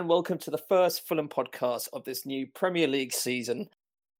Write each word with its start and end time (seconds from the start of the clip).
and 0.00 0.08
welcome 0.08 0.38
to 0.38 0.50
the 0.50 0.56
first 0.56 1.06
Fulham 1.06 1.28
podcast 1.28 1.86
of 1.92 2.02
this 2.06 2.24
new 2.24 2.46
Premier 2.54 2.88
League 2.88 3.12
season. 3.12 3.68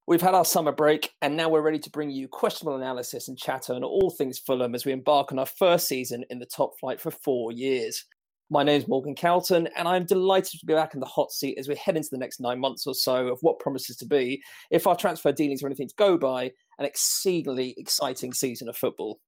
We've 0.05 0.21
had 0.21 0.35
our 0.35 0.45
summer 0.45 0.71
break, 0.71 1.09
and 1.23 1.35
now 1.35 1.49
we're 1.49 1.63
ready 1.63 1.79
to 1.79 1.89
bring 1.89 2.11
you 2.11 2.27
questionable 2.27 2.77
analysis 2.77 3.27
and 3.27 3.35
chatter 3.35 3.73
on 3.73 3.83
all 3.83 4.11
things 4.11 4.37
Fulham 4.37 4.75
as 4.75 4.85
we 4.85 4.91
embark 4.91 5.31
on 5.31 5.39
our 5.39 5.47
first 5.47 5.87
season 5.87 6.23
in 6.29 6.37
the 6.37 6.45
top 6.45 6.79
flight 6.79 7.01
for 7.01 7.09
four 7.09 7.51
years. 7.51 8.05
My 8.51 8.61
name 8.61 8.79
is 8.79 8.87
Morgan 8.87 9.15
Calton, 9.15 9.69
and 9.75 9.87
I'm 9.87 10.05
delighted 10.05 10.59
to 10.59 10.65
be 10.67 10.75
back 10.75 10.93
in 10.93 10.99
the 10.99 11.07
hot 11.07 11.31
seat 11.31 11.57
as 11.57 11.67
we 11.67 11.73
head 11.73 11.97
into 11.97 12.09
the 12.11 12.19
next 12.19 12.39
nine 12.39 12.59
months 12.59 12.85
or 12.85 12.93
so 12.93 13.29
of 13.29 13.39
what 13.41 13.57
promises 13.57 13.97
to 13.97 14.05
be, 14.05 14.39
if 14.69 14.85
our 14.85 14.95
transfer 14.95 15.31
dealings 15.31 15.63
are 15.63 15.67
anything 15.67 15.87
to 15.87 15.95
go 15.97 16.15
by, 16.15 16.51
an 16.77 16.85
exceedingly 16.85 17.73
exciting 17.79 18.33
season 18.33 18.69
of 18.69 18.77
football. 18.77 19.19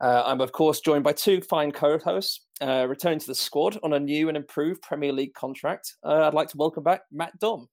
Uh, 0.00 0.22
I'm, 0.24 0.40
of 0.40 0.52
course, 0.52 0.80
joined 0.80 1.02
by 1.02 1.12
two 1.12 1.40
fine 1.40 1.72
co 1.72 1.98
hosts, 1.98 2.46
uh, 2.60 2.86
returning 2.88 3.18
to 3.18 3.26
the 3.26 3.34
squad 3.34 3.78
on 3.82 3.92
a 3.92 4.00
new 4.00 4.28
and 4.28 4.36
improved 4.36 4.82
Premier 4.82 5.12
League 5.12 5.34
contract. 5.34 5.96
Uh, 6.04 6.26
I'd 6.26 6.34
like 6.34 6.48
to 6.50 6.56
welcome 6.56 6.84
back 6.84 7.02
Matt 7.10 7.38
Dom. 7.38 7.68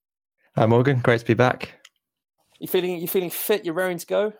Hi, 0.56 0.66
Morgan. 0.66 0.98
Great 1.00 1.20
to 1.20 1.26
be 1.26 1.34
back. 1.34 1.86
You 2.58 2.66
feeling 2.66 2.98
you 2.98 3.06
feeling 3.06 3.30
fit? 3.30 3.64
You're 3.64 3.74
raring 3.74 3.98
to 3.98 4.06
go? 4.06 4.32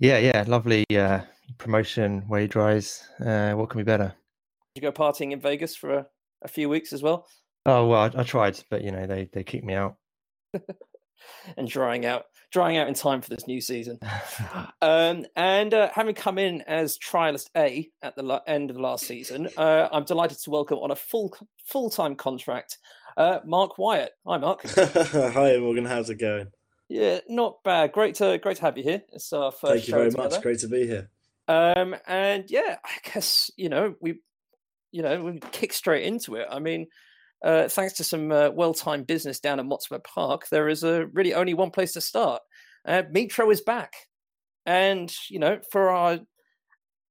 Yeah, 0.00 0.18
yeah. 0.18 0.44
Lovely 0.46 0.84
uh, 0.94 1.20
promotion, 1.56 2.24
wage 2.28 2.56
rise. 2.56 3.08
Uh, 3.24 3.52
what 3.52 3.70
can 3.70 3.78
be 3.78 3.84
better? 3.84 4.14
Did 4.74 4.82
you 4.84 4.90
go 4.90 4.92
partying 4.92 5.32
in 5.32 5.40
Vegas 5.40 5.76
for 5.76 5.94
a, 5.94 6.06
a 6.42 6.48
few 6.48 6.68
weeks 6.68 6.92
as 6.92 7.02
well? 7.02 7.26
Oh 7.64 7.86
well, 7.86 8.00
I, 8.00 8.20
I 8.20 8.22
tried, 8.24 8.60
but 8.68 8.82
you 8.82 8.90
know 8.90 9.06
they 9.06 9.30
they 9.32 9.44
kicked 9.44 9.64
me 9.64 9.74
out. 9.74 9.96
and 11.56 11.68
drying 11.68 12.04
out 12.04 12.24
drying 12.54 12.76
out 12.76 12.86
in 12.86 12.94
time 12.94 13.20
for 13.20 13.28
this 13.28 13.48
new 13.48 13.60
season. 13.60 13.98
um, 14.80 15.26
and 15.34 15.74
uh, 15.74 15.90
having 15.92 16.14
come 16.14 16.38
in 16.38 16.62
as 16.62 16.96
trialist 16.96 17.50
A 17.56 17.90
at 18.00 18.14
the 18.14 18.22
la- 18.22 18.40
end 18.46 18.70
of 18.70 18.76
the 18.76 18.82
last 18.82 19.06
season, 19.06 19.48
uh, 19.56 19.88
I'm 19.92 20.04
delighted 20.04 20.38
to 20.38 20.50
welcome 20.50 20.78
on 20.78 20.92
a 20.92 20.96
full 20.96 21.36
full 21.66 21.90
time 21.90 22.14
contract 22.14 22.78
uh, 23.16 23.40
Mark 23.44 23.76
Wyatt. 23.76 24.12
Hi, 24.24 24.38
Mark. 24.38 24.62
Hi, 24.76 25.56
Morgan. 25.58 25.84
How's 25.84 26.10
it 26.10 26.16
going? 26.16 26.46
Yeah, 26.88 27.20
not 27.28 27.62
bad. 27.64 27.90
Great 27.92 28.14
to 28.16 28.38
great 28.38 28.56
to 28.58 28.62
have 28.62 28.78
you 28.78 28.84
here. 28.84 29.02
It's 29.12 29.32
our 29.32 29.50
first. 29.50 29.72
Thank 29.72 29.88
you 29.88 29.94
very 29.94 30.10
together. 30.10 30.30
much. 30.30 30.42
Great 30.42 30.60
to 30.60 30.68
be 30.68 30.86
here. 30.86 31.10
Um, 31.48 31.96
and 32.06 32.44
yeah, 32.48 32.76
I 32.84 33.10
guess 33.12 33.50
you 33.56 33.68
know 33.68 33.96
we, 34.00 34.20
you 34.92 35.02
know, 35.02 35.22
we 35.24 35.40
kick 35.50 35.72
straight 35.72 36.04
into 36.04 36.36
it. 36.36 36.46
I 36.50 36.60
mean, 36.60 36.86
uh, 37.44 37.68
thanks 37.68 37.92
to 37.94 38.04
some 38.04 38.32
uh, 38.32 38.50
well-timed 38.50 39.06
business 39.06 39.38
down 39.38 39.60
at 39.60 39.66
Motspur 39.66 40.02
Park, 40.02 40.48
there 40.50 40.68
is 40.68 40.82
a 40.82 41.06
really 41.12 41.34
only 41.34 41.54
one 41.54 41.70
place 41.70 41.92
to 41.92 42.00
start. 42.00 42.42
Uh, 42.86 43.02
Mitro 43.14 43.52
is 43.52 43.60
back, 43.60 43.92
and 44.66 45.14
you 45.28 45.38
know, 45.38 45.60
for 45.70 45.90
our 45.90 46.18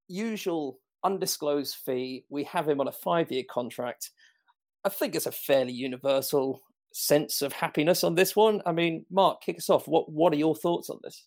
usual 0.07 0.79
undisclosed 1.03 1.75
fee, 1.85 2.25
we 2.29 2.43
have 2.45 2.67
him 2.67 2.81
on 2.81 2.87
a 2.87 2.91
five-year 2.91 3.43
contract. 3.49 4.11
I 4.83 4.89
think 4.89 5.15
it's 5.15 5.27
a 5.27 5.31
fairly 5.31 5.71
universal 5.71 6.61
sense 6.93 7.41
of 7.41 7.53
happiness 7.53 8.03
on 8.03 8.15
this 8.15 8.35
one. 8.35 8.61
I 8.65 8.71
mean, 8.71 9.05
Mark, 9.09 9.41
kick 9.41 9.57
us 9.57 9.69
off. 9.69 9.87
What 9.87 10.11
What 10.11 10.33
are 10.33 10.37
your 10.37 10.55
thoughts 10.55 10.89
on 10.89 10.99
this? 11.03 11.25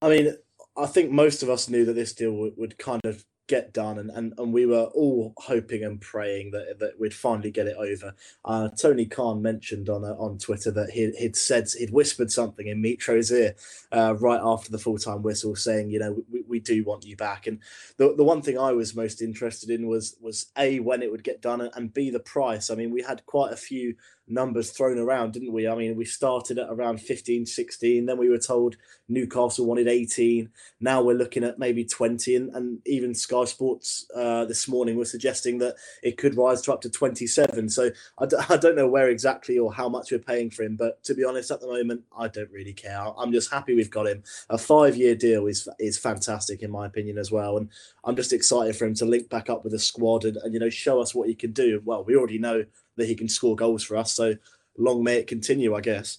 I 0.00 0.08
mean, 0.08 0.36
I 0.76 0.86
think 0.86 1.10
most 1.10 1.42
of 1.42 1.50
us 1.50 1.68
knew 1.68 1.84
that 1.86 1.94
this 1.94 2.14
deal 2.14 2.32
would, 2.32 2.54
would 2.56 2.78
kind 2.78 3.00
of 3.04 3.24
get 3.46 3.74
done 3.74 3.98
and, 3.98 4.10
and, 4.10 4.32
and 4.38 4.52
we 4.52 4.64
were 4.64 4.84
all 4.94 5.34
hoping 5.36 5.84
and 5.84 6.00
praying 6.00 6.50
that 6.50 6.78
that 6.78 6.98
we'd 6.98 7.12
finally 7.12 7.50
get 7.50 7.66
it 7.66 7.76
over. 7.76 8.14
Uh, 8.44 8.68
Tony 8.68 9.04
Khan 9.04 9.42
mentioned 9.42 9.88
on 9.88 10.04
uh, 10.04 10.14
on 10.14 10.38
Twitter 10.38 10.70
that 10.70 10.90
he, 10.90 11.10
he'd 11.18 11.36
said 11.36 11.68
he'd 11.78 11.90
whispered 11.90 12.30
something 12.32 12.66
in 12.66 12.80
Mitro's 12.80 13.30
ear 13.30 13.54
uh, 13.92 14.14
right 14.18 14.40
after 14.42 14.70
the 14.70 14.78
full 14.78 14.98
time 14.98 15.22
whistle, 15.22 15.54
saying, 15.56 15.90
you 15.90 15.98
know, 15.98 16.22
we, 16.30 16.42
we 16.48 16.60
do 16.60 16.84
want 16.84 17.04
you 17.04 17.16
back. 17.16 17.46
And 17.46 17.60
the 17.98 18.14
the 18.16 18.24
one 18.24 18.40
thing 18.40 18.58
I 18.58 18.72
was 18.72 18.96
most 18.96 19.20
interested 19.20 19.68
in 19.68 19.86
was 19.86 20.16
was 20.20 20.46
a 20.56 20.80
when 20.80 21.02
it 21.02 21.10
would 21.10 21.24
get 21.24 21.42
done 21.42 21.60
and 21.60 21.92
b 21.92 22.10
the 22.10 22.20
price. 22.20 22.70
I 22.70 22.74
mean, 22.74 22.90
we 22.90 23.02
had 23.02 23.26
quite 23.26 23.52
a 23.52 23.56
few 23.56 23.94
numbers 24.26 24.70
thrown 24.70 24.98
around, 24.98 25.32
didn't 25.32 25.52
we? 25.52 25.68
I 25.68 25.74
mean, 25.74 25.96
we 25.96 26.04
started 26.04 26.58
at 26.58 26.70
around 26.70 27.00
15, 27.00 27.46
16, 27.46 28.06
then 28.06 28.18
we 28.18 28.28
were 28.28 28.38
told 28.38 28.76
Newcastle 29.08 29.66
wanted 29.66 29.88
18. 29.88 30.48
Now 30.80 31.02
we're 31.02 31.14
looking 31.16 31.44
at 31.44 31.58
maybe 31.58 31.84
20, 31.84 32.36
and, 32.36 32.54
and 32.54 32.78
even 32.86 33.14
Sky 33.14 33.44
Sports 33.44 34.06
uh, 34.14 34.44
this 34.46 34.66
morning 34.66 34.96
were 34.96 35.04
suggesting 35.04 35.58
that 35.58 35.76
it 36.02 36.16
could 36.16 36.36
rise 36.36 36.62
to 36.62 36.72
up 36.72 36.80
to 36.82 36.90
27. 36.90 37.68
So 37.68 37.90
I 38.18 38.26
d- 38.26 38.36
I 38.48 38.56
don't 38.56 38.76
know 38.76 38.88
where 38.88 39.10
exactly 39.10 39.58
or 39.58 39.72
how 39.72 39.88
much 39.88 40.10
we're 40.10 40.18
paying 40.18 40.50
for 40.50 40.62
him, 40.62 40.76
but 40.76 41.02
to 41.04 41.14
be 41.14 41.24
honest, 41.24 41.50
at 41.50 41.60
the 41.60 41.66
moment, 41.66 42.02
I 42.16 42.28
don't 42.28 42.50
really 42.50 42.72
care. 42.72 43.00
I'm 43.18 43.32
just 43.32 43.52
happy 43.52 43.74
we've 43.74 43.90
got 43.90 44.06
him. 44.06 44.22
A 44.48 44.58
five 44.58 44.96
year 44.96 45.14
deal 45.14 45.46
is 45.46 45.68
is 45.78 45.98
fantastic, 45.98 46.62
in 46.62 46.70
my 46.70 46.86
opinion, 46.86 47.18
as 47.18 47.30
well. 47.30 47.58
And 47.58 47.68
I'm 48.04 48.16
just 48.16 48.32
excited 48.32 48.76
for 48.76 48.86
him 48.86 48.94
to 48.94 49.04
link 49.04 49.28
back 49.28 49.50
up 49.50 49.64
with 49.64 49.72
the 49.72 49.78
squad 49.78 50.24
and, 50.24 50.36
and 50.38 50.54
you 50.54 50.60
know, 50.60 50.70
show 50.70 51.00
us 51.00 51.14
what 51.14 51.28
he 51.28 51.34
can 51.34 51.52
do. 51.52 51.82
Well, 51.84 52.04
we 52.04 52.16
already 52.16 52.38
know 52.38 52.64
that 52.96 53.06
he 53.06 53.14
can 53.14 53.28
score 53.28 53.56
goals 53.56 53.82
for 53.82 53.96
us. 53.96 54.12
So 54.12 54.34
long 54.78 55.02
may 55.02 55.16
it 55.16 55.26
continue, 55.26 55.74
I 55.74 55.80
guess. 55.80 56.18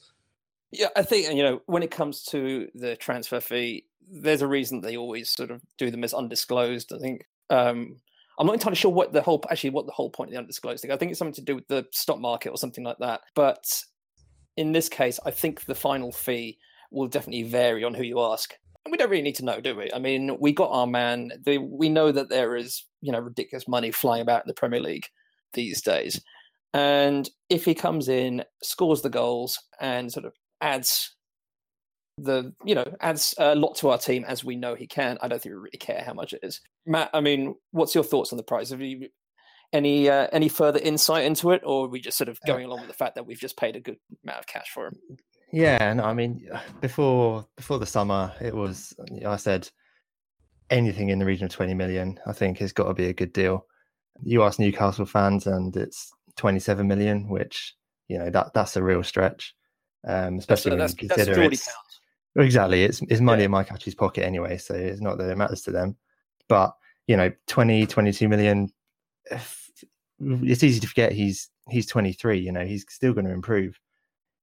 Yeah, 0.71 0.87
I 0.95 1.03
think 1.03 1.33
you 1.33 1.43
know 1.43 1.61
when 1.67 1.83
it 1.83 1.91
comes 1.91 2.23
to 2.25 2.67
the 2.75 2.95
transfer 2.95 3.39
fee, 3.39 3.85
there's 4.09 4.41
a 4.41 4.47
reason 4.47 4.81
they 4.81 4.97
always 4.97 5.29
sort 5.29 5.51
of 5.51 5.61
do 5.77 5.89
them 5.89 6.03
as 6.03 6.13
undisclosed. 6.13 6.91
I 6.93 6.99
think 6.99 7.25
um, 7.49 7.97
I'm 8.37 8.47
not 8.47 8.53
entirely 8.53 8.75
sure 8.75 8.91
what 8.91 9.13
the 9.13 9.21
whole 9.21 9.43
actually 9.49 9.69
what 9.71 9.85
the 9.85 9.93
whole 9.93 10.09
point 10.09 10.29
of 10.29 10.33
the 10.33 10.39
undisclosed 10.39 10.81
thing. 10.81 10.91
I 10.91 10.97
think 10.97 11.11
it's 11.11 11.19
something 11.19 11.33
to 11.35 11.41
do 11.41 11.55
with 11.55 11.67
the 11.67 11.85
stock 11.91 12.19
market 12.19 12.49
or 12.49 12.57
something 12.57 12.83
like 12.83 12.97
that. 12.99 13.21
But 13.35 13.65
in 14.57 14.71
this 14.71 14.89
case, 14.89 15.19
I 15.25 15.31
think 15.31 15.65
the 15.65 15.75
final 15.75 16.11
fee 16.11 16.57
will 16.91 17.07
definitely 17.07 17.43
vary 17.43 17.83
on 17.83 17.93
who 17.93 18.03
you 18.03 18.19
ask. 18.21 18.53
And 18.83 18.91
we 18.91 18.97
don't 18.97 19.09
really 19.09 19.23
need 19.23 19.35
to 19.35 19.45
know, 19.45 19.59
do 19.59 19.75
we? 19.75 19.91
I 19.93 19.99
mean, 19.99 20.37
we 20.39 20.53
got 20.53 20.69
our 20.69 20.87
man. 20.87 21.31
We 21.45 21.89
know 21.89 22.11
that 22.11 22.29
there 22.29 22.55
is 22.55 22.85
you 23.01 23.11
know 23.11 23.19
ridiculous 23.19 23.67
money 23.67 23.91
flying 23.91 24.21
about 24.21 24.43
in 24.43 24.47
the 24.47 24.53
Premier 24.53 24.81
League 24.81 25.07
these 25.53 25.81
days. 25.81 26.21
And 26.75 27.29
if 27.49 27.63
he 27.63 27.73
comes 27.73 28.09
in, 28.09 28.43
scores 28.61 29.01
the 29.01 29.09
goals, 29.09 29.57
and 29.79 30.11
sort 30.11 30.25
of 30.25 30.33
adds 30.59 31.15
the 32.17 32.53
you 32.65 32.75
know 32.75 32.85
adds 32.99 33.33
a 33.37 33.55
lot 33.55 33.75
to 33.75 33.89
our 33.89 33.97
team 33.97 34.25
as 34.27 34.43
we 34.43 34.57
know 34.57 34.75
he 34.75 34.85
can, 34.85 35.17
I 35.21 35.29
don't 35.29 35.41
think 35.41 35.53
we 35.53 35.59
really 35.59 35.77
care 35.79 36.03
how 36.05 36.13
much 36.13 36.33
it 36.33 36.41
is. 36.43 36.59
Matt, 36.85 37.11
I 37.13 37.21
mean, 37.21 37.55
what's 37.71 37.95
your 37.95 38.03
thoughts 38.03 38.33
on 38.33 38.37
the 38.37 38.43
price? 38.43 38.71
Have 38.71 38.81
you 38.81 39.07
any 39.71 40.09
uh, 40.09 40.27
any 40.33 40.49
further 40.49 40.79
insight 40.79 41.23
into 41.23 41.51
it, 41.51 41.61
or 41.63 41.85
are 41.85 41.89
we 41.89 42.01
just 42.01 42.17
sort 42.17 42.27
of 42.27 42.39
going 42.45 42.65
along 42.65 42.81
with 42.81 42.89
the 42.89 42.93
fact 42.93 43.15
that 43.15 43.25
we've 43.25 43.39
just 43.39 43.55
paid 43.55 43.77
a 43.77 43.79
good 43.79 43.97
amount 44.25 44.39
of 44.39 44.47
cash 44.47 44.67
for 44.73 44.87
him? 44.87 44.97
Yeah, 45.53 45.93
no, 45.93 46.03
I 46.03 46.13
mean, 46.13 46.45
before 46.81 47.47
before 47.55 47.79
the 47.79 47.85
summer, 47.85 48.33
it 48.41 48.53
was 48.53 48.93
I 49.25 49.37
said 49.37 49.69
anything 50.69 51.07
in 51.07 51.19
the 51.19 51.25
region 51.25 51.45
of 51.45 51.51
twenty 51.51 51.73
million. 51.73 52.19
I 52.27 52.33
think 52.33 52.57
has 52.57 52.73
got 52.73 52.89
to 52.89 52.93
be 52.93 53.07
a 53.07 53.13
good 53.13 53.31
deal. 53.31 53.65
You 54.23 54.43
ask 54.43 54.59
Newcastle 54.59 55.05
fans, 55.05 55.47
and 55.47 55.73
it's 55.77 56.11
27 56.37 56.87
million, 56.87 57.27
which 57.27 57.75
you 58.07 58.17
know 58.17 58.29
that 58.29 58.53
that's 58.53 58.75
a 58.75 58.83
real 58.83 59.03
stretch, 59.03 59.55
um, 60.07 60.37
especially 60.37 60.75
that's, 60.75 60.93
when 60.93 61.03
you 61.03 61.09
consider 61.09 61.41
it's 61.43 61.67
exactly 62.35 62.83
it's, 62.83 63.01
it's 63.03 63.21
money 63.21 63.41
yeah. 63.41 63.45
in 63.45 63.51
Mike 63.51 63.71
Ashley's 63.71 63.95
pocket 63.95 64.25
anyway, 64.25 64.57
so 64.57 64.73
it's 64.73 65.01
not 65.01 65.17
that 65.17 65.29
it 65.29 65.37
matters 65.37 65.61
to 65.63 65.71
them. 65.71 65.95
But 66.47 66.73
you 67.07 67.15
know, 67.15 67.31
20, 67.47 67.85
22 67.85 68.27
million, 68.27 68.71
it's 70.19 70.63
easy 70.63 70.79
to 70.79 70.87
forget 70.87 71.11
he's 71.11 71.49
he's 71.69 71.85
23. 71.87 72.39
You 72.39 72.51
know, 72.51 72.65
he's 72.65 72.85
still 72.89 73.13
going 73.13 73.25
to 73.25 73.31
improve. 73.31 73.79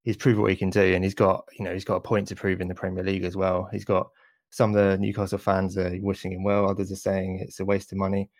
He's 0.04 0.16
proved 0.16 0.38
what 0.38 0.50
he 0.50 0.56
can 0.56 0.70
do, 0.70 0.94
and 0.94 1.04
he's 1.04 1.14
got 1.14 1.44
you 1.58 1.64
know 1.64 1.72
he's 1.72 1.84
got 1.84 1.96
a 1.96 2.00
point 2.00 2.28
to 2.28 2.36
prove 2.36 2.60
in 2.60 2.68
the 2.68 2.74
Premier 2.74 3.04
League 3.04 3.24
as 3.24 3.36
well. 3.36 3.68
He's 3.70 3.84
got 3.84 4.08
some 4.50 4.74
of 4.74 4.76
the 4.76 4.98
Newcastle 4.98 5.38
fans 5.38 5.76
are 5.78 5.96
wishing 6.00 6.32
him 6.32 6.44
well. 6.44 6.68
Others 6.68 6.92
are 6.92 6.96
saying 6.96 7.40
it's 7.40 7.60
a 7.60 7.64
waste 7.64 7.92
of 7.92 7.98
money. 7.98 8.30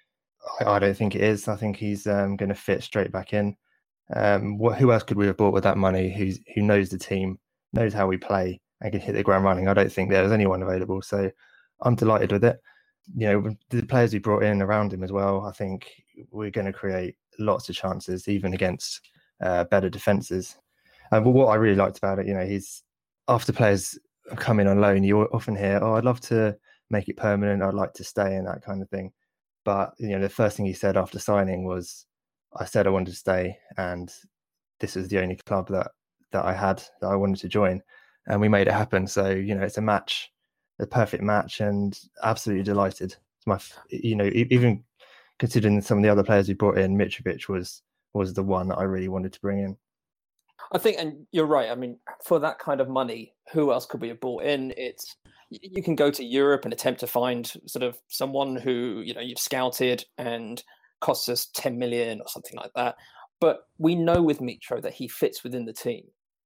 I, 0.67 0.79
don't 0.79 0.97
think 0.97 1.15
it 1.15 1.23
is. 1.23 1.49
I 1.49 1.57
think 1.57 1.77
he's 1.77 2.07
um, 2.07 2.37
going 2.37 2.49
to 2.49 2.55
fit 2.55 2.83
straight 2.83 3.13
back 3.13 3.33
in. 3.33 3.57
Um, 4.15 4.59
what, 4.59 4.79
who 4.79 4.93
else 4.93 5.03
could 5.03 5.17
we 5.17 5.27
have 5.27 5.37
bought 5.37 5.53
with 5.53 5.65
that 5.65 5.79
money? 5.79 6.13
Who's 6.13 6.41
who 6.55 6.63
knows 6.63 6.89
the 6.89 6.99
team, 6.99 7.39
knows 7.73 7.95
how 7.95 8.07
we 8.07 8.17
play, 8.17 8.61
and 8.81 8.93
can 8.93 9.01
hit 9.01 9.15
the 9.15 9.23
ground 9.23 9.45
running? 9.45 9.69
I 9.69 9.75
don't 9.75 9.93
think 9.93 10.11
there 10.11 10.23
was 10.23 10.33
anyone 10.33 10.63
available, 10.63 11.01
so 11.03 11.31
I'm 11.83 11.95
delighted 11.95 12.33
with 12.33 12.45
it. 12.45 12.61
You 13.17 13.27
know, 13.27 13.57
the 13.71 13.83
players 13.83 14.13
we 14.13 14.19
brought 14.19 14.43
in 14.43 14.63
around 14.63 14.93
him 14.93 15.03
as 15.03 15.13
well. 15.13 15.47
I 15.47 15.53
think 15.53 15.91
we're 16.31 16.51
going 16.51 16.67
to 16.67 16.73
create 16.73 17.17
lots 17.39 17.69
of 17.69 17.75
chances, 17.75 18.29
even 18.29 18.55
against 18.55 19.01
uh, 19.41 19.65
better 19.65 19.89
defenses. 19.89 20.57
But 21.11 21.25
what 21.25 21.49
I 21.49 21.57
really 21.57 21.77
liked 21.77 21.99
about 21.99 22.19
it, 22.19 22.27
you 22.27 22.35
know, 22.35 22.47
he's 22.47 22.83
after 23.29 23.53
players 23.53 23.99
come 24.37 24.61
in 24.61 24.67
on 24.67 24.81
loan, 24.81 25.05
you 25.05 25.23
often 25.33 25.57
hear, 25.57 25.79
"Oh, 25.83 25.95
I'd 25.95 26.05
love 26.05 26.21
to 26.23 26.57
make 26.91 27.09
it 27.09 27.17
permanent. 27.17 27.63
I'd 27.63 27.75
like 27.75 27.93
to 27.95 28.05
stay," 28.05 28.37
and 28.37 28.47
that 28.47 28.63
kind 28.63 28.83
of 28.83 28.89
thing. 28.89 29.13
But 29.65 29.95
you 29.99 30.09
know, 30.11 30.21
the 30.21 30.29
first 30.29 30.57
thing 30.57 30.67
he 30.67 30.73
said 30.73 30.97
after 30.97 31.19
signing 31.19 31.65
was, 31.65 32.07
"I 32.57 32.65
said 32.65 32.87
I 32.87 32.91
wanted 32.91 33.13
to 33.13 33.17
stay, 33.17 33.59
and 33.77 34.13
this 34.81 34.97
is 34.97 35.09
the 35.09 35.21
only 35.21 35.37
club 35.37 35.69
that 35.69 35.93
that 36.33 36.45
I 36.45 36.53
had 36.53 36.83
that 37.01 37.09
I 37.09 37.17
wanted 37.17 37.41
to 37.41 37.49
join, 37.49 37.83
and 38.27 38.41
we 38.41 38.49
made 38.49 38.69
it 38.69 38.75
happen." 38.75 39.07
So 39.07 39.31
you 39.31 39.55
know, 39.55 39.63
it's 39.63 39.79
a 39.79 39.83
match, 39.83 40.33
a 40.79 40.87
perfect 40.87 41.23
match, 41.23 41.61
and 41.61 41.99
absolutely 42.23 42.65
delighted. 42.65 43.17
It's 43.39 43.47
my, 43.47 43.59
you 43.91 44.17
know, 44.17 44.31
even 44.35 44.85
considering 45.39 45.81
some 45.81 45.99
of 45.99 46.05
the 46.05 46.11
other 46.11 46.25
players 46.25 46.49
we 46.49 46.55
brought 46.55 46.79
in, 46.79 46.97
Mitrovic 46.97 47.49
was 47.49 47.83
was 48.15 48.35
the 48.35 48.43
one 48.43 48.69
that 48.69 48.79
I 48.79 48.85
really 48.85 49.09
wanted 49.09 49.33
to 49.33 49.41
bring 49.41 49.61
in. 49.61 49.77
I 50.73 50.79
think, 50.79 50.97
and 50.99 51.27
you're 51.33 51.47
right. 51.47 51.71
I 51.71 51.75
mean, 51.75 51.99
for 52.25 52.39
that 52.41 52.59
kind 52.59 52.81
of 52.81 52.89
money, 52.89 53.35
who 53.53 53.73
else 53.73 53.87
could 53.87 54.01
we 54.01 54.09
have 54.09 54.21
brought 54.21 54.45
in? 54.45 54.73
It's 54.77 55.17
you 55.63 55.83
can 55.83 55.95
go 55.95 56.11
to 56.11 56.25
Europe 56.25 56.65
and 56.65 56.73
attempt 56.73 57.01
to 57.01 57.07
find 57.07 57.53
sort 57.67 57.83
of 57.83 57.99
someone 58.09 58.57
who 58.57 59.03
you 59.05 59.15
know 59.15 59.21
you've 59.21 59.39
scouted 59.39 60.05
and 60.19 60.63
costs 61.01 61.29
us 61.29 61.49
10 61.55 61.79
million 61.79 62.21
or 62.21 62.29
something 62.29 62.57
like 62.57 62.71
that. 62.75 62.95
But 63.41 63.63
we 63.77 63.97
know 63.97 64.23
with 64.23 64.39
Mitro 64.39 64.81
that 64.83 64.95
he 64.95 65.09
fits 65.09 65.43
within 65.43 65.67
the 65.67 65.73
team. 65.73 66.05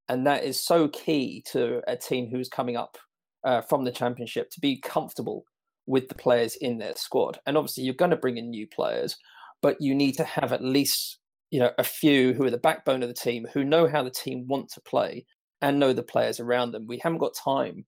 And 0.08 0.26
that 0.26 0.44
is 0.44 0.64
so 0.64 0.88
key 0.88 1.44
to 1.52 1.82
a 1.86 1.96
team 1.96 2.28
who's 2.30 2.48
coming 2.48 2.76
up 2.76 2.96
uh, 3.44 3.60
from 3.60 3.84
the 3.84 3.92
championship 3.92 4.50
to 4.50 4.60
be 4.60 4.80
comfortable 4.80 5.44
with 5.86 6.08
the 6.08 6.14
players 6.14 6.56
in 6.56 6.78
their 6.78 6.94
squad. 6.96 7.38
And 7.46 7.56
obviously, 7.56 7.84
you're 7.84 7.94
going 7.94 8.12
to 8.12 8.16
bring 8.16 8.38
in 8.38 8.50
new 8.50 8.66
players, 8.66 9.16
but 9.62 9.76
you 9.80 9.94
need 9.94 10.12
to 10.12 10.24
have 10.24 10.52
at 10.52 10.64
least 10.64 11.18
you 11.50 11.60
know 11.60 11.70
a 11.78 11.84
few 11.84 12.32
who 12.34 12.44
are 12.44 12.50
the 12.50 12.58
backbone 12.58 13.02
of 13.02 13.08
the 13.08 13.14
team 13.14 13.46
who 13.52 13.62
know 13.62 13.86
how 13.86 14.02
the 14.02 14.10
team 14.10 14.46
want 14.48 14.68
to 14.70 14.80
play 14.80 15.24
and 15.62 15.78
know 15.78 15.92
the 15.92 16.02
players 16.02 16.40
around 16.40 16.72
them. 16.72 16.86
We 16.88 17.00
haven't 17.02 17.18
got 17.18 17.34
time 17.34 17.84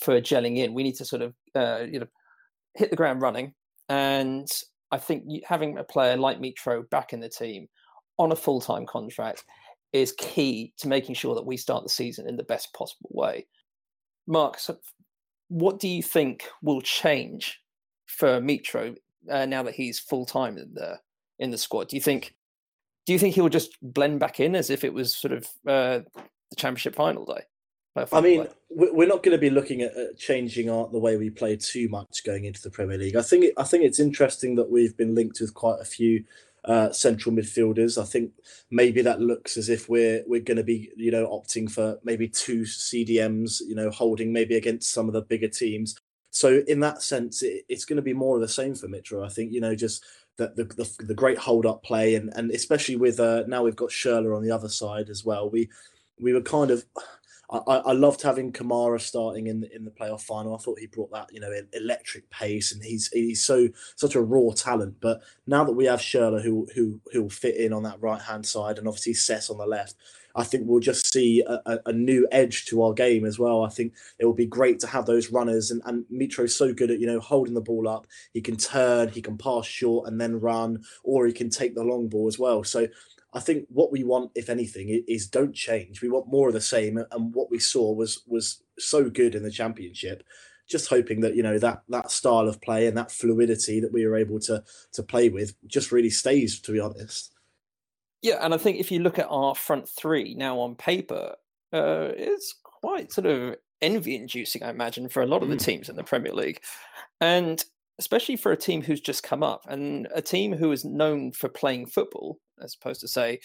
for 0.00 0.20
gelling 0.20 0.58
in. 0.58 0.74
We 0.74 0.82
need 0.82 0.96
to 0.96 1.04
sort 1.04 1.22
of 1.22 1.34
uh, 1.54 1.84
you 1.90 2.00
know 2.00 2.06
hit 2.74 2.90
the 2.90 2.96
ground 2.96 3.20
running. 3.20 3.54
And 3.88 4.48
I 4.90 4.98
think 4.98 5.24
having 5.44 5.78
a 5.78 5.84
player 5.84 6.16
like 6.16 6.38
Mitro 6.38 6.88
back 6.90 7.12
in 7.12 7.20
the 7.20 7.28
team 7.28 7.68
on 8.18 8.32
a 8.32 8.36
full 8.36 8.60
time 8.60 8.86
contract 8.86 9.44
is 9.92 10.12
key 10.18 10.72
to 10.78 10.88
making 10.88 11.16
sure 11.16 11.34
that 11.34 11.46
we 11.46 11.56
start 11.56 11.82
the 11.82 11.90
season 11.90 12.28
in 12.28 12.36
the 12.36 12.44
best 12.44 12.72
possible 12.72 13.10
way. 13.12 13.46
Mark, 14.26 14.58
so 14.58 14.76
what 15.48 15.80
do 15.80 15.88
you 15.88 16.02
think 16.02 16.48
will 16.62 16.80
change 16.80 17.60
for 18.06 18.40
Mitro 18.40 18.96
uh, 19.28 19.46
now 19.46 19.62
that 19.62 19.74
he's 19.74 19.98
full 19.98 20.24
time 20.24 20.56
in 20.58 20.72
the 20.74 20.98
in 21.38 21.50
the 21.50 21.58
squad? 21.58 21.88
Do 21.88 21.96
you 21.96 22.02
think 22.02 22.34
do 23.06 23.12
you 23.12 23.18
think 23.18 23.34
he'll 23.34 23.48
just 23.48 23.76
blend 23.82 24.20
back 24.20 24.38
in 24.38 24.54
as 24.54 24.70
if 24.70 24.84
it 24.84 24.94
was 24.94 25.16
sort 25.16 25.32
of 25.32 25.44
uh, 25.66 26.00
the 26.14 26.56
championship 26.56 26.94
final 26.94 27.24
day? 27.24 27.42
I 27.96 28.20
mean, 28.20 28.46
we're 28.68 29.08
not 29.08 29.22
going 29.22 29.36
to 29.36 29.40
be 29.40 29.50
looking 29.50 29.82
at, 29.82 30.16
changing 30.16 30.70
our, 30.70 30.88
the 30.88 30.98
way 30.98 31.16
we 31.16 31.30
play 31.30 31.56
too 31.56 31.88
much 31.88 32.22
going 32.24 32.44
into 32.44 32.62
the 32.62 32.70
Premier 32.70 32.96
League. 32.96 33.16
I 33.16 33.22
think 33.22 33.44
it, 33.44 33.54
I 33.56 33.64
think 33.64 33.84
it's 33.84 33.98
interesting 33.98 34.54
that 34.56 34.70
we've 34.70 34.96
been 34.96 35.14
linked 35.14 35.40
with 35.40 35.54
quite 35.54 35.80
a 35.80 35.84
few 35.84 36.24
uh, 36.64 36.92
central 36.92 37.34
midfielders. 37.34 38.00
I 38.00 38.04
think 38.04 38.32
maybe 38.70 39.02
that 39.02 39.20
looks 39.20 39.56
as 39.56 39.68
if 39.68 39.88
we're 39.88 40.22
we're 40.26 40.40
going 40.40 40.58
to 40.58 40.64
be 40.64 40.90
you 40.96 41.10
know 41.10 41.26
opting 41.26 41.70
for 41.70 41.98
maybe 42.04 42.28
two 42.28 42.62
CDMs, 42.62 43.60
you 43.66 43.74
know, 43.74 43.90
holding 43.90 44.32
maybe 44.32 44.56
against 44.56 44.92
some 44.92 45.08
of 45.08 45.12
the 45.12 45.22
bigger 45.22 45.48
teams. 45.48 45.98
So 46.30 46.62
in 46.68 46.80
that 46.80 47.02
sense, 47.02 47.42
it, 47.42 47.64
it's 47.68 47.84
going 47.84 47.96
to 47.96 48.02
be 48.02 48.14
more 48.14 48.36
of 48.36 48.42
the 48.42 48.48
same 48.48 48.74
for 48.74 48.88
Mitro. 48.88 49.24
I 49.24 49.30
think 49.30 49.52
you 49.52 49.60
know 49.60 49.74
just 49.74 50.04
the 50.36 50.52
the, 50.54 50.64
the, 50.64 51.04
the 51.06 51.14
great 51.14 51.38
hold 51.38 51.66
up 51.66 51.82
play 51.82 52.14
and 52.14 52.32
and 52.36 52.50
especially 52.52 52.96
with 52.96 53.18
uh, 53.18 53.44
now 53.48 53.64
we've 53.64 53.74
got 53.74 53.90
Schürrle 53.90 54.36
on 54.36 54.44
the 54.44 54.52
other 54.52 54.68
side 54.68 55.08
as 55.08 55.24
well. 55.24 55.50
We 55.50 55.70
we 56.20 56.32
were 56.32 56.42
kind 56.42 56.70
of 56.70 56.84
I, 57.50 57.76
I 57.78 57.92
loved 57.92 58.22
having 58.22 58.52
Kamara 58.52 59.00
starting 59.00 59.48
in 59.48 59.60
the, 59.60 59.74
in 59.74 59.84
the 59.84 59.90
playoff 59.90 60.22
final. 60.22 60.54
I 60.54 60.58
thought 60.58 60.78
he 60.78 60.86
brought 60.86 61.10
that 61.12 61.32
you 61.32 61.40
know 61.40 61.52
electric 61.72 62.30
pace, 62.30 62.72
and 62.72 62.82
he's 62.82 63.08
he's 63.12 63.42
so 63.42 63.68
such 63.96 64.14
a 64.14 64.20
raw 64.20 64.52
talent. 64.54 64.96
But 65.00 65.22
now 65.46 65.64
that 65.64 65.72
we 65.72 65.86
have 65.86 66.00
Schürrle 66.00 66.42
who 66.42 66.68
who 66.74 67.00
who 67.12 67.22
will 67.22 67.30
fit 67.30 67.56
in 67.56 67.72
on 67.72 67.82
that 67.82 68.00
right 68.00 68.20
hand 68.20 68.46
side, 68.46 68.78
and 68.78 68.86
obviously 68.86 69.14
Sess 69.14 69.50
on 69.50 69.58
the 69.58 69.66
left, 69.66 69.96
I 70.36 70.44
think 70.44 70.64
we'll 70.66 70.80
just 70.80 71.12
see 71.12 71.42
a, 71.46 71.78
a, 71.86 71.92
new 71.92 72.28
edge 72.30 72.66
to 72.66 72.82
our 72.82 72.92
game 72.92 73.24
as 73.24 73.38
well. 73.38 73.64
I 73.64 73.68
think 73.68 73.94
it 74.18 74.24
will 74.24 74.32
be 74.32 74.46
great 74.46 74.78
to 74.80 74.86
have 74.86 75.06
those 75.06 75.32
runners, 75.32 75.72
and 75.72 75.82
and 75.86 76.04
Mitro's 76.08 76.54
so 76.54 76.72
good 76.72 76.90
at 76.90 77.00
you 77.00 77.06
know 77.06 77.20
holding 77.20 77.54
the 77.54 77.60
ball 77.60 77.88
up. 77.88 78.06
He 78.32 78.40
can 78.40 78.56
turn, 78.56 79.08
he 79.08 79.22
can 79.22 79.36
pass 79.36 79.66
short 79.66 80.08
and 80.08 80.20
then 80.20 80.38
run, 80.38 80.84
or 81.02 81.26
he 81.26 81.32
can 81.32 81.50
take 81.50 81.74
the 81.74 81.84
long 81.84 82.08
ball 82.08 82.28
as 82.28 82.38
well. 82.38 82.62
So 82.62 82.86
I 83.32 83.40
think 83.40 83.66
what 83.68 83.92
we 83.92 84.02
want, 84.02 84.32
if 84.34 84.48
anything, 84.48 85.04
is 85.06 85.28
don't 85.28 85.54
change. 85.54 86.02
We 86.02 86.08
want 86.08 86.28
more 86.28 86.48
of 86.48 86.54
the 86.54 86.60
same, 86.60 86.98
and 86.98 87.34
what 87.34 87.50
we 87.50 87.58
saw 87.58 87.92
was 87.92 88.22
was 88.26 88.62
so 88.78 89.08
good 89.08 89.34
in 89.34 89.42
the 89.42 89.50
championship. 89.50 90.24
Just 90.68 90.88
hoping 90.88 91.20
that 91.20 91.34
you 91.36 91.42
know 91.42 91.58
that 91.58 91.82
that 91.88 92.10
style 92.10 92.48
of 92.48 92.60
play 92.60 92.86
and 92.86 92.96
that 92.96 93.12
fluidity 93.12 93.80
that 93.80 93.92
we 93.92 94.06
were 94.06 94.16
able 94.16 94.40
to 94.40 94.64
to 94.92 95.02
play 95.02 95.28
with 95.28 95.54
just 95.66 95.92
really 95.92 96.10
stays. 96.10 96.60
To 96.60 96.72
be 96.72 96.80
honest. 96.80 97.32
Yeah, 98.22 98.44
and 98.44 98.52
I 98.52 98.58
think 98.58 98.78
if 98.78 98.90
you 98.90 99.00
look 99.00 99.18
at 99.18 99.28
our 99.30 99.54
front 99.54 99.88
three 99.88 100.34
now 100.34 100.58
on 100.58 100.74
paper, 100.74 101.36
uh, 101.72 102.10
it's 102.16 102.54
quite 102.62 103.12
sort 103.12 103.26
of 103.26 103.56
envy-inducing, 103.80 104.62
I 104.62 104.68
imagine, 104.68 105.08
for 105.08 105.22
a 105.22 105.26
lot 105.26 105.42
of 105.42 105.48
the 105.48 105.56
mm. 105.56 105.64
teams 105.64 105.88
in 105.88 105.96
the 105.96 106.04
Premier 106.04 106.34
League, 106.34 106.60
and 107.20 107.64
especially 107.98 108.36
for 108.36 108.52
a 108.52 108.56
team 108.56 108.82
who's 108.82 109.00
just 109.00 109.22
come 109.22 109.42
up 109.42 109.64
and 109.68 110.08
a 110.14 110.22
team 110.22 110.54
who 110.54 110.72
is 110.72 110.84
known 110.84 111.32
for 111.32 111.48
playing 111.48 111.86
football 111.86 112.38
as 112.62 112.74
opposed 112.74 113.00
to 113.00 113.08
say, 113.08 113.40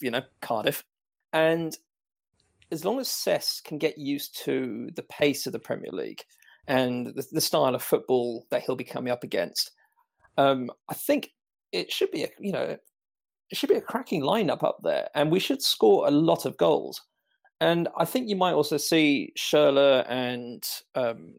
you 0.00 0.10
know, 0.10 0.22
Cardiff. 0.40 0.84
And 1.32 1.76
as 2.70 2.84
long 2.84 3.00
as 3.00 3.08
Sess 3.08 3.60
can 3.60 3.78
get 3.78 3.98
used 3.98 4.38
to 4.44 4.90
the 4.94 5.02
pace 5.04 5.46
of 5.46 5.52
the 5.52 5.58
Premier 5.58 5.90
League 5.90 6.22
and 6.66 7.06
the, 7.08 7.26
the 7.32 7.40
style 7.40 7.74
of 7.74 7.82
football 7.82 8.46
that 8.50 8.62
he'll 8.62 8.76
be 8.76 8.84
coming 8.84 9.12
up 9.12 9.24
against, 9.24 9.72
um, 10.36 10.70
I 10.88 10.94
think 10.94 11.30
it 11.72 11.92
should 11.92 12.10
be 12.10 12.24
a 12.24 12.28
you 12.38 12.52
know 12.52 12.78
it 13.50 13.56
should 13.56 13.68
be 13.68 13.76
a 13.76 13.80
cracking 13.80 14.22
lineup 14.22 14.62
up 14.62 14.78
there, 14.82 15.08
and 15.14 15.30
we 15.30 15.40
should 15.40 15.62
score 15.62 16.06
a 16.06 16.10
lot 16.10 16.44
of 16.44 16.56
goals. 16.56 17.00
And 17.60 17.88
I 17.96 18.04
think 18.04 18.28
you 18.28 18.36
might 18.36 18.52
also 18.52 18.76
see 18.76 19.32
Schürrle 19.36 20.04
and 20.08 20.62
um, 20.94 21.34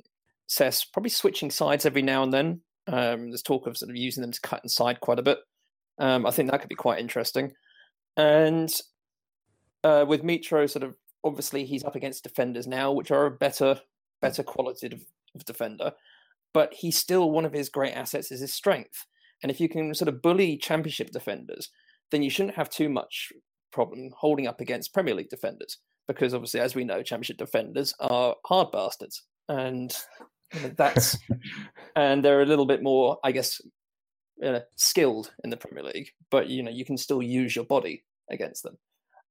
Sess 0.47 0.83
probably 0.83 1.11
switching 1.11 1.51
sides 1.51 1.85
every 1.85 2.01
now 2.01 2.23
and 2.23 2.33
then. 2.33 2.61
Um, 2.87 3.29
there's 3.29 3.43
talk 3.43 3.67
of 3.67 3.77
sort 3.77 3.91
of 3.91 3.95
using 3.95 4.21
them 4.21 4.31
to 4.31 4.41
cut 4.41 4.61
inside 4.63 4.99
quite 4.99 5.19
a 5.19 5.23
bit. 5.23 5.37
Um, 5.99 6.25
I 6.25 6.31
think 6.31 6.49
that 6.49 6.61
could 6.61 6.69
be 6.69 6.75
quite 6.75 6.99
interesting. 6.99 7.51
And 8.17 8.73
uh, 9.83 10.05
with 10.07 10.23
Mitro, 10.23 10.69
sort 10.69 10.83
of 10.83 10.95
obviously 11.23 11.65
he's 11.65 11.83
up 11.83 11.95
against 11.95 12.23
defenders 12.23 12.67
now, 12.67 12.91
which 12.91 13.11
are 13.11 13.25
a 13.25 13.31
better 13.31 13.81
better 14.21 14.43
quality 14.43 14.87
of, 14.87 15.01
of 15.35 15.45
defender. 15.45 15.93
But 16.53 16.73
he's 16.73 16.97
still 16.97 17.31
one 17.31 17.45
of 17.45 17.53
his 17.53 17.69
great 17.69 17.93
assets 17.93 18.31
is 18.31 18.41
his 18.41 18.53
strength. 18.53 19.05
And 19.41 19.51
if 19.51 19.59
you 19.59 19.69
can 19.69 19.93
sort 19.93 20.09
of 20.09 20.21
bully 20.21 20.57
championship 20.57 21.11
defenders, 21.11 21.69
then 22.11 22.23
you 22.23 22.29
shouldn't 22.29 22.55
have 22.55 22.69
too 22.69 22.89
much 22.89 23.31
problem 23.71 24.11
holding 24.17 24.47
up 24.47 24.59
against 24.59 24.93
Premier 24.93 25.15
League 25.15 25.29
defenders. 25.29 25.77
Because 26.07 26.33
obviously, 26.33 26.59
as 26.59 26.75
we 26.75 26.83
know, 26.83 27.03
championship 27.03 27.37
defenders 27.37 27.93
are 27.99 28.35
hard 28.45 28.71
bastards. 28.71 29.23
And 29.47 29.95
that's 30.75 31.17
and 31.95 32.25
they're 32.25 32.41
a 32.41 32.47
little 32.47 32.65
bit 32.65 32.81
more, 32.81 33.17
I 33.23 33.31
guess, 33.31 33.61
uh, 34.43 34.59
skilled 34.75 35.31
in 35.43 35.49
the 35.49 35.57
Premier 35.57 35.83
League, 35.83 36.11
but 36.29 36.47
you 36.49 36.63
know 36.63 36.71
you 36.71 36.85
can 36.85 36.97
still 36.97 37.21
use 37.21 37.55
your 37.55 37.65
body 37.65 38.03
against 38.29 38.63
them. 38.63 38.77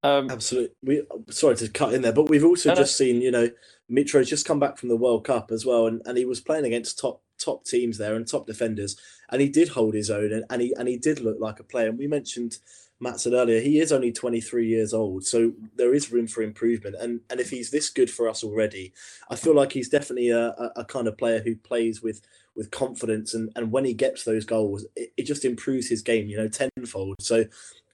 Um, 0.03 0.31
Absolutely. 0.31 0.75
We 0.83 1.03
sorry 1.31 1.57
to 1.57 1.69
cut 1.69 1.93
in 1.93 2.03
there, 2.03 2.13
but 2.13 2.29
we've 2.29 2.45
also 2.45 2.75
just 2.75 2.97
seen 2.97 3.21
you 3.21 3.31
know 3.31 3.51
Mitro's 3.89 4.29
just 4.29 4.47
come 4.47 4.61
back 4.61 4.77
from 4.77 4.89
the 4.89 4.97
World 4.97 5.25
Cup 5.25 5.51
as 5.51 5.67
well, 5.67 5.87
and, 5.87 6.03
and 6.05 6.17
he 6.17 6.25
was 6.25 6.41
playing 6.41 6.67
against 6.67 6.99
top 6.99 7.23
top 7.39 7.65
teams 7.65 7.99
there 7.99 8.15
and 8.15 8.27
top 8.27 8.47
defenders, 8.47 8.97
and 9.31 9.41
he 9.41 9.49
did 9.49 9.69
hold 9.69 9.95
his 9.95 10.11
own, 10.11 10.33
and, 10.33 10.45
and 10.51 10.63
he 10.63 10.75
and 10.79 10.89
he 10.89 10.97
did 10.97 11.21
look 11.21 11.39
like 11.41 11.59
a 11.59 11.65
player. 11.65 11.89
And 11.89 11.99
we 11.99 12.07
mentioned 12.07 12.59
Matt 13.01 13.21
said 13.21 13.33
earlier, 13.33 13.61
he 13.61 13.79
is 13.79 13.93
only 13.93 14.11
23 14.13 14.67
years 14.67 14.93
old, 14.93 15.25
so 15.25 15.53
there 15.77 15.95
is 15.95 16.13
room 16.13 16.27
for 16.27 16.43
improvement. 16.43 16.97
And 17.01 17.21
and 17.31 17.41
if 17.41 17.51
he's 17.51 17.71
this 17.71 17.91
good 17.91 18.11
for 18.11 18.29
us 18.29 18.45
already, 18.45 18.93
I 19.31 19.37
feel 19.37 19.55
like 19.55 19.73
he's 19.73 19.89
definitely 19.89 20.31
a, 20.31 20.49
a, 20.49 20.73
a 20.77 20.85
kind 20.85 21.09
of 21.09 21.19
player 21.19 21.41
who 21.41 21.57
plays 21.57 22.03
with 22.03 22.21
with 22.57 22.71
confidence, 22.71 23.35
and 23.35 23.51
and 23.57 23.73
when 23.73 23.85
he 23.85 23.95
gets 23.95 24.25
those 24.25 24.45
goals, 24.45 24.87
it, 24.97 25.13
it 25.17 25.23
just 25.25 25.45
improves 25.45 25.89
his 25.89 26.03
game, 26.03 26.29
you 26.29 26.37
know, 26.37 26.49
tenfold. 26.49 27.17
So 27.21 27.45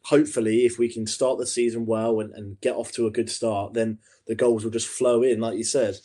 hopefully, 0.02 0.64
if 0.64 0.78
we 0.78 0.88
can 0.88 1.06
start 1.06 1.38
the 1.38 1.46
season 1.46 1.86
well 1.86 2.20
and, 2.20 2.32
and 2.34 2.60
get 2.60 2.76
off 2.76 2.92
to 2.92 3.06
a 3.06 3.10
good 3.10 3.30
start, 3.30 3.74
then 3.74 3.98
the 4.26 4.34
goals 4.34 4.64
will 4.64 4.70
just 4.70 4.88
flow 4.88 5.22
in, 5.22 5.40
like 5.40 5.56
you 5.56 5.64
said. 5.64 5.96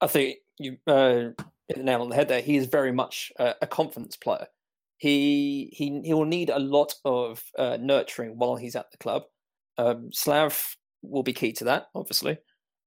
I 0.00 0.06
think 0.06 0.38
you 0.58 0.78
uh, 0.86 1.30
hit 1.68 1.76
the 1.76 1.82
nail 1.82 2.02
on 2.02 2.08
the 2.08 2.16
head 2.16 2.28
there. 2.28 2.40
He 2.40 2.56
is 2.56 2.66
very 2.66 2.92
much 2.92 3.32
a, 3.38 3.66
confidence 3.66 4.16
player 4.16 4.46
he 5.02 5.68
he 5.72 6.00
he 6.04 6.14
will 6.14 6.26
need 6.26 6.48
a 6.48 6.60
lot 6.60 6.94
of 7.04 7.42
uh, 7.58 7.76
nurturing 7.80 8.38
while 8.38 8.54
he's 8.54 8.76
at 8.76 8.92
the 8.92 8.98
club. 8.98 9.24
Um, 9.76 10.10
Slav 10.12 10.76
will 11.02 11.24
be 11.24 11.32
key 11.32 11.50
to 11.54 11.64
that, 11.64 11.88
obviously, 11.92 12.38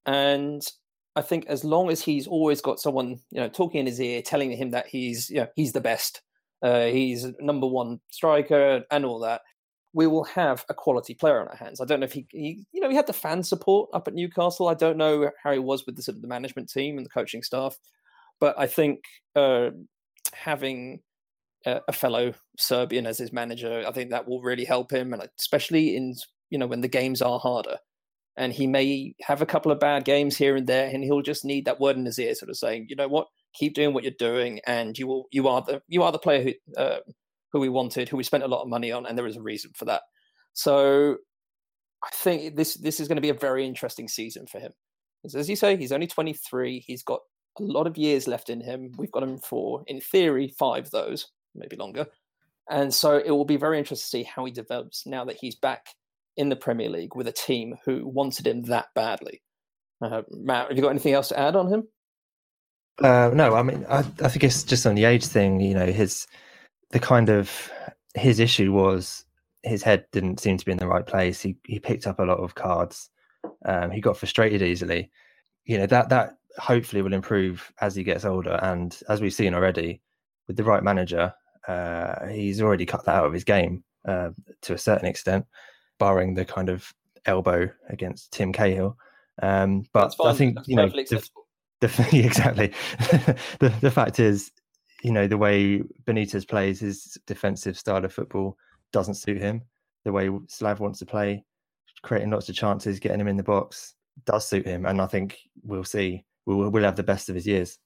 and 0.06 0.66
I 1.15 1.22
think 1.22 1.45
as 1.48 1.63
long 1.63 1.89
as 1.89 2.01
he's 2.01 2.27
always 2.27 2.62
got 2.62 2.79
someone 2.79 3.19
you 3.31 3.39
know 3.39 3.50
talking 3.50 3.79
in 3.79 3.86
his 3.86 4.00
ear, 4.00 4.22
telling 4.22 4.51
him 4.51 4.72
that 4.72 4.88
he's 4.88 5.29
you 5.29 5.38
know 5.38 5.48
he's 5.55 5.74
the 5.74 5.81
best, 5.81 6.22
uh, 6.62 6.86
he's 6.86 7.27
number 7.39 7.67
one 7.67 8.00
striker, 8.12 8.84
and 8.91 9.05
all 9.05 9.19
that, 9.19 9.41
we 9.93 10.07
will 10.07 10.25
have 10.25 10.65
a 10.69 10.74
quality 10.74 11.13
player 11.13 11.39
on 11.39 11.48
our 11.48 11.55
hands. 11.55 11.79
I 11.79 11.86
don't 11.86 12.00
know 12.00 12.05
if 12.05 12.13
he, 12.13 12.27
he 12.31 12.65
you 12.72 12.81
know 12.81 12.89
he 12.89 12.95
had 12.95 13.07
the 13.07 13.13
fan 13.13 13.43
support 13.43 13.89
up 13.93 14.07
at 14.07 14.13
Newcastle. 14.13 14.67
I 14.67 14.74
don't 14.74 14.98
know 14.98 15.31
how 15.43 15.51
he 15.51 15.60
was 15.60 15.86
with 15.86 15.95
the 15.95 16.12
the 16.12 16.27
management 16.27 16.69
team 16.69 16.98
and 16.98 17.05
the 17.05 17.10
coaching 17.10 17.43
staff, 17.43 17.77
but 18.39 18.57
I 18.60 18.67
think 18.67 19.01
uh, 19.36 19.72
having 20.34 21.01
a 21.65 21.93
fellow 21.93 22.34
Serbian 22.57 23.07
as 23.07 23.17
his 23.17 23.34
manager. 23.34 23.84
I 23.88 23.91
think 23.91 24.12
that 24.12 24.27
will 24.27 24.41
really 24.41 24.65
help 24.65 24.91
him, 24.91 25.13
and 25.13 25.27
especially 25.39 25.95
in 25.95 26.15
you 26.50 26.57
know 26.57 26.67
when 26.67 26.81
the 26.81 26.88
games 26.88 27.22
are 27.22 27.39
harder. 27.39 27.77
And 28.38 28.51
he 28.51 28.68
may 28.68 29.15
have 29.22 29.42
a 29.42 29.46
couple 29.46 29.72
of 29.72 29.80
bad 29.80 30.04
games 30.04 30.36
here 30.36 30.56
and 30.56 30.68
there, 30.68 30.89
and 30.89 31.04
he'll 31.04 31.22
just 31.22 31.46
need 31.46 31.65
that 31.65 31.80
word 31.80 31.96
in 31.96 32.06
his 32.06 32.20
ear, 32.20 32.36
sort 32.36 32.50
of 32.50 32.58
saying, 32.58 32.88
you 32.89 32.96
know 32.96 33.08
what, 33.08 33.27
keep 33.54 33.74
doing 33.74 33.94
what 33.94 34.04
you're 34.04 34.13
doing, 34.18 34.60
and 34.68 34.98
you 34.98 35.08
will, 35.08 35.25
you 35.32 35.48
are 35.48 35.62
the, 35.62 35.82
you 35.88 36.04
are 36.04 36.12
the 36.12 36.20
player 36.20 36.44
who, 36.44 36.82
uh, 36.82 37.00
who 37.51 37.60
we 37.60 37.70
wanted, 37.70 38.10
who 38.10 38.18
we 38.18 38.24
spent 38.24 38.44
a 38.44 38.48
lot 38.48 38.62
of 38.62 38.68
money 38.68 38.92
on, 38.92 39.06
and 39.06 39.18
there 39.18 39.27
is 39.27 39.38
a 39.38 39.42
reason 39.42 39.72
for 39.75 39.86
that. 39.86 40.01
So, 40.54 41.18
I 42.04 42.10
think 42.13 42.56
this 42.56 42.75
this 42.75 43.00
is 43.00 43.08
going 43.08 43.15
to 43.15 43.22
be 43.22 43.30
a 43.30 43.34
very 43.34 43.65
interesting 43.65 44.08
season 44.08 44.46
for 44.48 44.60
him. 44.60 44.74
As 45.24 45.50
you 45.50 45.56
say, 45.56 45.75
he's 45.75 45.92
only 45.92 46.08
23. 46.08 46.84
He's 46.86 47.01
got 47.01 47.22
a 47.60 47.63
lot 47.63 47.88
of 47.88 47.98
years 47.98 48.27
left 48.27 48.50
in 48.50 48.62
him. 48.62 48.92
We've 48.98 49.12
got 49.12 49.24
him 49.24 49.39
for, 49.39 49.84
in 49.88 50.01
theory, 50.01 50.54
five 50.60 50.92
those 50.92 51.27
maybe 51.56 51.75
longer. 51.75 52.06
And 52.70 52.94
so 52.94 53.18
it 53.18 53.32
will 53.32 53.46
be 53.46 53.58
very 53.58 53.77
interesting 53.77 54.22
to 54.22 54.25
see 54.25 54.32
how 54.32 54.46
he 54.46 54.51
develops 54.51 55.06
now 55.06 55.25
that 55.25 55.38
he's 55.39 55.56
back 55.56 55.88
in 56.38 56.50
the 56.50 56.56
Premier 56.56 56.89
League 56.89 57.15
with 57.15 57.27
a 57.27 57.32
team 57.32 57.75
who 57.86 58.08
wanted 58.08 58.48
him 58.48 58.63
that 58.63 58.88
badly. 58.96 59.42
Uh, 60.01 60.24
Matt, 60.30 60.68
have 60.68 60.77
you 60.77 60.84
got 60.84 60.89
anything 60.89 61.13
else 61.13 61.30
to 61.30 61.39
add 61.39 61.56
on 61.56 61.72
him? 61.72 61.88
Uh, 63.01 63.32
no, 63.34 63.56
I 63.56 63.63
mean, 63.63 63.86
I, 63.89 64.00
I 64.00 64.30
think 64.30 64.44
it's 64.44 64.63
just 64.63 64.86
on 64.86 64.96
the 64.96 65.06
age 65.06 65.25
thing. 65.25 65.60
You 65.60 65.74
know, 65.74 65.88
his 65.88 66.27
the 66.92 67.00
kind 67.00 67.30
of 67.30 67.72
his 68.13 68.39
issue 68.39 68.72
was 68.72 69.25
his 69.63 69.84
head 69.84 70.06
didn't 70.12 70.39
seem 70.39 70.58
to 70.58 70.65
be 70.65 70.72
in 70.72 70.77
the 70.77 70.88
right 70.88 71.06
place. 71.06 71.42
He 71.42 71.58
he 71.65 71.80
picked 71.80 72.08
up 72.08 72.20
a 72.20 72.24
lot 72.24 72.39
of 72.39 72.56
cards. 72.56 73.10
Um, 73.65 73.92
he 73.92 74.01
got 74.01 74.18
frustrated 74.18 74.62
easily. 74.62 75.12
You 75.65 75.77
know 75.77 75.88
that 75.88 76.10
that 76.10 76.38
hopefully 76.58 77.01
will 77.01 77.13
improve 77.13 77.72
as 77.82 77.96
he 77.96 78.04
gets 78.04 78.25
older, 78.25 78.60
and 78.62 78.98
as 79.10 79.22
we've 79.22 79.34
seen 79.34 79.54
already, 79.54 80.01
with 80.48 80.56
the 80.56 80.63
right 80.63 80.84
manager, 80.84 81.34
uh, 81.68 82.27
he's 82.27 82.62
already 82.62 82.86
cut 82.86 83.06
that 83.06 83.15
out 83.15 83.25
of 83.25 83.34
his 83.34 83.44
game 83.44 83.84
uh, 84.08 84.30
to 84.62 84.74
a 84.74 84.77
certain 84.77 85.08
extent, 85.08 85.46
barring 86.00 86.34
the 86.34 86.46
kind 86.46 86.70
of 86.70 86.94
elbow 87.25 87.70
against 87.90 88.32
Tim 88.32 88.54
Cahill. 88.54 88.98
Um, 89.42 89.84
but 89.94 90.16
I 90.24 90.34
think 90.34 90.56
That's 90.56 90.68
you 90.68 90.75
know 90.75 90.88
the, 90.90 91.30
the, 91.82 92.10
exactly 92.25 92.74
the 93.60 93.74
the 93.82 93.92
fact 93.92 94.20
is, 94.20 94.52
you 95.04 95.12
know, 95.12 95.28
the 95.28 95.38
way 95.38 95.82
Benitez 96.06 96.48
plays 96.48 96.80
his 96.80 97.18
defensive 97.28 97.78
style 97.78 98.06
of 98.06 98.14
football 98.14 98.58
doesn't 98.92 99.16
suit 99.16 99.42
him. 99.42 99.62
The 100.04 100.12
way 100.12 100.30
Slav 100.48 100.80
wants 100.80 101.00
to 101.00 101.06
play, 101.06 101.44
creating 102.04 102.32
lots 102.32 102.48
of 102.48 102.56
chances, 102.56 103.00
getting 103.00 103.20
him 103.20 103.28
in 103.28 103.38
the 103.38 103.44
box, 103.44 103.96
does 104.25 104.48
suit 104.48 104.66
him, 104.66 104.86
and 104.86 105.02
I 105.02 105.08
think 105.08 105.40
we'll 105.64 105.84
see. 105.84 106.24
We'll 106.46 106.70
we'll 106.70 106.84
have 106.84 106.96
the 106.96 107.04
best 107.04 107.28
of 107.30 107.36
his 107.36 107.48
years. 107.48 107.78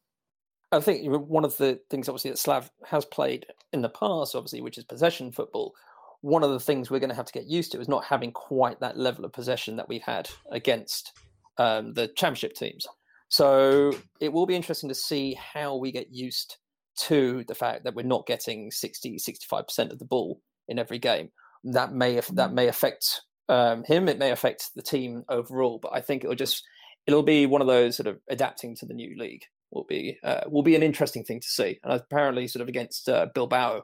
I 0.71 0.79
think 0.79 1.03
one 1.07 1.45
of 1.45 1.57
the 1.57 1.79
things, 1.89 2.07
obviously, 2.07 2.29
that 2.29 2.37
Slav 2.37 2.69
has 2.85 3.03
played 3.05 3.47
in 3.73 3.81
the 3.81 3.89
past, 3.89 4.35
obviously, 4.35 4.61
which 4.61 4.77
is 4.77 4.83
possession 4.83 5.31
football. 5.31 5.73
One 6.21 6.43
of 6.43 6.51
the 6.51 6.59
things 6.59 6.89
we're 6.89 6.99
going 6.99 7.09
to 7.09 7.15
have 7.15 7.25
to 7.25 7.33
get 7.33 7.45
used 7.45 7.71
to 7.71 7.79
is 7.79 7.87
not 7.87 8.05
having 8.05 8.31
quite 8.31 8.79
that 8.81 8.97
level 8.97 9.25
of 9.25 9.33
possession 9.33 9.77
that 9.77 9.87
we've 9.87 10.01
had 10.01 10.29
against 10.51 11.13
um, 11.57 11.93
the 11.93 12.07
championship 12.07 12.53
teams. 12.53 12.85
So 13.29 13.93
it 14.19 14.33
will 14.33 14.45
be 14.45 14.55
interesting 14.55 14.89
to 14.89 14.95
see 14.95 15.35
how 15.35 15.75
we 15.75 15.91
get 15.91 16.11
used 16.11 16.57
to 16.97 17.43
the 17.47 17.55
fact 17.55 17.83
that 17.83 17.95
we're 17.95 18.03
not 18.03 18.25
getting 18.25 18.71
60, 18.71 19.17
65% 19.17 19.91
of 19.91 19.99
the 19.99 20.05
ball 20.05 20.41
in 20.67 20.79
every 20.79 20.99
game. 20.99 21.29
That 21.63 21.93
may 21.93 22.21
that 22.33 22.53
may 22.53 22.67
affect 22.67 23.21
um, 23.49 23.83
him. 23.83 24.07
It 24.07 24.17
may 24.17 24.31
affect 24.31 24.71
the 24.75 24.81
team 24.81 25.23
overall. 25.27 25.79
But 25.81 25.93
I 25.93 26.01
think 26.01 26.23
it'll 26.23 26.35
just 26.35 26.63
it'll 27.05 27.23
be 27.23 27.45
one 27.45 27.61
of 27.61 27.67
those 27.67 27.97
sort 27.97 28.07
of 28.07 28.19
adapting 28.29 28.75
to 28.77 28.85
the 28.85 28.93
new 28.93 29.17
league 29.17 29.43
will 29.71 29.83
be 29.83 30.17
uh, 30.23 30.41
will 30.47 30.63
be 30.63 30.75
an 30.75 30.83
interesting 30.83 31.23
thing 31.23 31.39
to 31.41 31.47
see. 31.47 31.79
And 31.83 31.93
apparently, 31.93 32.47
sort 32.47 32.61
of 32.61 32.69
against 32.69 33.09
uh, 33.09 33.27
Bilbao 33.33 33.83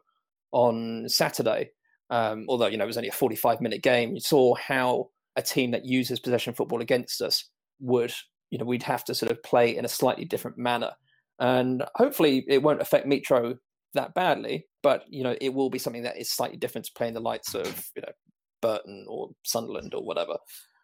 on 0.51 1.09
Saturday, 1.09 1.71
um, 2.09 2.45
although 2.47 2.67
you 2.67 2.77
know 2.77 2.83
it 2.83 2.87
was 2.87 2.97
only 2.97 3.09
a 3.09 3.13
45 3.13 3.61
minute 3.61 3.81
game, 3.81 4.13
you 4.13 4.21
saw 4.21 4.55
how 4.55 5.09
a 5.35 5.41
team 5.41 5.71
that 5.71 5.85
uses 5.85 6.19
possession 6.19 6.53
football 6.53 6.81
against 6.81 7.21
us 7.21 7.49
would 7.79 8.13
you 8.49 8.57
know 8.57 8.65
we'd 8.65 8.83
have 8.83 9.03
to 9.05 9.15
sort 9.15 9.31
of 9.31 9.41
play 9.43 9.75
in 9.75 9.85
a 9.85 9.89
slightly 9.89 10.25
different 10.25 10.57
manner. 10.57 10.91
And 11.39 11.83
hopefully, 11.95 12.45
it 12.47 12.63
won't 12.63 12.81
affect 12.81 13.07
Mitro 13.07 13.57
that 13.93 14.13
badly, 14.13 14.67
but 14.83 15.03
you 15.09 15.23
know 15.23 15.35
it 15.41 15.53
will 15.53 15.69
be 15.69 15.79
something 15.79 16.03
that 16.03 16.17
is 16.17 16.31
slightly 16.31 16.57
different 16.57 16.85
to 16.87 16.93
playing 16.95 17.13
the 17.13 17.19
likes 17.19 17.53
of 17.53 17.89
you 17.95 18.01
know 18.01 18.11
Burton 18.61 19.05
or 19.07 19.29
Sunderland 19.43 19.93
or 19.93 20.03
whatever. 20.03 20.37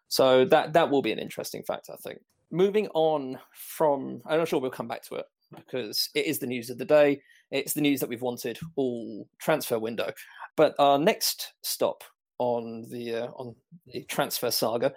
So 0.08 0.44
that 0.46 0.74
that 0.74 0.90
will 0.90 1.02
be 1.02 1.12
an 1.12 1.18
interesting 1.18 1.62
fact, 1.62 1.88
I 1.90 1.96
think 1.96 2.20
moving 2.52 2.86
on 2.94 3.38
from, 3.54 4.20
I'm 4.26 4.38
not 4.38 4.46
sure 4.46 4.60
we'll 4.60 4.70
come 4.70 4.86
back 4.86 5.02
to 5.04 5.16
it 5.16 5.24
because 5.56 6.10
it 6.14 6.26
is 6.26 6.38
the 6.38 6.46
news 6.46 6.70
of 6.70 6.78
the 6.78 6.84
day. 6.84 7.22
It's 7.50 7.72
the 7.72 7.80
news 7.80 8.00
that 8.00 8.08
we've 8.08 8.22
wanted 8.22 8.58
all 8.76 9.26
transfer 9.40 9.78
window. 9.78 10.12
But 10.56 10.74
our 10.78 10.98
next 10.98 11.54
stop 11.62 12.04
on 12.38 12.86
the 12.90 13.14
uh, 13.14 13.26
on 13.36 13.54
the 13.86 14.02
transfer 14.04 14.50
saga 14.50 14.92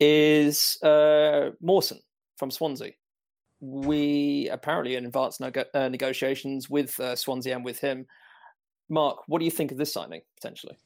is 0.00 0.78
uh, 0.82 1.50
Mawson 1.60 2.00
from 2.36 2.50
Swansea. 2.50 2.92
We 3.60 4.48
apparently 4.50 4.96
in 4.96 5.06
advanced 5.06 5.40
neg- 5.40 5.66
uh, 5.74 5.88
negotiations 5.88 6.68
with 6.68 6.98
uh, 7.00 7.16
Swansea 7.16 7.54
and 7.54 7.64
with 7.64 7.78
him. 7.78 8.06
Mark, 8.88 9.18
what 9.26 9.38
do 9.38 9.44
you 9.44 9.50
think 9.50 9.72
of 9.72 9.78
this 9.78 9.92
signing 9.92 10.22
potentially? 10.36 10.76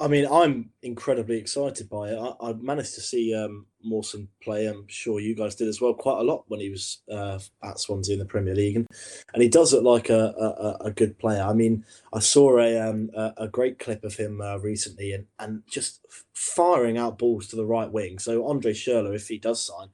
I 0.00 0.08
mean, 0.08 0.26
I'm 0.26 0.70
incredibly 0.82 1.38
excited 1.38 1.88
by 1.88 2.08
it. 2.08 2.18
I, 2.18 2.50
I 2.50 2.52
managed 2.54 2.94
to 2.96 3.00
see 3.00 3.32
um, 3.32 3.66
Mawson 3.80 4.28
play. 4.42 4.66
I'm 4.66 4.88
sure 4.88 5.20
you 5.20 5.36
guys 5.36 5.54
did 5.54 5.68
as 5.68 5.80
well, 5.80 5.94
quite 5.94 6.18
a 6.18 6.24
lot 6.24 6.44
when 6.48 6.58
he 6.58 6.68
was 6.68 6.98
uh, 7.08 7.38
at 7.62 7.78
Swansea 7.78 8.14
in 8.14 8.18
the 8.18 8.24
Premier 8.24 8.56
League, 8.56 8.74
and, 8.74 8.88
and 9.32 9.42
he 9.42 9.48
does 9.48 9.72
look 9.72 9.84
like 9.84 10.10
a, 10.10 10.34
a, 10.82 10.86
a 10.86 10.90
good 10.90 11.16
player. 11.18 11.42
I 11.42 11.52
mean, 11.52 11.84
I 12.12 12.18
saw 12.18 12.58
a 12.58 12.78
um, 12.78 13.10
a, 13.14 13.46
great 13.46 13.78
clip 13.78 14.02
of 14.02 14.16
him 14.16 14.40
uh, 14.40 14.56
recently, 14.56 15.12
and 15.12 15.26
and 15.38 15.62
just 15.68 16.04
firing 16.32 16.98
out 16.98 17.18
balls 17.18 17.46
to 17.48 17.56
the 17.56 17.66
right 17.66 17.90
wing. 17.90 18.18
So 18.18 18.48
Andre 18.48 18.72
Schürrle, 18.72 19.14
if 19.14 19.28
he 19.28 19.38
does 19.38 19.64
sign, 19.64 19.88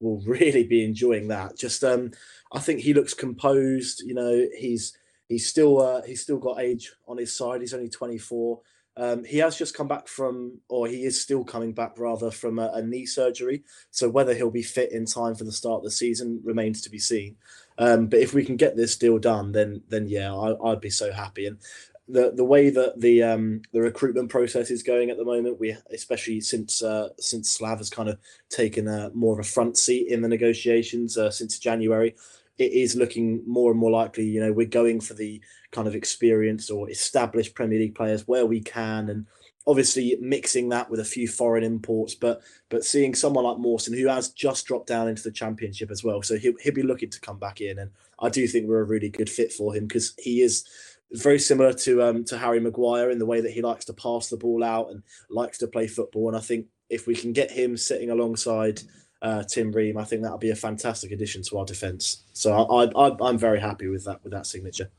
will 0.00 0.20
really 0.26 0.64
be 0.64 0.82
enjoying 0.82 1.28
that. 1.28 1.58
Just 1.58 1.84
um, 1.84 2.12
I 2.52 2.58
think 2.58 2.80
he 2.80 2.94
looks 2.94 3.12
composed. 3.12 4.00
You 4.00 4.14
know, 4.14 4.46
he's 4.58 4.96
he's 5.28 5.46
still 5.46 5.78
uh, 5.78 6.00
he's 6.02 6.22
still 6.22 6.38
got 6.38 6.60
age 6.60 6.90
on 7.06 7.18
his 7.18 7.36
side. 7.36 7.60
He's 7.60 7.74
only 7.74 7.90
24 7.90 8.58
um, 8.96 9.24
he 9.24 9.38
has 9.38 9.56
just 9.56 9.76
come 9.76 9.88
back 9.88 10.06
from, 10.06 10.58
or 10.68 10.86
he 10.86 11.04
is 11.04 11.20
still 11.20 11.44
coming 11.44 11.72
back 11.72 11.98
rather 11.98 12.30
from 12.30 12.58
a, 12.58 12.70
a, 12.74 12.82
knee 12.82 13.06
surgery. 13.06 13.64
So 13.90 14.08
whether 14.08 14.34
he'll 14.34 14.50
be 14.50 14.62
fit 14.62 14.92
in 14.92 15.06
time 15.06 15.34
for 15.34 15.44
the 15.44 15.52
start 15.52 15.78
of 15.78 15.84
the 15.84 15.90
season 15.90 16.40
remains 16.44 16.82
to 16.82 16.90
be 16.90 16.98
seen. 16.98 17.36
Um, 17.78 18.08
but 18.08 18.20
if 18.20 18.34
we 18.34 18.44
can 18.44 18.56
get 18.56 18.76
this 18.76 18.96
deal 18.96 19.18
done, 19.18 19.52
then 19.52 19.82
then 19.88 20.08
yeah, 20.08 20.34
I, 20.34 20.52
would 20.52 20.82
be 20.82 20.90
so 20.90 21.10
happy. 21.10 21.46
And 21.46 21.58
the 22.06 22.32
the 22.34 22.44
way 22.44 22.68
that 22.68 23.00
the 23.00 23.22
um, 23.22 23.62
the 23.72 23.80
recruitment 23.80 24.28
process 24.28 24.70
is 24.70 24.82
going 24.82 25.08
at 25.08 25.16
the 25.16 25.24
moment, 25.24 25.58
we 25.58 25.74
especially 25.90 26.42
since 26.42 26.82
uh, 26.82 27.08
since 27.18 27.50
Slav 27.50 27.78
has 27.78 27.88
kind 27.88 28.10
of 28.10 28.18
taken 28.50 28.88
a 28.88 29.10
more 29.14 29.32
of 29.32 29.46
a 29.46 29.48
front 29.48 29.78
seat 29.78 30.08
in 30.08 30.20
the 30.20 30.28
negotiations 30.28 31.16
uh, 31.16 31.30
since 31.30 31.58
January 31.58 32.14
it 32.58 32.72
is 32.72 32.96
looking 32.96 33.42
more 33.46 33.70
and 33.70 33.80
more 33.80 33.90
likely. 33.90 34.24
You 34.24 34.40
know, 34.40 34.52
we're 34.52 34.66
going 34.66 35.00
for 35.00 35.14
the 35.14 35.40
kind 35.72 35.88
of 35.88 35.94
experienced 35.94 36.70
or 36.70 36.90
established 36.90 37.54
Premier 37.54 37.80
League 37.80 37.94
players 37.94 38.28
where 38.28 38.46
we 38.46 38.60
can, 38.60 39.08
and 39.08 39.26
obviously 39.66 40.16
mixing 40.20 40.68
that 40.68 40.90
with 40.90 41.00
a 41.00 41.04
few 41.04 41.26
foreign 41.26 41.64
imports. 41.64 42.14
But 42.14 42.42
but 42.68 42.84
seeing 42.84 43.14
someone 43.14 43.44
like 43.44 43.58
Mawson 43.58 43.96
who 43.96 44.06
has 44.06 44.30
just 44.30 44.66
dropped 44.66 44.86
down 44.86 45.08
into 45.08 45.22
the 45.22 45.32
Championship 45.32 45.90
as 45.90 46.04
well, 46.04 46.22
so 46.22 46.36
he'll 46.36 46.54
he'll 46.60 46.74
be 46.74 46.82
looking 46.82 47.10
to 47.10 47.20
come 47.20 47.38
back 47.38 47.60
in, 47.60 47.78
and 47.78 47.90
I 48.20 48.28
do 48.28 48.46
think 48.46 48.68
we're 48.68 48.80
a 48.80 48.84
really 48.84 49.10
good 49.10 49.30
fit 49.30 49.52
for 49.52 49.74
him 49.74 49.86
because 49.86 50.14
he 50.18 50.42
is 50.42 50.64
very 51.12 51.38
similar 51.38 51.72
to 51.72 52.02
um, 52.02 52.24
to 52.24 52.38
Harry 52.38 52.60
Maguire 52.60 53.10
in 53.10 53.18
the 53.18 53.26
way 53.26 53.40
that 53.40 53.52
he 53.52 53.62
likes 53.62 53.84
to 53.86 53.92
pass 53.92 54.28
the 54.28 54.36
ball 54.36 54.62
out 54.62 54.90
and 54.90 55.02
likes 55.28 55.58
to 55.58 55.66
play 55.66 55.86
football. 55.86 56.28
And 56.28 56.36
I 56.36 56.40
think 56.40 56.66
if 56.88 57.06
we 57.06 57.14
can 57.14 57.32
get 57.32 57.50
him 57.50 57.76
sitting 57.76 58.10
alongside 58.10 58.82
uh, 59.22 59.42
Tim 59.44 59.72
Ream, 59.72 59.96
I 59.96 60.04
think 60.04 60.22
that'll 60.22 60.38
be 60.38 60.50
a 60.50 60.56
fantastic 60.56 61.12
addition 61.12 61.42
to 61.44 61.58
our 61.58 61.64
defence. 61.64 62.24
So 62.32 62.52
I, 62.54 62.90
I, 62.96 63.16
I'm 63.20 63.38
very 63.38 63.60
happy 63.60 63.88
with 63.88 64.04
that 64.04 64.22
with 64.22 64.32
that 64.32 64.46
signature. 64.46 64.90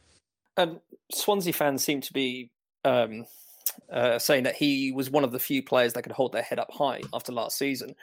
Um, 0.57 0.79
Swansea 1.12 1.53
fans 1.53 1.83
seem 1.83 2.01
to 2.01 2.13
be 2.13 2.51
um, 2.86 3.25
uh, 3.91 4.19
saying 4.19 4.43
that 4.43 4.55
he 4.55 4.91
was 4.91 5.10
one 5.10 5.24
of 5.24 5.31
the 5.31 5.39
few 5.39 5.63
players 5.63 5.93
that 5.93 6.03
could 6.03 6.12
hold 6.12 6.31
their 6.31 6.41
head 6.41 6.60
up 6.60 6.72
high 6.72 7.01
after 7.13 7.31
last 7.31 7.57
season. 7.57 7.95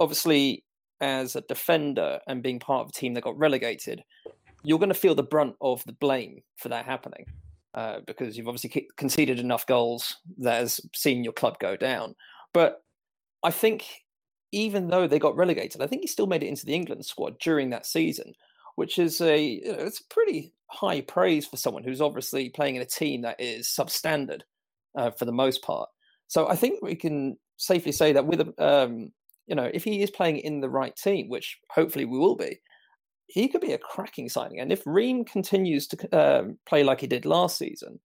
Obviously, 0.00 0.64
as 1.00 1.36
a 1.36 1.42
defender 1.42 2.20
and 2.26 2.42
being 2.42 2.60
part 2.60 2.84
of 2.84 2.88
a 2.90 2.92
team 2.92 3.14
that 3.14 3.24
got 3.24 3.38
relegated, 3.38 4.02
you're 4.62 4.78
going 4.78 4.88
to 4.88 4.94
feel 4.94 5.14
the 5.14 5.22
brunt 5.22 5.56
of 5.60 5.84
the 5.84 5.92
blame 5.92 6.42
for 6.56 6.68
that 6.68 6.84
happening. 6.84 7.26
Uh, 7.74 8.00
because 8.06 8.36
you've 8.36 8.48
obviously 8.48 8.86
conceded 8.98 9.38
enough 9.38 9.66
goals 9.66 10.18
that 10.36 10.60
has 10.60 10.78
seen 10.94 11.24
your 11.24 11.32
club 11.32 11.58
go 11.58 11.74
down. 11.74 12.14
But 12.52 12.82
I 13.42 13.50
think 13.50 13.86
even 14.52 14.88
though 14.88 15.06
they 15.06 15.18
got 15.18 15.36
relegated, 15.36 15.80
I 15.80 15.86
think 15.86 16.02
he 16.02 16.06
still 16.06 16.26
made 16.26 16.42
it 16.42 16.48
into 16.48 16.66
the 16.66 16.74
England 16.74 17.06
squad 17.06 17.38
during 17.40 17.70
that 17.70 17.86
season, 17.86 18.34
which 18.76 18.98
is 18.98 19.20
a 19.20 19.40
you 19.40 19.72
know, 19.72 19.78
it's 19.78 20.00
a 20.00 20.14
pretty 20.14 20.52
high 20.68 21.00
praise 21.02 21.46
for 21.46 21.56
someone 21.56 21.84
who's 21.84 22.00
obviously 22.00 22.48
playing 22.48 22.76
in 22.76 22.82
a 22.82 22.86
team 22.86 23.22
that 23.22 23.40
is 23.40 23.68
substandard 23.68 24.42
uh, 24.96 25.10
for 25.10 25.24
the 25.24 25.32
most 25.32 25.62
part. 25.62 25.88
So 26.28 26.48
I 26.48 26.56
think 26.56 26.82
we 26.82 26.94
can 26.94 27.36
safely 27.56 27.92
say 27.92 28.12
that 28.12 28.26
with 28.26 28.40
a 28.40 28.64
um, 28.64 29.12
you 29.46 29.54
know 29.54 29.70
if 29.72 29.84
he 29.84 30.02
is 30.02 30.10
playing 30.10 30.38
in 30.38 30.60
the 30.60 30.70
right 30.70 30.94
team, 30.96 31.28
which 31.28 31.58
hopefully 31.70 32.04
we 32.04 32.18
will 32.18 32.36
be, 32.36 32.60
he 33.26 33.48
could 33.48 33.60
be 33.60 33.72
a 33.72 33.78
cracking 33.78 34.28
signing. 34.28 34.60
And 34.60 34.72
if 34.72 34.82
Ream 34.86 35.24
continues 35.24 35.86
to 35.88 36.18
um, 36.18 36.58
play 36.66 36.84
like 36.84 37.00
he 37.00 37.06
did 37.06 37.26
last 37.26 37.58
season, 37.58 38.00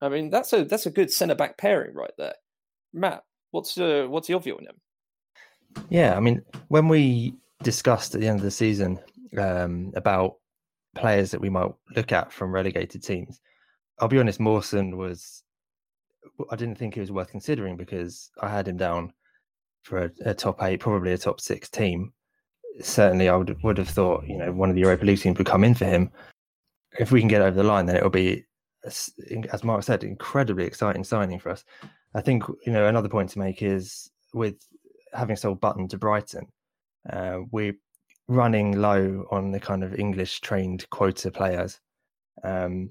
I 0.00 0.08
mean 0.08 0.30
that's 0.30 0.52
a 0.52 0.64
that's 0.64 0.86
a 0.86 0.90
good 0.90 1.10
centre 1.10 1.34
back 1.34 1.58
pairing 1.58 1.94
right 1.94 2.12
there. 2.16 2.34
Matt, 2.92 3.24
what's 3.50 3.76
uh, 3.76 4.06
what's 4.08 4.28
your 4.28 4.40
view 4.40 4.56
on 4.56 4.66
him? 4.66 4.80
Yeah, 5.88 6.16
I 6.16 6.20
mean, 6.20 6.42
when 6.68 6.88
we 6.88 7.34
discussed 7.62 8.14
at 8.14 8.20
the 8.20 8.28
end 8.28 8.38
of 8.38 8.44
the 8.44 8.50
season 8.50 9.00
um, 9.38 9.92
about 9.96 10.36
players 10.94 11.30
that 11.30 11.40
we 11.40 11.50
might 11.50 11.70
look 11.96 12.12
at 12.12 12.32
from 12.32 12.52
relegated 12.52 13.02
teams, 13.02 13.40
I'll 13.98 14.08
be 14.08 14.18
honest, 14.18 14.40
Mawson 14.40 14.96
was. 14.96 15.42
I 16.50 16.56
didn't 16.56 16.78
think 16.78 16.94
he 16.94 17.00
was 17.00 17.12
worth 17.12 17.30
considering 17.30 17.76
because 17.76 18.30
I 18.40 18.48
had 18.48 18.66
him 18.66 18.76
down 18.76 19.12
for 19.82 20.04
a, 20.04 20.10
a 20.24 20.34
top 20.34 20.62
eight, 20.62 20.80
probably 20.80 21.12
a 21.12 21.18
top 21.18 21.40
six 21.40 21.68
team. 21.68 22.12
Certainly, 22.80 23.28
I 23.28 23.36
would 23.36 23.62
would 23.62 23.78
have 23.78 23.88
thought 23.88 24.26
you 24.26 24.36
know 24.36 24.52
one 24.52 24.68
of 24.68 24.74
the 24.74 24.80
Europa 24.80 25.04
League 25.04 25.20
teams 25.20 25.38
would 25.38 25.46
come 25.46 25.64
in 25.64 25.74
for 25.74 25.84
him. 25.84 26.10
If 26.98 27.12
we 27.12 27.20
can 27.20 27.28
get 27.28 27.42
over 27.42 27.56
the 27.56 27.62
line, 27.62 27.86
then 27.86 27.96
it'll 27.96 28.10
be, 28.10 28.44
as 28.84 29.64
Mark 29.64 29.82
said, 29.82 30.04
incredibly 30.04 30.64
exciting 30.64 31.04
signing 31.04 31.38
for 31.38 31.50
us. 31.50 31.64
I 32.14 32.20
think 32.20 32.44
you 32.66 32.72
know 32.72 32.86
another 32.86 33.08
point 33.08 33.30
to 33.30 33.38
make 33.38 33.62
is 33.62 34.10
with 34.32 34.56
having 35.12 35.36
sold 35.36 35.60
Button 35.60 35.86
to 35.88 35.98
Brighton, 35.98 36.46
uh, 37.10 37.40
we're 37.52 37.76
running 38.28 38.80
low 38.80 39.26
on 39.30 39.52
the 39.52 39.60
kind 39.60 39.84
of 39.84 39.98
English 39.98 40.40
trained 40.40 40.88
quota 40.90 41.30
players. 41.30 41.80
Um, 42.42 42.90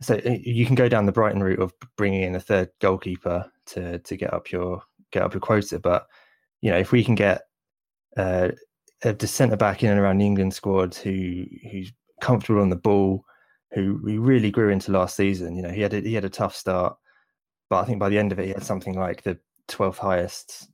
so 0.00 0.20
you 0.24 0.66
can 0.66 0.74
go 0.74 0.88
down 0.88 1.06
the 1.06 1.12
Brighton 1.12 1.42
route 1.42 1.60
of 1.60 1.72
bringing 1.96 2.22
in 2.22 2.34
a 2.34 2.40
third 2.40 2.70
goalkeeper 2.80 3.50
to 3.66 3.98
to 4.00 4.16
get 4.16 4.34
up 4.34 4.50
your 4.50 4.82
get 5.12 5.22
up 5.22 5.32
your 5.32 5.40
quota, 5.40 5.78
but 5.78 6.06
you 6.60 6.70
know 6.70 6.78
if 6.78 6.92
we 6.92 7.04
can 7.04 7.14
get 7.14 7.42
uh, 8.16 8.48
a 9.02 9.26
centre 9.26 9.56
back 9.56 9.82
in 9.82 9.90
and 9.90 10.00
around 10.00 10.18
the 10.18 10.26
England 10.26 10.54
squad 10.54 10.94
who 10.94 11.44
who's 11.70 11.92
comfortable 12.20 12.60
on 12.60 12.70
the 12.70 12.76
ball, 12.76 13.24
who 13.72 14.00
we 14.02 14.18
really 14.18 14.50
grew 14.50 14.70
into 14.70 14.92
last 14.92 15.16
season. 15.16 15.54
You 15.56 15.62
know, 15.62 15.70
he 15.70 15.80
had 15.80 15.94
a, 15.94 16.00
he 16.00 16.14
had 16.14 16.24
a 16.24 16.30
tough 16.30 16.54
start, 16.54 16.96
but 17.70 17.80
I 17.80 17.84
think 17.84 17.98
by 17.98 18.08
the 18.08 18.18
end 18.18 18.32
of 18.32 18.38
it, 18.38 18.46
he 18.46 18.52
had 18.52 18.62
something 18.62 18.94
like 18.94 19.22
the 19.22 19.38
12th 19.68 19.98
highest 19.98 20.68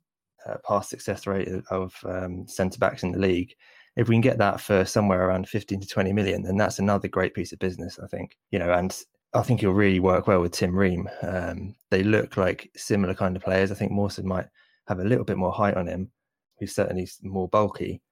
uh, 0.46 0.56
pass 0.66 0.88
success 0.88 1.26
rate 1.26 1.48
of 1.70 1.94
um, 2.04 2.46
centre 2.46 2.78
backs 2.78 3.02
in 3.02 3.12
the 3.12 3.18
league. 3.18 3.54
If 3.96 4.08
we 4.08 4.14
can 4.14 4.22
get 4.22 4.38
that 4.38 4.60
for 4.60 4.84
somewhere 4.84 5.26
around 5.26 5.48
15 5.48 5.80
to 5.80 5.86
20 5.86 6.12
million, 6.12 6.42
then 6.42 6.56
that's 6.56 6.78
another 6.78 7.08
great 7.08 7.34
piece 7.34 7.52
of 7.52 7.58
business, 7.58 7.98
I 8.02 8.06
think. 8.06 8.36
You 8.50 8.58
know, 8.58 8.72
and 8.72 8.96
I 9.34 9.42
think 9.42 9.60
he'll 9.60 9.72
really 9.72 10.00
work 10.00 10.26
well 10.26 10.40
with 10.40 10.52
Tim 10.52 10.76
Ream. 10.76 11.08
Um, 11.22 11.74
they 11.90 12.02
look 12.02 12.36
like 12.36 12.70
similar 12.76 13.14
kind 13.14 13.36
of 13.36 13.42
players. 13.42 13.70
I 13.70 13.74
think 13.74 13.92
Mawson 13.92 14.26
might 14.26 14.46
have 14.88 14.98
a 14.98 15.04
little 15.04 15.24
bit 15.24 15.36
more 15.36 15.52
height 15.52 15.76
on 15.76 15.86
him. 15.86 16.10
He's 16.58 16.74
certainly 16.74 17.08
more 17.22 17.48
bulky, 17.48 18.02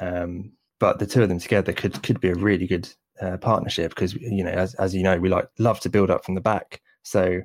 um, 0.00 0.52
but 0.78 0.98
the 0.98 1.06
two 1.06 1.22
of 1.22 1.28
them 1.28 1.38
together 1.40 1.72
could 1.72 2.02
could 2.02 2.20
be 2.20 2.30
a 2.30 2.34
really 2.34 2.66
good 2.66 2.88
uh, 3.20 3.36
partnership 3.36 3.90
because 3.90 4.14
you 4.14 4.44
know, 4.44 4.50
as 4.50 4.74
as 4.74 4.94
you 4.94 5.02
know, 5.02 5.18
we 5.18 5.28
like 5.28 5.48
love 5.58 5.80
to 5.80 5.90
build 5.90 6.10
up 6.10 6.24
from 6.24 6.34
the 6.34 6.40
back. 6.40 6.80
So 7.02 7.40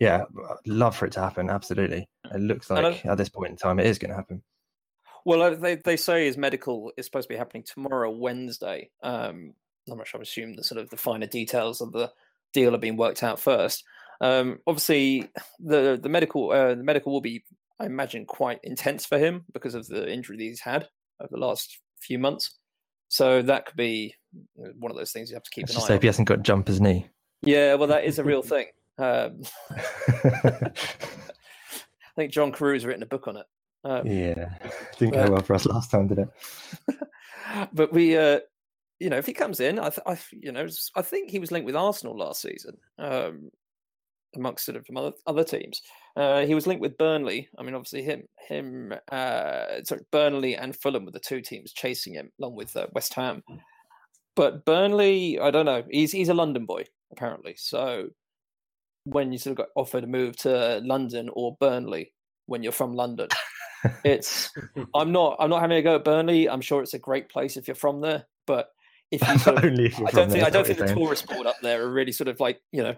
yeah, 0.00 0.24
love 0.66 0.96
for 0.96 1.06
it 1.06 1.12
to 1.12 1.20
happen. 1.20 1.50
Absolutely, 1.50 2.08
it 2.32 2.40
looks 2.40 2.70
like 2.70 3.04
at 3.04 3.18
this 3.18 3.28
point 3.28 3.50
in 3.50 3.56
time 3.56 3.78
it 3.78 3.86
is 3.86 3.98
going 3.98 4.10
to 4.10 4.16
happen. 4.16 4.42
Well, 5.24 5.42
uh, 5.42 5.54
they 5.54 5.76
they 5.76 5.96
say 5.96 6.26
his 6.26 6.36
medical 6.36 6.92
is 6.96 7.06
supposed 7.06 7.28
to 7.28 7.34
be 7.34 7.38
happening 7.38 7.64
tomorrow, 7.64 8.10
Wednesday. 8.10 8.90
Um, 9.02 9.54
I'm 9.90 9.98
not 9.98 10.06
sure. 10.06 10.20
I 10.20 10.22
assume 10.22 10.54
the 10.56 10.64
sort 10.64 10.80
of 10.80 10.90
the 10.90 10.96
finer 10.96 11.26
details 11.26 11.80
of 11.80 11.92
the 11.92 12.10
deal 12.52 12.74
are 12.74 12.78
being 12.78 12.96
worked 12.96 13.22
out 13.22 13.40
first. 13.40 13.84
Um, 14.20 14.58
obviously, 14.66 15.28
the 15.58 15.98
the 16.00 16.08
medical 16.08 16.50
uh, 16.50 16.74
the 16.74 16.82
medical 16.82 17.12
will 17.12 17.20
be, 17.20 17.44
I 17.78 17.86
imagine, 17.86 18.26
quite 18.26 18.60
intense 18.62 19.06
for 19.06 19.18
him 19.18 19.44
because 19.52 19.74
of 19.74 19.86
the 19.86 20.10
injury 20.10 20.36
that 20.36 20.42
he's 20.42 20.60
had 20.60 20.88
over 21.20 21.28
the 21.30 21.38
last 21.38 21.78
few 22.00 22.18
months. 22.18 22.56
So 23.08 23.42
that 23.42 23.66
could 23.66 23.76
be 23.76 24.14
one 24.54 24.90
of 24.90 24.96
those 24.96 25.12
things 25.12 25.30
you 25.30 25.36
have 25.36 25.42
to 25.42 25.50
keep 25.50 25.62
Let's 25.62 25.72
an 25.72 25.76
just 25.76 25.86
eye 25.86 25.88
say 25.88 25.94
on. 25.94 25.96
if 25.96 26.02
he 26.02 26.08
hasn't 26.08 26.28
got 26.28 26.42
jumper's 26.42 26.80
knee. 26.80 27.06
Yeah, 27.42 27.74
well, 27.74 27.88
that 27.88 28.04
is 28.04 28.18
a 28.18 28.24
real 28.24 28.42
thing. 28.54 28.66
Um, 28.98 29.42
I 29.70 30.70
think 32.16 32.32
John 32.32 32.52
Carew's 32.52 32.84
written 32.84 33.02
a 33.02 33.06
book 33.06 33.28
on 33.28 33.36
it. 33.36 33.46
Um, 33.88 34.06
yeah, 34.06 34.50
didn't 34.98 35.14
go 35.14 35.30
well 35.30 35.42
for 35.42 35.54
us 35.54 35.66
last 35.66 35.90
time, 35.90 36.08
did 36.08 36.18
it? 36.18 36.28
but 37.72 37.92
we, 37.92 38.16
uh, 38.16 38.40
you 39.00 39.10
know, 39.10 39.16
if 39.16 39.26
he 39.26 39.32
comes 39.32 39.60
in, 39.60 39.78
I, 39.78 39.90
th- 39.90 40.06
I, 40.06 40.18
you 40.32 40.52
know, 40.52 40.66
I 40.94 41.02
think 41.02 41.30
he 41.30 41.38
was 41.38 41.50
linked 41.50 41.66
with 41.66 41.76
Arsenal 41.76 42.18
last 42.18 42.42
season, 42.42 42.76
um, 42.98 43.50
amongst 44.36 44.66
sort 44.66 44.76
of 44.76 44.84
other, 44.96 45.12
other 45.26 45.44
teams. 45.44 45.80
Uh, 46.16 46.44
he 46.44 46.54
was 46.54 46.66
linked 46.66 46.82
with 46.82 46.98
Burnley. 46.98 47.48
I 47.58 47.62
mean, 47.62 47.74
obviously 47.74 48.02
him, 48.02 48.24
him, 48.48 48.92
uh, 49.10 49.82
sorry, 49.84 50.02
Burnley 50.10 50.56
and 50.56 50.76
Fulham 50.76 51.04
were 51.04 51.12
the 51.12 51.20
two 51.20 51.40
teams 51.40 51.72
chasing 51.72 52.14
him, 52.14 52.30
along 52.40 52.56
with 52.56 52.76
uh, 52.76 52.88
West 52.92 53.14
Ham. 53.14 53.42
But 54.34 54.64
Burnley, 54.64 55.38
I 55.40 55.50
don't 55.50 55.66
know. 55.66 55.82
He's 55.90 56.12
he's 56.12 56.28
a 56.28 56.34
London 56.34 56.64
boy 56.64 56.84
apparently. 57.12 57.54
So 57.56 58.08
when 59.04 59.32
you 59.32 59.38
sort 59.38 59.52
of 59.52 59.58
got 59.58 59.68
offered 59.76 60.04
a 60.04 60.06
move 60.06 60.36
to 60.38 60.80
London 60.84 61.30
or 61.32 61.56
Burnley 61.60 62.12
when 62.46 62.62
you're 62.62 62.72
from 62.72 62.94
London, 62.94 63.28
it's 64.04 64.50
I'm 64.94 65.12
not 65.12 65.36
I'm 65.38 65.50
not 65.50 65.60
having 65.60 65.76
a 65.76 65.82
go 65.82 65.96
at 65.96 66.04
Burnley. 66.04 66.48
I'm 66.48 66.60
sure 66.60 66.82
it's 66.82 66.94
a 66.94 66.98
great 66.98 67.28
place 67.28 67.56
if 67.56 67.68
you're 67.68 67.74
from 67.74 68.00
there, 68.00 68.26
but 68.46 68.68
if 69.10 69.26
you 69.26 69.38
sort 69.38 69.58
of, 69.58 69.64
Only 69.64 69.86
if 69.86 69.98
you're 69.98 70.08
I 70.08 70.10
don't 70.10 70.30
think 70.30 70.40
there, 70.40 70.46
I 70.46 70.50
don't 70.50 70.66
think 70.66 70.78
the 70.78 70.88
saying. 70.88 70.98
tourist 70.98 71.26
board 71.26 71.46
up 71.46 71.56
there 71.62 71.82
are 71.82 71.90
really 71.90 72.12
sort 72.12 72.28
of 72.28 72.40
like 72.40 72.60
you 72.72 72.82
know 72.82 72.94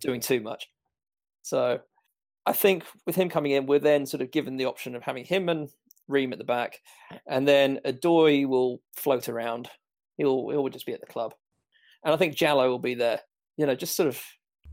doing 0.00 0.20
too 0.20 0.40
much. 0.40 0.68
So 1.42 1.80
I 2.46 2.52
think 2.52 2.84
with 3.06 3.16
him 3.16 3.28
coming 3.28 3.52
in, 3.52 3.66
we're 3.66 3.78
then 3.78 4.06
sort 4.06 4.22
of 4.22 4.30
given 4.30 4.56
the 4.56 4.66
option 4.66 4.94
of 4.94 5.02
having 5.02 5.24
him 5.24 5.48
and 5.48 5.68
Ream 6.08 6.32
at 6.32 6.38
the 6.38 6.44
back, 6.44 6.80
and 7.26 7.46
then 7.46 7.80
Odoi 7.84 8.46
will 8.46 8.80
float 8.96 9.28
around. 9.28 9.68
He'll 10.16 10.48
he'll 10.48 10.68
just 10.68 10.86
be 10.86 10.94
at 10.94 11.00
the 11.00 11.06
club, 11.06 11.34
and 12.02 12.14
I 12.14 12.16
think 12.16 12.34
Djalo 12.34 12.68
will 12.68 12.78
be 12.78 12.94
there. 12.94 13.20
You 13.58 13.66
know, 13.66 13.74
just 13.74 13.94
sort 13.94 14.08
of 14.08 14.22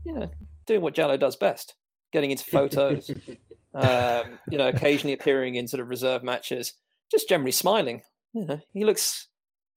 you 0.04 0.14
know 0.14 0.30
doing 0.66 0.80
what 0.80 0.94
Djalo 0.94 1.20
does 1.20 1.36
best, 1.36 1.74
getting 2.12 2.30
into 2.30 2.44
photos. 2.44 3.10
um, 3.76 4.38
you 4.50 4.58
know, 4.58 4.68
occasionally 4.68 5.14
appearing 5.14 5.54
in 5.54 5.68
sort 5.68 5.80
of 5.80 5.88
reserve 5.88 6.22
matches, 6.22 6.74
just 7.10 7.28
generally 7.28 7.52
smiling. 7.52 8.02
You 8.32 8.46
know, 8.46 8.60
he 8.72 8.84
looks. 8.84 9.28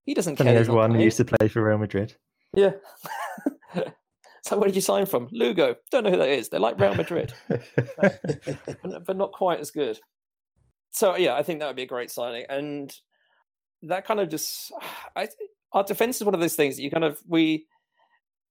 He 0.06 0.14
doesn't 0.14 0.38
care. 0.38 0.46
Not 0.46 0.56
everyone 0.56 0.96
who 0.96 1.04
used 1.04 1.18
to 1.18 1.26
play 1.26 1.48
for 1.48 1.64
Real 1.64 1.78
Madrid. 1.78 2.16
Yeah. 2.56 2.72
so 4.44 4.58
where 4.58 4.68
did 4.68 4.76
you 4.76 4.82
sign 4.82 5.06
from? 5.06 5.28
Lugo. 5.32 5.76
Don't 5.92 6.04
know 6.04 6.12
who 6.12 6.18
that 6.18 6.30
is. 6.30 6.50
They're 6.50 6.60
like 6.60 6.80
Real 6.80 6.96
Madrid, 6.96 7.34
but, 7.48 9.06
but 9.06 9.18
not 9.18 9.32
quite 9.34 9.60
as 9.60 9.72
good. 9.72 10.00
So 10.92 11.16
yeah, 11.16 11.36
I 11.36 11.44
think 11.44 11.60
that 11.60 11.68
would 11.68 11.76
be 11.76 11.84
a 11.84 11.88
great 11.88 12.10
signing, 12.10 12.46
and 12.50 12.92
that 13.84 14.06
kind 14.06 14.20
of 14.20 14.30
just. 14.30 14.72
I 15.16 15.28
our 15.72 15.84
defense 15.84 16.18
is 16.18 16.24
one 16.24 16.34
of 16.34 16.42
those 16.42 16.56
things 16.56 16.76
that 16.76 16.82
you 16.82 16.90
kind 16.90 17.04
of 17.04 17.20
we 17.28 17.68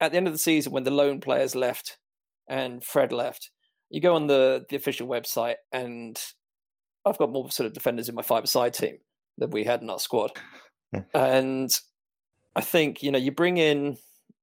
at 0.00 0.12
the 0.12 0.16
end 0.16 0.26
of 0.26 0.32
the 0.32 0.38
season 0.38 0.72
when 0.72 0.84
the 0.84 0.90
lone 0.90 1.20
players 1.20 1.54
left 1.56 1.98
and 2.48 2.84
Fred 2.84 3.12
left, 3.12 3.50
you 3.90 4.00
go 4.00 4.14
on 4.14 4.26
the 4.26 4.64
the 4.68 4.76
official 4.76 5.08
website 5.08 5.56
and 5.72 6.20
I've 7.04 7.18
got 7.18 7.32
more 7.32 7.50
sort 7.50 7.66
of 7.66 7.72
defenders 7.72 8.08
in 8.08 8.14
my 8.14 8.22
five 8.22 8.48
side 8.48 8.74
team 8.74 8.98
than 9.38 9.50
we 9.50 9.64
had 9.64 9.82
in 9.82 9.90
our 9.90 9.98
squad, 9.98 10.32
and 11.14 11.70
I 12.56 12.60
think 12.60 13.02
you 13.02 13.10
know 13.10 13.18
you 13.18 13.32
bring 13.32 13.56
in 13.56 13.96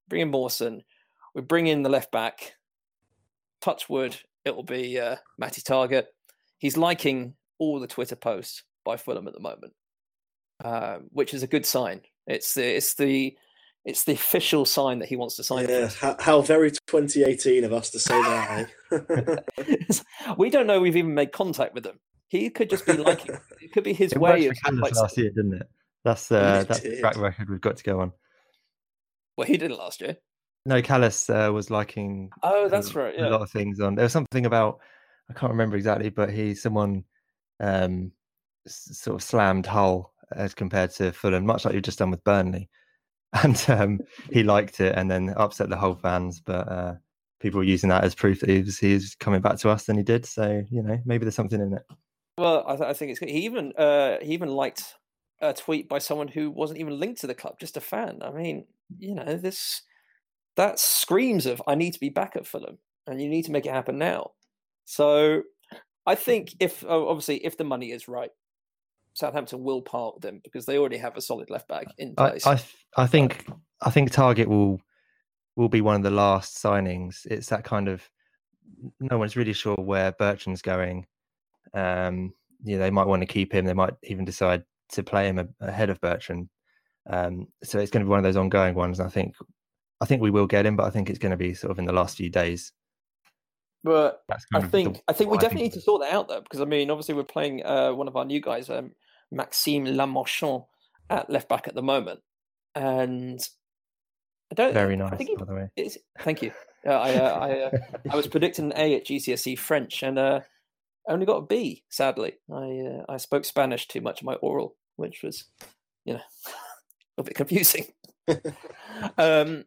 bring 0.08 0.22
in 0.22 0.32
Mawson, 0.32 0.84
we 1.34 1.42
bring 1.42 1.68
in 1.68 1.84
the 1.84 1.90
left 1.90 2.12
back. 2.12 2.54
Touchwood, 3.62 4.18
it 4.46 4.56
will 4.56 4.64
be 4.64 5.00
uh, 5.00 5.16
Matty 5.38 5.62
Targett. 5.62 6.06
He's 6.60 6.78
liking 6.78 7.34
all 7.58 7.80
the 7.80 7.88
Twitter 7.88 8.16
posts 8.16 8.64
by 8.84 8.98
Fulham 8.98 9.28
at 9.28 9.34
the 9.34 9.40
moment, 9.40 9.74
uh, 10.64 11.00
which 11.12 11.34
is 11.34 11.44
a 11.44 11.48
good 11.48 11.66
sign. 11.66 12.02
It's 12.28 12.54
the 12.54 12.76
it's 12.78 12.96
the 12.96 13.38
it's 13.86 14.04
the 14.04 14.14
official 14.14 14.66
sign 14.66 15.00
that 15.00 15.08
he 15.10 15.16
wants 15.16 15.36
to 15.36 15.44
sign. 15.44 15.66
for 15.68 15.72
Yeah, 15.72 15.90
how, 16.00 16.16
how 16.20 16.42
very 16.42 16.72
2018 16.72 17.64
of 17.64 17.72
us 17.72 17.92
to 17.92 18.00
say 18.00 18.20
that. 18.22 18.68
Eh? 18.92 19.94
we 20.38 20.50
don't 20.50 20.68
know 20.68 20.82
we've 20.82 20.98
even 20.98 21.14
made 21.14 21.32
contact 21.32 21.74
with 21.74 21.86
him. 21.86 22.00
He 22.28 22.50
could 22.50 22.70
just 22.70 22.86
be 22.86 22.94
liking. 22.94 23.38
It 23.62 23.72
could 23.72 23.84
be 23.84 23.94
his 23.94 24.12
It 24.12 24.20
way 24.20 24.48
worked 24.48 24.52
of 24.52 24.58
for 24.58 24.64
Callas 24.66 24.82
like, 24.82 24.96
last 24.96 25.18
year, 25.18 25.30
didn't 25.30 25.54
it? 25.56 25.70
That's 26.04 26.32
uh, 26.32 26.60
it 26.64 26.68
that's 26.68 26.80
the 26.82 27.00
track 27.00 27.18
record 27.18 27.50
we've 27.50 27.62
got 27.62 27.78
to 27.78 27.84
go 27.84 28.00
on. 28.02 28.12
well, 29.38 29.48
he 29.48 29.58
did 29.58 29.72
it 29.72 29.78
last 29.78 30.02
year. 30.02 30.18
No, 30.68 30.82
Callis 30.82 31.30
uh, 31.30 31.50
was 31.54 31.70
liking 31.72 32.30
Oh, 32.44 32.68
that's 32.70 32.94
a, 32.96 33.00
right. 33.00 33.20
a 33.20 33.30
lot 33.30 33.42
of 33.42 33.50
things 33.52 33.80
on. 33.80 33.96
There 33.96 34.04
was 34.04 34.12
something 34.14 34.46
about 34.46 34.80
I 35.30 35.34
can't 35.34 35.52
remember 35.52 35.78
exactly, 35.78 36.10
but 36.10 36.30
he 36.32 36.54
someone 36.54 37.04
um, 37.60 38.12
s- 38.68 38.90
sort 39.00 39.16
of 39.16 39.24
slammed 39.24 39.66
Hull 39.66 40.14
as 40.36 40.54
compared 40.54 40.92
to 40.92 41.12
Fulham, 41.12 41.46
much 41.46 41.66
like 41.66 41.74
you've 41.74 41.84
just 41.84 42.00
done 42.00 42.12
with 42.12 42.24
Burnley, 42.24 42.70
and 43.44 43.66
um, 43.70 44.00
he 44.32 44.44
liked 44.44 44.80
it 44.80 44.96
and 44.96 45.10
then 45.10 45.34
upset 45.38 45.70
the 45.70 45.78
Hull 45.78 45.96
fans. 45.96 46.40
But 46.40 46.72
uh, 46.72 46.94
people 47.40 47.60
were 47.60 47.66
using 47.66 47.90
that 47.90 48.04
as 48.04 48.16
proof 48.16 48.40
that 48.40 48.50
he 48.50 48.62
was 48.62 48.80
he 48.80 48.94
was 48.94 49.16
coming 49.16 49.42
back 49.42 49.58
to 49.60 49.70
us 49.70 49.86
than 49.86 49.98
he 49.98 50.04
did. 50.04 50.26
So 50.26 50.64
you 50.70 50.82
know 50.82 51.00
maybe 51.06 51.26
there's 51.26 51.36
something 51.36 51.62
in 51.62 51.74
it. 51.74 51.84
Well, 52.38 52.66
I, 52.68 52.76
th- 52.76 52.90
I 52.90 52.94
think 52.94 53.12
it's 53.12 53.20
good. 53.20 53.30
He 53.30 53.46
even 53.46 53.74
uh, 53.78 54.18
he 54.22 54.34
even 54.34 54.50
liked 54.50 54.96
a 55.42 55.54
tweet 55.54 55.90
by 55.90 56.00
someone 56.00 56.28
who 56.28 56.50
wasn't 56.50 56.80
even 56.80 57.00
linked 57.00 57.22
to 57.22 57.28
the 57.28 57.36
club, 57.36 57.60
just 57.60 57.78
a 57.78 57.82
fan. 57.82 58.20
I 58.22 58.32
mean, 58.32 58.66
you 58.98 59.16
know, 59.16 59.36
this 59.36 59.82
that 60.56 60.80
screams 60.80 61.46
of 61.46 61.62
I 61.68 61.76
need 61.76 61.94
to 61.94 62.00
be 62.00 62.10
back 62.10 62.36
at 62.36 62.48
Fulham, 62.48 62.78
and 63.08 63.22
you 63.22 63.30
need 63.30 63.46
to 63.46 63.52
make 63.52 63.66
it 63.66 63.74
happen 63.74 63.98
now. 63.98 64.32
So, 64.86 65.44
I 66.06 66.16
think 66.16 66.56
if 66.60 66.86
obviously 66.86 67.44
if 67.46 67.58
the 67.58 67.64
money 67.64 67.92
is 67.92 68.08
right, 68.08 68.32
Southampton 69.16 69.64
will 69.64 69.82
part 69.82 70.16
with 70.16 70.26
him 70.26 70.42
because 70.44 70.66
they 70.66 70.78
already 70.78 70.98
have 70.98 71.18
a 71.18 71.22
solid 71.22 71.50
left 71.50 71.68
back 71.68 71.88
in 71.98 72.16
place. 72.16 72.46
I 72.46 72.56
th- 72.56 72.76
I 72.98 73.08
think 73.08 73.48
I 73.82 73.90
think 73.90 74.12
Targett 74.12 74.48
will 74.48 74.80
will 75.56 75.70
be 75.70 75.82
one 75.82 75.96
of 75.96 76.04
the 76.04 76.12
last 76.12 76.62
signings. 76.62 77.26
It's 77.26 77.48
that 77.48 77.64
kind 77.64 77.88
of 77.88 78.08
no 79.00 79.18
one's 79.18 79.38
really 79.38 79.54
sure 79.54 79.76
where 79.76 80.12
Bertrand's 80.12 80.62
going. 80.62 81.06
Um, 81.74 82.34
yeah, 82.64 82.78
they 82.78 82.92
might 82.92 83.08
want 83.08 83.22
to 83.22 83.26
keep 83.26 83.54
him. 83.54 83.66
They 83.66 83.74
might 83.74 83.94
even 84.04 84.26
decide 84.26 84.64
to 84.90 85.04
play 85.04 85.28
him 85.28 85.40
a- 85.40 85.48
ahead 85.66 85.90
of 85.90 86.02
Bertrand. 86.02 86.50
Um, 87.10 87.48
so 87.64 87.80
it's 87.80 87.92
going 87.92 88.02
to 88.02 88.06
be 88.06 88.10
one 88.10 88.20
of 88.20 88.24
those 88.24 88.36
ongoing 88.38 88.76
ones. 88.76 89.00
I 89.00 89.08
think 89.10 89.36
I 90.02 90.06
think 90.06 90.22
we 90.22 90.32
will 90.32 90.48
get 90.48 90.66
him, 90.66 90.76
but 90.76 90.86
I 90.86 90.90
think 90.90 91.10
it's 91.10 91.20
going 91.20 91.32
to 91.32 91.38
be 91.38 91.54
sort 91.54 91.72
of 91.72 91.80
in 91.80 91.86
the 91.86 91.94
last 91.94 92.18
few 92.18 92.30
days. 92.30 92.74
but 93.84 94.24
I 94.54 94.58
of 94.58 94.64
the- 94.64 94.70
think 94.70 95.02
I 95.08 95.14
think 95.14 95.30
we 95.32 95.38
definitely 95.38 95.64
need 95.64 95.74
to 95.74 95.82
sort 95.82 96.02
that 96.02 96.12
out 96.12 96.28
though, 96.28 96.42
because 96.42 96.60
I 96.60 96.66
mean, 96.66 96.90
obviously 96.90 97.16
we're 97.16 97.24
playing 97.24 97.66
uh, 97.66 97.94
one 97.94 98.08
of 98.10 98.16
our 98.18 98.26
new 98.26 98.42
guys, 98.42 98.70
um, 98.70 98.92
Maxime 99.32 99.86
Le 99.86 100.08
Marchand, 100.08 100.64
at 101.10 101.30
left 101.30 101.50
back 101.50 101.68
at 101.68 101.76
the 101.76 101.82
moment, 101.82 102.20
and 102.74 103.40
I 104.52 104.56
don't. 104.56 104.74
Very 104.74 104.94
I 104.94 104.98
nice, 104.98 105.18
think 105.18 105.30
he, 105.30 105.36
by 105.36 105.46
the 105.46 105.54
way. 105.54 105.90
thank 106.20 106.42
you. 106.42 106.52
Uh, 106.86 106.92
I 106.92 107.14
uh, 107.16 107.40
I, 107.40 107.60
uh, 107.62 107.72
I 108.12 108.16
was 108.16 108.28
predicting 108.28 108.66
an 108.66 108.74
A 108.76 108.96
at 108.96 109.06
GCSE 109.06 109.58
French 109.58 110.04
and 110.04 110.20
uh, 110.20 110.42
only 111.08 111.26
got 111.26 111.38
a 111.38 111.46
B. 111.46 111.84
Sadly, 111.90 112.34
I 112.52 112.80
uh, 112.80 113.06
I 113.10 113.18
spoke 113.18 113.46
Spanish 113.46 113.88
too 113.88 114.02
much 114.02 114.22
in 114.22 114.26
my 114.26 114.36
oral, 114.36 114.76
which 114.96 115.24
was, 115.24 115.46
you 116.06 116.14
know, 116.14 116.22
a 117.18 117.24
bit 117.24 117.36
confusing. 117.36 117.88
um, 119.18 119.66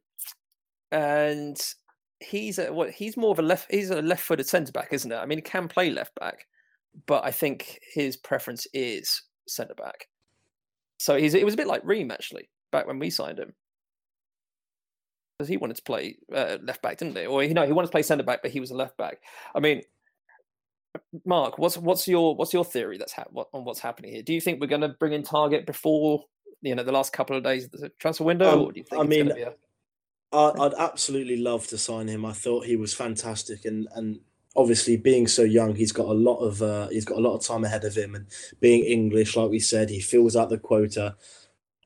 and 0.91 1.61
he's 2.21 2.59
a, 2.59 2.73
what 2.73 2.91
he's 2.91 3.17
more 3.17 3.31
of 3.31 3.39
a 3.39 3.43
left 3.43 3.71
he's 3.71 3.91
a 3.91 4.03
left-footed 4.03 4.47
centre 4.47 4.73
back, 4.73 4.89
isn't 4.93 5.13
it? 5.13 5.17
I 5.17 5.27
mean, 5.27 5.39
he 5.39 5.43
can 5.43 5.69
play 5.69 5.91
left 5.91 6.15
back, 6.19 6.47
but 7.07 7.25
I 7.25 7.31
think 7.31 7.79
his 7.95 8.17
preference 8.17 8.67
is 8.73 9.23
centre 9.49 9.75
back. 9.75 10.09
So 10.99 11.17
he's 11.17 11.35
it 11.35 11.45
was 11.45 11.55
a 11.55 11.57
bit 11.59 11.67
like 11.67 11.83
Ream 11.85 12.11
actually 12.11 12.49
back 12.73 12.87
when 12.87 12.99
we 12.99 13.11
signed 13.11 13.39
him. 13.39 13.55
Because 15.39 15.49
he 15.49 15.57
wanted 15.57 15.77
to 15.77 15.83
play 15.83 16.19
uh, 16.35 16.59
left 16.63 16.83
back, 16.83 16.99
didn't 16.99 17.17
he? 17.17 17.27
Or 17.27 17.45
you 17.45 17.55
know, 17.55 17.65
he 17.65 17.73
wanted 17.73 17.89
to 17.89 17.93
play 17.93 18.03
centre 18.03 18.25
back, 18.25 18.43
but 18.43 18.51
he 18.51 18.61
was 18.61 18.73
a 18.73 18.77
left 18.77 18.97
back. 18.97 19.19
I 19.55 19.61
mean, 19.61 19.83
Mark, 21.25 21.59
what's 21.59 21.77
what's 21.79 22.09
your 22.09 22.35
what's 22.35 22.53
your 22.53 22.65
theory 22.65 22.99
that's 22.99 23.13
ha- 23.13 23.27
what, 23.31 23.49
on 23.53 23.65
what's 23.65 23.81
happening 23.81 24.13
here? 24.13 24.23
Do 24.23 24.35
you 24.35 24.41
think 24.41 24.61
we're 24.61 24.67
going 24.67 24.81
to 24.81 24.89
bring 24.89 25.13
in 25.13 25.23
Targett 25.23 25.65
before 25.65 26.25
you 26.61 26.75
know 26.75 26.83
the 26.83 26.93
last 26.93 27.13
couple 27.13 27.37
of 27.37 27.45
days 27.45 27.67
of 27.67 27.71
the 27.73 27.91
transfer 28.01 28.25
window? 28.25 28.53
Um, 28.53 28.61
or 28.63 28.73
do 28.73 28.81
you 28.81 28.85
think 28.85 29.01
I 29.01 29.07
mean, 29.07 29.29
gonna 29.29 29.35
be 29.35 29.43
a... 29.43 29.55
I, 30.33 30.53
I'd 30.59 30.75
absolutely 30.75 31.37
love 31.37 31.69
to 31.69 31.79
sign 31.79 32.09
him. 32.09 32.25
I 32.25 32.33
thought 32.33 32.67
he 32.67 32.77
was 32.77 32.93
fantastic, 32.93 33.65
and 33.65 33.87
and 33.95 34.21
obviously 34.57 34.97
being 34.97 35.27
so 35.27 35.43
young, 35.43 35.75
he's 35.75 35.93
got 35.93 36.07
a 36.07 36.13
lot 36.13 36.39
of 36.39 36.63
uh, 36.63 36.89
he's 36.89 37.05
got 37.05 37.19
a 37.19 37.21
lot 37.21 37.37
of 37.37 37.45
time 37.45 37.65
ahead 37.65 37.85
of 37.85 37.97
him. 37.97 38.15
And 38.15 38.27
being 38.61 38.85
English, 38.85 39.37
like 39.37 39.51
we 39.51 39.61
said, 39.61 39.91
he 39.91 40.01
fills 40.01 40.37
out 40.37 40.51
the 40.51 40.59
quota. 40.59 41.17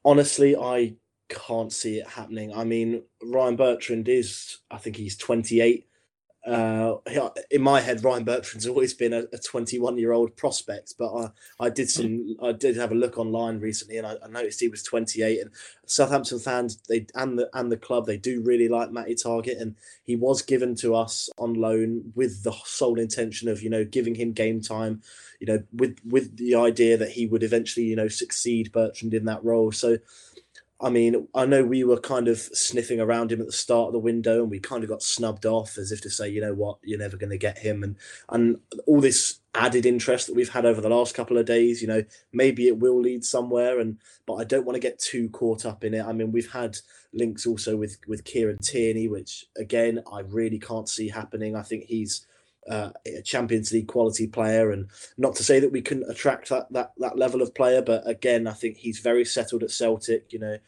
Honestly, 0.04 0.56
I 0.56 0.96
can't 1.28 1.72
see 1.72 1.98
it 1.98 2.06
happening. 2.06 2.52
I 2.54 2.64
mean, 2.64 3.02
Ryan 3.22 3.56
Bertrand 3.56 4.08
is, 4.08 4.58
I 4.70 4.78
think 4.78 4.96
he's 4.96 5.16
28. 5.16 5.86
Uh, 6.44 6.96
in 7.52 7.62
my 7.62 7.80
head, 7.80 8.02
Ryan 8.02 8.24
Bertrand's 8.24 8.66
always 8.66 8.94
been 8.94 9.12
a 9.12 9.26
21 9.26 9.96
year 9.96 10.10
old 10.10 10.36
prospect, 10.36 10.94
but 10.98 11.14
I, 11.14 11.66
I 11.66 11.70
did 11.70 11.88
some, 11.88 12.36
I 12.42 12.50
did 12.50 12.76
have 12.76 12.90
a 12.90 12.96
look 12.96 13.16
online 13.16 13.60
recently, 13.60 13.96
and 13.96 14.06
I, 14.06 14.16
I, 14.24 14.28
noticed 14.28 14.58
he 14.58 14.66
was 14.66 14.82
28. 14.82 15.40
And 15.40 15.50
Southampton 15.86 16.40
fans, 16.40 16.78
they 16.88 17.06
and 17.14 17.38
the 17.38 17.48
and 17.54 17.70
the 17.70 17.76
club, 17.76 18.06
they 18.06 18.16
do 18.16 18.42
really 18.42 18.68
like 18.68 18.90
Matty 18.90 19.14
Targett, 19.14 19.60
and 19.60 19.76
he 20.02 20.16
was 20.16 20.42
given 20.42 20.74
to 20.76 20.96
us 20.96 21.30
on 21.38 21.54
loan 21.54 22.12
with 22.16 22.42
the 22.42 22.52
sole 22.64 22.98
intention 22.98 23.48
of 23.48 23.62
you 23.62 23.70
know 23.70 23.84
giving 23.84 24.16
him 24.16 24.32
game 24.32 24.60
time, 24.60 25.00
you 25.38 25.46
know, 25.46 25.62
with 25.72 25.98
with 26.04 26.36
the 26.38 26.56
idea 26.56 26.96
that 26.96 27.12
he 27.12 27.24
would 27.24 27.44
eventually 27.44 27.86
you 27.86 27.94
know 27.94 28.08
succeed 28.08 28.72
Bertrand 28.72 29.14
in 29.14 29.26
that 29.26 29.44
role. 29.44 29.70
So 29.70 29.98
I 30.82 30.90
mean, 30.90 31.28
I 31.32 31.46
know 31.46 31.64
we 31.64 31.84
were 31.84 32.00
kind 32.00 32.26
of 32.26 32.38
sniffing 32.38 33.00
around 33.00 33.30
him 33.30 33.40
at 33.40 33.46
the 33.46 33.52
start 33.52 33.86
of 33.88 33.92
the 33.92 34.00
window, 34.00 34.42
and 34.42 34.50
we 34.50 34.58
kind 34.58 34.82
of 34.82 34.90
got 34.90 35.02
snubbed 35.02 35.46
off 35.46 35.78
as 35.78 35.92
if 35.92 36.00
to 36.02 36.10
say, 36.10 36.28
you 36.28 36.40
know 36.40 36.54
what, 36.54 36.78
you're 36.82 36.98
never 36.98 37.16
going 37.16 37.30
to 37.30 37.38
get 37.38 37.58
him, 37.58 37.84
and 37.84 37.96
and 38.28 38.58
all 38.86 39.00
this 39.00 39.38
added 39.54 39.86
interest 39.86 40.26
that 40.26 40.34
we've 40.34 40.48
had 40.48 40.66
over 40.66 40.80
the 40.80 40.88
last 40.88 41.14
couple 41.14 41.38
of 41.38 41.46
days, 41.46 41.82
you 41.82 41.88
know, 41.88 42.02
maybe 42.32 42.66
it 42.66 42.78
will 42.78 43.00
lead 43.00 43.24
somewhere, 43.24 43.78
and 43.78 43.98
but 44.26 44.34
I 44.34 44.44
don't 44.44 44.64
want 44.64 44.74
to 44.74 44.80
get 44.80 44.98
too 44.98 45.28
caught 45.28 45.64
up 45.64 45.84
in 45.84 45.94
it. 45.94 46.04
I 46.04 46.12
mean, 46.12 46.32
we've 46.32 46.52
had 46.52 46.78
links 47.12 47.46
also 47.46 47.76
with 47.76 47.98
with 48.08 48.24
Kieran 48.24 48.58
Tierney, 48.58 49.06
which 49.06 49.46
again 49.56 50.02
I 50.12 50.20
really 50.20 50.58
can't 50.58 50.88
see 50.88 51.08
happening. 51.08 51.54
I 51.54 51.62
think 51.62 51.84
he's 51.84 52.26
uh, 52.68 52.90
a 53.06 53.22
Champions 53.22 53.72
League 53.72 53.88
quality 53.88 54.26
player, 54.26 54.70
and 54.70 54.88
not 55.18 55.34
to 55.36 55.44
say 55.44 55.60
that 55.60 55.72
we 55.72 55.82
couldn't 55.82 56.10
attract 56.10 56.48
that 56.50 56.72
that 56.72 56.92
that 56.98 57.18
level 57.18 57.42
of 57.42 57.54
player, 57.54 57.82
but 57.82 58.06
again, 58.06 58.46
I 58.46 58.52
think 58.52 58.76
he's 58.76 59.00
very 59.00 59.24
settled 59.24 59.62
at 59.62 59.70
Celtic. 59.70 60.32
You 60.32 60.38
know, 60.38 60.58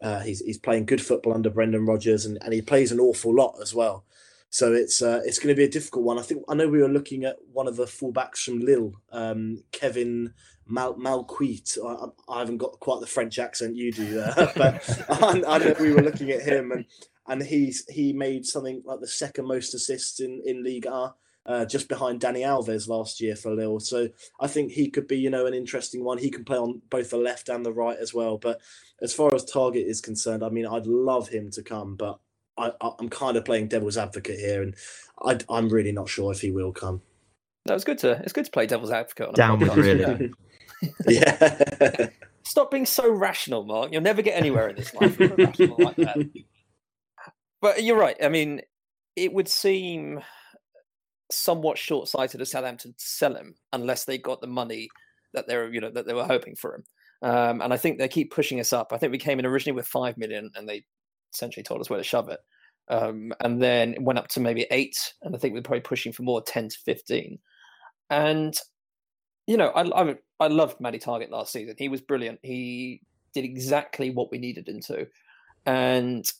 uh, 0.00 0.20
he's 0.20 0.40
he's 0.40 0.58
playing 0.58 0.86
good 0.86 1.02
football 1.02 1.34
under 1.34 1.50
Brendan 1.50 1.86
Rodgers, 1.86 2.26
and, 2.26 2.38
and 2.42 2.52
he 2.52 2.62
plays 2.62 2.92
an 2.92 3.00
awful 3.00 3.34
lot 3.34 3.56
as 3.62 3.74
well. 3.74 4.04
So 4.50 4.72
it's 4.72 5.02
uh, 5.02 5.20
it's 5.24 5.38
going 5.38 5.54
to 5.54 5.58
be 5.58 5.64
a 5.64 5.70
difficult 5.70 6.04
one. 6.04 6.18
I 6.18 6.22
think 6.22 6.44
I 6.48 6.54
know 6.54 6.68
we 6.68 6.82
were 6.82 6.88
looking 6.88 7.24
at 7.24 7.36
one 7.52 7.66
of 7.66 7.76
the 7.76 7.86
fullbacks 7.86 8.38
from 8.38 8.60
Lille, 8.60 8.92
um, 9.10 9.62
Kevin 9.72 10.32
Mal 10.66 10.94
Malcuit. 10.94 11.78
I, 11.84 12.32
I, 12.32 12.38
haven't 12.38 12.58
got 12.58 12.78
quite 12.80 13.00
the 13.00 13.06
French 13.06 13.38
accent 13.38 13.76
you 13.76 13.92
do, 13.92 14.20
uh, 14.20 14.52
but 14.56 15.06
I, 15.08 15.42
I 15.46 15.58
know 15.58 15.74
we 15.80 15.92
were 15.92 16.02
looking 16.02 16.30
at 16.30 16.42
him, 16.42 16.70
and 16.70 16.84
and 17.26 17.42
he's 17.42 17.84
he 17.88 18.12
made 18.12 18.44
something 18.46 18.82
like 18.84 19.00
the 19.00 19.08
second 19.08 19.46
most 19.46 19.74
assists 19.74 20.20
in 20.20 20.40
in 20.44 20.62
Ligue 20.62 20.86
A 20.86 21.14
uh, 21.46 21.64
just 21.64 21.88
behind 21.88 22.20
Dani 22.20 22.40
Alves 22.40 22.88
last 22.88 23.20
year 23.20 23.36
for 23.36 23.54
Lille. 23.54 23.80
So 23.80 24.08
I 24.40 24.46
think 24.46 24.72
he 24.72 24.90
could 24.90 25.06
be, 25.06 25.18
you 25.18 25.30
know, 25.30 25.46
an 25.46 25.54
interesting 25.54 26.04
one. 26.04 26.18
He 26.18 26.30
can 26.30 26.44
play 26.44 26.56
on 26.56 26.80
both 26.90 27.10
the 27.10 27.18
left 27.18 27.48
and 27.48 27.64
the 27.64 27.72
right 27.72 27.98
as 27.98 28.14
well. 28.14 28.38
But 28.38 28.60
as 29.02 29.12
far 29.12 29.34
as 29.34 29.44
Targett 29.44 29.86
is 29.86 30.00
concerned, 30.00 30.42
I 30.42 30.48
mean, 30.48 30.66
I'd 30.66 30.86
love 30.86 31.28
him 31.28 31.50
to 31.52 31.62
come, 31.62 31.96
but 31.96 32.18
I, 32.56 32.72
am 33.00 33.08
kind 33.08 33.36
of 33.36 33.44
playing 33.44 33.68
devil's 33.68 33.96
advocate 33.96 34.38
here, 34.38 34.62
and 34.62 34.74
I, 35.22 35.38
am 35.50 35.68
really 35.68 35.92
not 35.92 36.08
sure 36.08 36.32
if 36.32 36.40
he 36.40 36.50
will 36.50 36.72
come. 36.72 37.02
That 37.66 37.74
was 37.74 37.84
good 37.84 37.98
to 37.98 38.12
it's 38.22 38.32
good 38.32 38.44
to 38.44 38.50
play 38.50 38.66
devil's 38.66 38.90
advocate. 38.90 39.34
Downward, 39.34 39.76
really. 39.76 40.32
yeah. 41.06 42.08
Stop 42.44 42.70
being 42.70 42.86
so 42.86 43.10
rational, 43.10 43.64
Mark. 43.64 43.92
You'll 43.92 44.02
never 44.02 44.22
get 44.22 44.36
anywhere 44.36 44.68
in 44.68 44.76
this 44.76 44.94
life. 44.94 45.18
like 45.18 45.56
but 47.62 47.82
you're 47.82 47.98
right. 47.98 48.16
I 48.22 48.28
mean, 48.28 48.60
it 49.16 49.32
would 49.32 49.48
seem 49.48 50.20
somewhat 51.34 51.78
short-sighted 51.78 52.40
of 52.40 52.48
Southampton 52.48 52.92
to 52.92 53.04
sell 53.04 53.34
him 53.34 53.54
unless 53.72 54.04
they 54.04 54.18
got 54.18 54.40
the 54.40 54.46
money 54.46 54.88
that 55.32 55.46
they 55.48 55.56
were, 55.56 55.72
you 55.72 55.80
know, 55.80 55.90
that 55.90 56.06
they 56.06 56.14
were 56.14 56.24
hoping 56.24 56.54
for 56.54 56.74
him. 56.74 56.84
Um, 57.22 57.62
and 57.62 57.72
I 57.72 57.76
think 57.76 57.98
they 57.98 58.08
keep 58.08 58.32
pushing 58.32 58.60
us 58.60 58.72
up. 58.72 58.92
I 58.92 58.98
think 58.98 59.12
we 59.12 59.18
came 59.18 59.38
in 59.38 59.46
originally 59.46 59.76
with 59.76 59.86
five 59.86 60.18
million, 60.18 60.50
and 60.54 60.68
they 60.68 60.84
essentially 61.32 61.62
told 61.62 61.80
us 61.80 61.88
where 61.88 61.98
to 61.98 62.04
shove 62.04 62.28
it. 62.28 62.40
Um, 62.88 63.32
and 63.40 63.62
then 63.62 63.94
it 63.94 64.02
went 64.02 64.18
up 64.18 64.28
to 64.28 64.40
maybe 64.40 64.66
eight, 64.70 65.14
and 65.22 65.34
I 65.34 65.38
think 65.38 65.54
we're 65.54 65.62
probably 65.62 65.80
pushing 65.80 66.12
for 66.12 66.22
more 66.22 66.42
ten 66.42 66.68
to 66.68 66.78
fifteen. 66.84 67.38
And 68.10 68.54
you 69.46 69.56
know, 69.56 69.68
I 69.68 70.02
I, 70.02 70.14
I 70.38 70.48
loved 70.48 70.80
Matty 70.80 70.98
Targett 70.98 71.30
last 71.30 71.52
season. 71.52 71.76
He 71.78 71.88
was 71.88 72.02
brilliant. 72.02 72.40
He 72.42 73.00
did 73.32 73.44
exactly 73.44 74.10
what 74.10 74.30
we 74.30 74.38
needed 74.38 74.68
him 74.68 74.80
to, 74.82 75.06
and 75.64 76.30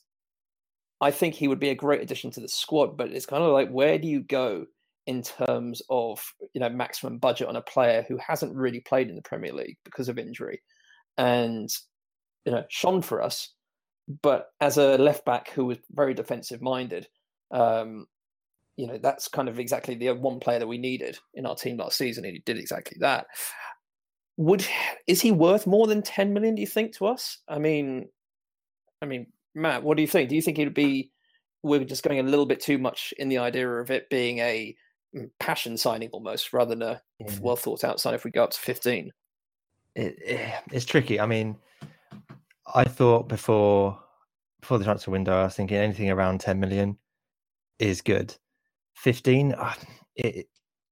I 1.00 1.10
think 1.10 1.34
he 1.34 1.48
would 1.48 1.60
be 1.60 1.70
a 1.70 1.74
great 1.74 2.02
addition 2.02 2.30
to 2.32 2.40
the 2.40 2.48
squad. 2.48 2.98
But 2.98 3.10
it's 3.10 3.26
kind 3.26 3.42
of 3.42 3.52
like, 3.52 3.70
where 3.70 3.98
do 3.98 4.06
you 4.06 4.20
go 4.20 4.66
in 5.06 5.22
terms 5.22 5.82
of 5.90 6.22
you 6.54 6.60
know 6.60 6.68
maximum 6.68 7.18
budget 7.18 7.48
on 7.48 7.56
a 7.56 7.62
player 7.62 8.04
who 8.08 8.16
hasn't 8.18 8.54
really 8.54 8.80
played 8.80 9.08
in 9.08 9.16
the 9.16 9.22
Premier 9.22 9.52
League 9.52 9.76
because 9.84 10.08
of 10.08 10.18
injury, 10.18 10.62
and 11.18 11.68
you 12.44 12.52
know 12.52 12.64
shone 12.68 13.02
for 13.02 13.22
us, 13.22 13.52
but 14.22 14.46
as 14.60 14.78
a 14.78 14.96
left 14.98 15.24
back 15.24 15.50
who 15.50 15.66
was 15.66 15.78
very 15.90 16.14
defensive 16.14 16.62
minded, 16.62 17.06
um, 17.52 18.06
you 18.76 18.86
know 18.86 18.98
that's 18.98 19.28
kind 19.28 19.48
of 19.48 19.58
exactly 19.58 19.94
the 19.94 20.10
one 20.12 20.40
player 20.40 20.58
that 20.58 20.68
we 20.68 20.78
needed 20.78 21.18
in 21.34 21.46
our 21.46 21.54
team 21.54 21.76
last 21.76 21.98
season, 21.98 22.24
and 22.24 22.34
he 22.34 22.42
did 22.44 22.58
exactly 22.58 22.96
that. 23.00 23.26
Would 24.36 24.66
is 25.06 25.20
he 25.20 25.32
worth 25.32 25.66
more 25.66 25.86
than 25.86 26.02
ten 26.02 26.32
million? 26.32 26.54
Do 26.54 26.62
you 26.62 26.66
think 26.66 26.96
to 26.96 27.06
us? 27.06 27.38
I 27.48 27.58
mean, 27.58 28.08
I 29.00 29.06
mean, 29.06 29.26
Matt, 29.54 29.82
what 29.82 29.96
do 29.96 30.02
you 30.02 30.08
think? 30.08 30.28
Do 30.28 30.34
you 30.34 30.42
think 30.42 30.58
it'd 30.58 30.74
be 30.74 31.12
we're 31.62 31.84
just 31.84 32.02
going 32.02 32.20
a 32.20 32.22
little 32.22 32.46
bit 32.46 32.60
too 32.60 32.76
much 32.78 33.14
in 33.18 33.28
the 33.30 33.38
idea 33.38 33.68
of 33.68 33.90
it 33.90 34.10
being 34.10 34.38
a 34.38 34.76
passion 35.38 35.76
signing 35.76 36.08
almost 36.10 36.52
rather 36.52 36.70
than 36.70 36.82
a 36.82 37.00
yeah. 37.20 37.30
well 37.40 37.56
thought 37.56 37.84
out 37.84 38.00
sign 38.00 38.14
if 38.14 38.24
we 38.24 38.30
go 38.30 38.44
up 38.44 38.50
to 38.50 38.58
15 38.58 39.10
it, 39.96 40.18
it, 40.18 40.54
it's 40.72 40.84
tricky. 40.84 41.20
I 41.20 41.26
mean 41.26 41.56
i 42.74 42.84
thought 42.84 43.28
before 43.28 43.98
before 44.60 44.78
the 44.78 44.84
transfer 44.84 45.10
window 45.10 45.40
i 45.40 45.44
was 45.44 45.54
thinking 45.54 45.76
anything 45.76 46.10
around 46.10 46.40
10 46.40 46.58
million 46.58 46.96
is 47.78 48.00
good. 48.00 48.34
15 48.96 49.52
uh, 49.52 49.74
it, 50.16 50.46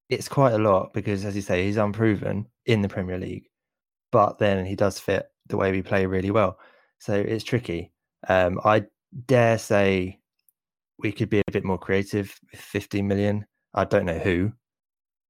it's 0.09 0.29
quite 0.29 0.53
a 0.53 0.59
lot 0.59 0.93
because 0.93 1.25
as 1.25 1.35
you 1.35 1.43
say 1.43 1.65
he's 1.65 1.77
unproven 1.77 2.47
in 2.67 2.83
the 2.83 2.89
premier 2.89 3.19
league 3.19 3.47
but 4.11 4.39
then 4.39 4.65
he 4.67 4.77
does 4.77 4.99
fit 4.99 5.31
the 5.47 5.57
way 5.57 5.73
we 5.73 5.83
play 5.83 6.07
really 6.07 6.31
well. 6.31 6.59
So 6.99 7.15
it's 7.15 7.45
tricky. 7.45 7.93
Um, 8.29 8.61
i 8.65 8.85
dare 9.27 9.59
say 9.59 10.21
we 10.99 11.11
could 11.13 11.29
be 11.29 11.41
a 11.41 11.53
bit 11.53 11.65
more 11.65 11.79
creative 11.79 12.39
with 12.51 12.61
15 12.61 13.07
million 13.07 13.45
I 13.75 13.85
don't 13.85 14.07
know 14.07 14.19
who, 14.19 14.53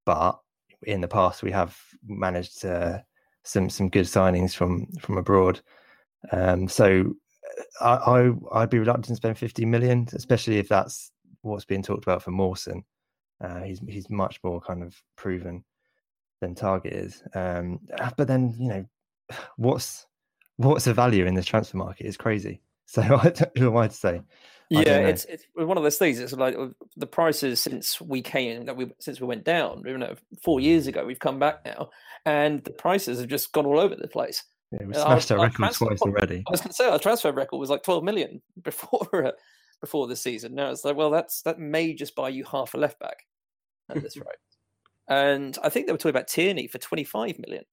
but 0.05 0.39
in 0.85 1.01
the 1.01 1.09
past 1.09 1.43
we 1.43 1.51
have 1.53 1.77
managed 2.07 2.65
uh, 2.65 2.99
some 3.45 3.71
some 3.71 3.89
good 3.89 4.07
signings 4.07 4.55
from 4.55 4.87
from 5.01 5.19
abroad. 5.19 5.61
Um, 6.31 6.69
so 6.69 7.15
I, 7.81 7.95
I 7.95 8.33
I'd 8.53 8.71
be 8.71 8.79
reluctant 8.79 9.07
to 9.07 9.17
spend 9.17 9.39
50 9.39 9.65
million, 9.67 10.09
especially 10.13 10.59
if 10.59 10.69
that's 10.69 11.13
what's 11.43 11.65
being 11.65 11.83
talked 11.83 12.05
about 12.05 12.23
for 12.23 12.31
Mawson. 12.31 12.85
Uh, 13.41 13.61
he's 13.61 13.81
he's 13.89 14.11
much 14.11 14.39
more 14.45 14.61
kind 14.61 14.83
of 14.83 14.97
proven 15.17 15.65
than 16.41 16.55
Targett 16.55 16.93
is. 16.93 17.23
Um, 17.35 17.81
but 18.17 18.29
then 18.29 18.55
you 18.59 18.69
know 18.69 18.85
what's 19.57 20.07
what's 20.57 20.85
the 20.85 20.95
value 20.95 21.27
in 21.27 21.35
this 21.35 21.47
transfer 21.47 21.77
market 21.77 22.07
is 22.07 22.17
crazy. 22.17 22.61
So 22.85 23.01
I 23.01 23.31
don't, 23.31 23.57
who 23.57 23.71
am 23.71 23.77
I 23.79 23.89
to 23.89 23.95
say? 23.95 24.21
Yeah, 24.73 24.99
it's 25.01 25.25
it's 25.27 25.45
one 25.55 25.77
of 25.77 25.83
those 25.83 25.99
things. 25.99 26.19
It's 26.19 26.33
like 26.33 26.57
uh, 26.57 26.69
the 26.97 27.07
prices 27.07 27.61
since 27.61 28.01
we 28.01 28.23
came 28.23 28.65
that 28.67 28.77
we 28.77 28.93
since 29.01 29.21
we 29.21 29.27
went 29.27 29.45
down. 29.45 29.83
You 29.87 29.99
know, 29.99 30.15
four 30.43 30.61
years 30.61 30.87
ago, 30.87 31.05
we've 31.05 31.19
come 31.19 31.39
back 31.39 31.65
now, 31.65 31.91
and 32.25 32.65
the 32.65 32.71
prices 32.71 33.21
have 33.21 33.29
just 33.29 33.53
gone 33.53 33.67
all 33.67 33.79
over 33.79 33.95
the 33.95 34.09
place. 34.09 34.45
Yeah, 34.73 34.87
we 34.87 34.95
smashed 34.95 35.31
our, 35.31 35.39
our 35.39 35.45
record 35.45 35.73
twice 35.75 36.01
already. 36.01 36.43
I 36.47 36.51
was 36.51 36.61
going 36.61 36.71
to 36.71 36.75
say 36.75 36.89
our 36.89 36.99
transfer 36.99 37.33
record 37.33 37.59
was 37.59 37.69
like 37.69 37.83
twelve 37.83 38.03
million 38.03 38.41
before 38.63 39.27
uh, 39.27 39.33
before 39.81 40.07
the 40.07 40.17
season. 40.17 40.55
Now 40.55 40.71
it's 40.71 40.85
like, 40.85 40.97
well, 40.97 41.11
that's 41.11 41.43
that 41.43 41.59
may 41.59 41.93
just 41.93 42.15
buy 42.15 42.31
you 42.31 42.45
half 42.45 42.73
a 42.73 42.79
left 42.79 42.99
back 42.99 43.27
at 43.91 44.03
this 44.03 44.17
rate. 44.19 44.27
And 45.09 45.59
I 45.63 45.69
think 45.69 45.87
they 45.87 45.93
were 45.93 45.99
talking 45.99 46.11
about 46.11 46.29
Tierney 46.29 46.69
for 46.69 46.79
25 46.79 47.39
million. 47.41 47.65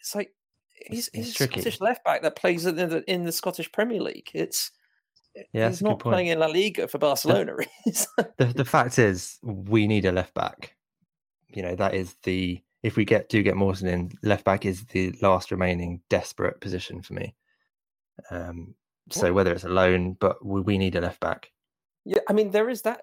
It's 0.00 0.14
like 0.14 0.32
he's, 0.74 1.08
It's 1.14 1.28
he's 1.38 1.40
a. 1.40 1.44
Scottish 1.44 1.80
left 1.80 2.04
back 2.04 2.22
that 2.22 2.36
plays 2.36 2.66
in 2.66 2.76
the, 2.76 3.02
in 3.10 3.24
the 3.24 3.32
Scottish 3.32 3.72
Premier 3.72 4.02
League. 4.02 4.28
It's 4.34 4.72
Yeah, 5.52 5.68
he's 5.68 5.78
that's 5.78 5.80
a 5.80 5.84
good 5.84 5.90
not 5.90 5.98
playing 6.00 6.26
in 6.28 6.38
La 6.38 6.46
Liga 6.46 6.88
for 6.88 6.98
Barcelona. 6.98 7.54
He's- 7.84 8.06
the 8.38 8.46
the 8.46 8.64
fact 8.64 8.98
is 8.98 9.38
we 9.42 9.86
need 9.86 10.04
a 10.04 10.12
left 10.12 10.34
back. 10.34 10.76
You 11.48 11.62
know 11.62 11.74
that 11.76 11.94
is 11.94 12.14
the 12.22 12.62
if 12.82 12.96
we 12.96 13.04
get 13.04 13.28
do 13.28 13.42
get 13.42 13.56
Mawson 13.56 13.88
in, 13.88 14.12
left 14.22 14.44
back 14.44 14.64
is 14.64 14.84
the 14.86 15.12
last 15.22 15.50
remaining 15.50 16.00
desperate 16.08 16.60
position 16.60 17.02
for 17.02 17.14
me. 17.14 17.34
Um, 18.30 18.74
so 19.10 19.32
whether 19.32 19.52
it's 19.52 19.64
a 19.64 19.68
loan, 19.68 20.16
but 20.20 20.44
we, 20.44 20.60
we 20.60 20.78
need 20.78 20.94
a 20.96 21.00
left 21.00 21.20
back. 21.20 21.50
Yeah, 22.04 22.20
I 22.28 22.32
mean, 22.32 22.50
there 22.50 22.68
is 22.68 22.82
that 22.82 23.02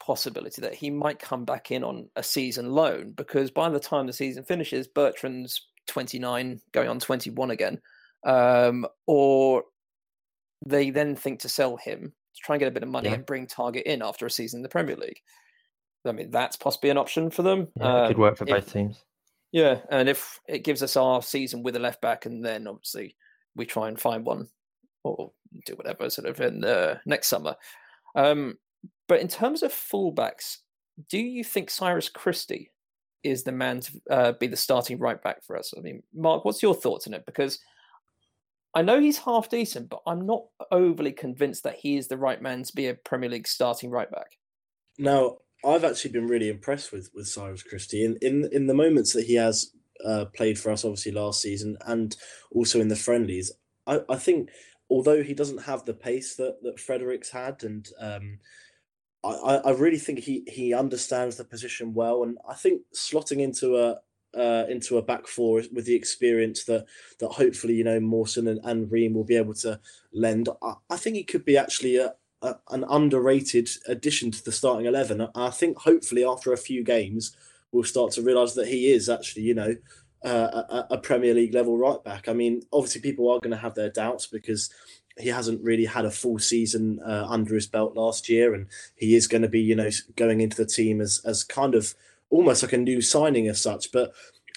possibility 0.00 0.60
that 0.62 0.74
he 0.74 0.90
might 0.90 1.18
come 1.18 1.44
back 1.44 1.70
in 1.70 1.82
on 1.84 2.08
a 2.16 2.22
season 2.22 2.70
loan 2.72 3.12
because 3.12 3.50
by 3.50 3.68
the 3.68 3.80
time 3.80 4.06
the 4.06 4.12
season 4.12 4.44
finishes, 4.44 4.86
Bertrand's 4.86 5.68
29, 5.86 6.60
going 6.72 6.88
on 6.88 6.98
21 6.98 7.50
again. 7.50 7.80
Um, 8.26 8.86
or 9.06 9.64
they 10.66 10.90
then 10.90 11.16
think 11.16 11.40
to 11.40 11.48
sell 11.48 11.76
him 11.76 12.12
to 12.34 12.40
try 12.42 12.56
and 12.56 12.60
get 12.60 12.68
a 12.68 12.72
bit 12.72 12.82
of 12.82 12.88
money 12.88 13.08
Yeah. 13.08 13.14
and 13.16 13.26
bring 13.26 13.46
Targett 13.46 13.82
in 13.84 14.02
after 14.02 14.26
a 14.26 14.30
season 14.30 14.58
in 14.58 14.62
the 14.62 14.68
Premier 14.68 14.96
League. 14.96 15.20
I 16.06 16.12
mean, 16.12 16.30
that's 16.30 16.56
possibly 16.56 16.90
an 16.90 16.98
option 16.98 17.30
for 17.30 17.42
them. 17.42 17.68
Yeah, 17.76 18.04
it 18.04 18.08
could 18.08 18.16
Um, 18.16 18.20
work 18.22 18.36
for 18.36 18.44
if- 18.44 18.50
both 18.50 18.72
teams. 18.72 19.04
yeah, 19.52 19.80
and 19.90 20.08
if 20.08 20.38
it 20.48 20.58
gives 20.64 20.82
us 20.82 20.96
our 20.96 21.22
season 21.22 21.62
with 21.62 21.76
a 21.76 21.78
left 21.78 22.00
back, 22.00 22.26
and 22.26 22.44
then 22.44 22.66
obviously 22.66 23.16
we 23.56 23.64
try 23.66 23.88
and 23.88 24.00
find 24.00 24.26
one 24.26 24.48
or 25.04 25.32
do 25.66 25.74
whatever 25.76 26.10
sort 26.10 26.26
of 26.28 26.40
in 26.40 26.60
the 26.60 27.00
next 27.06 27.28
summer. 27.28 27.56
Um, 28.16 28.58
but 29.06 29.20
in 29.20 29.28
terms 29.28 29.62
of 29.62 29.72
fullbacks, 29.72 30.58
do 31.08 31.18
you 31.18 31.44
think 31.44 31.70
Cyrus 31.70 32.08
Christie 32.08 32.70
is 33.22 33.44
the 33.44 33.52
man 33.52 33.80
to 33.80 34.00
uh, 34.10 34.32
be 34.32 34.46
the 34.46 34.56
starting 34.56 34.98
right 34.98 35.22
back 35.22 35.42
for 35.44 35.56
us? 35.56 35.72
I 35.76 35.80
mean, 35.80 36.02
Mark, 36.12 36.44
what's 36.44 36.62
your 36.62 36.74
thoughts 36.74 37.06
on 37.06 37.14
it? 37.14 37.24
Because 37.26 37.58
I 38.74 38.82
know 38.82 39.00
he's 39.00 39.18
half 39.18 39.48
decent, 39.48 39.88
but 39.88 40.02
I'm 40.06 40.26
not 40.26 40.44
overly 40.72 41.12
convinced 41.12 41.62
that 41.62 41.76
he 41.76 41.96
is 41.96 42.08
the 42.08 42.16
right 42.16 42.42
man 42.42 42.64
to 42.64 42.74
be 42.74 42.88
a 42.88 42.94
Premier 42.94 43.30
League 43.30 43.46
starting 43.46 43.90
right 43.90 44.10
back. 44.10 44.38
Now, 44.98 45.38
I've 45.64 45.84
actually 45.84 46.12
been 46.12 46.26
really 46.26 46.48
impressed 46.48 46.92
with 46.92 47.10
with 47.14 47.28
Cyrus 47.28 47.62
Christie 47.62 48.04
in 48.04 48.18
in 48.20 48.48
in 48.52 48.66
the 48.66 48.74
moments 48.74 49.12
that 49.12 49.24
he 49.24 49.34
has 49.34 49.70
uh, 50.04 50.26
played 50.26 50.58
for 50.58 50.70
us, 50.70 50.84
obviously 50.84 51.12
last 51.12 51.40
season, 51.40 51.76
and 51.86 52.16
also 52.52 52.80
in 52.80 52.88
the 52.88 52.96
friendlies. 52.96 53.52
I, 53.86 54.00
I 54.08 54.16
think 54.16 54.50
although 54.90 55.22
he 55.22 55.34
doesn't 55.34 55.62
have 55.64 55.84
the 55.84 55.94
pace 55.94 56.34
that 56.36 56.62
that 56.62 56.80
Fredericks 56.80 57.30
had, 57.30 57.62
and 57.62 57.88
um, 58.00 58.38
I, 59.24 59.60
I 59.64 59.70
really 59.70 59.98
think 59.98 60.18
he 60.18 60.44
he 60.46 60.74
understands 60.74 61.36
the 61.36 61.44
position 61.44 61.94
well, 61.94 62.22
and 62.22 62.36
I 62.48 62.54
think 62.54 62.82
slotting 62.94 63.40
into 63.40 63.76
a 63.78 63.96
uh, 64.36 64.64
into 64.68 64.98
a 64.98 65.02
back 65.02 65.26
four 65.26 65.62
with 65.72 65.84
the 65.86 65.94
experience 65.94 66.64
that 66.64 66.86
that 67.20 67.28
hopefully 67.28 67.74
you 67.74 67.84
know 67.84 68.00
Mawson 68.00 68.48
and, 68.48 68.60
and 68.64 68.90
Ream 68.90 69.14
will 69.14 69.24
be 69.24 69.36
able 69.36 69.54
to 69.54 69.80
lend. 70.12 70.48
I, 70.62 70.74
I 70.90 70.96
think 70.96 71.16
he 71.16 71.24
could 71.24 71.44
be 71.44 71.56
actually 71.56 71.96
a, 71.96 72.14
a, 72.42 72.56
an 72.70 72.84
underrated 72.88 73.68
addition 73.88 74.30
to 74.30 74.44
the 74.44 74.52
starting 74.52 74.86
eleven. 74.86 75.28
I- 75.34 75.50
think 75.50 75.78
hopefully 75.78 76.24
after 76.24 76.52
a 76.52 76.56
few 76.58 76.82
games 76.82 77.36
we'll 77.72 77.84
start 77.84 78.12
to 78.12 78.22
realise 78.22 78.54
that 78.54 78.68
he 78.68 78.92
is 78.92 79.08
actually 79.08 79.42
you 79.42 79.54
know 79.54 79.76
uh, 80.24 80.62
a, 80.90 80.94
a 80.94 80.98
Premier 80.98 81.34
League 81.34 81.54
level 81.54 81.76
right 81.76 82.02
back. 82.02 82.28
I 82.28 82.32
mean, 82.32 82.62
obviously 82.72 83.02
people 83.02 83.30
are 83.30 83.40
going 83.40 83.50
to 83.50 83.56
have 83.58 83.74
their 83.74 83.90
doubts 83.90 84.26
because 84.26 84.70
he 85.18 85.28
hasn't 85.28 85.62
really 85.62 85.84
had 85.84 86.04
a 86.04 86.10
full 86.10 86.38
season 86.38 86.98
uh, 87.06 87.26
under 87.28 87.54
his 87.54 87.66
belt 87.66 87.94
last 87.94 88.28
year, 88.28 88.54
and 88.54 88.66
he 88.96 89.14
is 89.14 89.28
going 89.28 89.42
to 89.42 89.48
be 89.48 89.60
you 89.60 89.76
know 89.76 89.90
going 90.16 90.40
into 90.40 90.56
the 90.56 90.66
team 90.66 91.00
as 91.00 91.20
as 91.24 91.44
kind 91.44 91.74
of 91.74 91.94
almost 92.30 92.62
like 92.62 92.72
a 92.72 92.78
new 92.78 93.00
signing 93.00 93.48
as 93.48 93.60
such. 93.60 93.92
But 93.92 94.12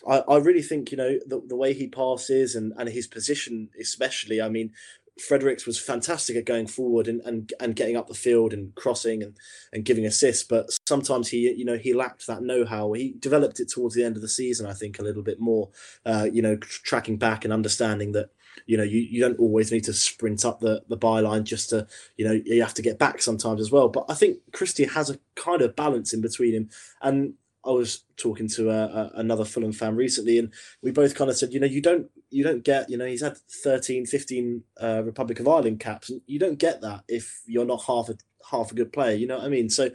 I, 0.07 0.19
I 0.27 0.37
really 0.37 0.61
think 0.61 0.91
you 0.91 0.97
know 0.97 1.19
the, 1.25 1.41
the 1.47 1.55
way 1.55 1.73
he 1.73 1.87
passes 1.87 2.55
and, 2.55 2.73
and 2.77 2.89
his 2.89 3.07
position 3.07 3.69
especially. 3.79 4.41
I 4.41 4.49
mean, 4.49 4.71
Fredericks 5.19 5.65
was 5.65 5.79
fantastic 5.79 6.35
at 6.35 6.45
going 6.45 6.67
forward 6.67 7.07
and, 7.07 7.21
and, 7.21 7.51
and 7.59 7.75
getting 7.75 7.97
up 7.97 8.07
the 8.07 8.13
field 8.13 8.53
and 8.53 8.73
crossing 8.75 9.23
and, 9.23 9.37
and 9.73 9.85
giving 9.85 10.05
assists, 10.05 10.43
but 10.43 10.67
sometimes 10.87 11.29
he 11.29 11.51
you 11.51 11.65
know 11.65 11.77
he 11.77 11.93
lacked 11.93 12.27
that 12.27 12.43
know-how. 12.43 12.93
He 12.93 13.15
developed 13.19 13.59
it 13.59 13.69
towards 13.69 13.95
the 13.95 14.03
end 14.03 14.15
of 14.15 14.21
the 14.21 14.27
season, 14.27 14.67
I 14.67 14.73
think, 14.73 14.99
a 14.99 15.03
little 15.03 15.23
bit 15.23 15.39
more. 15.39 15.69
Uh, 16.05 16.27
you 16.31 16.41
know, 16.41 16.55
tr- 16.57 16.83
tracking 16.83 17.17
back 17.17 17.43
and 17.43 17.53
understanding 17.53 18.11
that 18.13 18.29
you 18.65 18.77
know 18.77 18.83
you, 18.83 18.99
you 18.99 19.21
don't 19.21 19.39
always 19.39 19.71
need 19.71 19.83
to 19.85 19.93
sprint 19.93 20.45
up 20.45 20.59
the 20.59 20.83
the 20.87 20.97
byline 20.97 21.43
just 21.43 21.69
to 21.71 21.87
you 22.17 22.25
know 22.25 22.39
you 22.45 22.61
have 22.61 22.73
to 22.75 22.81
get 22.81 22.99
back 22.99 23.21
sometimes 23.21 23.61
as 23.61 23.71
well. 23.71 23.89
But 23.89 24.05
I 24.09 24.13
think 24.13 24.37
Christie 24.53 24.85
has 24.85 25.09
a 25.09 25.19
kind 25.35 25.61
of 25.61 25.75
balance 25.75 26.13
in 26.13 26.21
between 26.21 26.53
him 26.53 26.69
and. 27.01 27.33
I 27.67 27.71
was 27.71 28.03
talking 28.15 28.47
to 28.49 28.69
a, 28.69 28.85
a, 28.85 29.11
another 29.15 29.45
Fulham 29.45 29.73
fan 29.73 29.95
recently, 29.95 30.39
and 30.39 30.53
we 30.81 30.91
both 30.91 31.15
kind 31.15 31.29
of 31.29 31.37
said, 31.37 31.53
you 31.53 31.59
know, 31.59 31.67
you 31.67 31.81
don't 31.81 32.09
you 32.29 32.43
don't 32.43 32.63
get, 32.63 32.89
you 32.89 32.97
know, 32.97 33.05
he's 33.05 33.21
had 33.21 33.37
13, 33.63 34.05
15 34.05 34.63
uh, 34.81 35.01
Republic 35.03 35.39
of 35.39 35.47
Ireland 35.47 35.79
caps, 35.79 36.09
and 36.09 36.21
you 36.25 36.39
don't 36.39 36.59
get 36.59 36.81
that 36.81 37.03
if 37.07 37.41
you're 37.45 37.65
not 37.65 37.83
half 37.85 38.09
a 38.09 38.15
half 38.49 38.71
a 38.71 38.75
good 38.75 38.93
player. 38.93 39.15
You 39.15 39.27
know 39.27 39.37
what 39.37 39.45
I 39.45 39.49
mean? 39.49 39.69
So, 39.69 39.89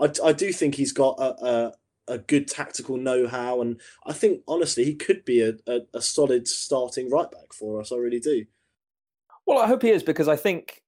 I, 0.00 0.10
I 0.24 0.32
do 0.32 0.52
think 0.52 0.74
he's 0.74 0.92
got 0.92 1.18
a, 1.18 1.46
a 1.46 1.72
a 2.08 2.18
good 2.18 2.48
tactical 2.48 2.96
know-how, 2.96 3.60
and 3.60 3.80
I 4.06 4.12
think 4.12 4.40
honestly 4.48 4.84
he 4.84 4.94
could 4.94 5.24
be 5.24 5.42
a, 5.42 5.54
a, 5.66 5.80
a 5.94 6.00
solid 6.00 6.48
starting 6.48 7.10
right 7.10 7.30
back 7.30 7.52
for 7.52 7.80
us. 7.80 7.92
I 7.92 7.96
really 7.96 8.20
do. 8.20 8.46
Well, 9.46 9.58
I 9.58 9.66
hope 9.66 9.82
he 9.82 9.90
is 9.90 10.02
because 10.02 10.28
I 10.28 10.36
think 10.36 10.82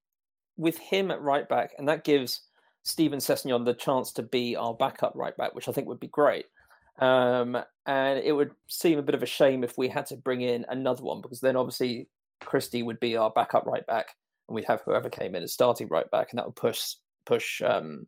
with 0.56 0.78
him 0.78 1.10
at 1.10 1.20
right 1.20 1.48
back, 1.48 1.74
and 1.78 1.88
that 1.88 2.04
gives 2.04 2.42
Steven 2.82 3.18
Sessegnon 3.18 3.64
the 3.64 3.74
chance 3.74 4.12
to 4.12 4.22
be 4.22 4.56
our 4.56 4.74
backup 4.74 5.12
right 5.14 5.36
back, 5.36 5.54
which 5.54 5.68
I 5.68 5.72
think 5.72 5.86
would 5.88 6.00
be 6.00 6.08
great. 6.08 6.46
Um, 6.98 7.56
and 7.86 8.18
it 8.18 8.32
would 8.32 8.50
seem 8.68 8.98
a 8.98 9.02
bit 9.02 9.14
of 9.14 9.22
a 9.22 9.26
shame 9.26 9.64
if 9.64 9.78
we 9.78 9.88
had 9.88 10.06
to 10.06 10.16
bring 10.16 10.42
in 10.42 10.66
another 10.68 11.02
one 11.02 11.22
because 11.22 11.40
then 11.40 11.56
obviously 11.56 12.08
Christie 12.40 12.82
would 12.82 13.00
be 13.00 13.16
our 13.16 13.30
backup 13.30 13.66
right 13.66 13.86
back, 13.86 14.14
and 14.48 14.54
we'd 14.54 14.64
have 14.66 14.82
whoever 14.82 15.08
came 15.08 15.34
in 15.34 15.42
as 15.42 15.52
starting 15.52 15.88
right 15.88 16.10
back, 16.10 16.30
and 16.30 16.38
that 16.38 16.46
would 16.46 16.56
push 16.56 16.94
push 17.24 17.62
um, 17.62 18.06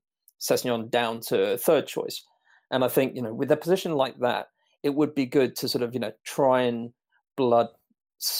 down 0.90 1.20
to 1.20 1.56
third 1.58 1.86
choice. 1.86 2.24
And 2.70 2.84
I 2.84 2.88
think 2.88 3.14
you 3.14 3.22
know 3.22 3.32
with 3.32 3.52
a 3.52 3.56
position 3.56 3.92
like 3.92 4.18
that, 4.18 4.48
it 4.82 4.94
would 4.94 5.14
be 5.14 5.26
good 5.26 5.56
to 5.56 5.68
sort 5.68 5.82
of 5.82 5.94
you 5.94 6.00
know 6.00 6.12
try 6.24 6.62
and 6.62 6.92
blood 7.36 7.68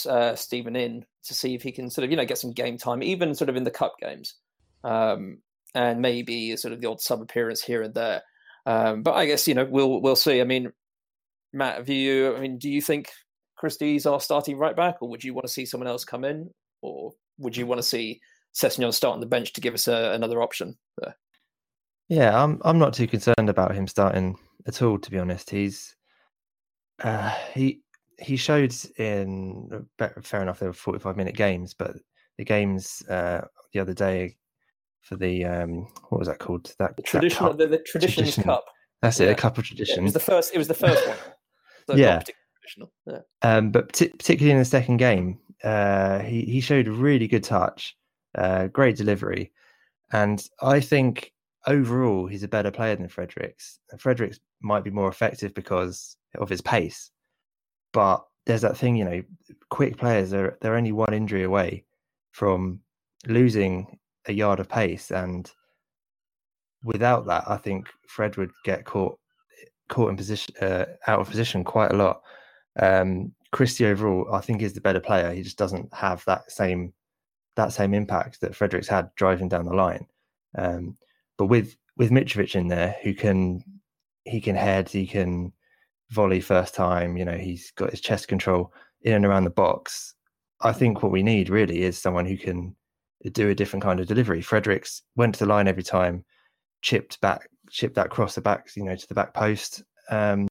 uh, 0.09 0.35
Steven 0.35 0.77
in 0.77 1.05
to 1.25 1.35
see 1.35 1.55
if 1.55 1.63
he 1.63 1.73
can 1.73 1.91
sort 1.91 2.05
of 2.05 2.11
you 2.11 2.17
know 2.17 2.25
get 2.25 2.39
some 2.39 2.53
game 2.53 2.79
time, 2.79 3.03
even 3.03 3.35
sort 3.35 3.49
of 3.51 3.57
in 3.57 3.65
the 3.65 3.71
cup 3.71 3.95
games, 4.01 4.35
um, 4.85 5.39
and 5.75 6.01
maybe 6.01 6.57
sort 6.57 6.73
of 6.73 6.81
the 6.81 6.89
odd 6.89 7.01
sub 7.01 7.23
appearance 7.23 7.63
here 7.63 7.83
and 7.83 7.95
there. 7.95 8.23
Um, 8.67 9.03
but 9.03 9.15
I 9.15 9.27
guess 9.27 9.49
you 9.49 9.55
know 9.55 9.65
we'll 9.65 10.01
we'll 10.01 10.17
see. 10.17 10.41
I 10.41 10.45
mean, 10.45 10.73
Matt, 11.53 11.79
have 11.79 11.89
you? 11.89 12.37
I 12.37 12.41
mean, 12.41 12.59
do 12.59 12.71
you 12.71 12.81
think 12.81 13.11
Christie's 13.57 14.07
our 14.07 14.21
starting 14.21 14.57
right 14.57 14.77
back, 14.77 14.97
or 15.01 15.09
would 15.09 15.25
you 15.25 15.35
want 15.35 15.47
to 15.47 15.53
see 15.53 15.67
someone 15.67 15.89
else 15.89 16.05
come 16.05 16.25
in, 16.25 16.51
or 16.81 17.13
would 17.39 17.57
you 17.57 17.67
want 17.67 17.79
to 17.81 17.87
see 17.87 18.21
Sessegnon 18.55 18.93
start 18.93 19.15
on 19.15 19.21
the 19.21 19.27
bench 19.27 19.53
to 19.55 19.61
give 19.61 19.75
us 19.75 19.89
a, 19.89 20.13
another 20.13 20.43
option 20.43 20.77
there? 20.99 21.17
Yeah, 22.09 22.43
I'm 22.43 22.61
I'm 22.65 22.79
not 22.79 22.95
too 22.95 23.07
concerned 23.07 23.49
about 23.49 23.75
him 23.75 23.87
starting 23.87 24.37
at 24.67 24.83
all. 24.83 24.99
To 24.99 25.11
be 25.11 25.19
honest, 25.19 25.51
he's 25.51 25.97
uh, 27.03 27.35
he 27.55 27.83
he 28.19 28.37
showed 28.37 28.75
in 28.97 29.87
fair 30.23 30.43
enough 30.43 30.61
they 30.61 30.67
were 30.67 30.73
45 30.73 31.17
minute 31.17 31.35
games, 31.35 31.75
but 31.75 31.97
the 32.39 32.45
games 32.45 33.03
uh, 33.09 33.43
the 33.73 33.81
other 33.81 33.95
day 33.95 34.37
for 35.03 35.17
the 35.17 35.45
um, 35.45 35.87
what 36.09 36.19
was 36.19 36.29
that 36.29 36.39
called? 36.39 36.73
That, 36.79 36.97
The 36.97 37.03
that 37.03 37.07
tradition, 37.07 37.57
the, 37.57 37.67
the 37.67 37.79
traditions 37.79 38.15
tradition. 38.17 38.43
cup. 38.45 38.65
That's 39.03 39.19
it, 39.21 39.25
yeah. 39.27 39.31
a 39.33 39.35
couple 39.35 39.61
of 39.61 39.67
Yeah, 39.71 39.75
it 39.75 39.77
traditions. 39.77 40.05
was 40.05 40.13
the 40.13 40.21
first. 40.21 40.55
It 40.55 40.59
was 40.59 40.69
the 40.69 40.75
first 40.75 41.07
one. 41.07 41.17
So 41.89 41.97
Yeah. 41.97 42.23
Traditional. 42.61 42.93
Yeah. 43.07 43.19
Um, 43.43 43.73
but 43.73 43.89
parti- 43.89 44.11
particularly 44.17 44.53
in 44.53 44.59
the 44.59 44.65
second 44.65 44.99
game, 44.99 45.41
uh, 45.65 46.21
he 46.21 46.43
he 46.43 46.61
showed 46.61 46.87
a 46.87 46.93
really 46.93 47.27
good 47.27 47.43
touch, 47.43 47.97
uh, 48.37 48.69
great 48.69 48.97
delivery, 48.97 49.51
and 50.13 50.47
I 50.61 50.79
think 50.79 51.33
overall 51.67 52.29
he's 52.29 52.45
a 52.45 52.49
better 52.49 52.71
player 52.71 52.95
than 52.95 53.09
Fredericks. 53.09 53.81
Fredericks 53.99 54.39
might 54.61 54.85
be 54.85 54.91
more 54.91 55.09
effective 55.09 55.53
because 55.55 56.17
of 56.39 56.49
his 56.49 56.61
pace, 56.61 57.11
but 57.93 58.25
there's 58.47 58.63
that 58.63 58.77
thing, 58.77 58.95
you 58.95 59.05
know, 59.05 59.23
quick 59.71 59.97
players 59.97 60.33
are 60.33 60.57
they're 60.61 60.77
only 60.77 60.93
one 60.93 61.13
injury 61.15 61.43
away 61.43 61.85
from 62.31 62.79
losing 63.27 63.99
a 64.27 64.33
yard 64.33 64.61
of 64.61 64.69
pace, 64.69 65.11
and 65.11 65.51
without 66.85 67.27
that, 67.27 67.45
I 67.47 67.57
think 67.57 67.89
Fred 68.07 68.37
would 68.37 68.51
get 68.65 68.85
caught 68.85 69.19
caught 69.89 70.11
in 70.11 70.17
position 70.17 70.55
uh, 70.61 70.85
out 71.07 71.21
of 71.21 71.29
position 71.29 71.65
quite 71.65 71.93
a 71.93 71.97
lot. 71.97 72.23
Um, 72.81 73.33
Christie 73.53 73.87
overall, 73.87 74.33
I 74.33 74.41
think, 74.41 74.63
is 74.63 74.73
the 74.73 74.81
better 74.81 75.01
player. 75.01 75.33
He 75.33 75.43
just 75.43 75.59
doesn't 75.59 75.93
have 75.93 76.25
that 76.25 76.51
same 76.51 76.93
that 77.57 77.73
same 77.73 77.93
impact 77.95 78.41
that 78.41 78.55
Fredericks 78.55 78.89
had 78.89 79.11
driving 79.17 79.49
down 79.49 79.67
the 79.67 79.75
line. 79.75 80.07
Um, 80.57 80.97
but 81.37 81.47
with 81.47 81.77
with 81.97 82.11
Mitrovic 82.11 82.55
in 82.55 82.69
there, 82.69 82.97
who 83.03 83.15
can 83.15 83.63
he 84.25 84.41
can 84.41 84.57
head, 84.57 84.89
he 84.89 85.07
can 85.07 85.53
volley 86.11 86.41
first 86.41 86.75
time. 86.75 87.17
You 87.17 87.25
know, 87.25 87.37
he's 87.37 87.71
got 87.73 87.91
his 87.91 88.01
chest 88.01 88.29
control 88.29 88.73
in 89.03 89.15
and 89.15 89.27
around 89.27 89.45
the 89.45 89.51
box. 89.51 90.15
I 90.61 90.73
think 90.73 91.03
what 91.03 91.13
we 91.13 91.23
need 91.23 91.51
really 91.51 91.83
is 91.83 91.99
someone 91.99 92.27
who 92.27 92.37
can 92.37 92.77
do 93.31 93.51
a 93.51 93.55
different 93.55 93.83
kind 93.83 94.01
of 94.01 94.07
delivery. 94.07 94.43
Fredericks 94.43 95.03
went 95.17 95.35
to 95.35 95.45
the 95.45 95.49
line 95.49 95.69
every 95.69 95.83
time, 95.83 96.25
chipped 96.81 97.21
back, 97.21 97.49
chipped 97.71 97.95
that 97.95 98.11
cross 98.11 98.35
the 98.35 98.41
back, 98.41 98.69
you 98.77 98.85
know, 98.85 98.97
to 98.97 99.09
the 99.09 99.15
back 99.15 99.35
post. 99.35 99.83
Um, 100.11 100.49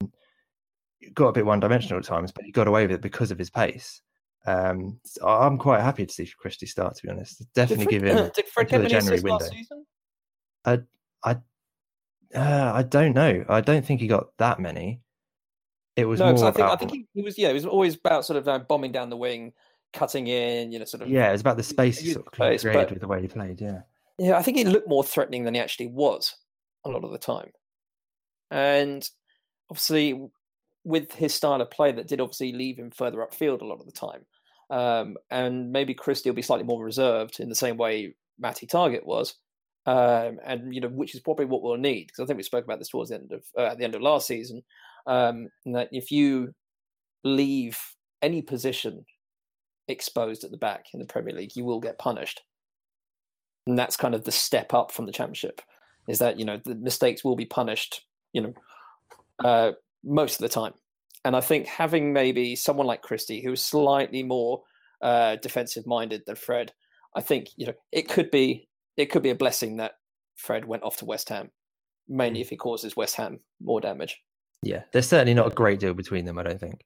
got 1.13 1.27
a 1.27 1.34
bit 1.34 1.45
one 1.45 1.60
dimensional 1.60 1.99
at 1.99 2.05
times, 2.05 2.31
but 2.31 2.45
he 2.45 2.51
got 2.51 2.67
away 2.67 2.84
with 2.84 2.95
it 2.95 3.01
because 3.01 3.31
of 3.31 3.38
his 3.38 3.49
pace. 3.49 4.01
Um, 4.45 4.99
so 5.05 5.27
I'm 5.27 5.57
quite 5.57 5.81
happy 5.81 6.05
to 6.05 6.13
see 6.13 6.31
Christie 6.38 6.65
start. 6.65 6.95
To 6.95 7.03
be 7.03 7.10
honest, 7.10 7.45
definitely 7.53 7.86
Fred, 7.86 7.91
give 7.91 8.03
him 8.03 8.31
did 8.36 8.47
Fred 8.47 8.67
until 8.67 8.81
the 8.84 8.89
January 8.89 9.21
window. 9.21 9.49
I, 10.65 10.79
I, 11.23 11.38
uh, 12.36 12.71
I 12.75 12.84
don't 12.84 13.13
know. 13.13 13.45
I 13.47 13.62
don't 13.62 13.86
think 13.86 14.01
he 14.01 14.07
got 14.07 14.36
that 14.38 14.60
many. 14.60 15.01
It 15.95 16.05
was 16.05 16.19
No, 16.19 16.34
more 16.34 16.45
I 16.45 16.51
think 16.51 16.67
I 16.67 16.75
think 16.75 16.91
he, 16.91 17.07
he 17.13 17.21
was 17.21 17.38
yeah, 17.38 17.49
he 17.49 17.53
was 17.53 17.65
always 17.65 17.95
about 17.95 18.25
sort 18.25 18.38
of 18.38 18.47
uh, 18.47 18.60
bombing 18.60 18.91
down 18.91 19.10
the 19.10 19.17
wing, 19.17 19.53
cutting 19.93 20.27
in, 20.27 20.71
you 20.71 20.80
know, 20.80 20.86
sort 20.86 21.04
of 21.04 21.10
yeah, 21.10 21.30
it 21.30 21.34
was 21.34 21.41
about 21.41 21.58
the 21.58 21.63
space 21.63 21.99
he 21.99 22.13
sort 22.13 22.27
of 22.27 22.34
space, 22.34 22.62
created 22.62 22.84
but- 22.84 22.91
with 22.91 23.01
the 23.01 23.08
way 23.08 23.21
he 23.21 23.27
played. 23.27 23.60
Yeah, 23.62 23.82
Yeah, 24.17 24.38
I 24.38 24.41
think 24.41 24.58
he 24.58 24.63
looked 24.63 24.88
more 24.88 25.04
threatening 25.04 25.43
than 25.43 25.54
he 25.54 25.60
actually 25.60 25.88
was 25.88 26.36
a 26.86 26.89
lot 26.89 27.04
of 27.04 27.12
the 27.12 27.17
time. 27.17 27.51
And 28.49 29.08
obviously, 29.69 30.27
with 30.84 31.12
his 31.13 31.34
style 31.34 31.62
of 31.62 31.71
play, 31.71 31.91
that 31.91 32.08
did 32.08 32.21
obviously 32.21 32.51
leave 32.54 32.77
him 32.77 32.91
further 32.91 33.19
upfield 33.19 33.62
a 33.62 33.65
lot 33.65 33.80
of 33.80 33.86
the 33.86 33.91
time. 33.91 34.25
Um, 34.69 35.17
and 35.30 35.71
maybe 35.71 35.93
Christie 35.93 36.30
will 36.30 36.36
be 36.36 36.41
slightly 36.41 36.65
more 36.65 36.84
reserved 36.84 37.39
in 37.39 37.49
the 37.49 37.56
same 37.56 37.77
way 37.77 38.15
Matty 38.39 38.67
Targett 38.67 39.06
was. 39.06 39.36
Um, 39.86 40.39
and 40.45 40.73
you 40.73 40.80
know, 40.82 40.89
which 40.89 41.15
is 41.15 41.21
probably 41.21 41.45
what 41.45 41.63
we'll 41.63 41.77
need 41.77 42.08
because 42.08 42.23
I 42.23 42.25
think 42.25 42.38
we 42.38 42.43
spoke 42.43 42.63
about 42.63 42.80
this 42.80 42.89
towards 42.89 43.10
the 43.10 43.15
end 43.15 43.32
of 43.32 43.43
uh, 43.58 43.65
at 43.71 43.77
the 43.80 43.84
end 43.84 43.95
of 43.95 44.01
last 44.01 44.27
season. 44.27 44.63
Um, 45.08 45.49
that 45.65 45.89
if 45.91 46.12
you 46.12 46.54
leave 47.23 47.80
any 48.21 48.41
position 48.41 49.06
exposed 49.87 50.43
at 50.43 50.51
the 50.51 50.57
back 50.57 50.87
in 50.93 50.99
the 50.99 51.05
Premier 51.05 51.33
League, 51.33 51.55
you 51.55 51.65
will 51.65 51.79
get 51.79 51.99
punished 51.99 52.41
and 53.67 53.77
that's 53.77 53.97
kind 53.97 54.15
of 54.15 54.23
the 54.23 54.31
step 54.31 54.73
up 54.73 54.91
from 54.91 55.05
the 55.05 55.11
championship 55.11 55.61
is 56.07 56.19
that 56.19 56.39
you 56.39 56.45
know 56.45 56.59
the 56.65 56.75
mistakes 56.75 57.23
will 57.23 57.35
be 57.35 57.45
punished 57.45 58.05
you 58.33 58.41
know 58.41 58.53
uh, 59.43 59.71
most 60.03 60.35
of 60.35 60.41
the 60.41 60.49
time 60.49 60.73
and 61.25 61.35
i 61.35 61.41
think 61.41 61.67
having 61.67 62.13
maybe 62.13 62.55
someone 62.55 62.87
like 62.87 63.01
christie 63.01 63.41
who's 63.41 63.63
slightly 63.63 64.23
more 64.23 64.63
uh, 65.01 65.35
defensive 65.37 65.85
minded 65.87 66.21
than 66.25 66.35
fred 66.35 66.71
i 67.15 67.21
think 67.21 67.49
you 67.55 67.65
know 67.65 67.73
it 67.91 68.07
could 68.09 68.31
be 68.31 68.67
it 68.97 69.07
could 69.07 69.23
be 69.23 69.29
a 69.29 69.35
blessing 69.35 69.77
that 69.77 69.93
fred 70.35 70.65
went 70.65 70.83
off 70.83 70.97
to 70.97 71.05
west 71.05 71.29
ham 71.29 71.49
mainly 72.07 72.41
if 72.41 72.49
he 72.49 72.57
causes 72.57 72.95
west 72.95 73.15
ham 73.15 73.39
more 73.61 73.81
damage 73.81 74.21
yeah. 74.63 74.83
There's 74.91 75.07
certainly 75.07 75.33
not 75.33 75.47
a 75.51 75.55
great 75.55 75.79
deal 75.79 75.93
between 75.93 76.25
them. 76.25 76.37
I 76.37 76.43
don't 76.43 76.59
think. 76.59 76.85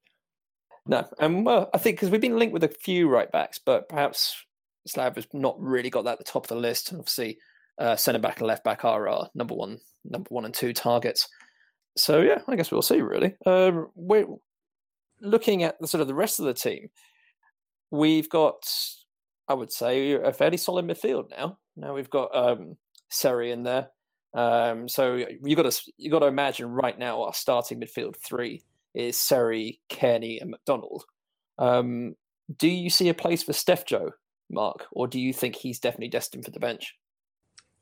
No, 0.87 1.07
and 1.19 1.45
well, 1.45 1.69
I 1.73 1.77
think 1.77 1.97
because 1.97 2.11
we've 2.11 2.21
been 2.21 2.37
linked 2.37 2.53
with 2.53 2.63
a 2.63 2.69
few 2.69 3.09
right 3.09 3.31
backs, 3.31 3.59
but 3.63 3.89
perhaps 3.89 4.45
Slav 4.85 5.15
has 5.15 5.27
not 5.33 5.59
really 5.59 5.89
got 5.89 6.03
that 6.05 6.13
at 6.13 6.17
the 6.19 6.23
top 6.23 6.45
of 6.45 6.49
the 6.49 6.55
list. 6.55 6.93
Obviously, 6.93 7.39
uh, 7.79 7.95
centre 7.95 8.19
back 8.19 8.39
and 8.39 8.47
left 8.47 8.63
back 8.63 8.85
are 8.85 9.07
our 9.07 9.29
number 9.33 9.55
one, 9.55 9.79
number 10.03 10.27
one 10.29 10.45
and 10.45 10.53
two 10.53 10.73
targets. 10.73 11.27
So 11.97 12.21
yeah, 12.21 12.41
I 12.47 12.55
guess 12.55 12.71
we'll 12.71 12.83
see. 12.83 13.01
Really, 13.01 13.35
um, 13.47 13.87
we're 13.95 14.27
looking 15.21 15.63
at 15.63 15.79
the 15.79 15.87
sort 15.87 16.01
of 16.01 16.07
the 16.07 16.13
rest 16.13 16.39
of 16.39 16.45
the 16.45 16.53
team. 16.53 16.89
We've 17.89 18.29
got, 18.29 18.69
I 19.47 19.55
would 19.55 19.71
say, 19.71 20.11
a 20.11 20.33
fairly 20.33 20.57
solid 20.57 20.85
midfield 20.85 21.31
now. 21.31 21.57
Now 21.75 21.95
we've 21.95 22.09
got 22.09 22.35
um, 22.35 22.77
Seri 23.09 23.51
in 23.51 23.63
there. 23.63 23.89
Um, 24.35 24.87
so 24.87 25.15
you 25.15 25.55
got 25.55 25.71
to 25.71 25.91
you 25.97 26.11
got 26.11 26.19
to 26.19 26.27
imagine 26.27 26.67
right 26.69 26.99
now 26.99 27.23
our 27.23 27.33
starting 27.33 27.79
midfield 27.79 28.17
three 28.17 28.61
is 28.95 29.19
Seri, 29.19 29.79
Cairney, 29.89 30.41
and 30.41 30.51
McDonald. 30.51 31.03
Um, 31.57 32.15
do 32.57 32.67
you 32.67 32.89
see 32.89 33.09
a 33.09 33.13
place 33.13 33.43
for 33.43 33.53
Steph 33.53 33.85
Joe, 33.85 34.11
Mark, 34.49 34.85
or 34.91 35.07
do 35.07 35.19
you 35.19 35.33
think 35.33 35.55
he's 35.55 35.79
definitely 35.79 36.09
destined 36.09 36.45
for 36.45 36.51
the 36.51 36.59
bench? 36.59 36.95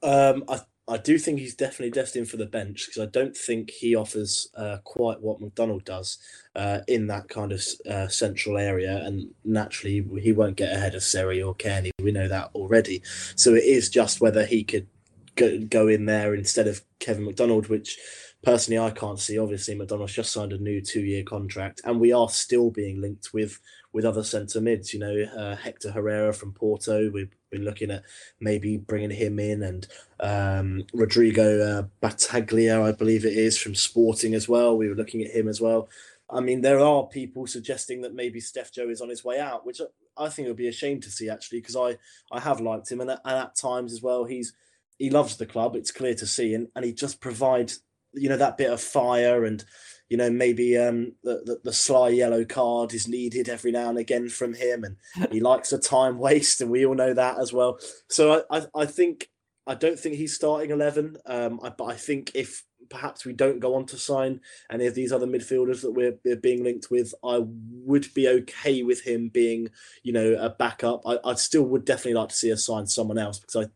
Um, 0.01 0.43
I 0.49 0.61
I 0.87 0.97
do 0.97 1.17
think 1.17 1.39
he's 1.39 1.55
definitely 1.55 1.91
destined 1.91 2.29
for 2.29 2.35
the 2.35 2.45
bench 2.45 2.87
because 2.87 3.01
I 3.01 3.05
don't 3.05 3.35
think 3.35 3.71
he 3.71 3.95
offers 3.95 4.49
uh, 4.57 4.77
quite 4.83 5.21
what 5.21 5.39
McDonald 5.39 5.85
does 5.85 6.17
uh, 6.57 6.79
in 6.89 7.07
that 7.07 7.29
kind 7.29 7.53
of 7.53 7.63
uh, 7.89 8.09
central 8.09 8.57
area, 8.57 8.97
and 9.05 9.33
naturally 9.45 10.05
he 10.21 10.33
won't 10.33 10.57
get 10.57 10.75
ahead 10.75 10.93
of 10.93 11.03
Seri 11.03 11.41
or 11.41 11.55
Cairney. 11.55 11.91
We 12.01 12.11
know 12.11 12.27
that 12.27 12.49
already. 12.53 13.01
So 13.35 13.53
it 13.53 13.63
is 13.63 13.89
just 13.89 14.19
whether 14.19 14.45
he 14.45 14.65
could 14.65 14.87
go, 15.35 15.57
go 15.59 15.87
in 15.87 16.05
there 16.05 16.35
instead 16.35 16.67
of 16.67 16.81
Kevin 16.99 17.23
McDonald, 17.23 17.67
which 17.67 17.97
personally 18.43 18.79
I 18.79 18.91
can't 18.91 19.19
see. 19.19 19.37
Obviously, 19.37 19.75
McDonald's 19.75 20.13
just 20.13 20.31
signed 20.31 20.53
a 20.53 20.57
new 20.57 20.81
two-year 20.81 21.23
contract, 21.23 21.81
and 21.85 21.99
we 21.99 22.11
are 22.11 22.29
still 22.29 22.69
being 22.69 23.01
linked 23.01 23.33
with 23.33 23.59
with 23.91 24.05
other 24.05 24.23
centre 24.23 24.61
mids. 24.61 24.93
You 24.93 24.99
know, 24.99 25.23
uh, 25.37 25.55
Hector 25.55 25.91
Herrera 25.91 26.33
from 26.33 26.53
Porto. 26.53 27.09
We've 27.11 27.33
been 27.51 27.63
looking 27.63 27.91
at 27.91 28.03
maybe 28.39 28.77
bringing 28.77 29.11
him 29.11 29.39
in, 29.39 29.63
and 29.63 29.87
um, 30.19 30.83
Rodrigo 30.93 31.61
uh, 31.61 31.83
Battaglia, 32.01 32.81
I 32.81 32.91
believe 32.91 33.25
it 33.25 33.37
is, 33.37 33.57
from 33.57 33.75
Sporting 33.75 34.33
as 34.33 34.47
well. 34.49 34.77
We 34.77 34.89
were 34.89 34.95
looking 34.95 35.23
at 35.23 35.31
him 35.31 35.47
as 35.47 35.61
well. 35.61 35.89
I 36.29 36.39
mean, 36.39 36.61
there 36.61 36.79
are 36.79 37.05
people 37.07 37.45
suggesting 37.45 38.01
that 38.01 38.15
maybe 38.15 38.39
Steph 38.39 38.71
Joe 38.71 38.89
is 38.89 39.01
on 39.01 39.09
his 39.09 39.23
way 39.23 39.39
out, 39.39 39.65
which 39.65 39.81
I 40.17 40.29
think 40.29 40.47
would 40.47 40.57
be 40.57 40.67
a 40.67 40.71
shame 40.71 40.99
to 41.01 41.11
see 41.11 41.29
actually, 41.29 41.59
because 41.59 41.75
I 41.75 41.97
I 42.31 42.39
have 42.39 42.59
liked 42.59 42.91
him, 42.91 43.01
and 43.01 43.11
at, 43.11 43.21
and 43.25 43.37
at 43.37 43.55
times 43.55 43.93
as 43.93 44.01
well, 44.01 44.25
he's 44.25 44.53
he 44.97 45.09
loves 45.09 45.37
the 45.37 45.45
club. 45.45 45.75
It's 45.75 45.91
clear 45.91 46.15
to 46.15 46.27
see, 46.27 46.53
and, 46.53 46.67
and 46.75 46.85
he 46.85 46.93
just 46.93 47.19
provides 47.21 47.81
you 48.13 48.29
know 48.29 48.37
that 48.37 48.57
bit 48.57 48.71
of 48.71 48.81
fire 48.81 49.45
and 49.45 49.63
you 50.09 50.17
know 50.17 50.29
maybe 50.29 50.77
um 50.77 51.13
the, 51.23 51.41
the, 51.45 51.59
the 51.63 51.73
sly 51.73 52.09
yellow 52.09 52.45
card 52.45 52.93
is 52.93 53.07
needed 53.07 53.49
every 53.49 53.71
now 53.71 53.89
and 53.89 53.97
again 53.97 54.29
from 54.29 54.53
him 54.53 54.83
and 54.83 54.97
he 55.31 55.39
likes 55.51 55.73
a 55.73 55.79
time 55.79 56.19
waste 56.19 56.61
and 56.61 56.69
we 56.69 56.85
all 56.85 56.95
know 56.95 57.13
that 57.13 57.39
as 57.39 57.51
well. 57.51 57.79
So 58.09 58.43
i 58.51 58.57
i, 58.57 58.65
I 58.75 58.85
think 58.85 59.29
i 59.65 59.73
don't 59.73 59.99
think 59.99 60.15
he's 60.15 60.35
starting 60.35 60.71
11 60.71 61.17
um 61.25 61.59
I, 61.63 61.69
but 61.69 61.85
i 61.85 61.95
think 61.95 62.31
if 62.35 62.63
perhaps 62.89 63.25
we 63.25 63.33
don't 63.33 63.61
go 63.61 63.75
on 63.75 63.85
to 63.87 63.97
sign 63.97 64.41
any 64.69 64.85
of 64.87 64.93
these 64.93 65.11
other 65.13 65.25
midfielders 65.25 65.81
that 65.81 65.93
we're, 65.93 66.17
we're 66.25 66.35
being 66.35 66.63
linked 66.63 66.91
with 66.91 67.15
i 67.23 67.39
would 67.41 68.13
be 68.13 68.27
okay 68.27 68.83
with 68.83 69.01
him 69.01 69.29
being 69.29 69.69
you 70.03 70.13
know 70.13 70.35
a 70.39 70.49
backup. 70.49 71.01
I, 71.07 71.17
I 71.23 71.33
still 71.35 71.63
would 71.63 71.85
definitely 71.85 72.19
like 72.19 72.29
to 72.29 72.35
see 72.35 72.51
us 72.51 72.65
sign 72.65 72.87
someone 72.87 73.17
else 73.17 73.39
because 73.39 73.65
i 73.65 73.69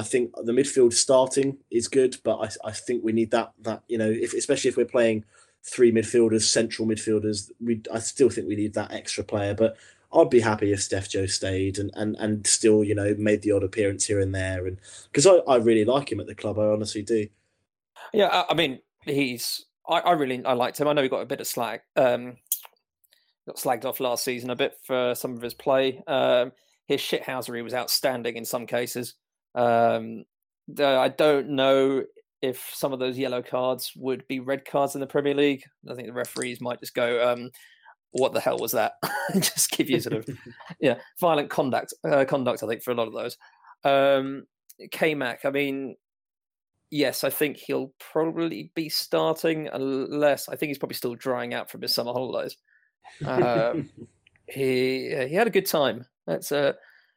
I 0.00 0.02
think 0.02 0.32
the 0.34 0.52
midfield 0.52 0.94
starting 0.94 1.58
is 1.70 1.86
good, 1.86 2.16
but 2.24 2.38
I, 2.38 2.68
I 2.68 2.72
think 2.72 3.04
we 3.04 3.12
need 3.12 3.30
that 3.32 3.52
that 3.60 3.82
you 3.86 3.98
know, 3.98 4.10
if 4.10 4.32
especially 4.32 4.70
if 4.70 4.76
we're 4.78 4.86
playing 4.86 5.24
three 5.62 5.92
midfielders, 5.92 6.42
central 6.42 6.88
midfielders, 6.88 7.50
we 7.60 7.82
I 7.92 7.98
still 7.98 8.30
think 8.30 8.48
we 8.48 8.56
need 8.56 8.72
that 8.74 8.92
extra 8.92 9.22
player. 9.22 9.54
But 9.54 9.76
I'd 10.10 10.30
be 10.30 10.40
happy 10.40 10.72
if 10.72 10.82
Steph 10.82 11.10
Joe 11.10 11.26
stayed 11.26 11.78
and, 11.78 11.90
and, 11.94 12.16
and 12.16 12.46
still, 12.46 12.82
you 12.82 12.94
know, 12.94 13.14
made 13.18 13.42
the 13.42 13.52
odd 13.52 13.62
appearance 13.62 14.06
here 14.06 14.20
and 14.20 14.34
there. 14.34 14.66
And 14.66 14.78
because 15.12 15.26
I, 15.26 15.36
I 15.46 15.56
really 15.56 15.84
like 15.84 16.10
him 16.10 16.18
at 16.18 16.26
the 16.26 16.34
club, 16.34 16.58
I 16.58 16.64
honestly 16.64 17.02
do. 17.02 17.28
Yeah, 18.12 18.26
I, 18.26 18.46
I 18.50 18.54
mean, 18.54 18.80
he's. 19.04 19.66
I, 19.86 19.98
I 20.00 20.12
really 20.12 20.42
I 20.46 20.54
liked 20.54 20.80
him. 20.80 20.88
I 20.88 20.94
know 20.94 21.02
he 21.02 21.10
got 21.10 21.20
a 21.20 21.26
bit 21.26 21.42
of 21.42 21.46
slag. 21.46 21.82
Um, 21.94 22.38
got 23.46 23.56
slagged 23.56 23.84
off 23.84 24.00
last 24.00 24.24
season 24.24 24.48
a 24.48 24.56
bit 24.56 24.78
for 24.82 25.14
some 25.14 25.36
of 25.36 25.42
his 25.42 25.54
play. 25.54 26.02
Um, 26.06 26.52
his 26.86 27.02
shithousery 27.02 27.62
was 27.62 27.74
outstanding 27.74 28.36
in 28.36 28.46
some 28.46 28.66
cases. 28.66 29.14
Um, 29.54 30.24
I 30.78 31.08
don't 31.08 31.50
know 31.50 32.04
if 32.42 32.70
some 32.72 32.92
of 32.92 32.98
those 32.98 33.18
yellow 33.18 33.42
cards 33.42 33.92
would 33.96 34.26
be 34.28 34.40
red 34.40 34.64
cards 34.64 34.94
in 34.94 35.00
the 35.00 35.06
Premier 35.06 35.34
League. 35.34 35.62
I 35.90 35.94
think 35.94 36.08
the 36.08 36.14
referees 36.14 36.60
might 36.60 36.80
just 36.80 36.94
go, 36.94 37.32
um, 37.32 37.50
"What 38.12 38.32
the 38.32 38.40
hell 38.40 38.58
was 38.58 38.72
that?" 38.72 38.92
just 39.34 39.70
give 39.72 39.90
you 39.90 40.00
sort 40.00 40.16
of 40.16 40.28
yeah 40.80 40.98
violent 41.20 41.50
conduct. 41.50 41.92
Uh, 42.04 42.24
conduct, 42.24 42.62
I 42.62 42.66
think, 42.66 42.82
for 42.82 42.92
a 42.92 42.94
lot 42.94 43.08
of 43.08 43.14
those. 43.14 43.36
Um, 43.84 44.44
K 44.90 45.14
Mac, 45.14 45.44
I 45.44 45.50
mean, 45.50 45.96
yes, 46.90 47.24
I 47.24 47.30
think 47.30 47.56
he'll 47.56 47.92
probably 47.98 48.72
be 48.74 48.88
starting 48.88 49.68
unless 49.72 50.48
I 50.48 50.56
think 50.56 50.68
he's 50.70 50.78
probably 50.78 50.96
still 50.96 51.14
drying 51.14 51.54
out 51.54 51.70
from 51.70 51.82
his 51.82 51.94
summer 51.94 52.12
holidays. 52.12 52.56
Um, 53.24 53.90
he 54.46 55.14
he 55.28 55.34
had 55.34 55.46
a 55.46 55.50
good 55.50 55.66
time. 55.66 56.06
That's 56.26 56.52
a 56.52 56.70
uh, 56.70 56.72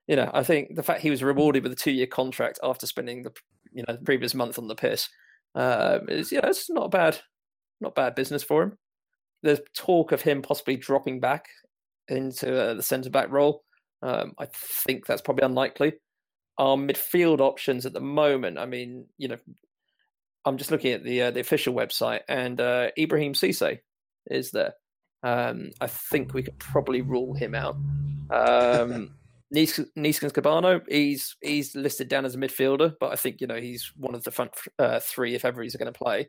you 0.07 0.15
know 0.15 0.29
I 0.33 0.43
think 0.43 0.75
the 0.75 0.83
fact 0.83 1.01
he 1.01 1.09
was 1.09 1.23
rewarded 1.23 1.63
with 1.63 1.71
a 1.71 1.77
two 1.77 1.91
year 1.91 2.07
contract 2.07 2.59
after 2.63 2.85
spending 2.87 3.23
the 3.23 3.31
you 3.71 3.83
know 3.87 3.95
the 3.95 4.03
previous 4.03 4.33
month 4.33 4.59
on 4.59 4.67
the 4.67 4.75
piss 4.75 5.09
um, 5.55 6.09
is 6.09 6.31
you 6.31 6.41
know 6.41 6.49
it's 6.49 6.69
not 6.69 6.91
bad 6.91 7.19
not 7.81 7.95
bad 7.95 8.15
business 8.15 8.43
for 8.43 8.63
him. 8.63 8.77
There's 9.43 9.59
talk 9.75 10.11
of 10.11 10.21
him 10.21 10.41
possibly 10.41 10.77
dropping 10.77 11.19
back 11.19 11.47
into 12.07 12.59
uh, 12.59 12.73
the 12.73 12.83
centre 12.83 13.09
back 13.09 13.29
role. 13.29 13.63
Um, 14.01 14.33
I 14.39 14.47
think 14.85 15.05
that's 15.05 15.21
probably 15.21 15.45
unlikely. 15.45 15.93
Our 16.57 16.77
midfield 16.77 17.39
options 17.39 17.85
at 17.85 17.93
the 17.93 18.01
moment, 18.01 18.57
I 18.57 18.65
mean, 18.65 19.07
you 19.17 19.27
know, 19.27 19.37
I'm 20.45 20.57
just 20.57 20.71
looking 20.71 20.93
at 20.93 21.03
the 21.03 21.23
uh, 21.23 21.31
the 21.31 21.39
official 21.39 21.73
website, 21.73 22.21
and 22.27 22.59
uh, 22.59 22.89
Ibrahim 22.97 23.33
Cisse 23.33 23.79
is 24.27 24.51
there. 24.51 24.73
Um, 25.23 25.71
I 25.79 25.87
think 25.87 26.33
we 26.33 26.43
could 26.43 26.59
probably 26.59 27.01
rule 27.01 27.33
him 27.33 27.55
out. 27.55 27.77
Um, 28.29 29.15
Neeskens 29.53 30.31
Kebano, 30.31 30.81
he's 30.89 31.35
he's 31.41 31.75
listed 31.75 32.07
down 32.07 32.25
as 32.25 32.35
a 32.35 32.37
midfielder, 32.37 32.93
but 32.99 33.11
I 33.11 33.15
think 33.15 33.39
you 33.39 33.47
know 33.47 33.59
he's 33.59 33.91
one 33.95 34.15
of 34.15 34.23
the 34.23 34.31
front 34.31 34.51
uh, 34.79 34.99
three 34.99 35.35
if 35.35 35.45
ever 35.45 35.61
he's 35.61 35.75
going 35.75 35.91
to 35.91 35.97
play. 35.97 36.27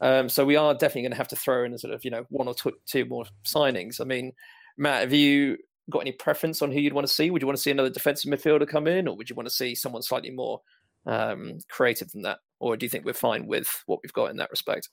Um, 0.00 0.28
so 0.28 0.44
we 0.44 0.56
are 0.56 0.72
definitely 0.72 1.02
going 1.02 1.12
to 1.12 1.18
have 1.18 1.28
to 1.28 1.36
throw 1.36 1.64
in 1.64 1.74
a 1.74 1.78
sort 1.78 1.92
of 1.92 2.04
you 2.04 2.10
know 2.10 2.24
one 2.30 2.48
or 2.48 2.54
two, 2.54 2.72
two 2.86 3.04
more 3.04 3.24
signings. 3.44 4.00
I 4.00 4.04
mean, 4.04 4.32
Matt, 4.78 5.02
have 5.02 5.12
you 5.12 5.58
got 5.90 6.00
any 6.00 6.12
preference 6.12 6.62
on 6.62 6.72
who 6.72 6.80
you'd 6.80 6.94
want 6.94 7.06
to 7.06 7.12
see? 7.12 7.30
Would 7.30 7.42
you 7.42 7.46
want 7.46 7.58
to 7.58 7.62
see 7.62 7.70
another 7.70 7.90
defensive 7.90 8.32
midfielder 8.32 8.66
come 8.66 8.86
in, 8.86 9.06
or 9.06 9.16
would 9.16 9.28
you 9.28 9.36
want 9.36 9.48
to 9.48 9.54
see 9.54 9.74
someone 9.74 10.02
slightly 10.02 10.30
more 10.30 10.60
um, 11.06 11.58
creative 11.68 12.10
than 12.12 12.22
that? 12.22 12.38
Or 12.58 12.76
do 12.76 12.86
you 12.86 12.90
think 12.90 13.04
we're 13.04 13.12
fine 13.12 13.46
with 13.46 13.68
what 13.86 14.00
we've 14.02 14.12
got 14.12 14.30
in 14.30 14.38
that 14.38 14.50
respect? 14.50 14.88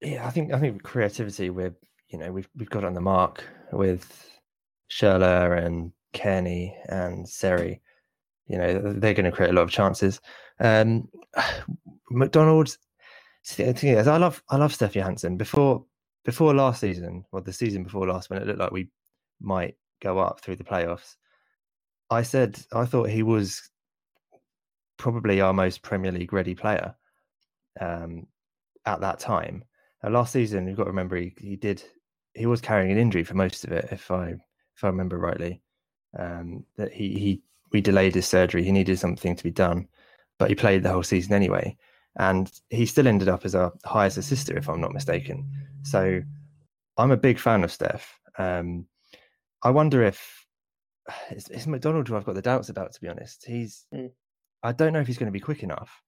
Yeah, 0.00 0.26
I 0.26 0.30
think 0.30 0.54
I 0.54 0.58
think 0.58 0.82
creativity 0.82 1.50
we're 1.50 1.74
you 2.08 2.18
know 2.18 2.32
we've 2.32 2.48
we've 2.56 2.70
got 2.70 2.84
on 2.84 2.94
the 2.94 3.00
mark 3.00 3.44
with 3.72 4.40
Schürrle 4.90 5.64
and 5.64 5.92
Cairney 6.18 6.74
and 6.88 7.28
Seri. 7.28 7.80
You 8.46 8.58
know 8.58 8.92
they're 8.92 9.14
going 9.14 9.24
to 9.24 9.32
create 9.32 9.50
a 9.50 9.54
lot 9.54 9.62
of 9.62 9.70
chances. 9.70 10.20
Um, 10.60 11.08
McDonald's. 12.10 12.78
I 13.58 14.16
love 14.16 14.42
I 14.50 14.56
love 14.56 14.74
Steph 14.74 14.94
Johansen. 14.94 15.36
Before 15.38 15.84
before 16.24 16.54
last 16.54 16.80
season, 16.80 17.24
or 17.32 17.40
the 17.40 17.52
season 17.52 17.82
before 17.84 18.06
last, 18.06 18.30
when 18.30 18.40
it 18.40 18.46
looked 18.46 18.58
like 18.58 18.72
we 18.72 18.88
might 19.40 19.76
go 20.02 20.18
up 20.18 20.40
through 20.40 20.56
the 20.56 20.64
playoffs, 20.64 21.16
I 22.10 22.22
said 22.22 22.58
I 22.72 22.84
thought 22.84 23.08
he 23.08 23.22
was 23.22 23.70
probably 24.98 25.40
our 25.40 25.52
most 25.52 25.82
Premier 25.82 26.12
League 26.12 26.32
ready 26.32 26.54
player 26.54 26.94
um, 27.80 28.26
at 28.84 29.00
that 29.00 29.20
time. 29.20 29.64
Now, 30.02 30.10
last 30.10 30.32
season, 30.32 30.66
you've 30.66 30.76
got 30.76 30.84
to 30.84 30.90
remember 30.90 31.16
he, 31.16 31.34
he 31.38 31.56
did 31.56 31.82
he 32.34 32.46
was 32.46 32.60
carrying 32.60 32.92
an 32.92 32.98
injury 32.98 33.24
for 33.24 33.34
most 33.34 33.64
of 33.64 33.72
it, 33.72 33.88
if 33.90 34.10
I 34.10 34.34
if 34.76 34.84
I 34.84 34.88
remember 34.88 35.18
rightly. 35.18 35.60
Um, 36.16 36.64
that 36.76 36.92
he 36.92 37.18
he 37.18 37.42
we 37.72 37.80
delayed 37.80 38.14
his 38.14 38.26
surgery. 38.26 38.64
He 38.64 38.72
needed 38.72 38.98
something 38.98 39.36
to 39.36 39.44
be 39.44 39.50
done, 39.50 39.88
but 40.38 40.48
he 40.48 40.54
played 40.54 40.82
the 40.82 40.92
whole 40.92 41.02
season 41.02 41.34
anyway, 41.34 41.76
and 42.16 42.50
he 42.70 42.86
still 42.86 43.06
ended 43.06 43.28
up 43.28 43.44
as 43.44 43.54
our 43.54 43.72
highest 43.84 44.18
assister, 44.18 44.56
if 44.56 44.68
I'm 44.68 44.80
not 44.80 44.94
mistaken. 44.94 45.50
So 45.82 46.22
I'm 46.96 47.10
a 47.10 47.16
big 47.16 47.38
fan 47.38 47.64
of 47.64 47.72
Steph. 47.72 48.18
Um, 48.38 48.86
I 49.62 49.70
wonder 49.70 50.02
if 50.02 50.46
it's, 51.30 51.48
it's 51.48 51.66
McDonald 51.66 52.08
who 52.08 52.16
I've 52.16 52.24
got 52.24 52.34
the 52.34 52.42
doubts 52.42 52.68
about. 52.68 52.92
To 52.92 53.00
be 53.00 53.08
honest, 53.08 53.44
he's 53.46 53.86
mm. 53.94 54.10
I 54.62 54.72
don't 54.72 54.92
know 54.92 55.00
if 55.00 55.06
he's 55.06 55.18
going 55.18 55.30
to 55.30 55.32
be 55.32 55.40
quick 55.40 55.62
enough. 55.62 56.02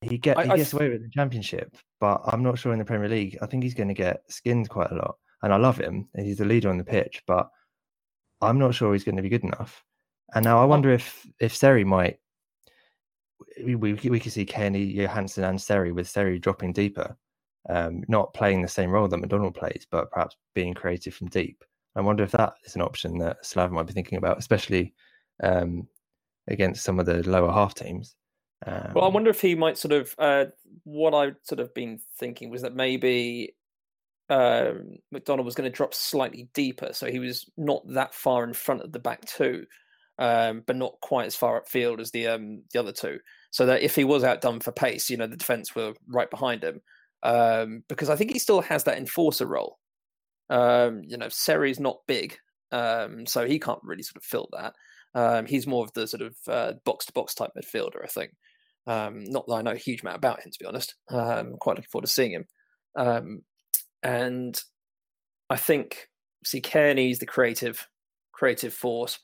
He 0.00 0.18
get 0.18 0.38
I, 0.38 0.44
he 0.44 0.56
gets 0.56 0.74
I, 0.74 0.78
away 0.78 0.90
with 0.90 1.02
the 1.02 1.10
championship, 1.10 1.76
but 2.00 2.20
I'm 2.26 2.42
not 2.42 2.58
sure 2.58 2.72
in 2.72 2.78
the 2.78 2.84
Premier 2.84 3.08
League. 3.08 3.38
I 3.42 3.46
think 3.46 3.62
he's 3.62 3.74
going 3.74 3.88
to 3.88 3.94
get 3.94 4.22
skinned 4.28 4.68
quite 4.68 4.90
a 4.90 4.96
lot, 4.96 5.16
and 5.42 5.52
I 5.52 5.56
love 5.56 5.78
him. 5.78 6.08
He's 6.16 6.38
the 6.38 6.44
leader 6.44 6.68
on 6.68 6.78
the 6.78 6.84
pitch, 6.84 7.22
but 7.26 7.48
I'm 8.40 8.58
not 8.58 8.74
sure 8.74 8.92
he's 8.92 9.04
going 9.04 9.16
to 9.16 9.22
be 9.22 9.28
good 9.28 9.44
enough. 9.44 9.84
And 10.34 10.44
now 10.44 10.60
I 10.60 10.64
wonder 10.64 10.90
if 10.90 11.26
if 11.40 11.54
Seri 11.54 11.84
might. 11.84 12.18
We 13.62 13.74
we, 13.74 13.94
we 13.94 14.20
could 14.20 14.32
see 14.32 14.46
Cairney 14.46 14.94
Johansen 14.94 15.44
and 15.44 15.60
Seri 15.60 15.92
with 15.92 16.08
Seri 16.08 16.38
dropping 16.38 16.72
deeper, 16.72 17.16
um, 17.68 18.02
not 18.08 18.34
playing 18.34 18.62
the 18.62 18.68
same 18.68 18.90
role 18.90 19.08
that 19.08 19.18
McDonald 19.18 19.54
plays, 19.54 19.86
but 19.90 20.10
perhaps 20.10 20.36
being 20.54 20.74
creative 20.74 21.14
from 21.14 21.28
deep. 21.28 21.62
I 21.96 22.00
wonder 22.00 22.24
if 22.24 22.32
that 22.32 22.54
is 22.64 22.74
an 22.74 22.82
option 22.82 23.18
that 23.18 23.44
Slav 23.46 23.70
might 23.70 23.86
be 23.86 23.92
thinking 23.92 24.18
about, 24.18 24.38
especially 24.38 24.94
um, 25.42 25.86
against 26.48 26.82
some 26.82 26.98
of 26.98 27.06
the 27.06 27.28
lower 27.28 27.52
half 27.52 27.74
teams. 27.74 28.16
Um, 28.66 28.92
well, 28.94 29.04
I 29.04 29.08
wonder 29.08 29.30
if 29.30 29.40
he 29.40 29.54
might 29.54 29.78
sort 29.78 29.92
of. 29.92 30.14
Uh, 30.18 30.46
what 30.82 31.14
I've 31.14 31.36
sort 31.42 31.60
of 31.60 31.72
been 31.74 32.00
thinking 32.18 32.50
was 32.50 32.62
that 32.62 32.74
maybe 32.74 33.54
um, 34.30 34.96
McDonald 35.12 35.44
was 35.44 35.54
going 35.54 35.70
to 35.70 35.76
drop 35.76 35.94
slightly 35.94 36.48
deeper, 36.54 36.90
so 36.92 37.10
he 37.10 37.18
was 37.18 37.44
not 37.56 37.82
that 37.88 38.14
far 38.14 38.44
in 38.44 38.54
front 38.54 38.82
of 38.82 38.92
the 38.92 38.98
back 38.98 39.24
two, 39.26 39.64
um, 40.18 40.62
but 40.66 40.76
not 40.76 40.94
quite 41.02 41.26
as 41.26 41.36
far 41.36 41.60
upfield 41.60 42.00
as 42.00 42.10
the 42.10 42.28
um, 42.28 42.62
the 42.72 42.80
other 42.80 42.92
two. 42.92 43.18
So 43.50 43.66
that 43.66 43.82
if 43.82 43.94
he 43.94 44.04
was 44.04 44.24
outdone 44.24 44.60
for 44.60 44.72
pace, 44.72 45.10
you 45.10 45.16
know, 45.16 45.26
the 45.26 45.36
defense 45.36 45.74
were 45.74 45.94
right 46.08 46.30
behind 46.30 46.64
him. 46.64 46.80
Um, 47.22 47.84
because 47.88 48.10
I 48.10 48.16
think 48.16 48.32
he 48.32 48.38
still 48.38 48.60
has 48.60 48.84
that 48.84 48.98
enforcer 48.98 49.46
role. 49.46 49.78
Um, 50.50 51.02
you 51.06 51.16
know, 51.16 51.28
Seri's 51.30 51.80
not 51.80 52.00
big, 52.06 52.36
um, 52.70 53.26
so 53.26 53.46
he 53.46 53.58
can't 53.58 53.78
really 53.82 54.02
sort 54.02 54.16
of 54.16 54.24
fill 54.24 54.48
that. 54.52 54.74
Um, 55.14 55.46
he's 55.46 55.66
more 55.66 55.84
of 55.84 55.92
the 55.94 56.06
sort 56.06 56.22
of 56.22 56.82
box 56.84 57.06
to 57.06 57.12
box 57.12 57.34
type 57.34 57.50
midfielder, 57.56 58.02
I 58.02 58.08
think. 58.08 58.32
Um, 58.86 59.24
not 59.24 59.46
that 59.46 59.54
I 59.54 59.62
know 59.62 59.70
a 59.70 59.76
huge 59.76 60.02
amount 60.02 60.18
about 60.18 60.40
him, 60.42 60.50
to 60.50 60.58
be 60.58 60.66
honest. 60.66 60.94
Um, 61.08 61.56
quite 61.60 61.76
looking 61.76 61.88
forward 61.90 62.06
to 62.06 62.12
seeing 62.12 62.32
him. 62.32 62.44
Um, 62.96 63.42
and 64.04 64.62
I 65.50 65.56
think 65.56 66.08
see 66.44 66.60
Cairney's 66.60 67.18
the 67.18 67.26
creative, 67.26 67.88
creative 68.32 68.74
force. 68.74 69.18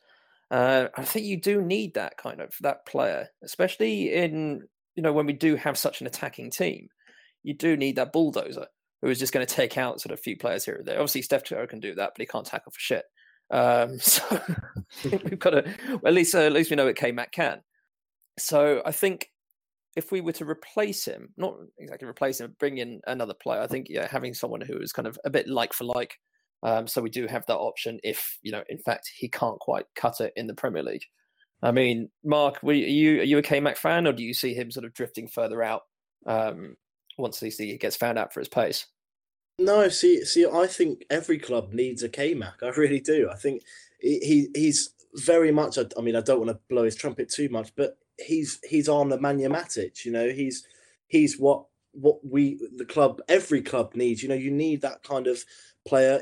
Uh, 0.51 0.89
I 0.97 1.05
think 1.05 1.27
you 1.27 1.41
do 1.41 1.63
need 1.63 1.95
that 1.95 2.17
kind 2.17 2.41
of 2.41 2.55
that 2.63 2.87
player, 2.87 3.29
especially 3.45 4.13
in 4.13 4.67
you 4.97 5.03
know 5.03 5.13
when 5.13 5.27
we 5.27 5.33
do 5.33 5.55
have 5.57 5.79
such 5.79 6.01
an 6.01 6.07
attacking 6.07 6.51
team. 6.51 6.89
You 7.43 7.55
do 7.55 7.77
need 7.77 7.97
that 7.97 8.13
bulldozer 8.13 8.67
who 9.01 9.09
is 9.09 9.19
just 9.19 9.33
going 9.33 9.47
to 9.47 9.55
take 9.55 9.79
out 9.79 10.01
sort 10.01 10.13
of 10.13 10.19
a 10.19 10.23
few 10.23 10.37
players 10.37 10.65
here 10.65 10.79
or 10.81 10.83
there. 10.83 10.97
Obviously, 10.97 11.23
Steph 11.23 11.45
Curry 11.45 11.67
can 11.67 11.81
do 11.81 11.95
that, 11.95 12.13
but 12.15 12.21
he 12.21 12.27
can't 12.27 12.45
tackle 12.45 12.73
for 12.73 12.81
shit. 12.81 13.05
Um, 13.51 13.99
so 14.01 14.23
we've 15.05 15.39
got 15.39 15.51
to 15.51 15.75
well, 15.89 16.01
at 16.07 16.15
least 16.15 16.35
uh, 16.35 16.41
at 16.41 16.53
least 16.53 16.71
we 16.71 16.77
know 16.77 16.87
what 16.87 16.97
K 16.97 17.13
Mac 17.13 17.33
can. 17.33 17.61
So 18.39 18.83
I 18.85 18.93
think 18.93 19.31
if 19.97 20.13
we 20.13 20.21
were 20.21 20.33
to 20.33 20.49
replace 20.49 21.05
him, 21.05 21.31
not 21.37 21.57
exactly 21.79 22.09
replace 22.09 22.41
him, 22.41 22.55
bring 22.59 22.79
in 22.79 23.01
another 23.07 23.35
player, 23.35 23.61
I 23.61 23.67
think 23.67 23.87
yeah, 23.89 24.07
having 24.09 24.35
someone 24.35 24.61
who 24.61 24.79
is 24.79 24.93
kind 24.93 25.09
of 25.09 25.19
a 25.25 25.31
bit 25.31 25.49
like 25.49 25.73
for 25.73 25.85
like. 25.85 26.19
Um, 26.63 26.87
so 26.87 27.01
we 27.01 27.09
do 27.09 27.27
have 27.27 27.47
that 27.47 27.57
option 27.57 27.99
if 28.05 28.39
you 28.43 28.53
know, 28.53 28.63
in 28.69 28.79
fact, 28.79 29.11
he 29.17 29.29
can't 29.29 29.59
quite 29.59 29.87
cut 29.97 30.21
it 30.21 30.33
in 30.37 30.47
the 30.47 30.55
Premier 30.55 30.83
League. 30.83 31.05
I 31.63 31.73
mean, 31.73 32.11
Mark, 32.25 32.63
are 32.63 32.73
you 32.73 33.21
are 33.21 33.25
you 33.25 33.39
a 33.39 33.43
K 33.43 33.61
Mac 33.61 33.77
fan, 33.77 34.07
or 34.07 34.13
do 34.13 34.23
you 34.23 34.35
see 34.35 34.55
him 34.55 34.71
sort 34.71 34.85
of 34.85 34.95
drifting 34.95 35.29
further 35.29 35.63
out 35.63 35.83
um, 36.27 36.77
once 37.19 37.41
he 37.41 37.77
gets 37.79 37.97
found 37.97 38.19
out 38.19 38.33
for 38.33 38.41
his 38.41 38.49
pace? 38.49 38.87
No, 39.59 39.89
see, 39.89 40.25
see, 40.25 40.47
I 40.47 40.67
think 40.67 41.05
every 41.11 41.39
club 41.39 41.75
needs 41.75 42.03
a 42.03 42.09
K 42.09 42.35
Mac. 42.35 42.63
I 42.63 42.69
really 42.69 43.01
do. 43.01 43.29
I 43.31 43.37
think 43.37 43.63
he 44.01 44.49
he's 44.55 44.95
very 45.15 45.53
much. 45.53 45.79
I 45.79 46.01
mean, 46.01 46.17
I 46.17 46.21
don't 46.21 46.39
want 46.39 46.51
to 46.51 46.61
blow 46.69 46.85
his 46.85 46.97
trumpet 46.97 47.29
too 47.29 47.49
much, 47.51 47.75
but 47.77 47.99
he's 48.21 48.61
he's 48.69 48.89
on 48.89 49.09
the 49.09 49.19
Nemanja 49.19 49.51
Matic. 49.51 50.05
You 50.05 50.13
know, 50.13 50.29
he's 50.29 50.67
he's 51.07 51.39
what 51.39 51.65
what 51.93 52.25
we 52.25 52.59
the 52.77 52.85
club 52.85 53.21
every 53.29 53.63
club 53.63 53.95
needs. 53.95 54.23
You 54.23 54.29
know, 54.29 54.35
you 54.35 54.51
need 54.51 54.83
that 54.83 55.03
kind 55.03 55.27
of 55.27 55.45
player. 55.87 56.21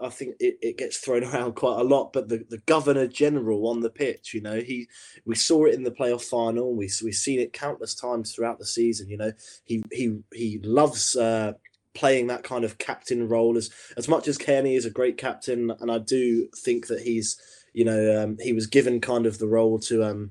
I 0.00 0.08
think 0.08 0.36
it, 0.40 0.58
it 0.60 0.78
gets 0.78 0.98
thrown 0.98 1.24
around 1.34 1.54
quite 1.54 1.80
a 1.80 1.84
lot, 1.84 2.12
but 2.12 2.28
the, 2.28 2.44
the 2.48 2.58
governor 2.58 3.06
general 3.06 3.68
on 3.68 3.80
the 3.80 3.90
pitch. 3.90 4.34
You 4.34 4.40
know, 4.40 4.60
he 4.60 4.88
we 5.24 5.34
saw 5.34 5.66
it 5.66 5.74
in 5.74 5.84
the 5.84 5.90
playoff 5.90 6.22
final. 6.22 6.74
We 6.74 6.90
we've 7.02 7.14
seen 7.14 7.40
it 7.40 7.52
countless 7.52 7.94
times 7.94 8.32
throughout 8.32 8.58
the 8.58 8.66
season. 8.66 9.08
You 9.08 9.18
know, 9.18 9.32
he 9.64 9.82
he 9.92 10.18
he 10.34 10.60
loves. 10.62 11.16
Uh, 11.16 11.54
playing 11.94 12.28
that 12.28 12.44
kind 12.44 12.64
of 12.64 12.78
captain 12.78 13.26
role 13.26 13.56
as 13.56 13.70
as 13.96 14.06
much 14.06 14.28
as 14.28 14.38
Cairney 14.38 14.76
is 14.76 14.84
a 14.84 14.90
great 14.90 15.16
captain 15.16 15.72
and 15.80 15.90
I 15.90 15.98
do 15.98 16.46
think 16.54 16.86
that 16.88 17.00
he's 17.00 17.36
you 17.72 17.84
know 17.84 18.22
um, 18.22 18.36
he 18.40 18.52
was 18.52 18.68
given 18.68 19.00
kind 19.00 19.26
of 19.26 19.38
the 19.38 19.48
role 19.48 19.80
to 19.80 20.04
um 20.04 20.30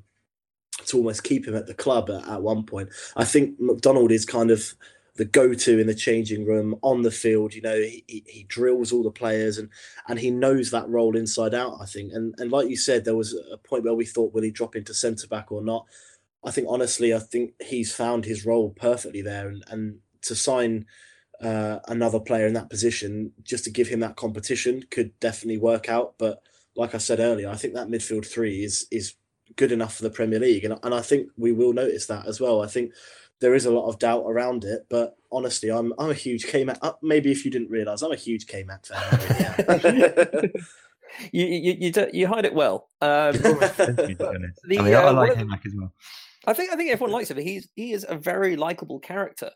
to 0.87 0.97
almost 0.97 1.23
keep 1.23 1.47
him 1.47 1.55
at 1.55 1.67
the 1.67 1.73
club 1.73 2.09
at, 2.09 2.27
at 2.27 2.41
one 2.41 2.63
point. 2.63 2.89
I 3.15 3.23
think 3.25 3.59
McDonald 3.59 4.11
is 4.11 4.25
kind 4.25 4.51
of 4.51 4.73
the 5.17 5.25
go-to 5.25 5.79
in 5.79 5.87
the 5.87 5.95
changing 5.95 6.45
room 6.45 6.75
on 6.83 7.01
the 7.01 7.11
field. 7.11 7.53
You 7.53 7.61
know, 7.61 7.75
he, 7.75 8.23
he 8.25 8.45
drills 8.47 8.91
all 8.91 9.03
the 9.03 9.11
players 9.11 9.57
and 9.57 9.69
and 10.07 10.19
he 10.19 10.31
knows 10.31 10.71
that 10.71 10.87
role 10.87 11.17
inside 11.17 11.53
out. 11.53 11.77
I 11.81 11.85
think, 11.85 12.13
and 12.13 12.33
and 12.37 12.51
like 12.51 12.69
you 12.69 12.77
said, 12.77 13.03
there 13.03 13.15
was 13.15 13.37
a 13.51 13.57
point 13.57 13.83
where 13.83 13.95
we 13.95 14.05
thought 14.05 14.33
will 14.33 14.43
he 14.43 14.51
drop 14.51 14.75
into 14.75 14.93
centre 14.93 15.27
back 15.27 15.51
or 15.51 15.61
not. 15.61 15.85
I 16.43 16.51
think 16.51 16.67
honestly, 16.69 17.13
I 17.13 17.19
think 17.19 17.53
he's 17.61 17.93
found 17.93 18.25
his 18.25 18.45
role 18.45 18.69
perfectly 18.69 19.21
there, 19.21 19.49
and 19.49 19.63
and 19.69 19.99
to 20.23 20.35
sign. 20.35 20.85
Uh, 21.39 21.77
another 21.87 22.19
player 22.19 22.47
in 22.47 22.53
that 22.55 22.67
position 22.67 23.31
just 23.43 23.63
to 23.63 23.69
give 23.69 23.87
him 23.87 23.99
that 23.99 24.15
competition 24.15 24.83
could 24.89 25.11
definitely 25.19 25.59
work 25.59 25.87
out. 25.87 26.15
But 26.17 26.41
like 26.75 26.95
I 26.95 26.97
said 26.97 27.19
earlier, 27.19 27.47
I 27.47 27.55
think 27.55 27.75
that 27.75 27.89
midfield 27.89 28.25
three 28.25 28.63
is 28.63 28.87
is 28.89 29.13
good 29.57 29.73
enough 29.73 29.95
for 29.95 30.03
the 30.03 30.09
Premier 30.09 30.39
League, 30.39 30.63
and 30.63 30.79
and 30.83 30.93
I 30.93 31.01
think 31.01 31.29
we 31.37 31.51
will 31.51 31.73
notice 31.73 32.05
that 32.05 32.25
as 32.25 32.39
well. 32.39 32.61
I 32.61 32.67
think 32.67 32.93
there 33.39 33.53
is 33.53 33.65
a 33.65 33.71
lot 33.71 33.87
of 33.87 33.99
doubt 33.99 34.23
around 34.25 34.63
it, 34.63 34.85
but 34.89 35.17
honestly, 35.31 35.69
I'm 35.69 35.93
I'm 35.99 36.09
a 36.09 36.15
huge 36.15 36.45
K 36.45 36.63
Mac. 36.63 36.79
Uh, 36.81 36.93
maybe 37.01 37.31
if 37.31 37.43
you 37.43 37.51
didn't 37.51 37.69
realise, 37.69 38.01
I'm 38.01 38.11
a 38.11 38.15
huge 38.15 38.47
K 38.47 38.63
Mac 38.63 38.85
fan. 38.85 40.51
you, 41.31 41.45
you 41.45 41.75
you 41.79 41.91
do, 41.91 42.07
you 42.13 42.27
hide 42.27 42.45
it 42.45 42.53
well. 42.53 42.89
Um, 43.01 43.33
the, 43.33 44.47
I 44.79 44.81
mean, 44.81 44.93
uh, 44.93 44.99
I 44.99 45.11
like 45.11 45.35
K 45.35 45.43
Mac 45.43 45.65
as 45.65 45.73
well. 45.75 45.91
I 46.45 46.53
think 46.53 46.71
I 46.71 46.75
think 46.75 46.91
everyone 46.91 47.11
likes 47.11 47.29
him. 47.29 47.37
He's 47.37 47.67
he 47.75 47.91
is 47.91 48.05
a 48.07 48.15
very 48.15 48.55
likable 48.55 48.99
character, 48.99 49.51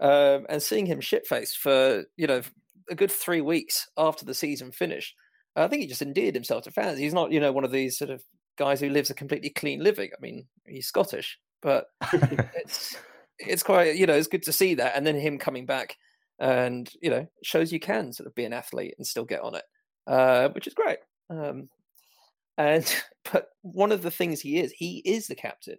um, 0.00 0.46
and 0.48 0.62
seeing 0.62 0.86
him 0.86 1.00
shit 1.00 1.26
faced 1.26 1.58
for 1.58 2.04
you 2.16 2.26
know 2.26 2.42
a 2.90 2.94
good 2.94 3.10
three 3.10 3.40
weeks 3.40 3.88
after 3.96 4.24
the 4.24 4.34
season 4.34 4.70
finished, 4.70 5.14
I 5.56 5.68
think 5.68 5.82
he 5.82 5.88
just 5.88 6.02
endeared 6.02 6.34
himself 6.34 6.64
to 6.64 6.70
fans. 6.70 6.98
He's 6.98 7.14
not 7.14 7.32
you 7.32 7.40
know 7.40 7.52
one 7.52 7.64
of 7.64 7.72
these 7.72 7.96
sort 7.96 8.10
of 8.10 8.22
guys 8.56 8.80
who 8.80 8.88
lives 8.88 9.10
a 9.10 9.14
completely 9.14 9.50
clean 9.50 9.82
living. 9.82 10.10
I 10.16 10.20
mean, 10.20 10.46
he's 10.66 10.86
Scottish, 10.86 11.38
but 11.62 11.86
it's 12.12 12.96
it's 13.38 13.62
quite 13.62 13.96
you 13.96 14.06
know 14.06 14.14
it's 14.14 14.28
good 14.28 14.42
to 14.44 14.52
see 14.52 14.74
that, 14.74 14.96
and 14.96 15.06
then 15.06 15.16
him 15.16 15.38
coming 15.38 15.66
back 15.66 15.96
and 16.38 16.90
you 17.00 17.10
know 17.10 17.26
shows 17.42 17.72
you 17.72 17.80
can 17.80 18.12
sort 18.12 18.26
of 18.26 18.34
be 18.34 18.44
an 18.44 18.52
athlete 18.52 18.94
and 18.98 19.06
still 19.06 19.24
get 19.24 19.42
on 19.42 19.54
it, 19.54 19.64
uh, 20.06 20.48
which 20.50 20.66
is 20.66 20.74
great. 20.74 20.98
Um, 21.30 21.68
and 22.58 23.02
but 23.32 23.48
one 23.62 23.92
of 23.92 24.02
the 24.02 24.10
things 24.10 24.40
he 24.40 24.58
is, 24.58 24.72
he 24.72 24.98
is 25.04 25.26
the 25.26 25.34
captain. 25.34 25.78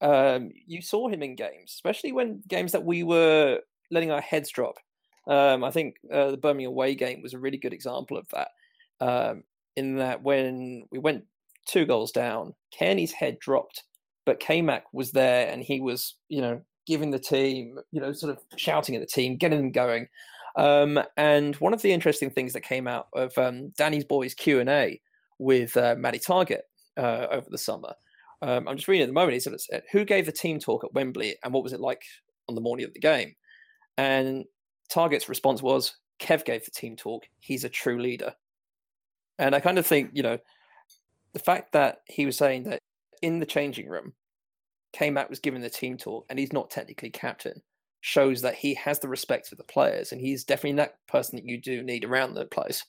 Um, 0.00 0.50
you 0.66 0.82
saw 0.82 1.08
him 1.08 1.22
in 1.22 1.36
games, 1.36 1.72
especially 1.74 2.12
when 2.12 2.42
games 2.48 2.72
that 2.72 2.84
we 2.84 3.02
were 3.02 3.60
letting 3.90 4.10
our 4.10 4.20
heads 4.20 4.50
drop. 4.50 4.76
Um, 5.26 5.64
I 5.64 5.70
think 5.70 5.96
uh, 6.12 6.30
the 6.30 6.36
Birmingham 6.36 6.70
away 6.70 6.94
game 6.94 7.22
was 7.22 7.34
a 7.34 7.38
really 7.38 7.56
good 7.56 7.72
example 7.72 8.16
of 8.16 8.28
that. 8.28 8.48
Um, 9.00 9.42
in 9.76 9.96
that 9.96 10.22
when 10.22 10.84
we 10.90 10.98
went 10.98 11.24
two 11.66 11.84
goals 11.84 12.12
down, 12.12 12.54
Cairney's 12.78 13.12
head 13.12 13.38
dropped, 13.38 13.84
but 14.24 14.40
K-Mac 14.40 14.84
was 14.92 15.12
there 15.12 15.48
and 15.48 15.62
he 15.62 15.80
was, 15.80 16.14
you 16.28 16.40
know, 16.40 16.60
giving 16.86 17.10
the 17.10 17.18
team, 17.18 17.78
you 17.92 18.00
know, 18.00 18.12
sort 18.12 18.32
of 18.32 18.42
shouting 18.56 18.94
at 18.94 19.00
the 19.00 19.06
team, 19.06 19.36
getting 19.36 19.58
them 19.58 19.72
going. 19.72 20.08
Um, 20.56 21.00
and 21.16 21.54
one 21.56 21.74
of 21.74 21.82
the 21.82 21.92
interesting 21.92 22.30
things 22.30 22.52
that 22.54 22.62
came 22.62 22.86
out 22.86 23.08
of 23.14 23.36
um, 23.36 23.72
Danny's 23.76 24.04
boys 24.04 24.34
Q 24.34 24.60
and 24.60 24.70
A 24.70 25.00
with 25.38 25.76
uh, 25.76 25.96
Matty 25.98 26.18
Targett 26.18 26.62
uh, 26.96 27.26
over 27.30 27.46
the 27.50 27.58
summer. 27.58 27.92
Um, 28.42 28.66
I'm 28.68 28.76
just 28.76 28.88
reading 28.88 29.04
at 29.04 29.08
the 29.08 29.12
moment. 29.12 29.34
He 29.34 29.40
said, 29.40 29.82
"Who 29.92 30.04
gave 30.04 30.26
the 30.26 30.32
team 30.32 30.58
talk 30.58 30.84
at 30.84 30.94
Wembley, 30.94 31.36
and 31.42 31.52
what 31.52 31.62
was 31.62 31.72
it 31.72 31.80
like 31.80 32.02
on 32.48 32.54
the 32.54 32.60
morning 32.60 32.86
of 32.86 32.94
the 32.94 33.00
game?" 33.00 33.34
And 33.98 34.44
Targett's 34.88 35.28
response 35.28 35.62
was, 35.62 35.96
"Kev 36.20 36.44
gave 36.44 36.64
the 36.64 36.70
team 36.70 36.96
talk. 36.96 37.24
He's 37.40 37.64
a 37.64 37.68
true 37.68 38.00
leader." 38.00 38.34
And 39.38 39.54
I 39.54 39.60
kind 39.60 39.78
of 39.78 39.86
think, 39.86 40.10
you 40.14 40.22
know, 40.22 40.38
the 41.32 41.38
fact 41.38 41.72
that 41.72 42.02
he 42.06 42.26
was 42.26 42.36
saying 42.36 42.64
that 42.64 42.80
in 43.22 43.38
the 43.38 43.46
changing 43.46 43.88
room, 43.88 44.14
K-Mac 44.92 45.28
was 45.28 45.40
given 45.40 45.60
the 45.60 45.70
team 45.70 45.96
talk, 45.96 46.26
and 46.30 46.38
he's 46.38 46.52
not 46.52 46.70
technically 46.70 47.10
captain, 47.10 47.62
shows 48.00 48.42
that 48.42 48.54
he 48.54 48.74
has 48.74 49.00
the 49.00 49.08
respect 49.08 49.48
for 49.48 49.56
the 49.56 49.64
players, 49.64 50.12
and 50.12 50.20
he's 50.20 50.44
definitely 50.44 50.76
that 50.76 50.98
person 51.06 51.36
that 51.36 51.44
you 51.44 51.60
do 51.60 51.82
need 51.82 52.04
around 52.04 52.34
the 52.34 52.46
place. 52.46 52.84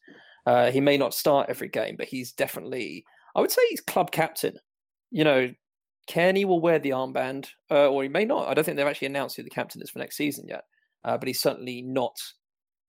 Uh, 0.45 0.71
he 0.71 0.79
may 0.79 0.97
not 0.97 1.13
start 1.13 1.49
every 1.49 1.67
game, 1.67 1.95
but 1.97 2.07
he's 2.07 2.31
definitely, 2.31 3.03
I 3.35 3.41
would 3.41 3.51
say, 3.51 3.61
he's 3.69 3.81
club 3.81 4.11
captain. 4.11 4.57
You 5.11 5.23
know, 5.25 5.53
Cairney 6.09 6.45
will 6.45 6.61
wear 6.61 6.79
the 6.79 6.91
armband, 6.91 7.49
uh, 7.69 7.89
or 7.89 8.03
he 8.03 8.09
may 8.09 8.23
not. 8.23 8.47
I 8.47 8.53
don't 8.53 8.63
think 8.63 8.77
they've 8.77 8.87
actually 8.87 9.07
announced 9.07 9.35
who 9.35 9.43
the 9.43 9.49
captain 9.49 9.81
is 9.81 9.89
for 9.89 9.99
next 9.99 10.15
season 10.15 10.45
yet, 10.47 10.63
uh, 11.03 11.17
but 11.17 11.27
he's 11.27 11.41
certainly 11.41 11.81
not 11.81 12.15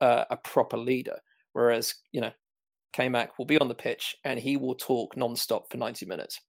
uh, 0.01 0.25
a 0.31 0.37
proper 0.37 0.77
leader. 0.77 1.19
Whereas, 1.53 1.95
you 2.13 2.21
know, 2.21 2.31
K-Mac 2.93 3.39
will 3.39 3.45
be 3.45 3.59
on 3.59 3.68
the 3.68 3.74
pitch 3.74 4.16
and 4.24 4.39
he 4.39 4.57
will 4.57 4.74
talk 4.74 5.16
non-stop 5.16 5.70
for 5.70 5.76
90 5.76 6.07
minutes. 6.07 6.41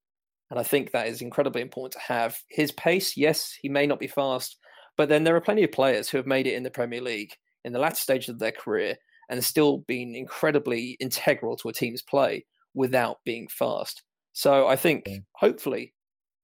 And 0.49 0.59
I 0.59 0.63
think 0.63 0.91
that 0.91 1.07
is 1.07 1.21
incredibly 1.21 1.61
important 1.61 1.93
to 1.93 2.13
have. 2.13 2.39
His 2.49 2.71
pace, 2.71 3.15
yes, 3.15 3.55
he 3.61 3.69
may 3.69 3.85
not 3.85 3.99
be 3.99 4.07
fast, 4.07 4.57
but 4.97 5.09
then 5.09 5.23
there 5.23 5.35
are 5.35 5.41
plenty 5.41 5.63
of 5.63 5.71
players 5.71 6.09
who 6.09 6.17
have 6.17 6.25
made 6.25 6.47
it 6.47 6.55
in 6.55 6.63
the 6.63 6.71
Premier 6.71 7.01
League 7.01 7.33
in 7.63 7.73
the 7.73 7.79
latter 7.79 7.95
stage 7.95 8.29
of 8.29 8.39
their 8.39 8.51
career 8.51 8.95
and 9.29 9.43
still 9.43 9.79
been 9.87 10.15
incredibly 10.15 10.97
integral 10.99 11.55
to 11.57 11.69
a 11.69 11.73
team's 11.73 12.01
play 12.01 12.45
without 12.73 13.17
being 13.25 13.47
fast. 13.47 14.01
So 14.33 14.67
I 14.67 14.75
think 14.75 15.03
yeah. 15.05 15.17
hopefully 15.33 15.93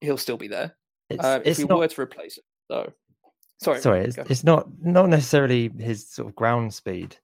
he'll 0.01 0.17
still 0.17 0.37
be 0.37 0.47
there 0.47 0.75
it's, 1.09 1.23
uh, 1.23 1.39
if 1.43 1.57
we 1.57 1.65
not... 1.65 1.79
were 1.79 1.87
to 1.87 2.01
replace 2.01 2.37
it. 2.37 2.43
So 2.69 2.91
sorry, 3.61 3.81
sorry, 3.81 4.01
it's, 4.01 4.17
it's, 4.17 4.43
not 4.43 4.67
not 4.81 5.09
necessarily 5.09 5.71
his 5.77 6.07
sort 6.09 6.27
of 6.27 6.35
ground 6.35 6.73
speed. 6.73 7.17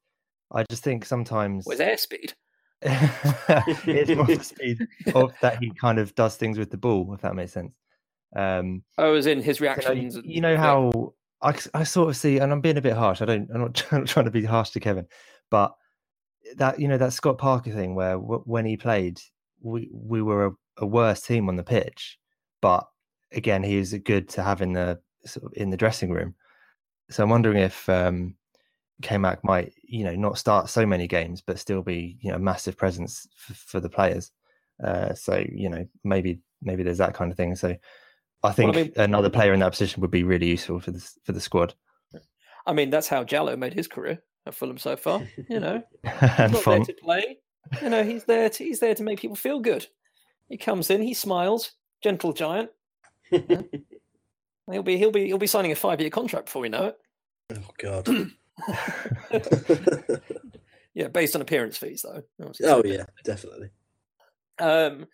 I 0.53 0.63
just 0.69 0.84
think 0.84 1.05
sometimes 1.05 1.65
with 1.65 1.80
airspeed. 1.80 2.34
it's 2.84 4.10
more 4.12 4.26
the 4.26 4.44
speed 4.44 4.88
of 5.16 5.34
that 5.42 5.60
he 5.62 5.72
kind 5.72 6.00
of 6.00 6.16
does 6.16 6.36
things 6.36 6.58
with 6.58 6.72
the 6.72 6.78
ball, 6.78 7.14
if 7.14 7.22
that 7.22 7.36
makes 7.36 7.54
sense. 7.54 7.74
Um, 8.36 8.84
oh, 8.98 9.14
as 9.14 9.28
in 9.28 9.42
his 9.42 9.62
reactions. 9.62 10.16
You 10.16 10.22
know, 10.22 10.28
you 10.28 10.42
know 10.42 10.58
how 10.58 11.14
I, 11.42 11.56
I 11.74 11.84
sort 11.84 12.10
of 12.10 12.18
see, 12.18 12.40
and 12.40 12.52
I'm 12.52 12.62
being 12.62 12.78
a 12.78 12.82
bit 12.82 12.94
harsh. 12.94 13.22
I 13.22 13.26
don't. 13.26 13.50
I'm 13.54 13.62
not 13.62 13.76
trying 14.08 14.26
to 14.26 14.32
be 14.32 14.44
harsh 14.44 14.72
to 14.72 14.80
Kevin, 14.80 15.08
but 15.50 15.74
that 16.56 16.80
you 16.80 16.88
know 16.88 16.98
that 16.98 17.14
Scott 17.14 17.38
Parker 17.38 17.72
thing 17.72 17.96
where 17.96 18.14
w- 18.14 18.44
when 18.46 18.66
he 18.66 18.78
played, 18.78 19.20
we 19.62 19.90
we 19.92 20.22
were 20.22 20.48
a, 20.48 20.52
a, 20.78 20.86
worse 20.86 21.22
team 21.22 21.50
on 21.50 21.56
the 21.56 21.64
pitch, 21.64 22.18
but 22.62 22.86
again, 23.32 23.64
he 23.64 23.78
was 23.78 23.94
good 23.94 24.30
to 24.30 24.44
have 24.44 24.62
in 24.62 24.74
the 24.74 25.00
sort 25.26 25.46
of 25.46 25.54
in 25.56 25.70
the 25.70 25.78
dressing 25.78 26.12
room. 26.12 26.36
So 27.10 27.24
I'm 27.24 27.30
wondering 27.30 27.58
if 27.58 27.90
um, 27.90 28.36
K-Mac 29.02 29.43
might 29.43 29.74
you 29.84 30.04
know 30.04 30.16
not 30.16 30.38
start 30.38 30.70
so 30.70 30.86
many 30.86 31.08
games, 31.08 31.41
but 31.41 31.60
still 31.60 31.82
be 31.82 32.18
you 32.22 32.30
know 32.30 32.36
a 32.36 32.39
massive 32.39 32.78
presence 32.78 33.28
f- 33.49 33.58
for 33.58 33.80
the 33.80 33.89
players. 33.89 34.32
Uh, 34.84 35.14
so 35.14 35.43
you 35.52 35.70
know 35.70 35.86
maybe 36.04 36.39
maybe 36.62 36.84
there's 36.84 36.97
that 36.99 37.14
kind 37.14 37.32
of 37.32 37.38
thing. 37.38 37.56
So 37.56 37.76
I 38.43 38.52
think 38.52 38.74
well, 38.74 38.80
I 38.80 38.84
mean, 38.84 38.93
another 38.97 39.30
player 39.30 39.54
in 39.54 39.60
that 39.60 39.72
position 39.72 40.02
would 40.02 40.12
be 40.12 40.24
really 40.24 40.47
useful 40.47 40.80
for 40.80 40.91
the 40.91 41.12
for 41.24 41.32
the 41.32 41.41
squad. 41.41 41.74
I 42.66 42.74
mean, 42.74 42.89
that's 42.89 43.08
how 43.08 43.24
Djalo 43.24 43.58
made 43.58 43.74
his 43.74 43.88
career 43.88 44.22
at 44.45 44.56
Fulham 44.56 44.78
so 44.78 44.95
far. 44.95 45.24
You 45.49 45.60
know, 45.60 45.84
he's 46.04 46.52
not 46.52 46.66
there 46.66 46.86
to 46.86 46.95
play. 47.02 47.38
You 47.82 47.89
know, 47.89 48.04
he's 48.04 48.24
there 48.26 48.49
to 48.49 48.64
he's 48.64 48.80
there 48.80 48.95
to 48.95 49.04
make 49.04 49.20
people 49.20 49.36
feel 49.36 49.60
good. 49.60 49.88
He 50.49 50.58
comes 50.58 50.89
in, 50.89 51.02
he 51.02 51.14
smiles, 51.14 51.72
gentle 52.04 52.34
giant. 52.34 52.70
Yeah. 53.32 53.62
he'll 54.72 54.84
be 54.84 54.97
he'll 54.97 55.12
be 55.12 55.28
he'll 55.28 55.38
be 55.38 55.47
signing 55.47 55.72
a 55.72 55.76
five 55.76 56.02
year 56.02 56.10
contract 56.10 56.45
before 56.45 56.62
we 56.62 56.70
know 56.70 56.88
it. 56.88 56.97
Oh 57.56 57.74
God. 57.78 58.08
yeah, 60.93 61.07
based 61.07 61.36
on 61.36 61.41
appearance 61.41 61.78
fees 61.78 62.03
though. 62.03 62.24
Oh 62.64 62.84
yeah, 62.86 63.05
definitely. 63.24 63.70
Um, 64.59 65.07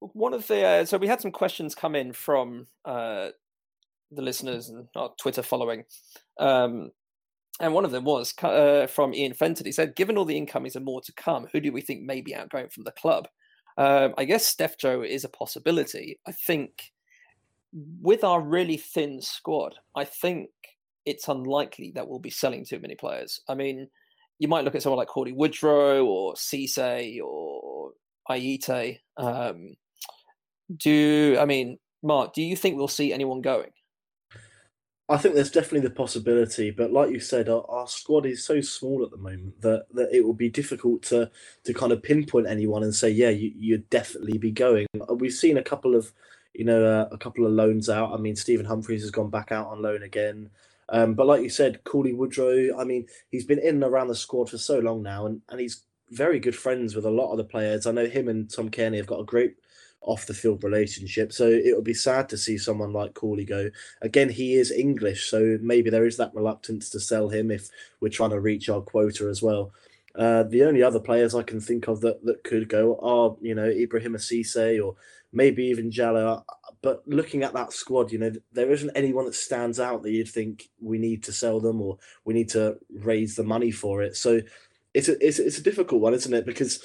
one 0.00 0.34
of 0.34 0.46
the 0.46 0.64
uh, 0.64 0.84
so 0.84 0.98
we 0.98 1.06
had 1.06 1.20
some 1.20 1.32
questions 1.32 1.74
come 1.74 1.94
in 1.94 2.12
from 2.12 2.66
uh, 2.84 3.28
the 4.10 4.22
listeners 4.22 4.68
and 4.68 4.86
our 4.94 5.12
Twitter 5.18 5.42
following, 5.42 5.84
um, 6.38 6.90
and 7.60 7.72
one 7.72 7.84
of 7.84 7.90
them 7.90 8.04
was 8.04 8.34
uh, 8.42 8.86
from 8.86 9.14
Ian 9.14 9.34
Fenton. 9.34 9.66
He 9.66 9.72
said, 9.72 9.96
"Given 9.96 10.18
all 10.18 10.24
the 10.24 10.36
incomings 10.36 10.76
and 10.76 10.84
more 10.84 11.00
to 11.02 11.12
come, 11.12 11.48
who 11.52 11.60
do 11.60 11.72
we 11.72 11.80
think 11.80 12.02
may 12.02 12.20
be 12.20 12.34
outgoing 12.34 12.68
from 12.68 12.84
the 12.84 12.92
club?" 12.92 13.28
Um, 13.78 14.14
I 14.16 14.24
guess 14.24 14.46
Steph 14.46 14.78
Joe 14.78 15.02
is 15.02 15.24
a 15.24 15.28
possibility. 15.28 16.18
I 16.26 16.32
think 16.32 16.92
with 18.00 18.24
our 18.24 18.40
really 18.40 18.76
thin 18.76 19.20
squad, 19.20 19.74
I 19.94 20.04
think 20.04 20.50
it's 21.06 21.28
unlikely 21.28 21.92
that 21.94 22.06
we'll 22.06 22.18
be 22.18 22.30
selling 22.30 22.64
too 22.64 22.80
many 22.80 22.96
players. 22.96 23.40
I 23.48 23.54
mean, 23.54 23.88
you 24.38 24.48
might 24.48 24.64
look 24.64 24.74
at 24.74 24.82
someone 24.82 24.98
like 24.98 25.08
Cauley 25.08 25.32
Woodrow 25.32 26.04
or 26.04 26.34
Cisse 26.34 27.20
or 27.22 27.92
Ayité. 28.28 28.98
Um, 29.16 29.76
do 30.76 31.36
I 31.40 31.44
mean, 31.44 31.78
Mark? 32.02 32.34
Do 32.34 32.42
you 32.42 32.56
think 32.56 32.76
we'll 32.76 32.88
see 32.88 33.12
anyone 33.12 33.40
going? 33.40 33.70
I 35.08 35.16
think 35.16 35.36
there's 35.36 35.52
definitely 35.52 35.88
the 35.88 35.94
possibility, 35.94 36.72
but 36.72 36.92
like 36.92 37.10
you 37.10 37.20
said, 37.20 37.48
our, 37.48 37.64
our, 37.68 37.86
squad 37.86 38.26
is 38.26 38.44
so 38.44 38.60
small 38.60 39.04
at 39.04 39.12
the 39.12 39.16
moment 39.16 39.60
that, 39.60 39.86
that 39.94 40.12
it 40.12 40.24
will 40.24 40.34
be 40.34 40.48
difficult 40.48 41.02
to 41.04 41.30
to 41.62 41.72
kind 41.72 41.92
of 41.92 42.02
pinpoint 42.02 42.48
anyone 42.48 42.82
and 42.82 42.92
say, 42.92 43.10
yeah, 43.10 43.28
you, 43.28 43.52
you'd 43.56 43.88
definitely 43.88 44.36
be 44.36 44.50
going. 44.50 44.86
We've 45.08 45.32
seen 45.32 45.58
a 45.58 45.62
couple 45.62 45.94
of, 45.94 46.12
you 46.54 46.64
know, 46.64 46.84
uh, 46.84 47.08
a 47.12 47.18
couple 47.18 47.46
of 47.46 47.52
loans 47.52 47.88
out. 47.88 48.12
I 48.12 48.16
mean, 48.16 48.34
Stephen 48.34 48.66
Humphrys 48.66 49.02
has 49.02 49.12
gone 49.12 49.30
back 49.30 49.52
out 49.52 49.68
on 49.68 49.80
loan 49.80 50.02
again. 50.02 50.50
Um, 50.88 51.14
but 51.14 51.26
like 51.26 51.42
you 51.42 51.50
said, 51.50 51.82
Cauley 51.84 52.12
Woodrow, 52.12 52.78
I 52.78 52.84
mean, 52.84 53.06
he's 53.30 53.44
been 53.44 53.58
in 53.58 53.76
and 53.76 53.84
around 53.84 54.08
the 54.08 54.14
squad 54.14 54.50
for 54.50 54.58
so 54.58 54.78
long 54.78 55.02
now, 55.02 55.26
and, 55.26 55.40
and 55.48 55.60
he's 55.60 55.82
very 56.10 56.38
good 56.38 56.54
friends 56.54 56.94
with 56.94 57.04
a 57.04 57.10
lot 57.10 57.32
of 57.32 57.38
the 57.38 57.44
players. 57.44 57.86
I 57.86 57.92
know 57.92 58.06
him 58.06 58.28
and 58.28 58.48
Tom 58.48 58.70
Cairney 58.70 58.98
have 58.98 59.06
got 59.06 59.20
a 59.20 59.24
great 59.24 59.56
off 60.06 60.26
the 60.26 60.34
field 60.34 60.62
relationship. 60.62 61.32
So 61.32 61.46
it 61.48 61.74
would 61.74 61.84
be 61.84 61.94
sad 61.94 62.28
to 62.28 62.38
see 62.38 62.56
someone 62.56 62.92
like 62.92 63.14
Cauley 63.14 63.44
go. 63.44 63.70
Again, 64.02 64.28
he 64.28 64.54
is 64.54 64.70
English, 64.70 65.28
so 65.28 65.58
maybe 65.60 65.90
there 65.90 66.06
is 66.06 66.16
that 66.16 66.34
reluctance 66.34 66.88
to 66.90 67.00
sell 67.00 67.28
him 67.28 67.50
if 67.50 67.68
we're 68.00 68.08
trying 68.08 68.30
to 68.30 68.40
reach 68.40 68.68
our 68.68 68.80
quota 68.80 69.28
as 69.28 69.42
well. 69.42 69.72
Uh, 70.14 70.44
the 70.44 70.62
only 70.62 70.82
other 70.82 71.00
players 71.00 71.34
I 71.34 71.42
can 71.42 71.60
think 71.60 71.88
of 71.88 72.00
that, 72.00 72.24
that 72.24 72.42
could 72.44 72.68
go 72.68 72.98
are, 73.02 73.36
you 73.42 73.54
know, 73.54 73.66
Ibrahim 73.66 74.14
Cisse 74.14 74.82
or 74.82 74.94
maybe 75.32 75.64
even 75.64 75.90
Djalo. 75.90 76.42
But 76.82 77.02
looking 77.06 77.42
at 77.42 77.54
that 77.54 77.72
squad, 77.72 78.12
you 78.12 78.18
know, 78.18 78.32
there 78.52 78.70
isn't 78.70 78.96
anyone 78.96 79.24
that 79.24 79.34
stands 79.34 79.80
out 79.80 80.02
that 80.02 80.12
you'd 80.12 80.28
think 80.28 80.68
we 80.80 80.98
need 80.98 81.22
to 81.24 81.32
sell 81.32 81.60
them 81.60 81.80
or 81.80 81.98
we 82.24 82.34
need 82.34 82.48
to 82.50 82.78
raise 82.90 83.34
the 83.34 83.44
money 83.44 83.70
for 83.70 84.02
it. 84.02 84.16
So 84.16 84.40
it's 84.94 85.08
a, 85.08 85.26
it's, 85.26 85.38
it's 85.38 85.58
a 85.58 85.62
difficult 85.62 86.00
one, 86.00 86.14
isn't 86.14 86.34
it? 86.34 86.46
Because 86.46 86.84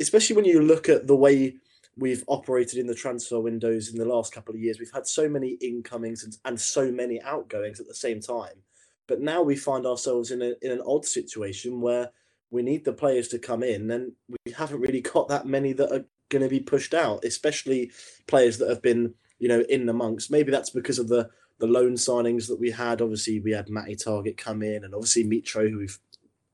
especially 0.00 0.36
when 0.36 0.44
you 0.44 0.60
look 0.62 0.88
at 0.88 1.06
the 1.06 1.16
way 1.16 1.56
we've 1.96 2.24
operated 2.28 2.78
in 2.78 2.86
the 2.86 2.94
transfer 2.94 3.40
windows 3.40 3.90
in 3.90 3.98
the 3.98 4.04
last 4.04 4.32
couple 4.32 4.54
of 4.54 4.60
years. 4.60 4.78
We've 4.78 4.90
had 4.92 5.06
so 5.06 5.28
many 5.28 5.50
incomings 5.60 6.24
and, 6.24 6.36
and 6.44 6.60
so 6.60 6.90
many 6.90 7.20
outgoings 7.22 7.78
at 7.78 7.86
the 7.86 7.94
same 7.94 8.20
time. 8.20 8.62
But 9.06 9.20
now 9.20 9.42
we 9.42 9.56
find 9.56 9.86
ourselves 9.86 10.30
in, 10.30 10.40
a, 10.40 10.54
in 10.62 10.70
an 10.70 10.82
odd 10.86 11.04
situation 11.04 11.80
where 11.80 12.10
we 12.50 12.62
need 12.62 12.84
the 12.84 12.92
players 12.92 13.28
to 13.28 13.38
come 13.38 13.62
in, 13.62 13.90
and 13.90 14.12
we 14.28 14.52
haven't 14.52 14.80
really 14.80 15.00
got 15.00 15.28
that 15.28 15.46
many 15.46 15.72
that 15.74 15.92
are 15.92 16.04
going 16.30 16.42
to 16.42 16.48
be 16.48 16.60
pushed 16.60 16.94
out, 16.94 17.24
especially 17.24 17.92
players 18.26 18.58
that 18.58 18.68
have 18.68 18.82
been, 18.82 19.14
you 19.38 19.48
know, 19.48 19.60
in 19.68 19.88
amongst. 19.88 20.30
Maybe 20.30 20.50
that's 20.50 20.70
because 20.70 20.98
of 20.98 21.08
the 21.08 21.28
the 21.58 21.66
loan 21.66 21.92
signings 21.92 22.48
that 22.48 22.58
we 22.58 22.70
had. 22.70 23.02
Obviously, 23.02 23.38
we 23.40 23.52
had 23.52 23.68
Matty 23.68 23.94
Targett 23.94 24.38
come 24.38 24.62
in, 24.62 24.84
and 24.84 24.94
obviously 24.94 25.24
Mitro, 25.24 25.70
who 25.70 25.78
we've 25.78 25.98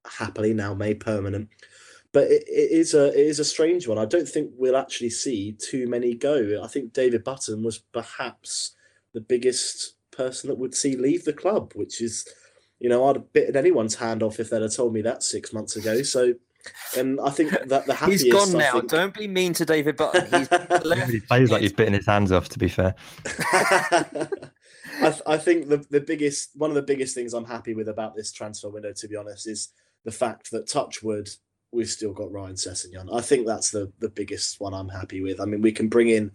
happily 0.05 0.53
now 0.53 0.75
made 0.75 1.01
permanent 1.01 1.49
but 2.17 2.31
it, 2.31 2.45
it 2.49 2.71
is 2.71 2.95
a 2.95 3.09
it 3.09 3.27
is 3.27 3.39
a 3.39 3.45
strange 3.45 3.87
one. 3.87 3.99
I 3.99 4.07
don't 4.07 4.27
think 4.27 4.51
we'll 4.57 4.75
actually 4.75 5.11
see 5.11 5.53
too 5.53 5.87
many 5.87 6.15
go. 6.15 6.63
I 6.65 6.67
think 6.67 6.95
David 6.95 7.23
Button 7.23 7.63
was 7.63 7.77
perhaps 7.77 8.75
the 9.13 9.21
biggest 9.21 9.97
person 10.13 10.49
that 10.49 10.59
would 10.59 10.75
see 10.75 10.97
leave 10.97 11.27
the 11.27 11.35
club, 11.35 11.73
which 11.75 12.01
is, 12.01 12.27
you 12.79 12.89
know, 12.89 13.07
I'd 13.07 13.17
have 13.17 13.33
bitten 13.35 13.55
anyone's 13.55 13.97
hand 13.97 14.23
off 14.23 14.41
if 14.41 14.49
they'd 14.49 14.63
have 14.63 14.75
told 14.75 14.95
me 14.95 15.03
that 15.03 15.23
six 15.23 15.53
months 15.53 15.77
ago. 15.77 16.03
So, 16.03 16.33
and 16.97 17.21
I 17.21 17.31
think 17.31 17.51
that 17.67 17.87
the 17.87 17.95
happiest. 17.95 18.25
He's 18.25 18.33
gone 18.33 18.55
I 18.57 18.59
now. 18.59 18.73
Think... 18.73 18.91
Don't 18.91 19.15
be 19.15 19.29
mean 19.29 19.53
to 19.55 19.65
David 19.65 19.97
Button. 19.97 20.27
He's 20.41 20.49
he 21.11 21.21
plays 21.21 21.51
like 21.51 21.63
he's 21.63 21.73
bitten 21.73 21.95
his 21.95 22.07
hands 22.07 22.33
off. 22.33 22.49
To 22.51 22.59
be 22.59 22.69
fair. 22.69 22.95
I, 24.99 25.11
th- 25.11 25.23
I 25.27 25.37
think 25.37 25.69
the, 25.69 25.85
the 25.91 26.01
biggest 26.01 26.51
one 26.55 26.71
of 26.71 26.77
the 26.77 26.83
biggest 26.83 27.15
things 27.15 27.35
I'm 27.35 27.45
happy 27.45 27.75
with 27.75 27.89
about 27.89 28.15
this 28.15 28.33
transfer 28.33 28.71
window, 28.71 28.93
to 28.93 29.09
be 29.09 29.17
honest, 29.17 29.47
is 29.47 29.69
the 30.05 30.13
fact 30.13 30.51
that 30.53 30.69
Touchwood 30.69 31.29
we've 31.73 31.91
still 31.91 32.13
got 32.13 32.33
Ryan 32.33 32.55
Sessegnon. 32.55 33.15
I 33.15 33.21
think 33.21 33.47
that's 33.47 33.71
the 33.71 33.93
the 33.99 34.09
biggest 34.09 34.61
one 34.61 34.75
I'm 34.75 34.89
happy 34.89 35.21
with. 35.21 35.41
I 35.41 35.45
mean, 35.45 35.63
we 35.63 35.73
can 35.73 35.89
bring 35.89 36.09
in 36.09 36.33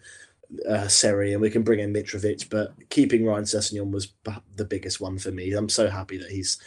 uh, 0.68 0.88
Seri 0.88 1.34
and 1.34 1.42
we 1.42 1.50
can 1.50 1.64
bring 1.64 1.80
in 1.80 1.94
Mitrovic, 1.94 2.50
but 2.50 2.74
keeping 2.90 3.26
Ryan 3.26 3.46
Sessegnon 3.46 3.92
was 3.92 4.14
the 4.56 4.66
biggest 4.66 5.00
one 5.00 5.18
for 5.18 5.32
me. 5.32 5.54
I'm 5.54 5.70
so 5.70 5.90
happy 5.90 6.18
that 6.18 6.30
he's 6.30 6.60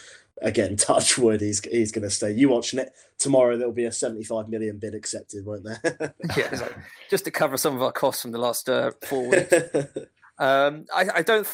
again 0.43 0.77
touch 0.77 1.19
wood. 1.19 1.41
He's 1.41 1.61
he's 1.65 1.93
going 1.93 2.03
to 2.03 2.11
stay. 2.11 2.33
You 2.33 2.49
watching 2.49 2.79
it 2.79 2.93
tomorrow? 3.19 3.57
There'll 3.57 3.73
be 3.73 3.85
a 3.85 3.93
75 3.93 4.49
million 4.49 4.79
bid 4.79 4.95
accepted, 4.95 5.45
won't 5.45 5.65
there? 5.65 6.15
yeah, 6.37 6.69
just 7.11 7.25
to 7.25 7.31
cover 7.31 7.57
some 7.57 7.75
of 7.75 7.83
our 7.83 7.93
costs 7.93 8.23
from 8.23 8.33
the 8.33 8.39
last 8.39 8.69
uh, 8.69 8.93
four 9.03 9.29
weeks. 9.29 9.53
um, 10.39 10.87
I, 10.95 11.09
I 11.17 11.23
don't. 11.23 11.47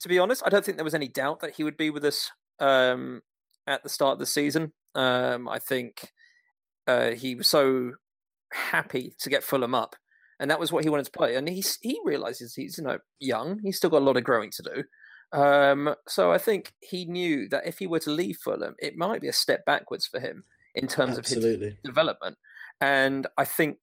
To 0.00 0.08
be 0.08 0.18
honest, 0.18 0.42
I 0.46 0.48
don't 0.48 0.64
think 0.64 0.78
there 0.78 0.84
was 0.84 0.94
any 0.94 1.08
doubt 1.08 1.40
that 1.40 1.54
he 1.56 1.64
would 1.64 1.76
be 1.76 1.90
with 1.90 2.04
us 2.04 2.30
um, 2.58 3.20
at 3.66 3.82
the 3.82 3.88
start 3.88 4.14
of 4.14 4.18
the 4.18 4.26
season. 4.26 4.72
Um, 4.94 5.46
I 5.48 5.58
think 5.58 6.10
uh, 6.86 7.10
he 7.10 7.34
was 7.34 7.48
so 7.48 7.92
happy 8.52 9.14
to 9.18 9.30
get 9.30 9.44
Fulham 9.44 9.74
up, 9.74 9.96
and 10.38 10.50
that 10.50 10.58
was 10.58 10.72
what 10.72 10.84
he 10.84 10.90
wanted 10.90 11.04
to 11.04 11.12
play. 11.12 11.36
And 11.36 11.48
he 11.48 11.62
he 11.82 12.00
realizes 12.04 12.54
he's 12.54 12.78
you 12.78 12.84
know 12.84 12.98
young. 13.18 13.60
He's 13.62 13.76
still 13.76 13.90
got 13.90 14.02
a 14.02 14.04
lot 14.04 14.16
of 14.16 14.24
growing 14.24 14.50
to 14.52 14.62
do. 14.62 14.84
Um, 15.32 15.94
so 16.08 16.32
I 16.32 16.38
think 16.38 16.72
he 16.80 17.04
knew 17.04 17.48
that 17.48 17.66
if 17.66 17.78
he 17.78 17.86
were 17.86 18.00
to 18.00 18.10
leave 18.10 18.38
Fulham, 18.38 18.74
it 18.78 18.96
might 18.96 19.20
be 19.20 19.28
a 19.28 19.32
step 19.32 19.64
backwards 19.64 20.06
for 20.06 20.20
him 20.20 20.44
in 20.74 20.86
terms 20.86 21.18
Absolutely. 21.18 21.68
of 21.68 21.72
his 21.74 21.82
development. 21.84 22.36
And 22.80 23.26
I 23.36 23.44
think 23.44 23.78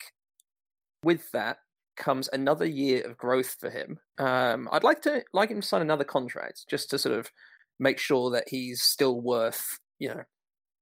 with 1.04 1.32
that 1.32 1.58
comes 1.96 2.30
another 2.32 2.66
year 2.66 3.02
of 3.06 3.18
growth 3.18 3.56
for 3.60 3.70
him. 3.70 4.00
Um, 4.18 4.70
I'd 4.72 4.84
like 4.84 5.02
to 5.04 5.24
like 5.34 5.50
him 5.50 5.62
to 5.62 5.68
sign 5.68 5.82
another 5.82 6.04
contract 6.04 6.66
just 6.70 6.90
to 6.92 7.00
sort 7.00 7.18
of 7.18 7.32
make 7.80 8.00
sure 8.00 8.30
that 8.32 8.46
he's 8.48 8.82
still 8.82 9.20
worth 9.22 9.80
you 10.00 10.10
know 10.10 10.24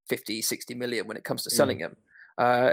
50 0.10 0.42
60 0.42 0.76
million 0.76 1.08
when 1.08 1.18
it 1.18 1.24
comes 1.24 1.44
to 1.44 1.50
selling 1.50 1.78
mm. 1.78 1.82
him 1.82 1.96
uh, 2.38 2.72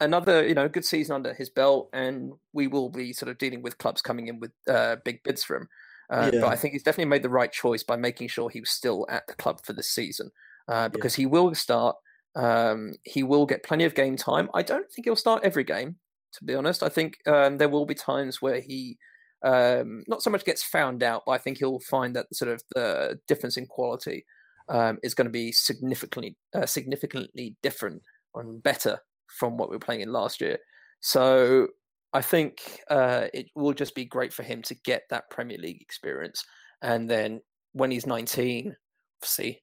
another 0.00 0.46
you 0.46 0.54
know 0.54 0.68
good 0.68 0.84
season 0.84 1.14
under 1.14 1.34
his 1.34 1.50
belt 1.50 1.88
and 1.92 2.32
we 2.52 2.66
will 2.66 2.88
be 2.88 3.12
sort 3.12 3.30
of 3.30 3.38
dealing 3.38 3.62
with 3.62 3.78
clubs 3.78 4.02
coming 4.02 4.28
in 4.28 4.40
with 4.40 4.52
uh, 4.68 4.96
big 5.04 5.22
bids 5.22 5.44
for 5.44 5.56
him 5.56 5.68
uh, 6.10 6.30
yeah. 6.32 6.40
but 6.40 6.48
i 6.48 6.56
think 6.56 6.72
he's 6.72 6.82
definitely 6.82 7.08
made 7.08 7.22
the 7.22 7.28
right 7.28 7.52
choice 7.52 7.82
by 7.82 7.96
making 7.96 8.28
sure 8.28 8.50
he 8.50 8.60
was 8.60 8.70
still 8.70 9.06
at 9.08 9.26
the 9.26 9.34
club 9.34 9.60
for 9.64 9.72
this 9.72 9.90
season 9.90 10.30
uh, 10.68 10.88
because 10.88 11.16
yeah. 11.16 11.22
he 11.22 11.26
will 11.26 11.54
start 11.54 11.96
um, 12.36 12.92
he 13.04 13.22
will 13.22 13.46
get 13.46 13.64
plenty 13.64 13.84
of 13.84 13.94
game 13.94 14.16
time 14.16 14.48
i 14.54 14.62
don't 14.62 14.90
think 14.92 15.06
he'll 15.06 15.16
start 15.16 15.42
every 15.42 15.64
game 15.64 15.96
to 16.32 16.44
be 16.44 16.54
honest 16.54 16.82
i 16.82 16.88
think 16.88 17.18
um, 17.26 17.58
there 17.58 17.68
will 17.68 17.86
be 17.86 17.94
times 17.94 18.40
where 18.40 18.60
he 18.60 18.98
um, 19.44 20.04
not 20.08 20.22
so 20.22 20.30
much 20.30 20.44
gets 20.44 20.62
found 20.62 21.02
out, 21.02 21.22
but 21.26 21.32
I 21.32 21.38
think 21.38 21.58
he'll 21.58 21.80
find 21.80 22.14
that 22.16 22.26
sort 22.34 22.50
of 22.50 22.62
the 22.74 23.20
difference 23.28 23.56
in 23.56 23.66
quality 23.66 24.24
um, 24.68 24.98
is 25.02 25.14
going 25.14 25.26
to 25.26 25.32
be 25.32 25.52
significantly 25.52 26.36
uh, 26.54 26.66
significantly 26.66 27.56
different 27.62 28.02
and 28.34 28.62
better 28.62 28.98
from 29.26 29.56
what 29.56 29.70
we 29.70 29.76
were 29.76 29.80
playing 29.80 30.00
in 30.00 30.12
last 30.12 30.40
year. 30.40 30.58
So 31.00 31.68
I 32.12 32.22
think 32.22 32.80
uh, 32.90 33.26
it 33.34 33.46
will 33.54 33.74
just 33.74 33.94
be 33.94 34.04
great 34.04 34.32
for 34.32 34.42
him 34.42 34.62
to 34.62 34.74
get 34.74 35.02
that 35.10 35.30
Premier 35.30 35.58
League 35.58 35.82
experience, 35.82 36.44
and 36.82 37.08
then 37.08 37.40
when 37.72 37.90
he's 37.90 38.06
19, 38.06 38.74
see, 39.22 39.60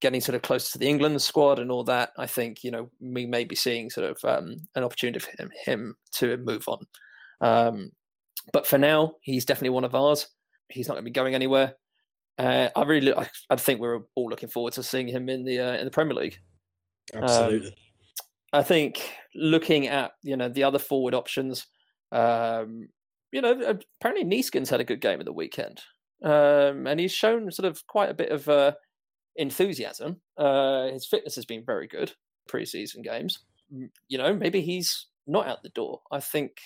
getting 0.00 0.20
sort 0.20 0.34
of 0.34 0.42
closer 0.42 0.72
to 0.72 0.78
the 0.78 0.88
England 0.88 1.20
squad 1.22 1.58
and 1.58 1.70
all 1.70 1.84
that, 1.84 2.10
I 2.18 2.26
think 2.26 2.64
you 2.64 2.70
know 2.70 2.90
we 3.00 3.26
may 3.26 3.44
be 3.44 3.54
seeing 3.54 3.90
sort 3.90 4.10
of 4.10 4.18
um, 4.24 4.56
an 4.74 4.84
opportunity 4.84 5.20
for 5.20 5.30
him, 5.42 5.50
him 5.64 5.94
to 6.14 6.36
move 6.38 6.68
on. 6.68 6.86
Um, 7.40 7.92
but 8.52 8.66
for 8.66 8.78
now, 8.78 9.14
he's 9.20 9.44
definitely 9.44 9.70
one 9.70 9.84
of 9.84 9.94
ours. 9.94 10.28
He's 10.68 10.88
not 10.88 10.94
going 10.94 11.04
to 11.04 11.10
be 11.10 11.12
going 11.12 11.34
anywhere. 11.34 11.74
Uh, 12.38 12.68
I 12.76 12.82
really, 12.84 13.14
I, 13.14 13.28
I, 13.48 13.56
think 13.56 13.80
we're 13.80 14.00
all 14.14 14.28
looking 14.28 14.48
forward 14.48 14.74
to 14.74 14.82
seeing 14.82 15.08
him 15.08 15.28
in 15.28 15.44
the 15.44 15.58
uh, 15.58 15.76
in 15.76 15.84
the 15.84 15.90
Premier 15.90 16.14
League. 16.14 16.38
Absolutely. 17.14 17.68
Um, 17.68 17.74
I 18.52 18.62
think 18.62 19.10
looking 19.34 19.88
at 19.88 20.12
you 20.22 20.36
know 20.36 20.48
the 20.48 20.64
other 20.64 20.78
forward 20.78 21.14
options, 21.14 21.66
um, 22.12 22.88
you 23.32 23.40
know, 23.40 23.78
apparently 24.00 24.24
Neeskens 24.24 24.70
had 24.70 24.80
a 24.80 24.84
good 24.84 25.00
game 25.00 25.20
at 25.20 25.26
the 25.26 25.32
weekend, 25.32 25.80
um, 26.24 26.86
and 26.86 27.00
he's 27.00 27.12
shown 27.12 27.50
sort 27.50 27.66
of 27.66 27.86
quite 27.86 28.10
a 28.10 28.14
bit 28.14 28.30
of 28.30 28.48
uh, 28.48 28.72
enthusiasm. 29.36 30.20
Uh, 30.38 30.88
his 30.88 31.06
fitness 31.06 31.34
has 31.34 31.44
been 31.44 31.64
very 31.64 31.86
good 31.86 32.12
preseason 32.50 33.02
games. 33.02 33.40
You 34.08 34.18
know, 34.18 34.34
maybe 34.34 34.60
he's 34.60 35.06
not 35.26 35.48
out 35.48 35.62
the 35.62 35.68
door. 35.70 36.02
I 36.12 36.20
think 36.20 36.58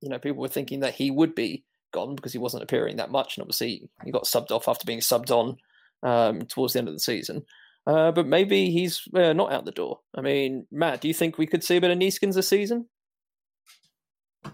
you 0.00 0.08
know, 0.08 0.18
people 0.18 0.40
were 0.40 0.48
thinking 0.48 0.80
that 0.80 0.94
he 0.94 1.10
would 1.10 1.34
be 1.34 1.64
gone 1.92 2.14
because 2.14 2.32
he 2.32 2.38
wasn't 2.38 2.62
appearing 2.62 2.96
that 2.96 3.10
much, 3.10 3.36
and 3.36 3.42
obviously 3.42 3.88
he 4.04 4.10
got 4.10 4.24
subbed 4.24 4.50
off 4.50 4.68
after 4.68 4.84
being 4.84 5.00
subbed 5.00 5.30
on 5.30 5.56
um, 6.02 6.42
towards 6.42 6.72
the 6.72 6.78
end 6.78 6.88
of 6.88 6.94
the 6.94 7.00
season. 7.00 7.44
Uh, 7.86 8.10
but 8.10 8.26
maybe 8.26 8.70
he's 8.70 9.02
uh, 9.14 9.32
not 9.32 9.52
out 9.52 9.64
the 9.64 9.70
door. 9.70 10.00
I 10.16 10.20
mean, 10.20 10.66
Matt, 10.72 11.00
do 11.00 11.08
you 11.08 11.14
think 11.14 11.38
we 11.38 11.46
could 11.46 11.62
see 11.62 11.76
a 11.76 11.80
bit 11.80 11.90
of 11.90 11.98
Neeskens 11.98 12.34
this 12.34 12.48
season? 12.48 12.86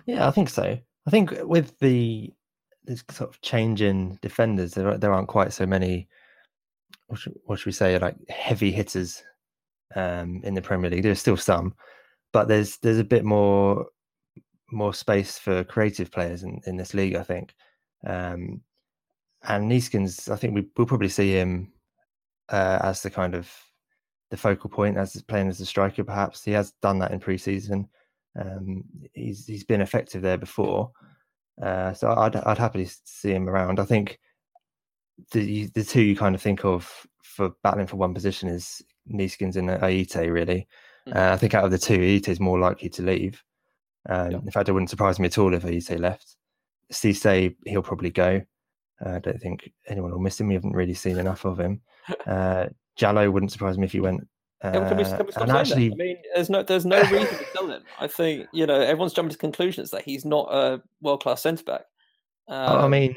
Yeah, 0.06 0.26
I 0.26 0.30
think 0.30 0.48
so. 0.48 0.78
I 1.06 1.10
think 1.10 1.32
with 1.42 1.78
the 1.78 2.32
this 2.84 3.04
sort 3.10 3.30
of 3.30 3.40
change 3.42 3.82
in 3.82 4.18
defenders, 4.22 4.74
there 4.74 4.96
there 4.98 5.12
aren't 5.12 5.28
quite 5.28 5.52
so 5.52 5.66
many. 5.66 6.08
What 7.06 7.20
should, 7.20 7.34
what 7.44 7.58
should 7.58 7.66
we 7.66 7.72
say? 7.72 7.98
Like 7.98 8.16
heavy 8.28 8.70
hitters 8.70 9.22
um, 9.94 10.40
in 10.44 10.54
the 10.54 10.62
Premier 10.62 10.90
League. 10.90 11.02
There's 11.02 11.20
still 11.20 11.36
some, 11.36 11.74
but 12.32 12.48
there's 12.48 12.78
there's 12.78 12.98
a 12.98 13.04
bit 13.04 13.24
more 13.24 13.86
more 14.70 14.94
space 14.94 15.38
for 15.38 15.64
creative 15.64 16.10
players 16.10 16.42
in, 16.42 16.60
in 16.66 16.76
this 16.76 16.94
league, 16.94 17.14
I 17.14 17.22
think. 17.22 17.54
Um, 18.06 18.62
and 19.44 19.70
Neeskens, 19.70 20.30
I 20.30 20.36
think 20.36 20.54
we, 20.54 20.66
will 20.76 20.86
probably 20.86 21.08
see 21.08 21.32
him 21.32 21.72
uh, 22.48 22.78
as 22.82 23.02
the 23.02 23.10
kind 23.10 23.34
of 23.34 23.52
the 24.30 24.36
focal 24.36 24.70
point, 24.70 24.96
as 24.96 25.20
playing 25.22 25.48
as 25.48 25.60
a 25.60 25.66
striker. 25.66 26.04
Perhaps 26.04 26.42
he 26.42 26.52
has 26.52 26.72
done 26.80 26.98
that 27.00 27.10
in 27.10 27.20
pre-season. 27.20 27.88
Um, 28.38 28.84
he's 29.12 29.46
he's 29.46 29.64
been 29.64 29.80
effective 29.80 30.22
there 30.22 30.38
before, 30.38 30.90
uh, 31.62 31.92
so 31.92 32.10
I'd 32.10 32.36
I'd 32.36 32.58
happily 32.58 32.88
see 33.04 33.30
him 33.30 33.48
around. 33.48 33.78
I 33.78 33.84
think 33.84 34.18
the 35.32 35.66
the 35.66 35.84
two 35.84 36.02
you 36.02 36.16
kind 36.16 36.34
of 36.34 36.42
think 36.42 36.64
of 36.64 37.06
for 37.22 37.50
battling 37.62 37.86
for 37.86 37.96
one 37.96 38.14
position 38.14 38.48
is 38.48 38.82
Neeskens 39.10 39.56
and 39.56 39.68
Ayité. 39.68 40.32
Really, 40.32 40.66
mm-hmm. 41.08 41.16
uh, 41.16 41.32
I 41.32 41.36
think 41.36 41.54
out 41.54 41.64
of 41.64 41.70
the 41.70 41.78
two, 41.78 41.98
Ayité 41.98 42.28
is 42.28 42.40
more 42.40 42.58
likely 42.58 42.88
to 42.90 43.02
leave. 43.02 43.42
Um, 44.08 44.30
yeah. 44.30 44.38
In 44.38 44.50
fact, 44.50 44.68
it 44.68 44.72
wouldn't 44.72 44.90
surprise 44.90 45.18
me 45.18 45.26
at 45.26 45.38
all 45.38 45.54
if 45.54 45.62
Ayité 45.62 45.98
left. 45.98 46.36
Cisse, 46.92 47.54
he'll 47.66 47.82
probably 47.82 48.10
go. 48.10 48.42
Uh, 49.04 49.10
I 49.10 49.18
don't 49.18 49.40
think 49.40 49.72
anyone 49.88 50.10
will 50.10 50.20
miss 50.20 50.40
him. 50.40 50.48
We 50.48 50.54
haven't 50.54 50.76
really 50.76 50.94
seen 50.94 51.18
enough 51.18 51.44
of 51.44 51.58
him. 51.58 51.80
Uh, 52.26 52.66
Djalo 52.98 53.32
wouldn't 53.32 53.52
surprise 53.52 53.78
me 53.78 53.84
if 53.84 53.92
he 53.92 54.00
went. 54.00 54.26
Uh, 54.62 54.70
can 54.70 54.96
we, 54.96 55.04
can 55.04 55.26
we 55.26 55.32
and 55.36 55.50
actually, 55.50 55.88
that? 55.88 55.94
I 55.94 55.96
mean, 55.96 56.16
there's 56.34 56.50
no 56.50 56.62
there's 56.62 56.86
no 56.86 57.00
reason 57.02 57.38
to 57.38 57.46
sell 57.52 57.68
him. 57.68 57.82
I 57.98 58.06
think 58.06 58.46
you 58.52 58.66
know 58.66 58.80
everyone's 58.80 59.12
jumping 59.12 59.32
to 59.32 59.38
conclusions 59.38 59.90
that 59.90 60.02
he's 60.02 60.24
not 60.24 60.48
a 60.52 60.80
world 61.00 61.22
class 61.22 61.42
centre 61.42 61.64
back. 61.64 61.82
Um, 62.48 62.84
I 62.84 62.88
mean, 62.88 63.16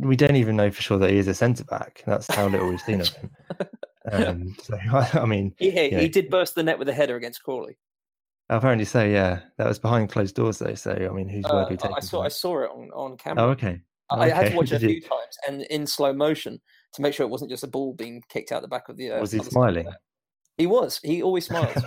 we 0.00 0.16
don't 0.16 0.36
even 0.36 0.56
know 0.56 0.70
for 0.70 0.82
sure 0.82 0.98
that 0.98 1.10
he 1.10 1.18
is 1.18 1.28
a 1.28 1.34
centre 1.34 1.64
back. 1.64 2.02
That's 2.06 2.32
how 2.34 2.48
little 2.48 2.68
we've 2.68 2.80
seen 2.80 3.00
of 3.00 3.08
him. 3.08 3.30
Um, 4.12 4.54
so 4.62 4.78
I, 5.14 5.24
mean, 5.24 5.52
he, 5.58 5.70
he, 5.70 5.90
he 5.90 6.08
did 6.08 6.30
burst 6.30 6.54
the 6.54 6.62
net 6.62 6.78
with 6.78 6.88
a 6.88 6.92
header 6.92 7.16
against 7.16 7.42
Crawley. 7.42 7.76
Apparently, 8.48 8.84
so 8.84 9.02
yeah, 9.04 9.40
that 9.58 9.66
was 9.66 9.80
behind 9.80 10.10
closed 10.10 10.36
doors 10.36 10.60
though. 10.60 10.74
So 10.74 10.92
I 10.92 11.12
mean, 11.12 11.28
whose 11.28 11.44
uh, 11.46 11.66
word 11.68 11.76
take? 11.76 11.90
I 11.92 11.98
saw 11.98 12.22
I 12.22 12.28
saw 12.28 12.62
it 12.62 12.70
on 12.70 12.90
on 12.94 13.16
camera. 13.16 13.44
Oh, 13.44 13.48
okay. 13.50 13.80
I, 14.08 14.30
okay. 14.30 14.34
had 14.34 14.50
to 14.52 14.56
watch 14.56 14.70
it 14.70 14.76
a 14.76 14.78
few 14.86 15.00
times 15.00 15.36
and 15.48 15.62
in 15.62 15.84
slow 15.84 16.12
motion 16.12 16.60
to 16.94 17.02
make 17.02 17.12
sure 17.12 17.26
it 17.26 17.30
wasn't 17.30 17.50
just 17.50 17.64
a 17.64 17.66
ball 17.66 17.92
being 17.94 18.22
kicked 18.28 18.52
out 18.52 18.62
the 18.62 18.68
back 18.68 18.88
of 18.88 18.96
the. 18.96 19.10
Uh, 19.10 19.20
was 19.20 19.32
he 19.32 19.40
smiling? 19.40 19.88
He 20.56 20.66
was. 20.66 21.00
He 21.02 21.22
always 21.22 21.46
smiles. 21.46 21.82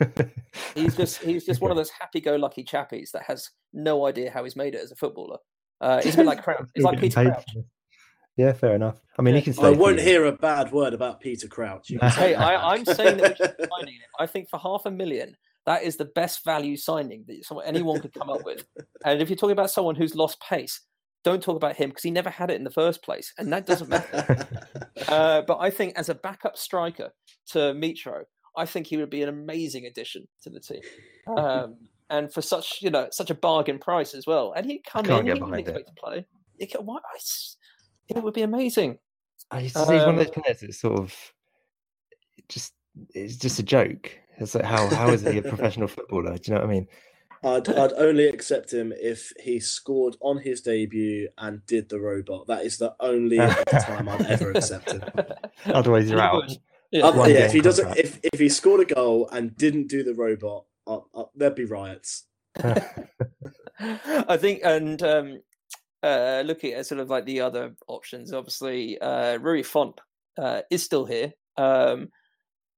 he's 0.74 0.96
just 0.96 1.22
he's 1.22 1.44
just 1.44 1.60
one 1.60 1.70
of 1.70 1.76
those 1.76 1.90
happy-go-lucky 1.90 2.64
chappies 2.64 3.10
that 3.12 3.22
has 3.22 3.50
no 3.72 4.06
idea 4.06 4.30
how 4.30 4.44
he's 4.44 4.56
made 4.56 4.74
it 4.74 4.80
as 4.82 4.92
a 4.92 4.96
footballer. 4.96 5.38
Uh, 5.80 6.02
he's 6.02 6.14
a 6.14 6.18
bit 6.18 6.26
like 6.26 6.42
Crouch. 6.44 6.68
He's 6.74 6.84
like 6.84 7.00
Peter 7.00 7.24
Crouch. 7.24 7.44
Yeah, 8.36 8.52
fair 8.52 8.74
enough. 8.74 9.00
I 9.18 9.22
mean, 9.22 9.34
yeah. 9.34 9.40
he 9.40 9.52
can. 9.52 9.64
I 9.64 9.70
won't 9.70 10.00
hear 10.00 10.24
a 10.24 10.32
bad 10.32 10.72
word 10.72 10.92
about 10.92 11.20
Peter 11.20 11.46
Crouch. 11.46 11.92
hey, 12.16 12.34
I, 12.34 12.74
am 12.74 12.84
saying 12.84 13.18
that 13.18 13.38
we're 13.38 13.46
just 13.46 13.70
finding 13.70 13.94
it. 13.94 14.08
I 14.18 14.26
think 14.26 14.48
for 14.48 14.58
half 14.58 14.86
a 14.86 14.90
million, 14.90 15.36
that 15.66 15.82
is 15.82 15.96
the 15.96 16.06
best 16.06 16.44
value 16.44 16.76
signing 16.76 17.24
that 17.28 17.62
anyone 17.64 18.00
could 18.00 18.12
come 18.12 18.30
up 18.30 18.44
with. 18.44 18.64
And 19.04 19.22
if 19.22 19.28
you're 19.28 19.36
talking 19.36 19.52
about 19.52 19.70
someone 19.70 19.94
who's 19.94 20.16
lost 20.16 20.40
pace, 20.40 20.80
don't 21.24 21.42
talk 21.42 21.56
about 21.56 21.76
him 21.76 21.88
because 21.88 22.04
he 22.04 22.10
never 22.10 22.30
had 22.30 22.50
it 22.50 22.54
in 22.54 22.64
the 22.64 22.70
first 22.70 23.02
place, 23.02 23.32
and 23.38 23.52
that 23.52 23.66
doesn't 23.66 23.88
matter. 23.88 24.46
uh, 25.08 25.42
but 25.46 25.58
I 25.58 25.70
think 25.70 25.94
as 25.96 26.08
a 26.08 26.14
backup 26.14 26.56
striker 26.56 27.10
to 27.48 27.58
Mitro, 27.58 28.22
I 28.56 28.66
think 28.66 28.86
he 28.86 28.96
would 28.96 29.10
be 29.10 29.22
an 29.22 29.28
amazing 29.28 29.86
addition 29.86 30.28
to 30.42 30.50
the 30.50 30.60
team. 30.60 30.80
Um, 31.36 31.76
and 32.10 32.32
for 32.32 32.42
such 32.42 32.82
you 32.82 32.90
know 32.90 33.08
such 33.10 33.30
a 33.30 33.34
bargain 33.34 33.78
price 33.78 34.14
as 34.14 34.26
well, 34.26 34.52
and 34.54 34.66
he'd 34.66 34.84
come 34.84 35.06
in, 35.06 35.26
he 35.26 35.40
would 35.40 35.58
expect 35.58 35.88
to 35.88 35.94
play. 35.94 36.26
It, 36.58 36.70
why, 36.80 36.98
it 38.08 38.22
would 38.22 38.34
be 38.34 38.42
amazing. 38.42 38.98
I 39.50 39.60
He's, 39.60 39.74
um, 39.74 39.92
he's 39.92 40.02
one 40.02 40.10
of 40.10 40.16
those 40.16 40.36
um, 40.36 40.42
players 40.42 40.60
that 40.60 40.74
sort 40.74 41.00
of 41.00 41.14
just 42.48 42.74
it's 43.10 43.36
just 43.36 43.58
a 43.58 43.62
joke. 43.62 44.12
It's 44.38 44.54
like 44.54 44.64
how 44.64 44.88
how 44.94 45.08
is 45.08 45.22
he 45.22 45.38
a 45.38 45.42
professional 45.54 45.88
footballer? 45.88 46.36
Do 46.36 46.40
you 46.46 46.54
know 46.54 46.60
what 46.60 46.70
I 46.70 46.72
mean? 46.72 46.86
I'd 47.44 47.68
I'd 47.68 47.92
only 47.94 48.26
accept 48.26 48.72
him 48.72 48.92
if 48.96 49.32
he 49.38 49.60
scored 49.60 50.16
on 50.20 50.38
his 50.38 50.62
debut 50.62 51.28
and 51.38 51.64
did 51.66 51.88
the 51.88 52.00
robot. 52.00 52.46
That 52.46 52.64
is 52.64 52.78
the 52.78 52.94
only 53.00 53.36
time 53.80 54.08
I'd 54.08 54.26
ever 54.26 54.50
accept 54.52 54.92
him. 54.92 55.02
Otherwise, 55.66 56.08
you're 56.08 56.20
out. 56.20 56.50
Yeah. 56.90 57.12
Yeah, 57.26 57.46
if 57.46 57.52
he 57.52 57.60
doesn't, 57.60 57.86
contract. 57.86 58.06
if 58.06 58.20
if 58.32 58.40
he 58.40 58.48
scored 58.48 58.80
a 58.80 58.94
goal 58.94 59.28
and 59.32 59.56
didn't 59.56 59.88
do 59.88 60.04
the 60.04 60.14
robot, 60.14 60.64
uh, 60.86 61.00
uh, 61.14 61.24
there'd 61.34 61.54
be 61.54 61.64
riots. 61.64 62.24
I 63.80 64.36
think, 64.36 64.60
and 64.62 65.02
um, 65.02 65.40
uh, 66.02 66.42
looking 66.46 66.72
at 66.72 66.86
sort 66.86 67.00
of 67.00 67.10
like 67.10 67.24
the 67.24 67.40
other 67.40 67.74
options, 67.88 68.32
obviously, 68.32 68.98
uh, 68.98 69.38
Rui 69.38 69.64
Fonte 69.64 70.00
uh, 70.38 70.62
is 70.70 70.84
still 70.84 71.04
here. 71.04 71.32
Um, 71.56 72.10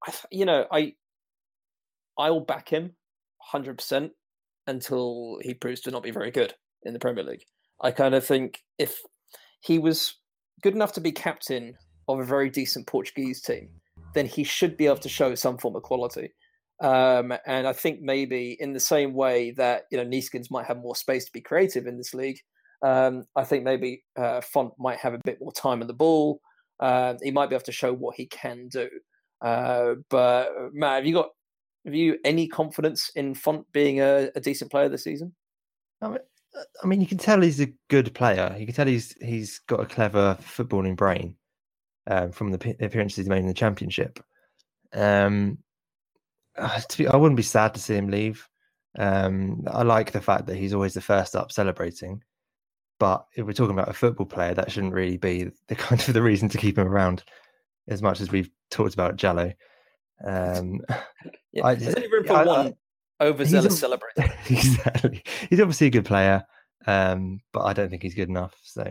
I, 0.07 0.13
you 0.31 0.47
know, 0.47 0.67
I 0.71 0.95
I'll 2.17 2.41
back 2.41 2.71
him 2.71 2.97
hundred 3.39 3.77
percent 3.77 4.13
until 4.67 5.39
he 5.43 5.55
proves 5.55 5.81
to 5.83 5.91
not 5.91 6.03
be 6.03 6.11
very 6.11 6.31
good 6.31 6.55
in 6.85 6.93
the 6.93 6.99
Premier 6.99 7.25
League. 7.25 7.45
I 7.81 7.91
kind 7.91 8.15
of 8.15 8.25
think 8.25 8.63
if 8.79 8.99
he 9.61 9.79
was 9.79 10.15
good 10.63 10.75
enough 10.75 10.93
to 10.93 11.01
be 11.01 11.13
captain 11.13 11.75
of 12.09 12.19
a 12.19 12.25
very 12.25 12.51
decent 12.51 12.87
Portuguese 12.87 13.41
team, 13.43 13.69
then 14.15 14.27
he 14.27 14.45
should 14.45 14.77
be 14.77 14.87
able 14.87 14.97
to 14.99 15.09
show 15.09 15.35
some 15.35 15.59
form 15.59 15.77
of 15.77 15.83
quality. 15.83 16.33
Um, 16.83 17.33
and 17.47 17.67
I 17.67 17.73
think 17.73 18.01
maybe 18.01 18.57
in 18.61 18.73
the 18.73 18.81
same 18.81 19.15
way 19.15 19.51
that 19.53 19.85
you 19.91 19.99
know 19.99 20.05
Neeskens 20.05 20.51
might 20.51 20.67
have 20.67 20.79
more 20.79 20.97
space 20.97 21.25
to 21.25 21.33
be 21.33 21.41
creative 21.41 21.87
in 21.87 21.97
this 21.97 22.13
league, 22.15 22.39
um, 22.83 23.25
I 23.35 23.45
think 23.45 23.65
maybe 23.65 24.05
uh, 24.17 24.41
Fonte 24.43 24.75
might 24.79 24.99
have 24.99 25.15
a 25.15 25.21
bit 25.25 25.39
more 25.41 25.53
time 25.53 25.81
on 25.81 25.87
the 25.87 25.95
ball. 25.95 26.41
Uh, 26.79 27.15
he 27.23 27.31
might 27.31 27.49
be 27.49 27.55
able 27.55 27.65
to 27.65 27.73
show 27.73 27.93
what 27.93 28.17
he 28.17 28.27
can 28.27 28.69
do. 28.69 28.89
Uh, 29.41 29.95
but 30.11 30.51
Matt, 30.73 30.97
have 30.97 31.07
you 31.07 31.15
got 31.15 31.31
have 31.87 31.95
you 31.95 32.19
any 32.25 32.49
confidence 32.49 33.11
in 33.15 33.35
Fonte 33.35 33.65
being 33.73 34.01
a, 34.01 34.29
a 34.35 34.41
decent 34.41 34.71
player 34.71 34.89
this 34.89 35.05
season? 35.05 35.33
I 36.03 36.09
mean, 36.09 36.19
uh, 36.55 36.65
I 36.83 36.87
mean, 36.87 37.01
you 37.01 37.07
can 37.07 37.17
tell 37.17 37.41
he's 37.41 37.61
a 37.61 37.73
good 37.89 38.13
player. 38.13 38.55
You 38.59 38.67
can 38.67 38.75
tell 38.75 38.87
he's 38.87 39.15
he's 39.23 39.61
got 39.61 39.81
a 39.81 39.87
clever 39.87 40.37
footballing 40.43 40.97
brain 40.97 41.37
um, 42.09 42.33
from 42.33 42.51
the 42.51 42.77
appearances 42.81 43.25
he 43.25 43.31
made 43.31 43.39
in 43.39 43.47
the 43.47 43.55
championship. 43.55 44.19
Um, 44.93 45.59
uh, 46.59 46.81
be, 46.99 47.07
I 47.07 47.17
wouldn't 47.17 47.37
be 47.37 47.43
sad 47.43 47.75
to 47.75 47.81
see 47.81 47.95
him 47.95 48.09
leave. 48.09 48.49
Um, 48.99 49.65
I 49.69 49.83
like 49.83 50.11
the 50.11 50.21
fact 50.21 50.47
that 50.47 50.57
he's 50.57 50.75
always 50.75 50.95
the 50.95 51.01
first 51.01 51.37
up 51.37 51.53
celebrating. 51.53 52.23
But 52.99 53.27
if 53.37 53.47
we're 53.47 53.53
talking 53.53 53.79
about 53.79 53.91
a 53.91 53.95
football 53.95 54.27
player, 54.27 54.55
that 54.55 54.73
shouldn't 54.73 54.95
really 54.95 55.19
be 55.19 55.51
the 55.69 55.75
kind 55.77 56.01
of 56.01 56.15
the 56.15 56.23
reason 56.23 56.49
to 56.49 56.59
keep 56.59 56.79
him 56.79 56.89
around, 56.89 57.23
as 57.87 58.03
much 58.03 58.21
as 58.21 58.33
we've 58.33 58.51
talked 58.71 58.95
about 58.95 59.17
Djalo. 59.17 59.55
Um, 60.25 60.81
Yeah, 61.53 61.67
I- 61.67 61.75
there's 61.75 61.95
only 61.95 62.11
room 62.11 62.25
for 62.25 62.35
I- 62.35 62.43
I- 62.43 62.47
one 62.47 62.75
overzealous 63.21 63.83
a- 63.83 63.87
celebrator. 63.89 64.31
exactly. 64.51 65.23
He's 65.49 65.61
obviously 65.61 65.87
a 65.87 65.91
good 65.91 66.05
player, 66.05 66.45
um, 66.87 67.41
but 67.53 67.63
I 67.63 67.73
don't 67.73 67.89
think 67.89 68.03
he's 68.03 68.15
good 68.15 68.29
enough. 68.29 68.55
So 68.63 68.85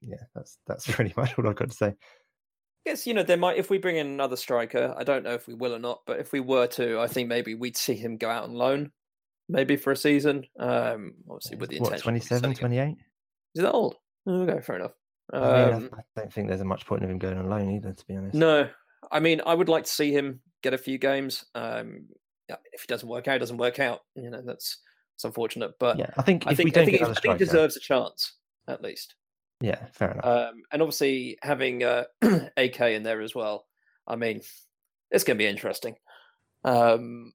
yeah, 0.00 0.16
that's 0.34 0.58
that's 0.66 0.86
pretty 0.90 1.12
much 1.16 1.38
all 1.38 1.46
I've 1.48 1.56
got 1.56 1.70
to 1.70 1.76
say. 1.76 1.94
Yes, 2.86 3.06
you 3.06 3.12
know, 3.14 3.22
there 3.22 3.36
might 3.36 3.58
if 3.58 3.68
we 3.68 3.78
bring 3.78 3.96
in 3.96 4.06
another 4.06 4.36
striker, 4.36 4.94
I 4.96 5.04
don't 5.04 5.24
know 5.24 5.34
if 5.34 5.46
we 5.46 5.54
will 5.54 5.74
or 5.74 5.78
not, 5.78 6.02
but 6.06 6.20
if 6.20 6.32
we 6.32 6.40
were 6.40 6.68
to, 6.68 7.00
I 7.00 7.06
think 7.08 7.28
maybe 7.28 7.54
we'd 7.54 7.76
see 7.76 7.94
him 7.94 8.16
go 8.16 8.30
out 8.30 8.44
on 8.44 8.54
loan, 8.54 8.92
maybe 9.48 9.76
for 9.76 9.90
a 9.92 9.96
season. 9.96 10.44
Um, 10.58 11.14
obviously 11.28 11.56
with 11.58 11.70
the 11.70 11.80
what, 11.80 11.92
intention. 11.92 11.96
of 11.96 12.02
27, 12.02 12.54
28? 12.54 12.96
Is 13.56 13.62
that 13.62 13.72
old? 13.72 13.96
Okay, 14.28 14.60
fair 14.62 14.76
enough. 14.76 14.92
I, 15.32 15.38
mean, 15.38 15.46
I- 15.48 15.72
Um, 15.72 15.90
I 15.92 16.20
don't 16.20 16.32
think 16.32 16.48
there's 16.48 16.62
much 16.64 16.86
point 16.86 17.02
of 17.02 17.10
him 17.10 17.18
going 17.18 17.36
on 17.36 17.50
loan 17.50 17.72
either, 17.72 17.92
to 17.92 18.06
be 18.06 18.16
honest. 18.16 18.34
no, 18.36 18.68
I 19.10 19.18
mean, 19.20 19.40
I 19.44 19.52
would 19.54 19.68
like 19.68 19.84
to 19.84 19.90
see 19.90 20.12
him 20.12 20.40
get 20.62 20.74
a 20.74 20.78
few 20.78 20.98
games. 20.98 21.44
Um, 21.54 22.06
yeah, 22.48 22.56
if 22.72 22.82
he 22.82 22.86
doesn't 22.86 23.08
work 23.08 23.28
out, 23.28 23.34
he 23.34 23.38
doesn't 23.38 23.56
work 23.56 23.80
out. 23.80 24.00
You 24.14 24.30
know, 24.30 24.42
that's 24.44 24.78
it's 25.14 25.24
unfortunate, 25.24 25.72
but 25.80 25.98
Yeah, 25.98 26.10
I 26.16 26.22
think 26.22 26.46
I 26.46 26.54
think 26.54 26.76
I 26.76 26.84
think, 26.84 27.02
I 27.02 27.14
think 27.14 27.38
deserves 27.38 27.76
a 27.76 27.80
chance 27.80 28.34
at 28.68 28.82
least. 28.82 29.14
yeah, 29.60 29.86
fair 29.92 30.12
enough. 30.12 30.24
Um, 30.26 30.62
and 30.72 30.82
obviously 30.82 31.38
having 31.42 31.82
uh, 31.82 32.04
AK 32.56 32.80
in 32.80 33.02
there 33.02 33.22
as 33.22 33.34
well. 33.34 33.66
I 34.06 34.16
mean, 34.16 34.40
it's 35.10 35.24
going 35.24 35.36
to 35.36 35.42
be 35.42 35.48
interesting. 35.48 35.96
Um, 36.64 37.32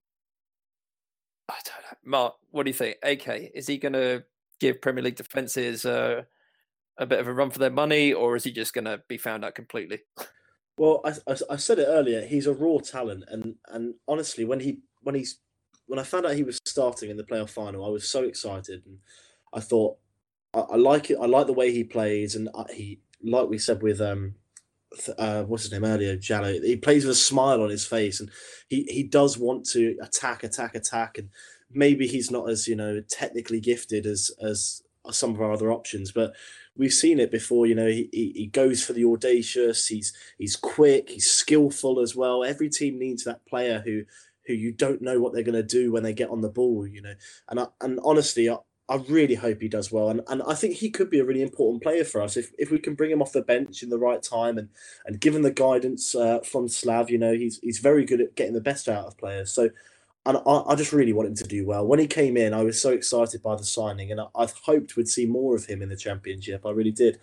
I 1.49 1.55
don't 1.65 1.83
know, 1.83 1.97
Mark. 2.05 2.35
What 2.51 2.63
do 2.63 2.69
you 2.69 2.73
think? 2.73 2.97
AK 3.03 3.51
is 3.53 3.67
he 3.67 3.77
going 3.77 3.93
to 3.93 4.23
give 4.59 4.81
Premier 4.81 5.03
League 5.03 5.15
defenses 5.15 5.85
uh, 5.85 6.21
a 6.97 7.05
bit 7.05 7.19
of 7.19 7.27
a 7.27 7.33
run 7.33 7.49
for 7.49 7.59
their 7.59 7.71
money, 7.71 8.13
or 8.13 8.35
is 8.35 8.43
he 8.43 8.51
just 8.51 8.73
going 8.73 8.85
to 8.85 9.01
be 9.09 9.17
found 9.17 9.43
out 9.43 9.55
completely? 9.55 9.99
Well, 10.81 10.99
I, 11.05 11.11
I, 11.31 11.35
I 11.51 11.55
said 11.57 11.77
it 11.77 11.85
earlier. 11.87 12.25
He's 12.25 12.47
a 12.47 12.53
raw 12.55 12.79
talent, 12.79 13.25
and 13.27 13.53
and 13.67 13.93
honestly, 14.07 14.45
when 14.45 14.61
he 14.61 14.79
when 15.03 15.13
he's 15.13 15.37
when 15.85 15.99
I 15.99 16.03
found 16.03 16.25
out 16.25 16.33
he 16.33 16.41
was 16.41 16.57
starting 16.65 17.11
in 17.11 17.17
the 17.17 17.23
playoff 17.23 17.51
final, 17.51 17.85
I 17.85 17.89
was 17.89 18.09
so 18.09 18.23
excited, 18.23 18.81
and 18.87 18.97
I 19.53 19.59
thought 19.59 19.97
I, 20.55 20.61
I 20.61 20.75
like 20.77 21.11
it. 21.11 21.19
I 21.21 21.27
like 21.27 21.45
the 21.45 21.53
way 21.53 21.71
he 21.71 21.83
plays, 21.83 22.33
and 22.35 22.49
I, 22.55 22.65
he 22.73 22.99
like 23.21 23.47
we 23.47 23.59
said 23.59 23.83
with 23.83 24.01
um, 24.01 24.33
uh, 25.19 25.43
what's 25.43 25.65
his 25.65 25.71
name 25.71 25.85
earlier, 25.85 26.17
Djalo. 26.17 26.63
He 26.63 26.77
plays 26.77 27.05
with 27.05 27.11
a 27.11 27.19
smile 27.19 27.61
on 27.61 27.69
his 27.69 27.85
face, 27.85 28.19
and 28.19 28.31
he 28.67 28.87
he 28.89 29.03
does 29.03 29.37
want 29.37 29.67
to 29.73 29.95
attack, 30.01 30.43
attack, 30.43 30.73
attack, 30.73 31.19
and 31.19 31.29
maybe 31.71 32.07
he's 32.07 32.31
not 32.31 32.49
as 32.49 32.67
you 32.67 32.75
know 32.75 33.03
technically 33.07 33.59
gifted 33.59 34.07
as 34.07 34.31
as 34.41 34.81
some 35.11 35.35
of 35.35 35.41
our 35.41 35.51
other 35.51 35.71
options, 35.71 36.11
but 36.11 36.33
we've 36.75 36.93
seen 36.93 37.19
it 37.19 37.31
before. 37.31 37.65
You 37.65 37.75
know, 37.75 37.87
he, 37.87 38.09
he, 38.11 38.47
goes 38.47 38.83
for 38.83 38.93
the 38.93 39.05
audacious. 39.05 39.87
He's 39.87 40.13
he's 40.37 40.55
quick. 40.55 41.09
He's 41.09 41.29
skillful 41.29 41.99
as 41.99 42.15
well. 42.15 42.43
Every 42.43 42.69
team 42.69 42.99
needs 42.99 43.23
that 43.23 43.45
player 43.45 43.81
who 43.85 44.03
who 44.47 44.53
you 44.53 44.71
don't 44.71 45.01
know 45.01 45.19
what 45.19 45.33
they're 45.33 45.43
going 45.43 45.53
to 45.53 45.63
do 45.63 45.91
when 45.91 46.03
they 46.03 46.13
get 46.13 46.29
on 46.29 46.41
the 46.41 46.49
ball. 46.49 46.87
You 46.87 47.01
know, 47.01 47.13
and 47.49 47.59
I, 47.59 47.67
and 47.81 47.99
honestly, 48.03 48.49
I, 48.49 48.57
I 48.89 48.95
really 49.07 49.35
hope 49.35 49.61
he 49.61 49.67
does 49.67 49.91
well. 49.91 50.09
And 50.09 50.21
and 50.27 50.41
I 50.47 50.53
think 50.53 50.75
he 50.75 50.89
could 50.89 51.09
be 51.09 51.19
a 51.19 51.25
really 51.25 51.41
important 51.41 51.83
player 51.83 52.03
for 52.03 52.21
us 52.21 52.37
if 52.37 52.51
if 52.57 52.71
we 52.71 52.79
can 52.79 52.95
bring 52.95 53.11
him 53.11 53.21
off 53.21 53.33
the 53.33 53.41
bench 53.41 53.83
in 53.83 53.89
the 53.89 53.99
right 53.99 54.21
time 54.21 54.57
and 54.57 54.69
and 55.05 55.19
given 55.19 55.41
the 55.41 55.51
guidance 55.51 56.15
uh, 56.15 56.39
from 56.39 56.67
Slav. 56.67 57.09
You 57.09 57.17
know, 57.17 57.33
he's 57.33 57.59
he's 57.61 57.79
very 57.79 58.05
good 58.05 58.21
at 58.21 58.35
getting 58.35 58.53
the 58.53 58.61
best 58.61 58.89
out 58.89 59.05
of 59.05 59.17
players. 59.17 59.51
So 59.51 59.69
and 60.25 60.37
I, 60.37 60.63
I 60.67 60.75
just 60.75 60.93
really 60.93 61.13
want 61.13 61.29
him 61.29 61.35
to 61.35 61.43
do 61.43 61.65
well. 61.65 61.85
When 61.85 61.99
he 61.99 62.07
came 62.07 62.37
in, 62.37 62.53
I 62.53 62.63
was 62.63 62.81
so 62.81 62.91
excited 62.91 63.41
by 63.41 63.55
the 63.55 63.63
signing, 63.63 64.11
and 64.11 64.21
I, 64.21 64.27
I 64.35 64.47
hoped 64.63 64.95
we'd 64.95 65.07
see 65.07 65.25
more 65.25 65.55
of 65.55 65.65
him 65.65 65.81
in 65.81 65.89
the 65.89 65.95
championship. 65.95 66.65
I 66.65 66.71
really 66.71 66.91
did, 66.91 67.19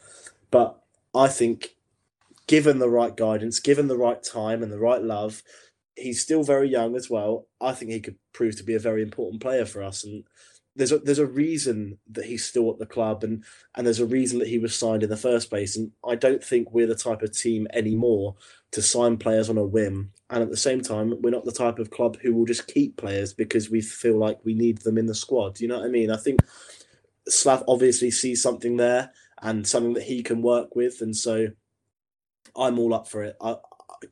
but 0.51 0.81
I 1.15 1.29
think, 1.29 1.77
given 2.47 2.79
the 2.79 2.91
right 2.91 3.17
guidance, 3.17 3.61
given 3.61 3.89
the 3.89 3.97
right 3.97 4.23
time 4.23 4.63
and 4.63 4.73
the 4.73 4.79
right 4.79 5.03
love, 5.03 5.43
he's 5.97 6.23
still 6.23 6.43
very 6.43 6.69
young 6.69 6.97
as 6.97 7.09
well. 7.09 7.47
I 7.61 7.73
think 7.73 7.91
he 7.91 8.01
could 8.01 8.17
prove 8.33 8.57
to 8.57 8.65
be 8.65 8.75
a 8.75 8.81
very 8.81 9.03
important 9.03 9.43
player 9.43 9.65
for 9.65 9.83
us, 9.83 10.03
and 10.05 10.25
there's 10.75 10.93
a 10.93 10.99
there's 10.99 11.19
a 11.19 11.27
reason 11.27 11.99
that 12.11 12.27
he's 12.27 12.45
still 12.45 12.71
at 12.71 12.79
the 12.79 12.87
club, 12.87 13.23
and 13.23 13.45
and 13.77 13.87
there's 13.87 14.01
a 14.01 14.07
reason 14.07 14.41
that 14.41 14.49
he 14.49 14.59
was 14.59 14.77
signed 14.77 15.05
in 15.05 15.11
the 15.11 15.17
first 15.17 15.51
place. 15.51 15.77
And 15.77 15.93
I 16.09 16.17
don't 16.17 16.43
think 16.43 16.73
we're 16.73 16.87
the 16.87 16.95
type 16.97 17.23
of 17.23 17.37
team 17.37 17.69
anymore 17.73 18.37
to 18.73 18.83
sign 18.83 19.17
players 19.17 19.49
on 19.49 19.59
a 19.59 19.65
whim. 19.65 20.13
And 20.31 20.43
at 20.43 20.51
the 20.51 20.57
same 20.57 20.81
time, 20.83 21.15
we're 21.23 21.31
not 21.31 21.45
the 21.45 21.53
type 21.53 21.79
of 21.79 21.91
club 21.91 22.19
who 22.21 22.35
will 22.35 22.45
just 22.45 22.67
keep 22.67 22.97
players 22.97 23.33
because 23.33 23.71
we 23.71 23.81
feel 23.81 24.19
like 24.19 24.39
we 24.45 24.55
need 24.55 24.79
them 24.79 24.99
in 24.99 25.07
the 25.07 25.15
squad. 25.15 25.61
You 25.61 25.69
know 25.69 25.79
what 25.79 25.87
I 25.87 25.91
mean? 25.91 26.11
I 26.11 26.17
think 26.17 26.41
Slav 27.29 27.65
obviously 27.67 28.11
sees 28.11 28.43
something 28.43 28.77
there 28.77 29.11
and 29.41 29.67
something 29.67 29.95
that 29.95 30.03
he 30.03 30.23
can 30.23 30.43
work 30.43 30.77
with. 30.77 31.01
And 31.01 31.17
so 31.17 31.49
I'm 32.57 32.79
all 32.79 32.93
up 32.93 33.09
for 33.09 33.23
it. 33.23 33.37
I, 33.41 33.53
I- 33.53 33.57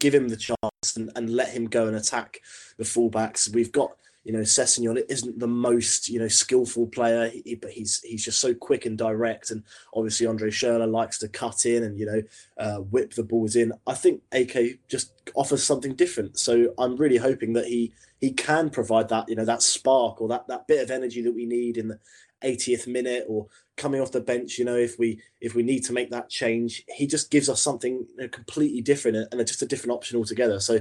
give 0.00 0.14
him 0.14 0.28
the 0.28 0.36
chance 0.36 0.96
and, 0.96 1.12
and 1.14 1.30
let 1.30 1.50
him 1.50 1.66
go 1.66 1.86
and 1.86 1.96
attack 1.96 2.40
the 2.76 2.82
fullbacks. 2.82 3.52
We've 3.54 3.70
got, 3.70 3.92
you 4.26 4.32
know, 4.32 4.40
Sessegnon 4.40 5.00
isn't 5.08 5.38
the 5.38 5.46
most, 5.46 6.08
you 6.08 6.18
know, 6.18 6.26
skillful 6.26 6.88
player, 6.88 7.28
he, 7.28 7.54
but 7.54 7.70
he's 7.70 8.00
he's 8.00 8.24
just 8.24 8.40
so 8.40 8.52
quick 8.52 8.84
and 8.84 8.98
direct. 8.98 9.52
And 9.52 9.62
obviously, 9.94 10.26
Andre 10.26 10.50
Schürrle 10.50 10.90
likes 10.90 11.18
to 11.18 11.28
cut 11.28 11.64
in 11.64 11.84
and, 11.84 11.96
you 11.96 12.06
know, 12.06 12.22
uh, 12.58 12.78
whip 12.78 13.14
the 13.14 13.22
balls 13.22 13.54
in. 13.54 13.72
I 13.86 13.94
think 13.94 14.22
AK 14.32 14.80
just 14.88 15.12
offers 15.36 15.62
something 15.62 15.94
different. 15.94 16.40
So 16.40 16.74
I'm 16.76 16.96
really 16.96 17.18
hoping 17.18 17.52
that 17.52 17.66
he 17.66 17.92
he 18.20 18.32
can 18.32 18.68
provide 18.68 19.08
that, 19.10 19.28
you 19.28 19.36
know, 19.36 19.44
that 19.44 19.62
spark 19.62 20.20
or 20.20 20.26
that 20.26 20.48
that 20.48 20.66
bit 20.66 20.82
of 20.82 20.90
energy 20.90 21.22
that 21.22 21.34
we 21.34 21.46
need 21.46 21.76
in 21.76 21.86
the 21.86 22.00
80th 22.42 22.88
minute 22.88 23.26
or 23.28 23.46
coming 23.76 24.00
off 24.00 24.10
the 24.10 24.20
bench. 24.20 24.58
You 24.58 24.64
know, 24.64 24.76
if 24.76 24.98
we 24.98 25.20
if 25.40 25.54
we 25.54 25.62
need 25.62 25.84
to 25.84 25.92
make 25.92 26.10
that 26.10 26.28
change, 26.28 26.82
he 26.88 27.06
just 27.06 27.30
gives 27.30 27.48
us 27.48 27.62
something 27.62 28.04
you 28.16 28.22
know, 28.22 28.28
completely 28.28 28.80
different 28.80 29.28
and 29.30 29.46
just 29.46 29.62
a 29.62 29.66
different 29.66 29.92
option 29.92 30.18
altogether. 30.18 30.58
So 30.58 30.80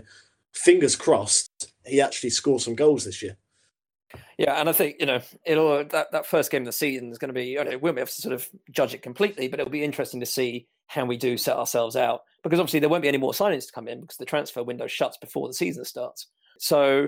fingers 0.51 0.95
crossed, 0.95 1.74
he 1.85 2.01
actually 2.01 2.29
scores 2.29 2.65
some 2.65 2.75
goals 2.75 3.05
this 3.05 3.21
year. 3.21 3.37
Yeah, 4.37 4.53
and 4.59 4.69
I 4.69 4.71
think 4.71 4.97
you 4.99 5.05
know 5.05 5.21
it'll 5.45 5.83
that, 5.85 6.11
that 6.11 6.25
first 6.25 6.51
game 6.51 6.63
of 6.63 6.67
the 6.67 6.71
season 6.71 7.11
is 7.11 7.17
going 7.17 7.29
to 7.29 7.33
be. 7.33 7.45
You 7.47 7.63
know, 7.63 7.71
we 7.71 7.77
won't 7.77 7.95
be 7.95 8.01
able 8.01 8.07
to 8.07 8.21
sort 8.21 8.33
of 8.33 8.47
judge 8.71 8.93
it 8.93 9.01
completely, 9.01 9.47
but 9.47 9.59
it'll 9.59 9.71
be 9.71 9.83
interesting 9.83 10.19
to 10.19 10.25
see 10.25 10.67
how 10.87 11.05
we 11.05 11.17
do 11.17 11.37
set 11.37 11.57
ourselves 11.57 11.95
out 11.95 12.21
because 12.43 12.59
obviously 12.59 12.79
there 12.79 12.89
won't 12.89 13.01
be 13.01 13.07
any 13.07 13.17
more 13.17 13.31
signings 13.31 13.65
to 13.65 13.73
come 13.73 13.87
in 13.87 14.01
because 14.01 14.17
the 14.17 14.25
transfer 14.25 14.63
window 14.63 14.87
shuts 14.87 15.17
before 15.17 15.47
the 15.47 15.53
season 15.53 15.83
starts. 15.83 16.27
So, 16.59 17.07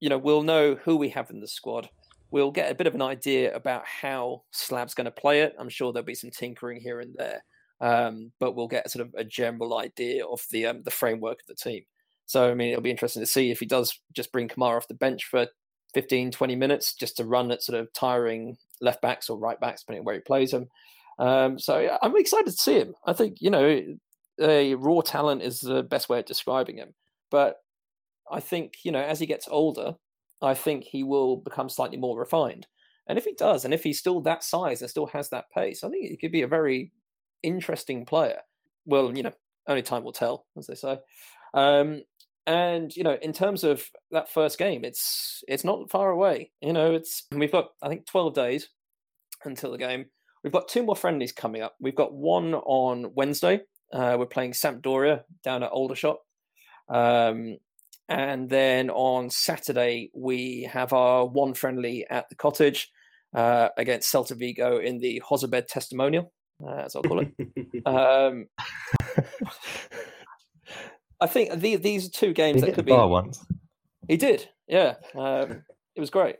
you 0.00 0.08
know, 0.08 0.18
we'll 0.18 0.42
know 0.42 0.76
who 0.76 0.96
we 0.96 1.10
have 1.10 1.30
in 1.30 1.40
the 1.40 1.48
squad. 1.48 1.90
We'll 2.30 2.50
get 2.50 2.72
a 2.72 2.74
bit 2.74 2.86
of 2.86 2.94
an 2.94 3.02
idea 3.02 3.54
about 3.54 3.84
how 3.86 4.42
Slav's 4.52 4.94
going 4.94 5.04
to 5.04 5.10
play 5.10 5.42
it. 5.42 5.54
I'm 5.58 5.68
sure 5.68 5.92
there'll 5.92 6.06
be 6.06 6.14
some 6.14 6.30
tinkering 6.30 6.80
here 6.80 7.00
and 7.00 7.14
there, 7.14 7.44
um, 7.80 8.32
but 8.40 8.56
we'll 8.56 8.68
get 8.68 8.90
sort 8.90 9.06
of 9.06 9.14
a 9.14 9.22
general 9.22 9.78
idea 9.78 10.24
of 10.26 10.40
the 10.50 10.66
um, 10.66 10.82
the 10.82 10.90
framework 10.90 11.40
of 11.40 11.46
the 11.46 11.54
team. 11.54 11.82
So, 12.26 12.50
I 12.50 12.54
mean, 12.54 12.70
it'll 12.70 12.82
be 12.82 12.90
interesting 12.90 13.22
to 13.22 13.26
see 13.26 13.50
if 13.50 13.60
he 13.60 13.66
does 13.66 13.98
just 14.12 14.32
bring 14.32 14.48
Kamara 14.48 14.76
off 14.78 14.88
the 14.88 14.94
bench 14.94 15.24
for 15.24 15.46
15, 15.94 16.30
20 16.30 16.56
minutes 16.56 16.94
just 16.94 17.16
to 17.18 17.24
run 17.24 17.50
at 17.50 17.62
sort 17.62 17.78
of 17.78 17.92
tiring 17.92 18.56
left 18.80 19.02
backs 19.02 19.28
or 19.28 19.38
right 19.38 19.60
backs, 19.60 19.82
depending 19.82 20.04
where 20.04 20.14
he 20.14 20.20
plays 20.20 20.50
them. 20.50 20.68
Um, 21.18 21.58
so 21.58 21.96
I'm 22.02 22.16
excited 22.16 22.46
to 22.46 22.52
see 22.52 22.74
him. 22.78 22.94
I 23.06 23.12
think, 23.12 23.36
you 23.40 23.50
know, 23.50 23.80
a 24.40 24.74
raw 24.74 25.00
talent 25.00 25.42
is 25.42 25.60
the 25.60 25.82
best 25.82 26.08
way 26.08 26.18
of 26.18 26.24
describing 26.26 26.78
him. 26.78 26.94
but 27.30 27.56
I 28.30 28.40
think 28.40 28.76
you 28.84 28.92
know 28.92 29.02
as 29.02 29.20
he 29.20 29.26
gets 29.26 29.48
older, 29.48 29.96
I 30.42 30.54
think 30.54 30.84
he 30.84 31.02
will 31.02 31.36
become 31.36 31.68
slightly 31.68 31.96
more 31.98 32.18
refined. 32.18 32.66
And 33.06 33.18
if 33.18 33.24
he 33.24 33.34
does, 33.34 33.64
and 33.64 33.74
if 33.74 33.82
he's 33.84 33.98
still 33.98 34.20
that 34.22 34.42
size 34.42 34.80
and 34.80 34.90
still 34.90 35.06
has 35.08 35.28
that 35.30 35.50
pace, 35.54 35.84
I 35.84 35.90
think 35.90 36.08
he 36.08 36.16
could 36.16 36.32
be 36.32 36.42
a 36.42 36.48
very 36.48 36.92
interesting 37.42 38.06
player. 38.06 38.40
Well, 38.86 39.14
you 39.16 39.22
know, 39.22 39.32
only 39.68 39.82
time 39.82 40.04
will 40.04 40.12
tell, 40.12 40.46
as 40.56 40.66
they 40.66 40.74
say. 40.74 40.98
Um, 41.52 42.02
and 42.46 42.94
you 42.94 43.02
know, 43.02 43.16
in 43.22 43.32
terms 43.32 43.64
of 43.64 43.84
that 44.10 44.30
first 44.30 44.58
game, 44.58 44.84
it's 44.84 45.42
it's 45.48 45.64
not 45.64 45.90
far 45.90 46.10
away. 46.10 46.50
You 46.60 46.72
know, 46.72 46.94
it's 46.94 47.26
we've 47.32 47.52
got 47.52 47.68
I 47.82 47.88
think 47.88 48.06
twelve 48.06 48.34
days 48.34 48.68
until 49.44 49.72
the 49.72 49.78
game. 49.78 50.06
We've 50.42 50.52
got 50.52 50.68
two 50.68 50.82
more 50.82 50.96
friendlies 50.96 51.32
coming 51.32 51.62
up. 51.62 51.74
We've 51.80 51.96
got 51.96 52.12
one 52.12 52.54
on 52.54 53.12
Wednesday. 53.14 53.60
Uh, 53.92 54.16
we're 54.18 54.26
playing 54.26 54.52
Sampdoria 54.52 55.22
down 55.42 55.62
at 55.62 55.70
Aldershot. 55.70 56.18
Um, 56.88 57.56
and 58.08 58.50
then 58.50 58.90
on 58.90 59.30
Saturday, 59.30 60.10
we 60.14 60.68
have 60.70 60.92
our 60.92 61.24
one 61.26 61.54
friendly 61.54 62.04
at 62.10 62.28
the 62.28 62.34
cottage 62.34 62.90
uh, 63.34 63.68
against 63.78 64.12
Celta 64.12 64.36
Vigo 64.36 64.78
in 64.78 64.98
the 64.98 65.22
Jozabed 65.24 65.66
testimonial, 65.68 66.30
uh, 66.62 66.82
as 66.84 66.94
I'll 66.94 67.02
call 67.02 67.20
it. 67.20 67.86
um, 67.86 68.46
I 71.24 71.26
think 71.26 71.60
the, 71.60 71.76
these 71.76 72.06
are 72.06 72.10
two 72.10 72.32
games 72.32 72.60
that 72.62 72.74
could 72.74 72.84
be. 72.84 72.92
bar 72.92 73.08
once. 73.08 73.44
He 74.08 74.16
did, 74.16 74.48
yeah. 74.68 74.94
Um, 75.14 75.62
it 75.96 76.00
was 76.00 76.10
great. 76.10 76.36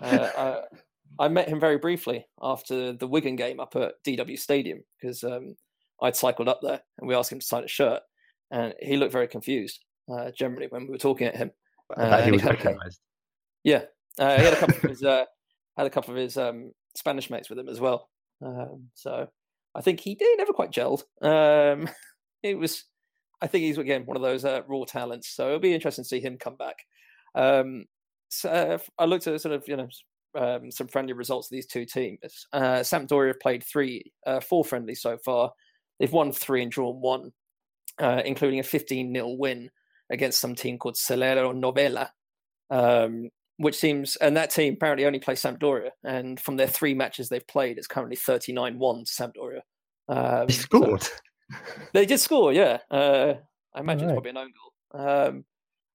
Uh, 0.00 0.62
I, 1.18 1.24
I 1.24 1.28
met 1.28 1.48
him 1.48 1.60
very 1.60 1.78
briefly 1.78 2.26
after 2.40 2.92
the 2.92 3.06
Wigan 3.06 3.36
game 3.36 3.60
up 3.60 3.76
at 3.76 3.94
DW 4.06 4.38
Stadium 4.38 4.82
because 5.00 5.22
um, 5.22 5.54
I'd 6.00 6.16
cycled 6.16 6.48
up 6.48 6.60
there 6.62 6.80
and 6.98 7.06
we 7.08 7.14
asked 7.14 7.30
him 7.30 7.38
to 7.40 7.46
sign 7.46 7.64
a 7.64 7.68
shirt, 7.68 8.00
and 8.50 8.74
he 8.80 8.96
looked 8.96 9.12
very 9.12 9.28
confused. 9.28 9.80
Uh, 10.12 10.30
generally, 10.36 10.66
when 10.68 10.82
we 10.82 10.88
were 10.90 10.98
talking 10.98 11.26
at 11.28 11.36
him, 11.36 11.50
Uh, 11.96 12.22
he 12.22 12.32
was 12.32 12.40
he 12.40 12.46
had 12.48 12.54
a- 12.54 12.58
recognised. 12.58 13.00
yeah, 13.64 13.82
uh, 14.18 14.36
he 14.38 14.44
had 14.44 14.54
a 14.54 14.56
couple 14.56 14.76
of 14.76 14.82
his 14.82 15.02
uh, 15.04 15.24
had 15.76 15.86
a 15.86 15.90
couple 15.90 16.10
of 16.12 16.16
his 16.16 16.36
um, 16.38 16.72
Spanish 16.96 17.28
mates 17.30 17.48
with 17.50 17.58
him 17.58 17.68
as 17.68 17.80
well. 17.80 18.08
Um, 18.44 18.88
so 18.94 19.28
I 19.74 19.80
think 19.82 20.00
he, 20.00 20.16
he 20.18 20.34
never 20.36 20.52
quite 20.52 20.70
gelled. 20.72 21.02
Um, 21.22 21.88
it 22.42 22.58
was, 22.58 22.84
I 23.42 23.48
think 23.48 23.64
he's 23.64 23.78
again 23.78 24.06
one 24.06 24.16
of 24.16 24.22
those 24.22 24.44
uh, 24.44 24.62
raw 24.68 24.84
talents. 24.84 25.28
So 25.28 25.48
it'll 25.48 25.58
be 25.58 25.74
interesting 25.74 26.04
to 26.04 26.08
see 26.08 26.20
him 26.20 26.38
come 26.38 26.56
back. 26.56 26.76
Um, 27.34 27.84
so 28.28 28.48
uh, 28.48 28.78
I 28.98 29.04
looked 29.04 29.26
at 29.26 29.40
sort 29.40 29.54
of 29.54 29.66
you 29.66 29.76
know 29.76 29.88
um, 30.34 30.70
some 30.70 30.88
friendly 30.88 31.12
results 31.12 31.48
of 31.48 31.54
these 31.54 31.66
two 31.66 31.84
teams. 31.84 32.46
Uh, 32.52 32.80
Sampdoria 32.80 33.28
have 33.28 33.40
played 33.40 33.64
three, 33.64 34.12
uh, 34.26 34.40
four 34.40 34.64
friendlies 34.64 35.02
so 35.02 35.18
far. 35.18 35.52
They've 35.98 36.12
won 36.12 36.32
three 36.32 36.62
and 36.62 36.70
drawn 36.72 37.00
one, 37.00 37.32
uh, 38.00 38.22
including 38.24 38.60
a 38.60 38.64
15 38.64 39.12
0 39.12 39.28
win 39.38 39.70
against 40.10 40.40
some 40.40 40.54
team 40.54 40.78
called 40.78 40.94
Celero 40.94 41.52
Novela, 41.54 42.08
um, 42.70 43.28
which 43.58 43.76
seems, 43.76 44.16
and 44.16 44.36
that 44.36 44.50
team 44.50 44.74
apparently 44.74 45.06
only 45.06 45.18
plays 45.18 45.42
Sampdoria. 45.42 45.90
And 46.04 46.40
from 46.40 46.56
their 46.56 46.66
three 46.66 46.94
matches 46.94 47.28
they've 47.28 47.46
played, 47.46 47.78
it's 47.78 47.86
currently 47.86 48.16
39 48.16 48.78
1 48.78 49.04
to 49.04 49.12
Sampdoria. 49.12 49.60
Um, 50.08 50.46
He 50.48 50.54
so- 50.54 50.62
scored. 50.62 51.08
They 51.92 52.06
did 52.06 52.20
score, 52.20 52.52
yeah. 52.52 52.78
Uh, 52.90 53.34
I 53.74 53.80
imagine 53.80 54.08
it's 54.08 54.12
probably 54.12 54.30
an 54.30 54.36
own 54.36 54.52
goal. 54.52 55.06
Um, 55.06 55.44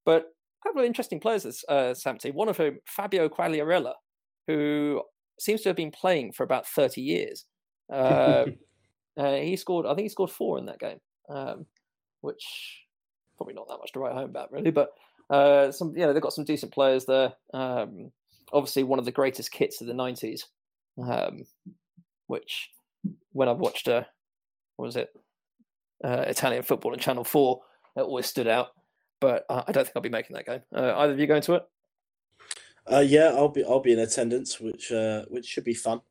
but 0.06 0.24
a 0.24 0.68
couple 0.68 0.82
of 0.82 0.88
interesting 0.88 1.20
players 1.20 1.44
this 1.44 1.64
uh. 1.68 1.94
One 2.32 2.50
of 2.50 2.58
whom, 2.58 2.80
Fabio 2.86 3.30
Quagliarella, 3.30 3.94
who 4.48 5.02
seems 5.40 5.62
to 5.62 5.70
have 5.70 5.76
been 5.76 5.92
playing 5.92 6.32
for 6.32 6.44
about 6.44 6.68
30 6.68 7.02
years. 7.02 7.46
Um, 7.92 8.56
uh, 9.18 9.36
he 9.36 9.56
scored, 9.56 9.86
I 9.86 9.90
think 9.90 10.06
he 10.06 10.10
scored 10.10 10.32
four 10.32 10.58
in 10.58 10.66
that 10.66 10.80
game, 10.80 11.00
um, 11.30 11.66
which 12.22 12.84
probably 13.38 13.54
not 13.54 13.68
that 13.68 13.78
much 13.78 13.92
to 13.94 14.00
write 14.00 14.14
home 14.14 14.30
about, 14.30 14.52
really. 14.52 14.72
But 14.72 14.90
uh, 15.30 15.72
some, 15.72 15.94
you 15.96 16.06
know, 16.06 16.14
they've 16.14 16.22
got 16.22 16.34
some 16.34 16.46
decent 16.46 16.74
players 16.74 17.06
there. 17.06 17.34
Um, 17.54 18.12
obviously, 18.52 18.84
one 18.84 19.00
of 19.00 19.06
the 19.06 19.12
greatest 19.12 19.52
kits 19.52 19.82
of 19.82 19.88
the 19.88 19.94
90s, 19.94 20.44
um, 21.02 21.44
which 22.28 22.72
when 23.32 23.48
I've 23.48 23.60
watched, 23.60 23.88
uh, 23.88 24.04
what 24.76 24.86
was 24.86 24.96
it? 24.96 25.10
Uh, 26.04 26.26
Italian 26.28 26.64
football 26.64 26.94
on 26.94 27.00
Channel 27.00 27.24
Four 27.24 27.62
that 27.96 28.04
always 28.04 28.26
stood 28.26 28.48
out. 28.48 28.68
But 29.20 29.46
uh, 29.50 29.64
I 29.68 29.72
don't 29.72 29.84
think 29.84 29.96
I'll 29.96 30.02
be 30.02 30.10
making 30.10 30.36
that 30.36 30.46
game. 30.46 30.62
Uh, 30.74 30.94
either 30.98 31.14
of 31.14 31.20
you 31.20 31.28
going 31.28 31.42
to 31.44 31.56
it? 31.56 31.64
Uh, 32.86 33.00
yeah, 33.00 33.34
I'll 33.36 33.50
be 33.50 33.64
I'll 33.64 33.82
be 33.82 33.94
in 33.94 34.00
attendance, 34.00 34.60
which 34.60 34.92
uh, 34.92 35.26
which 35.30 35.46
should 35.46 35.64
be 35.66 35.74
fun. 35.74 36.02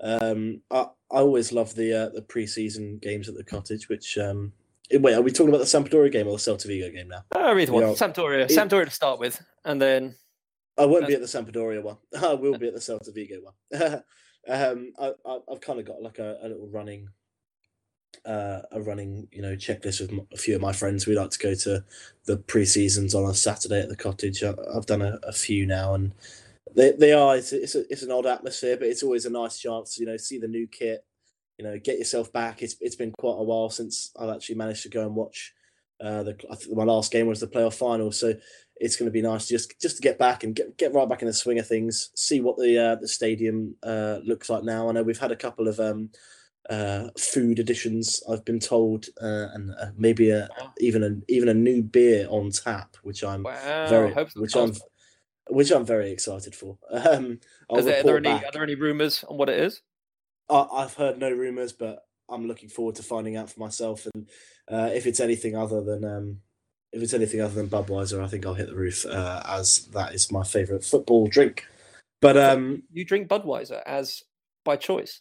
Um, 0.00 0.62
I 0.70 0.86
I 1.10 1.18
always 1.18 1.52
love 1.52 1.74
the 1.74 1.92
uh, 1.92 2.08
the 2.08 2.22
preseason 2.22 3.00
games 3.00 3.28
at 3.28 3.36
the 3.36 3.44
cottage. 3.44 3.88
Which 3.88 4.18
um, 4.18 4.52
eh, 4.90 4.98
wait, 4.98 5.14
are 5.14 5.22
we 5.22 5.30
talking 5.30 5.50
about 5.54 5.58
the 5.58 5.64
Sampdoria 5.64 6.10
game 6.10 6.26
or 6.26 6.32
the 6.32 6.38
Celta 6.38 6.66
Vigo 6.66 6.90
game 6.90 7.08
now? 7.08 7.24
Uh, 7.34 7.54
either 7.54 7.72
one. 7.72 7.82
Yeah. 7.84 7.92
Sampdoria. 7.92 8.44
It- 8.44 8.50
Sampdoria 8.50 8.86
to 8.86 8.90
start 8.90 9.20
with, 9.20 9.40
and 9.64 9.80
then 9.80 10.16
I 10.76 10.86
won't 10.86 11.06
be 11.06 11.14
at 11.14 11.20
the 11.20 11.26
Sampdoria 11.26 11.82
one. 11.82 11.98
I 12.20 12.34
will 12.34 12.58
be 12.58 12.68
at 12.68 12.74
the 12.74 12.80
Celta 12.80 13.14
Vigo 13.14 13.36
one. 13.42 13.54
um, 14.48 14.92
I, 14.98 15.12
I, 15.24 15.38
I've 15.50 15.60
kind 15.60 15.78
of 15.78 15.86
got 15.86 16.02
like 16.02 16.18
a, 16.18 16.38
a 16.42 16.48
little 16.48 16.68
running, 16.68 17.08
uh, 18.24 18.60
a 18.72 18.80
running, 18.80 19.28
you 19.32 19.42
know, 19.42 19.56
checklist 19.56 20.00
with 20.00 20.26
a 20.32 20.36
few 20.36 20.54
of 20.54 20.60
my 20.60 20.72
friends. 20.72 21.06
We 21.06 21.16
like 21.16 21.30
to 21.30 21.38
go 21.38 21.54
to 21.54 21.84
the 22.24 22.36
pre-seasons 22.36 23.14
on 23.14 23.28
a 23.28 23.34
Saturday 23.34 23.80
at 23.80 23.88
the 23.88 23.96
cottage. 23.96 24.42
I, 24.42 24.54
I've 24.74 24.86
done 24.86 25.02
a, 25.02 25.18
a 25.22 25.32
few 25.32 25.66
now, 25.66 25.94
and 25.94 26.12
they 26.74 26.92
they 26.92 27.12
are. 27.12 27.36
It's 27.36 27.52
it's, 27.52 27.74
a, 27.74 27.90
it's 27.90 28.02
an 28.02 28.10
odd 28.10 28.26
atmosphere, 28.26 28.76
but 28.76 28.88
it's 28.88 29.02
always 29.02 29.26
a 29.26 29.30
nice 29.30 29.58
chance. 29.58 29.94
to, 29.94 30.00
You 30.00 30.06
know, 30.06 30.16
see 30.16 30.38
the 30.38 30.48
new 30.48 30.66
kit. 30.66 31.04
You 31.58 31.64
know, 31.64 31.78
get 31.78 31.98
yourself 31.98 32.32
back. 32.32 32.62
It's 32.62 32.76
it's 32.80 32.96
been 32.96 33.12
quite 33.12 33.38
a 33.38 33.44
while 33.44 33.70
since 33.70 34.10
I've 34.18 34.30
actually 34.30 34.56
managed 34.56 34.82
to 34.84 34.88
go 34.88 35.02
and 35.02 35.14
watch. 35.14 35.54
Uh, 36.00 36.24
the 36.24 36.36
I 36.50 36.56
think 36.56 36.76
my 36.76 36.84
last 36.84 37.12
game 37.12 37.26
was 37.26 37.40
the 37.40 37.46
playoff 37.46 37.74
final, 37.74 38.10
so 38.10 38.34
it's 38.76 38.96
going 38.96 39.06
to 39.06 39.12
be 39.12 39.22
nice 39.22 39.46
just 39.46 39.80
just 39.80 39.96
to 39.96 40.02
get 40.02 40.18
back 40.18 40.42
and 40.42 40.54
get 40.54 40.76
get 40.76 40.92
right 40.92 41.08
back 41.08 41.22
in 41.22 41.26
the 41.26 41.32
swing 41.32 41.58
of 41.58 41.66
things. 41.66 42.10
See 42.16 42.40
what 42.40 42.56
the 42.56 42.78
uh, 42.78 42.94
the 42.96 43.08
stadium 43.08 43.76
uh, 43.82 44.18
looks 44.24 44.50
like 44.50 44.64
now. 44.64 44.88
I 44.88 44.92
know 44.92 45.02
we've 45.02 45.18
had 45.18 45.32
a 45.32 45.36
couple 45.36 45.68
of 45.68 45.78
um, 45.78 46.10
uh, 46.70 47.08
food 47.18 47.58
additions. 47.58 48.22
I've 48.30 48.44
been 48.44 48.60
told, 48.60 49.06
uh, 49.20 49.48
and 49.54 49.70
uh, 49.80 49.86
maybe 49.96 50.30
a, 50.30 50.48
Wow. 50.58 50.72
even 50.78 51.02
a 51.02 51.32
even 51.32 51.48
a 51.48 51.54
new 51.54 51.82
beer 51.82 52.26
on 52.30 52.50
tap, 52.50 52.96
which 53.02 53.22
I'm 53.22 53.42
wow, 53.42 53.86
very 53.88 54.14
which 54.36 54.56
I'm 54.56 54.72
which 55.50 55.70
I'm 55.70 55.84
very 55.84 56.10
excited 56.10 56.54
for. 56.54 56.78
Um, 56.90 57.40
I'll 57.70 57.78
Is 57.78 57.84
there, 57.86 58.00
are 58.00 58.02
there 58.02 58.16
any 58.16 58.28
back. 58.28 58.44
are 58.46 58.52
there 58.52 58.62
any 58.62 58.74
rumors 58.74 59.24
on 59.24 59.36
what 59.36 59.48
it 59.48 59.58
is? 59.58 59.82
I, 60.48 60.66
I've 60.72 60.94
heard 60.94 61.18
no 61.18 61.30
rumors, 61.30 61.72
but 61.72 62.06
I'm 62.28 62.46
looking 62.48 62.68
forward 62.70 62.94
to 62.96 63.02
finding 63.02 63.36
out 63.36 63.50
for 63.50 63.60
myself. 63.60 64.06
And 64.14 64.28
uh, 64.70 64.90
if 64.94 65.06
it's 65.06 65.20
anything 65.20 65.56
other 65.56 65.82
than 65.82 66.04
um, 66.04 66.40
if 66.92 67.02
it's 67.02 67.12
anything 67.14 67.40
other 67.40 67.54
than 67.54 67.68
Budweiser, 67.68 68.22
I 68.22 68.26
think 68.28 68.46
I'll 68.46 68.54
hit 68.54 68.68
the 68.68 68.74
roof 68.76 69.04
uh, 69.04 69.42
as 69.46 69.86
that 69.92 70.14
is 70.14 70.30
my 70.32 70.44
favourite 70.44 70.84
football 70.84 71.26
drink. 71.26 71.66
But 72.20 72.38
um, 72.38 72.84
You 72.90 73.04
drink 73.04 73.28
Budweiser 73.28 73.82
as 73.84 74.22
by 74.64 74.76
choice. 74.76 75.20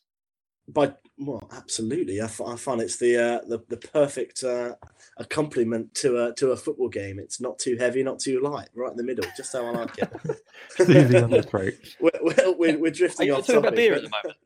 By 0.68 0.94
well, 1.18 1.48
absolutely, 1.52 2.22
I, 2.22 2.26
f- 2.26 2.42
I 2.42 2.56
find 2.56 2.82
it's 2.82 2.98
the 2.98 3.18
uh, 3.18 3.40
the 3.48 3.60
the 3.70 3.78
perfect 3.78 4.44
uh, 4.44 4.76
accompaniment 5.18 5.94
to 5.96 6.26
a 6.26 6.34
to 6.36 6.52
a 6.52 6.58
football 6.58 6.90
game. 6.90 7.20
It's 7.20 7.40
not 7.40 7.60
too 7.60 7.78
heavy, 7.78 8.02
not 8.04 8.20
too 8.20 8.40
light, 8.40 8.70
right 8.74 8.92
in 8.92 8.98
the 8.98 9.04
middle, 9.04 9.26
just 9.38 9.54
how 9.54 9.66
I 9.66 9.72
like 9.72 9.98
it. 10.00 10.12
Soothing 10.70 11.24
on 11.24 11.30
the 11.30 11.44
throat. 11.44 11.74
we're, 12.00 12.12
we're, 12.22 12.54
we're, 12.58 12.78
we're 12.80 12.92
drifting 12.92 13.28
you 13.28 13.36
off 13.36 13.46
talking 13.46 13.58
about 13.58 13.76
beer 13.76 13.94
at 13.94 14.02
the 14.02 14.10
moment? 14.10 14.38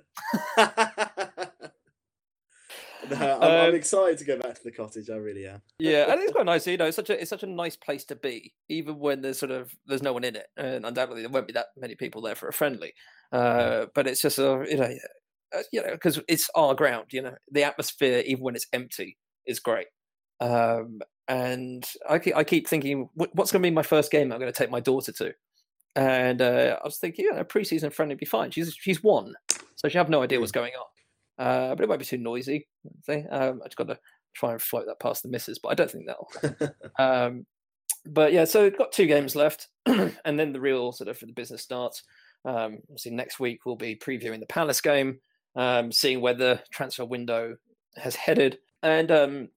no, 3.09 3.36
I'm, 3.36 3.41
I'm 3.43 3.70
Um, 3.70 3.76
excited 3.76 4.18
to 4.18 4.26
go 4.26 4.38
back 4.38 4.55
to 4.55 4.63
the 4.63 4.72
cottage. 4.72 5.09
I 5.09 5.15
really 5.15 5.47
am. 5.47 5.61
Yeah, 5.80 6.11
and 6.11 6.22
it's 6.22 6.34
quite 6.34 6.45
nice. 6.45 6.68
You 6.68 6.78
know, 6.78 6.86
it's 6.86 6.95
such 6.95 7.09
a 7.09 7.20
it's 7.20 7.30
such 7.30 7.43
a 7.43 7.47
nice 7.47 7.76
place 7.76 8.03
to 8.05 8.15
be, 8.15 8.53
even 8.70 8.99
when 8.99 9.22
there's 9.22 9.39
sort 9.39 9.51
of 9.51 9.74
there's 9.86 10.03
no 10.03 10.13
one 10.13 10.24
in 10.24 10.36
it, 10.36 10.47
and 10.57 10.86
undoubtedly 10.86 11.22
there 11.22 11.32
won't 11.32 11.47
be 11.47 11.53
that 11.53 11.68
many 11.78 11.95
people 11.95 12.22
there 12.22 12.36
for 12.36 12.49
a 12.49 12.53
friendly. 12.53 12.93
Uh, 13.32 13.86
but 13.93 14.07
it's 14.07 14.22
just 14.22 14.39
a 14.39 14.65
you 14.70 14.78
know, 14.78 14.84
uh, 14.84 14.95
you 15.71 15.81
know, 15.81 15.91
because 15.91 16.19
it's 16.27 16.49
our 16.55 16.75
ground. 16.75 17.07
You 17.11 17.23
know, 17.23 17.35
the 17.51 17.63
atmosphere, 17.63 18.23
even 18.25 18.43
when 18.43 18.55
it's 18.55 18.67
empty, 18.73 19.17
is 19.45 19.59
great. 19.59 19.87
Um, 20.39 20.99
and 21.27 21.85
I 22.09 22.19
keep, 22.19 22.35
I 22.35 22.43
keep 22.43 22.67
thinking, 22.67 23.09
what's 23.15 23.51
going 23.51 23.61
to 23.61 23.69
be 23.69 23.73
my 23.73 23.83
first 23.83 24.11
game? 24.11 24.31
I'm 24.31 24.39
going 24.39 24.51
to 24.51 24.57
take 24.57 24.71
my 24.71 24.79
daughter 24.79 25.11
to. 25.13 25.33
And 25.95 26.41
uh, 26.41 26.77
I 26.79 26.85
was 26.85 26.97
thinking, 26.97 27.27
yeah, 27.31 27.39
a 27.39 27.45
preseason 27.45 27.91
friendly 27.91 28.13
would 28.13 28.19
be 28.19 28.25
fine. 28.25 28.51
She's 28.51 28.73
she's 28.79 29.03
one, 29.03 29.33
so 29.75 29.89
she 29.89 29.97
have 29.97 30.09
no 30.09 30.21
idea 30.21 30.39
what's 30.39 30.51
going 30.51 30.73
on. 30.73 31.45
Uh, 31.45 31.75
but 31.75 31.83
it 31.83 31.89
won't 31.89 31.99
be 31.99 32.05
too 32.05 32.17
noisy. 32.17 32.67
Um, 33.09 33.61
I 33.63 33.65
just 33.65 33.77
got 33.77 33.87
to 33.87 33.99
try 34.35 34.51
and 34.51 34.61
float 34.61 34.85
that 34.85 34.99
past 34.99 35.23
the 35.23 35.29
misses, 35.29 35.59
but 35.59 35.69
I 35.69 35.73
don't 35.73 35.89
think 35.89 36.05
that'll. 36.07 36.75
um, 36.99 37.45
but 38.05 38.31
yeah, 38.31 38.45
so 38.45 38.63
we've 38.63 38.77
got 38.77 38.91
two 38.91 39.07
games 39.07 39.35
left, 39.35 39.69
and 39.85 40.39
then 40.39 40.53
the 40.53 40.61
real 40.61 40.91
sort 40.91 41.09
of 41.09 41.19
the 41.19 41.27
business 41.33 41.63
starts. 41.63 42.03
Um, 42.45 42.79
obviously, 42.83 43.11
next 43.11 43.39
week 43.39 43.65
we'll 43.65 43.75
be 43.75 43.95
previewing 43.95 44.39
the 44.39 44.45
Palace 44.45 44.81
game, 44.81 45.19
um, 45.58 45.91
seeing 45.91 46.22
where 46.22 46.36
the 46.36 46.62
transfer 46.72 47.03
window 47.03 47.58
has 47.97 48.16
headed, 48.16 48.60
and 48.84 49.12
um, 49.12 49.49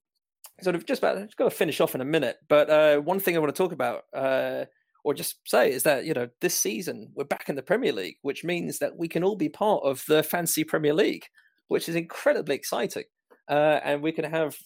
sort 0.63 0.75
of 0.75 0.87
just 0.87 1.03
about 1.03 1.19
just 1.19 1.37
got 1.37 1.45
to 1.45 1.51
finish 1.51 1.81
off 1.81 1.95
in 1.95 2.01
a 2.01 2.07
minute. 2.07 2.39
But 2.49 2.71
uh, 2.71 2.97
one 2.99 3.21
thing 3.21 3.37
I 3.37 3.39
want 3.39 3.55
to 3.55 3.63
talk 3.63 3.73
about, 3.73 4.05
uh, 4.13 4.65
or 5.05 5.15
just 5.15 5.37
say, 5.47 5.71
is 5.71 5.85
that 5.85 6.07
you 6.07 6.15
know 6.15 6.29
this 6.41 6.57
season 6.57 7.13
we're 7.15 7.25
back 7.25 7.49
in 7.49 7.55
the 7.55 7.63
Premier 7.63 7.93
League, 7.93 8.17
which 8.23 8.43
means 8.43 8.79
that 8.79 8.97
we 8.97 9.07
can 9.07 9.23
all 9.23 9.37
be 9.37 9.51
part 9.51 9.85
of 9.85 10.03
the 10.09 10.23
fancy 10.23 10.65
Premier 10.65 10.95
League, 10.95 11.27
which 11.69 11.89
is 11.89 11.95
incredibly 11.95 12.57
exciting, 12.57 13.05
uh, 13.49 13.81
and 13.85 14.03
we 14.03 14.13
can 14.13 14.25
have 14.25 14.57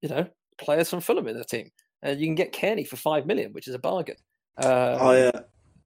you 0.00 0.08
know 0.08 0.26
players 0.56 0.88
from 0.88 1.00
Fulham 1.00 1.26
in 1.26 1.36
the 1.36 1.44
team. 1.44 1.70
and 2.02 2.20
you 2.20 2.26
can 2.26 2.34
get 2.36 2.52
Cairney 2.52 2.86
for 2.86 2.96
five 2.96 3.26
million, 3.26 3.52
which 3.52 3.66
is 3.66 3.74
a 3.74 3.78
bargain. 3.78 4.16
Uh, 4.62 4.98
I 5.00 5.20
uh, 5.22 5.40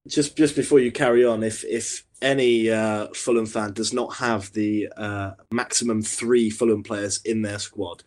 just 0.06 0.36
just 0.36 0.56
before 0.56 0.80
you 0.80 0.92
carry 0.92 1.24
on, 1.24 1.42
if 1.42 1.64
if 1.64 2.04
any 2.24 2.70
uh, 2.70 3.08
Fulham 3.14 3.46
fan 3.46 3.72
does 3.72 3.92
not 3.92 4.14
have 4.16 4.52
the 4.52 4.88
uh, 4.96 5.32
maximum 5.52 6.02
three 6.02 6.50
Fulham 6.50 6.82
players 6.82 7.20
in 7.24 7.42
their 7.42 7.58
squad, 7.58 8.02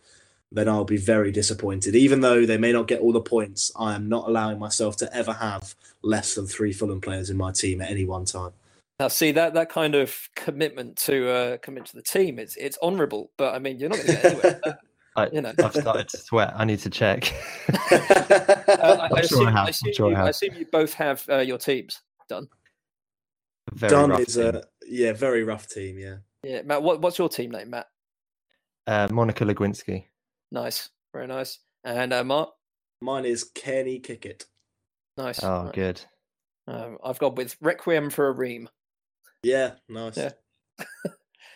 then 0.50 0.68
I'll 0.68 0.84
be 0.84 0.96
very 0.96 1.30
disappointed. 1.30 1.94
Even 1.94 2.20
though 2.20 2.44
they 2.44 2.58
may 2.58 2.72
not 2.72 2.88
get 2.88 3.00
all 3.00 3.12
the 3.12 3.20
points, 3.20 3.70
I 3.78 3.94
am 3.94 4.08
not 4.08 4.28
allowing 4.28 4.58
myself 4.58 4.96
to 4.98 5.16
ever 5.16 5.32
have 5.32 5.74
less 6.02 6.34
than 6.34 6.46
three 6.46 6.72
Fulham 6.72 7.00
players 7.00 7.30
in 7.30 7.36
my 7.36 7.52
team 7.52 7.80
at 7.80 7.90
any 7.90 8.04
one 8.04 8.24
time. 8.24 8.52
Now, 8.98 9.06
see 9.08 9.30
that 9.32 9.54
that 9.54 9.68
kind 9.70 9.94
of 9.94 10.28
commitment 10.34 10.96
to 10.98 11.30
uh, 11.30 11.56
commit 11.58 11.86
to 11.86 11.94
the 11.94 12.02
team, 12.02 12.40
it's 12.40 12.56
it's 12.56 12.76
honourable, 12.82 13.30
but 13.36 13.54
I 13.54 13.60
mean, 13.60 13.78
you're 13.78 13.90
not 13.90 13.98
going 13.98 14.16
to 14.16 14.22
get 14.22 14.24
anywhere. 14.24 14.78
I, 15.16 15.28
you 15.32 15.40
know. 15.40 15.52
I've 15.58 15.74
started 15.74 16.08
to 16.08 16.16
sweat. 16.18 16.52
I 16.56 16.64
need 16.64 16.80
to 16.80 16.90
check. 16.90 17.32
Uh, 18.70 19.08
I, 19.10 19.16
I, 19.16 19.18
I'm 19.18 19.26
sure 19.26 19.38
I 19.38 19.46
assume, 19.46 19.46
have, 19.46 19.66
I, 19.66 19.68
assume 19.70 19.92
sure 19.92 20.10
you, 20.10 20.14
I 20.14 20.18
have. 20.18 20.28
assume 20.28 20.54
you 20.54 20.66
both 20.66 20.92
have 20.94 21.24
uh, 21.28 21.38
your 21.38 21.58
teams 21.58 22.00
done. 22.28 22.46
Very 23.74 23.90
Done 23.90 24.10
rough 24.10 24.20
is 24.20 24.34
team. 24.34 24.54
a 24.56 24.62
yeah, 24.86 25.12
very 25.12 25.44
rough 25.44 25.68
team. 25.68 25.98
Yeah, 25.98 26.16
Yeah, 26.42 26.62
Matt. 26.62 26.82
What, 26.82 27.00
what's 27.00 27.18
your 27.18 27.28
team 27.28 27.50
name, 27.50 27.70
Matt? 27.70 27.86
uh, 28.86 29.08
Monica 29.10 29.44
Lewinsky. 29.44 30.04
Nice, 30.50 30.88
very 31.12 31.26
nice. 31.26 31.58
And 31.84 32.12
uh, 32.12 32.24
Mark, 32.24 32.50
mine 33.00 33.24
is 33.24 33.44
Kenny 33.54 34.00
Kickett. 34.00 34.44
nice. 35.16 35.42
Oh, 35.44 35.64
nice. 35.64 35.74
good. 35.74 36.00
Um, 36.66 36.98
I've 37.04 37.18
got 37.18 37.36
with 37.36 37.56
Requiem 37.60 38.10
for 38.10 38.28
a 38.28 38.32
Ream. 38.32 38.68
Yeah, 39.42 39.72
nice. 39.88 40.16
Yeah. 40.16 40.30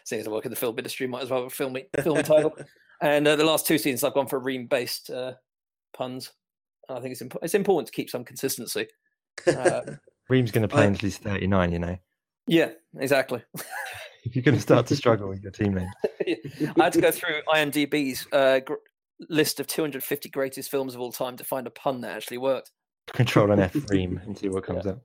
Seeing 0.04 0.20
as 0.20 0.26
I 0.26 0.30
work 0.30 0.44
in 0.44 0.50
the 0.50 0.56
film 0.56 0.76
industry, 0.78 1.06
might 1.06 1.22
as 1.22 1.30
well 1.30 1.42
have 1.42 1.52
a 1.52 1.54
film 1.54 1.76
film 2.02 2.22
title. 2.22 2.56
And 3.00 3.26
uh, 3.26 3.34
the 3.34 3.44
last 3.44 3.66
two 3.66 3.78
seasons, 3.78 4.04
I've 4.04 4.14
gone 4.14 4.28
for 4.28 4.36
a 4.36 4.42
Ream-based 4.42 5.10
uh, 5.10 5.32
puns. 5.92 6.30
I 6.88 7.00
think 7.00 7.10
it's 7.10 7.20
imp- 7.20 7.36
it's 7.42 7.54
important 7.54 7.88
to 7.88 7.92
keep 7.92 8.08
some 8.10 8.24
consistency. 8.24 8.86
Uh, 9.46 9.80
Ream's 10.32 10.50
going 10.50 10.62
to 10.62 10.68
play 10.68 10.84
I- 10.84 10.86
until 10.86 11.06
he's 11.06 11.18
39, 11.18 11.72
you 11.72 11.78
know. 11.78 11.98
yeah, 12.46 12.70
exactly. 12.98 13.42
You're 14.24 14.42
going 14.42 14.54
to 14.54 14.60
start 14.62 14.86
to 14.86 14.96
struggle 14.96 15.28
with 15.28 15.42
your 15.42 15.52
team. 15.52 15.78
I 16.26 16.36
had 16.84 16.92
to 16.94 17.00
go 17.00 17.10
through 17.10 17.40
IMDb's 17.52 18.26
uh, 18.32 18.60
gr- 18.60 18.74
list 19.28 19.58
of 19.60 19.66
250 19.66 20.28
greatest 20.30 20.70
films 20.70 20.94
of 20.94 21.00
all 21.00 21.12
time 21.12 21.36
to 21.36 21.44
find 21.44 21.66
a 21.66 21.70
pun 21.70 22.00
that 22.00 22.16
actually 22.16 22.38
worked. 22.38 22.70
Control 23.12 23.50
and 23.50 23.60
F 23.60 23.76
Reem 23.90 24.20
and 24.24 24.38
see 24.38 24.48
what 24.48 24.64
comes 24.64 24.86
up. 24.86 25.00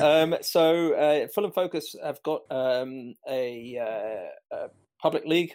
um, 0.00 0.34
so 0.40 0.94
uh, 0.94 1.28
Fulham 1.34 1.52
Focus 1.52 1.94
have 2.02 2.22
got 2.22 2.42
um, 2.50 3.14
a, 3.28 3.78
uh, 3.78 4.56
a 4.56 4.68
public 5.00 5.24
league. 5.26 5.52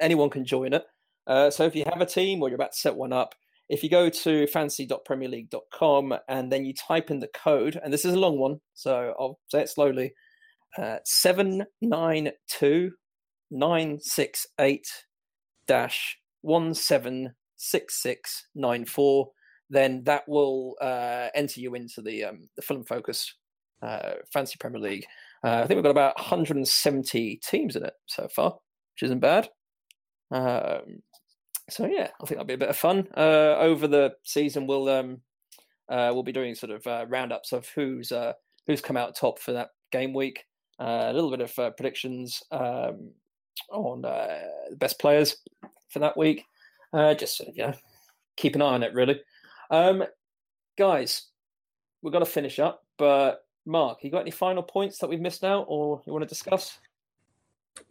Anyone 0.00 0.30
can 0.30 0.44
join 0.44 0.72
it. 0.72 0.84
Uh, 1.26 1.50
so 1.50 1.64
if 1.64 1.76
you 1.76 1.84
have 1.92 2.00
a 2.00 2.06
team 2.06 2.42
or 2.42 2.48
you're 2.48 2.56
about 2.56 2.72
to 2.72 2.78
set 2.78 2.96
one 2.96 3.12
up, 3.12 3.34
if 3.70 3.82
you 3.84 3.88
go 3.88 4.10
to 4.10 4.46
fantasy.premierleague.com 4.48 6.14
and 6.28 6.52
then 6.52 6.64
you 6.64 6.74
type 6.74 7.12
in 7.12 7.20
the 7.20 7.28
code, 7.28 7.80
and 7.82 7.92
this 7.92 8.04
is 8.04 8.14
a 8.14 8.18
long 8.18 8.36
one, 8.36 8.60
so 8.74 9.14
I'll 9.18 9.38
say 9.48 9.60
it 9.62 9.68
slowly, 9.68 10.12
uh, 10.76 10.98
792 11.04 12.90
968 13.52 14.86
dash 15.66 16.16
176694, 16.42 19.30
then 19.70 20.04
that 20.04 20.28
will 20.28 20.76
uh, 20.80 21.28
enter 21.34 21.60
you 21.60 21.74
into 21.76 22.02
the 22.02 22.24
um, 22.24 22.48
the 22.56 22.62
Fulham 22.62 22.84
Focus 22.84 23.32
uh, 23.82 24.14
Fantasy 24.32 24.56
Premier 24.58 24.80
League. 24.80 25.06
Uh, 25.44 25.60
I 25.62 25.66
think 25.66 25.76
we've 25.76 25.84
got 25.84 25.90
about 25.90 26.16
170 26.16 27.36
teams 27.36 27.76
in 27.76 27.84
it 27.84 27.94
so 28.06 28.26
far, 28.34 28.56
which 28.94 29.04
isn't 29.04 29.20
bad. 29.20 29.48
Um, 30.32 31.02
so 31.70 31.86
yeah, 31.86 32.08
I 32.20 32.26
think 32.26 32.30
that'll 32.30 32.44
be 32.44 32.54
a 32.54 32.58
bit 32.58 32.68
of 32.68 32.76
fun. 32.76 33.08
Uh, 33.16 33.56
over 33.58 33.86
the 33.86 34.14
season, 34.24 34.66
we'll 34.66 34.88
um, 34.88 35.20
uh, 35.88 36.10
we'll 36.12 36.22
be 36.22 36.32
doing 36.32 36.54
sort 36.54 36.72
of 36.72 36.86
uh, 36.86 37.06
roundups 37.08 37.52
of 37.52 37.68
who's 37.74 38.12
uh, 38.12 38.32
who's 38.66 38.80
come 38.80 38.96
out 38.96 39.16
top 39.16 39.38
for 39.38 39.52
that 39.52 39.70
game 39.90 40.12
week. 40.12 40.44
Uh, 40.78 41.08
a 41.08 41.12
little 41.12 41.30
bit 41.30 41.40
of 41.40 41.58
uh, 41.58 41.70
predictions 41.70 42.42
um, 42.52 43.10
on 43.70 44.04
uh, 44.04 44.38
the 44.70 44.76
best 44.76 44.98
players 44.98 45.36
for 45.88 45.98
that 45.98 46.16
week. 46.16 46.44
Just 46.94 47.36
sort 47.36 47.50
of, 47.50 47.56
you 47.56 47.66
know, 47.66 47.74
keep 48.36 48.54
an 48.54 48.62
eye 48.62 48.74
on 48.74 48.82
it, 48.82 48.94
really. 48.94 49.20
Um, 49.70 50.04
guys, 50.78 51.28
we've 52.02 52.12
got 52.12 52.20
to 52.20 52.26
finish 52.26 52.58
up, 52.58 52.82
but 52.96 53.44
Mark, 53.66 54.02
you 54.02 54.10
got 54.10 54.22
any 54.22 54.30
final 54.30 54.62
points 54.62 54.98
that 54.98 55.08
we've 55.08 55.20
missed 55.20 55.44
out 55.44 55.66
or 55.68 56.02
you 56.06 56.12
want 56.12 56.22
to 56.22 56.28
discuss? 56.28 56.78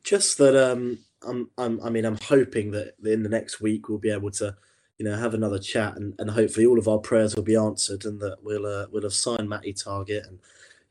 Just 0.03 0.37
that 0.39 0.55
um, 0.55 0.99
I'm, 1.27 1.49
I'm, 1.57 1.81
I 1.81 1.89
mean, 1.89 2.05
I'm 2.05 2.17
hoping 2.23 2.71
that 2.71 2.95
in 3.03 3.23
the 3.23 3.29
next 3.29 3.61
week 3.61 3.89
we'll 3.89 3.97
be 3.97 4.11
able 4.11 4.31
to, 4.31 4.55
you 4.97 5.05
know, 5.05 5.15
have 5.15 5.33
another 5.33 5.59
chat 5.59 5.95
and, 5.97 6.13
and 6.19 6.29
hopefully 6.29 6.65
all 6.65 6.79
of 6.79 6.87
our 6.87 6.99
prayers 6.99 7.35
will 7.35 7.43
be 7.43 7.55
answered 7.55 8.05
and 8.05 8.19
that 8.21 8.37
we'll 8.43 8.65
uh, 8.65 8.87
we'll 8.91 9.03
have 9.03 9.13
signed 9.13 9.49
Matty 9.49 9.73
Targett 9.73 10.27
and 10.27 10.39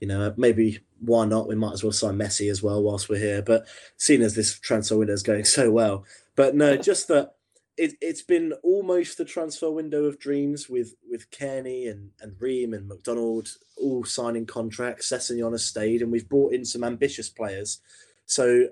you 0.00 0.06
know 0.06 0.32
maybe 0.36 0.78
why 1.00 1.24
not 1.24 1.48
we 1.48 1.54
might 1.54 1.72
as 1.72 1.82
well 1.82 1.92
sign 1.92 2.14
Messi 2.14 2.50
as 2.50 2.62
well 2.62 2.82
whilst 2.82 3.08
we're 3.08 3.18
here. 3.18 3.42
But 3.42 3.66
seeing 3.96 4.22
as 4.22 4.34
this 4.34 4.58
transfer 4.58 4.96
window 4.96 5.12
is 5.12 5.22
going 5.22 5.44
so 5.58 5.70
well, 5.70 6.04
but 6.36 6.54
no, 6.54 6.76
just 6.76 7.08
that 7.08 7.34
it, 7.76 7.94
it's 8.00 8.22
been 8.22 8.52
almost 8.64 9.18
the 9.18 9.24
transfer 9.24 9.70
window 9.70 10.04
of 10.04 10.18
dreams 10.18 10.68
with 10.68 10.94
with 11.08 11.30
Cairney 11.30 11.90
and 11.90 12.10
and 12.20 12.36
Ream 12.40 12.74
and 12.74 12.88
McDonald 12.88 13.48
all 13.76 14.04
signing 14.04 14.46
contracts. 14.46 15.10
Sessegnon 15.10 15.52
has 15.52 15.64
stayed, 15.64 16.02
and 16.02 16.10
we've 16.10 16.28
brought 16.28 16.52
in 16.52 16.64
some 16.64 16.84
ambitious 16.84 17.28
players. 17.28 17.80
So 18.26 18.68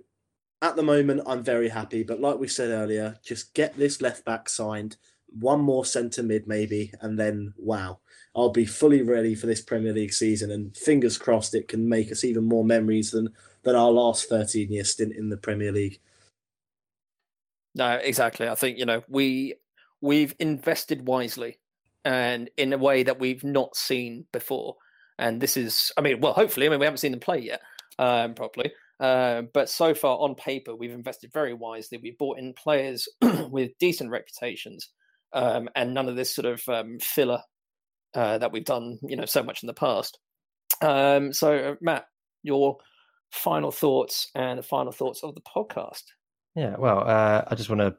at 0.62 0.76
the 0.76 0.82
moment, 0.82 1.22
I'm 1.26 1.42
very 1.42 1.68
happy. 1.68 2.02
But 2.02 2.20
like 2.20 2.38
we 2.38 2.48
said 2.48 2.70
earlier, 2.70 3.16
just 3.24 3.54
get 3.54 3.76
this 3.76 4.00
left 4.00 4.24
back 4.24 4.48
signed, 4.48 4.96
one 5.28 5.60
more 5.60 5.84
centre 5.84 6.22
mid 6.22 6.46
maybe, 6.46 6.92
and 7.00 7.18
then 7.18 7.52
wow, 7.56 7.98
I'll 8.34 8.50
be 8.50 8.66
fully 8.66 9.02
ready 9.02 9.34
for 9.34 9.46
this 9.46 9.62
Premier 9.62 9.92
League 9.92 10.12
season. 10.12 10.50
And 10.50 10.76
fingers 10.76 11.18
crossed, 11.18 11.54
it 11.54 11.68
can 11.68 11.88
make 11.88 12.10
us 12.10 12.24
even 12.24 12.44
more 12.44 12.64
memories 12.64 13.10
than 13.10 13.30
than 13.62 13.76
our 13.76 13.90
last 13.90 14.28
13 14.28 14.70
year 14.70 14.84
stint 14.84 15.14
in 15.14 15.28
the 15.28 15.36
Premier 15.36 15.72
League. 15.72 15.98
No, 17.74 17.92
exactly. 18.02 18.48
I 18.48 18.54
think 18.54 18.78
you 18.78 18.86
know 18.86 19.02
we 19.08 19.54
we've 20.00 20.34
invested 20.38 21.06
wisely 21.06 21.58
and 22.06 22.48
in 22.56 22.72
a 22.72 22.78
way 22.78 23.02
that 23.02 23.18
we've 23.18 23.42
not 23.42 23.76
seen 23.76 24.26
before. 24.32 24.76
And 25.18 25.40
this 25.40 25.56
is, 25.56 25.90
I 25.96 26.02
mean, 26.02 26.20
well, 26.20 26.34
hopefully, 26.34 26.66
I 26.66 26.68
mean, 26.70 26.78
we 26.78 26.86
haven't 26.86 26.98
seen 26.98 27.10
them 27.10 27.20
play 27.20 27.38
yet 27.38 27.62
um, 27.98 28.34
properly. 28.34 28.72
Uh, 28.98 29.42
but 29.52 29.68
so 29.68 29.94
far, 29.94 30.18
on 30.18 30.34
paper, 30.34 30.74
we've 30.74 30.92
invested 30.92 31.32
very 31.32 31.52
wisely. 31.52 31.98
We've 32.02 32.16
brought 32.16 32.38
in 32.38 32.54
players 32.54 33.08
with 33.50 33.72
decent 33.78 34.10
reputations, 34.10 34.88
um, 35.32 35.68
and 35.76 35.92
none 35.92 36.08
of 36.08 36.16
this 36.16 36.34
sort 36.34 36.46
of 36.46 36.66
um, 36.68 36.98
filler 37.00 37.42
uh, 38.14 38.38
that 38.38 38.52
we've 38.52 38.64
done, 38.64 38.98
you 39.02 39.16
know, 39.16 39.26
so 39.26 39.42
much 39.42 39.62
in 39.62 39.66
the 39.66 39.74
past. 39.74 40.18
Um, 40.80 41.32
so, 41.32 41.54
uh, 41.54 41.74
Matt, 41.80 42.06
your 42.42 42.78
final 43.30 43.70
thoughts 43.70 44.30
and 44.34 44.58
the 44.58 44.62
final 44.62 44.92
thoughts 44.92 45.22
of 45.22 45.34
the 45.34 45.42
podcast. 45.42 46.02
Yeah, 46.54 46.76
well, 46.78 47.00
uh, 47.06 47.42
I 47.46 47.54
just 47.54 47.68
want 47.68 47.80
to 47.80 47.96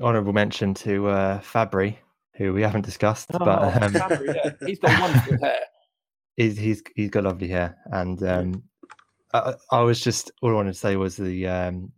honourable 0.00 0.34
mention 0.34 0.74
to 0.74 1.08
uh, 1.08 1.40
Fabri, 1.40 1.96
who 2.36 2.52
we 2.52 2.62
haven't 2.62 2.84
discussed, 2.84 3.30
Oh, 3.32 3.38
but 3.38 3.82
um, 3.82 3.92
Fabri, 3.94 4.34
yeah. 4.34 4.50
he's 4.66 4.78
got 4.78 5.00
wonderful 5.00 5.38
hair. 5.40 5.60
he's 6.36 6.58
he's 6.58 6.82
he's 6.94 7.10
got 7.10 7.24
lovely 7.24 7.48
hair, 7.48 7.78
and 7.86 8.22
um, 8.22 8.62
I, 9.32 9.54
I 9.70 9.80
was 9.82 10.00
just 10.00 10.30
all 10.42 10.50
I 10.50 10.54
wanted 10.54 10.72
to 10.72 10.78
say 10.78 10.96
was 10.96 11.16
the 11.16 11.46
um, 11.46 11.92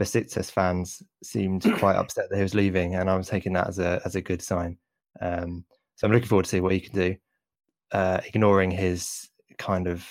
Besiktas 0.00 0.50
fans 0.50 1.02
seemed 1.22 1.62
quite 1.78 1.96
upset 1.96 2.30
that 2.30 2.36
he 2.36 2.42
was 2.42 2.54
leaving, 2.54 2.94
and 2.94 3.10
I 3.10 3.16
was 3.16 3.28
taking 3.28 3.52
that 3.54 3.68
as 3.68 3.78
a 3.78 4.00
as 4.04 4.16
a 4.16 4.22
good 4.22 4.42
sign. 4.42 4.78
Um, 5.20 5.64
so 5.96 6.06
I'm 6.06 6.12
looking 6.12 6.28
forward 6.28 6.44
to 6.44 6.50
see 6.50 6.60
what 6.60 6.72
he 6.72 6.80
can 6.80 6.94
do, 6.94 7.16
uh, 7.92 8.20
ignoring 8.26 8.70
his 8.70 9.30
kind 9.58 9.86
of 9.86 10.06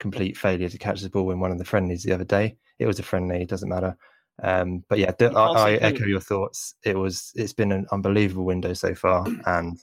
complete 0.00 0.36
failure 0.36 0.68
to 0.68 0.78
catch 0.78 1.00
the 1.00 1.10
ball 1.10 1.30
in 1.30 1.40
one 1.40 1.52
of 1.52 1.58
the 1.58 1.64
friendlies 1.64 2.02
the 2.02 2.12
other 2.12 2.24
day. 2.24 2.56
It 2.78 2.86
was 2.86 2.98
a 2.98 3.02
friendly, 3.02 3.42
it 3.42 3.48
doesn't 3.48 3.68
matter. 3.68 3.96
Um, 4.42 4.82
but 4.88 4.98
yeah, 4.98 5.12
th- 5.12 5.34
I, 5.34 5.52
I 5.52 5.72
echo 5.74 6.06
your 6.06 6.20
thoughts. 6.20 6.74
It 6.84 6.96
was 6.96 7.32
it's 7.34 7.52
been 7.52 7.72
an 7.72 7.86
unbelievable 7.92 8.44
window 8.44 8.72
so 8.72 8.94
far, 8.94 9.26
and 9.46 9.78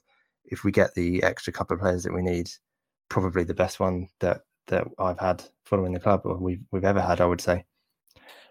if 0.45 0.63
we 0.63 0.71
get 0.71 0.93
the 0.95 1.21
extra 1.23 1.53
couple 1.53 1.75
of 1.75 1.81
players 1.81 2.03
that 2.03 2.13
we 2.13 2.21
need, 2.21 2.49
probably 3.09 3.43
the 3.43 3.53
best 3.53 3.79
one 3.79 4.07
that 4.19 4.41
that 4.69 4.87
I've 4.97 5.19
had 5.19 5.43
following 5.65 5.93
the 5.93 5.99
club 5.99 6.21
or 6.23 6.37
we've 6.37 6.63
we've 6.71 6.85
ever 6.85 7.01
had, 7.01 7.21
I 7.21 7.25
would 7.25 7.41
say. 7.41 7.65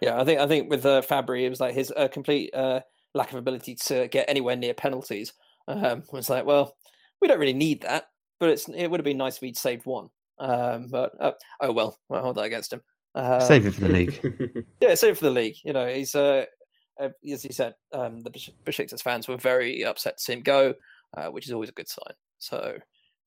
Yeah, 0.01 0.21
I 0.21 0.25
think 0.25 0.41
I 0.41 0.47
think 0.47 0.71
with 0.71 0.87
uh, 0.87 1.03
Fabri, 1.03 1.45
it 1.45 1.51
was 1.51 1.61
like 1.61 1.75
his 1.75 1.93
uh, 1.97 2.09
complete 2.09 2.55
uh, 2.55 2.81
lack 3.15 3.33
of 3.33 3.39
ability 3.39 3.77
to 3.87 4.09
get 4.09 4.29
anywhere 4.29 4.57
near 4.57 4.75
penalties. 4.75 5.33
Um, 5.67 6.03
was 6.13 6.31
like, 6.31 6.47
well, 6.47 6.75
we 7.21 7.29
don't 7.29 7.41
really 7.41 7.53
need 7.53 7.83
that, 7.83 8.07
but 8.39 8.51
it's 8.51 8.69
it 8.69 8.89
would 8.89 9.01
have 9.01 9.05
been 9.05 9.19
nice 9.19 9.37
if 9.37 9.43
he'd 9.43 9.57
saved 9.57 9.87
one. 9.87 10.09
Um, 10.39 10.89
but 10.91 11.13
uh, 11.21 11.33
oh 11.61 11.73
well, 11.73 11.99
well, 12.09 12.23
hold 12.23 12.37
that 12.37 12.45
against 12.45 12.73
him. 12.73 12.83
Um, 13.15 13.41
Save 13.41 13.67
it 13.67 13.75
for 13.75 13.81
the 13.81 13.89
league. 13.89 14.67
yeah, 14.81 14.95
save 14.95 15.13
it 15.13 15.19
for 15.19 15.25
the 15.25 15.31
league. 15.31 15.57
You 15.65 15.73
know, 15.73 15.89
he's 15.89 16.15
uh, 16.15 16.45
uh 17.01 17.09
as 17.31 17.43
he 17.43 17.53
said, 17.53 17.75
um, 17.93 18.21
the 18.21 18.31
Besiktas 18.31 19.03
fans 19.03 19.27
were 19.27 19.37
very 19.37 19.85
upset 19.85 20.19
to 20.19 20.23
see 20.23 20.33
him 20.35 20.43
go, 20.43 20.75
uh, 21.17 21.27
which 21.27 21.47
is 21.47 21.53
always 21.53 21.71
a 21.71 21.73
good 21.73 21.89
sign. 21.89 22.15
So, 22.39 22.79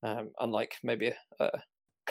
um, 0.03 0.29
unlike 0.39 0.75
maybe 0.83 1.07
a, 1.07 1.15
a 1.45 1.51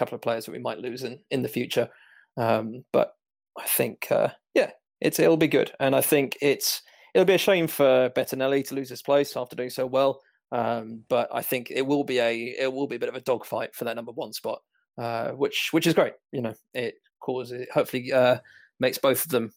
couple 0.01 0.17
of 0.17 0.23
players 0.23 0.47
that 0.47 0.53
we 0.53 0.59
might 0.59 0.79
lose 0.79 1.05
in 1.05 1.21
in 1.31 1.43
the 1.43 1.49
future, 1.49 1.89
um, 2.37 2.85
but 2.93 3.13
I 3.59 3.67
think 3.67 4.09
uh, 4.11 4.29
yeah, 4.55 4.71
it's 5.01 5.19
it'll 5.19 5.37
be 5.37 5.49
good, 5.49 5.73
and 5.79 5.95
I 5.95 6.01
think 6.01 6.37
it's 6.41 6.83
it'll 7.15 7.27
be 7.27 7.35
a 7.35 7.39
shame 7.39 7.69
for 7.69 8.11
Bettinelli 8.11 8.67
to 8.69 8.75
lose 8.75 8.89
his 8.89 9.03
place 9.03 9.37
after 9.37 9.57
doing 9.57 9.71
so 9.71 9.87
well. 9.87 10.21
Um, 10.53 11.05
but 11.09 11.29
I 11.33 11.43
think 11.43 11.71
it 11.71 11.87
will 11.87 12.05
be 12.05 12.19
a 12.19 12.57
it 12.59 12.73
will 12.73 12.89
be 12.89 12.97
a 12.97 12.99
bit 12.99 13.09
of 13.09 13.15
a 13.15 13.21
dogfight 13.21 13.75
for 13.75 13.85
that 13.85 13.97
number 13.97 14.13
one 14.13 14.33
spot, 14.33 14.61
uh, 14.99 15.31
which 15.31 15.69
which 15.73 15.87
is 15.87 15.95
great. 15.95 16.15
You 16.33 16.43
know, 16.43 16.55
it 16.75 16.95
causes 17.21 17.67
hopefully 17.73 18.13
uh, 18.13 18.39
makes 18.81 18.99
both 18.99 19.25
of 19.25 19.31
them 19.31 19.53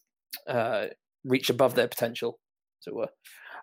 uh, 0.46 0.86
reach 1.24 1.50
above 1.50 1.74
their 1.74 1.88
potential, 1.88 2.38
as 2.82 2.86
it 2.86 2.94
were. 2.94 3.08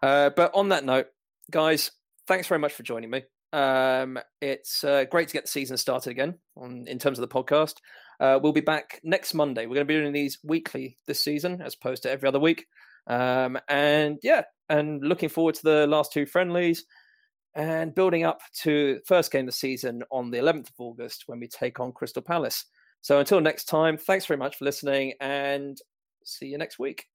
Uh, 0.03 0.31
but 0.35 0.51
on 0.53 0.69
that 0.69 0.83
note, 0.83 1.07
guys, 1.49 1.91
thanks 2.27 2.47
very 2.47 2.59
much 2.59 2.73
for 2.73 2.83
joining 2.83 3.09
me. 3.09 3.23
Um, 3.53 4.19
it's 4.41 4.83
uh, 4.83 5.05
great 5.11 5.27
to 5.27 5.33
get 5.33 5.45
the 5.45 5.51
season 5.51 5.77
started 5.77 6.11
again 6.11 6.35
on 6.55 6.85
in 6.87 6.99
terms 6.99 7.19
of 7.19 7.27
the 7.27 7.33
podcast. 7.33 7.75
Uh, 8.19 8.39
we'll 8.41 8.53
be 8.53 8.61
back 8.61 8.99
next 9.03 9.33
Monday. 9.33 9.65
We're 9.65 9.75
going 9.75 9.87
to 9.87 9.93
be 9.93 9.99
doing 9.99 10.13
these 10.13 10.39
weekly 10.43 10.97
this 11.07 11.23
season, 11.23 11.61
as 11.61 11.75
opposed 11.75 12.03
to 12.03 12.11
every 12.11 12.27
other 12.27 12.39
week. 12.39 12.65
Um, 13.07 13.57
and 13.67 14.19
yeah, 14.23 14.43
and 14.69 15.03
looking 15.03 15.29
forward 15.29 15.55
to 15.55 15.63
the 15.63 15.87
last 15.87 16.13
two 16.13 16.25
friendlies 16.25 16.85
and 17.55 17.93
building 17.93 18.23
up 18.23 18.41
to 18.61 18.99
first 19.05 19.31
game 19.31 19.41
of 19.41 19.47
the 19.47 19.51
season 19.51 20.03
on 20.11 20.31
the 20.31 20.37
11th 20.37 20.69
of 20.69 20.75
August 20.79 21.23
when 21.25 21.39
we 21.39 21.47
take 21.47 21.79
on 21.79 21.91
Crystal 21.91 22.21
Palace. 22.21 22.65
So 23.01 23.19
until 23.19 23.41
next 23.41 23.65
time, 23.65 23.97
thanks 23.97 24.25
very 24.25 24.37
much 24.37 24.55
for 24.55 24.65
listening 24.65 25.13
and 25.19 25.77
see 26.23 26.45
you 26.45 26.57
next 26.57 26.79
week. 26.79 27.10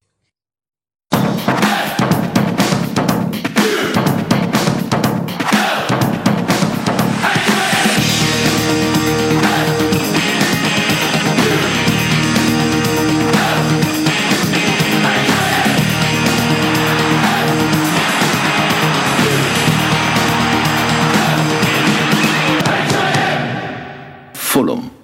Fulham. 24.57 24.96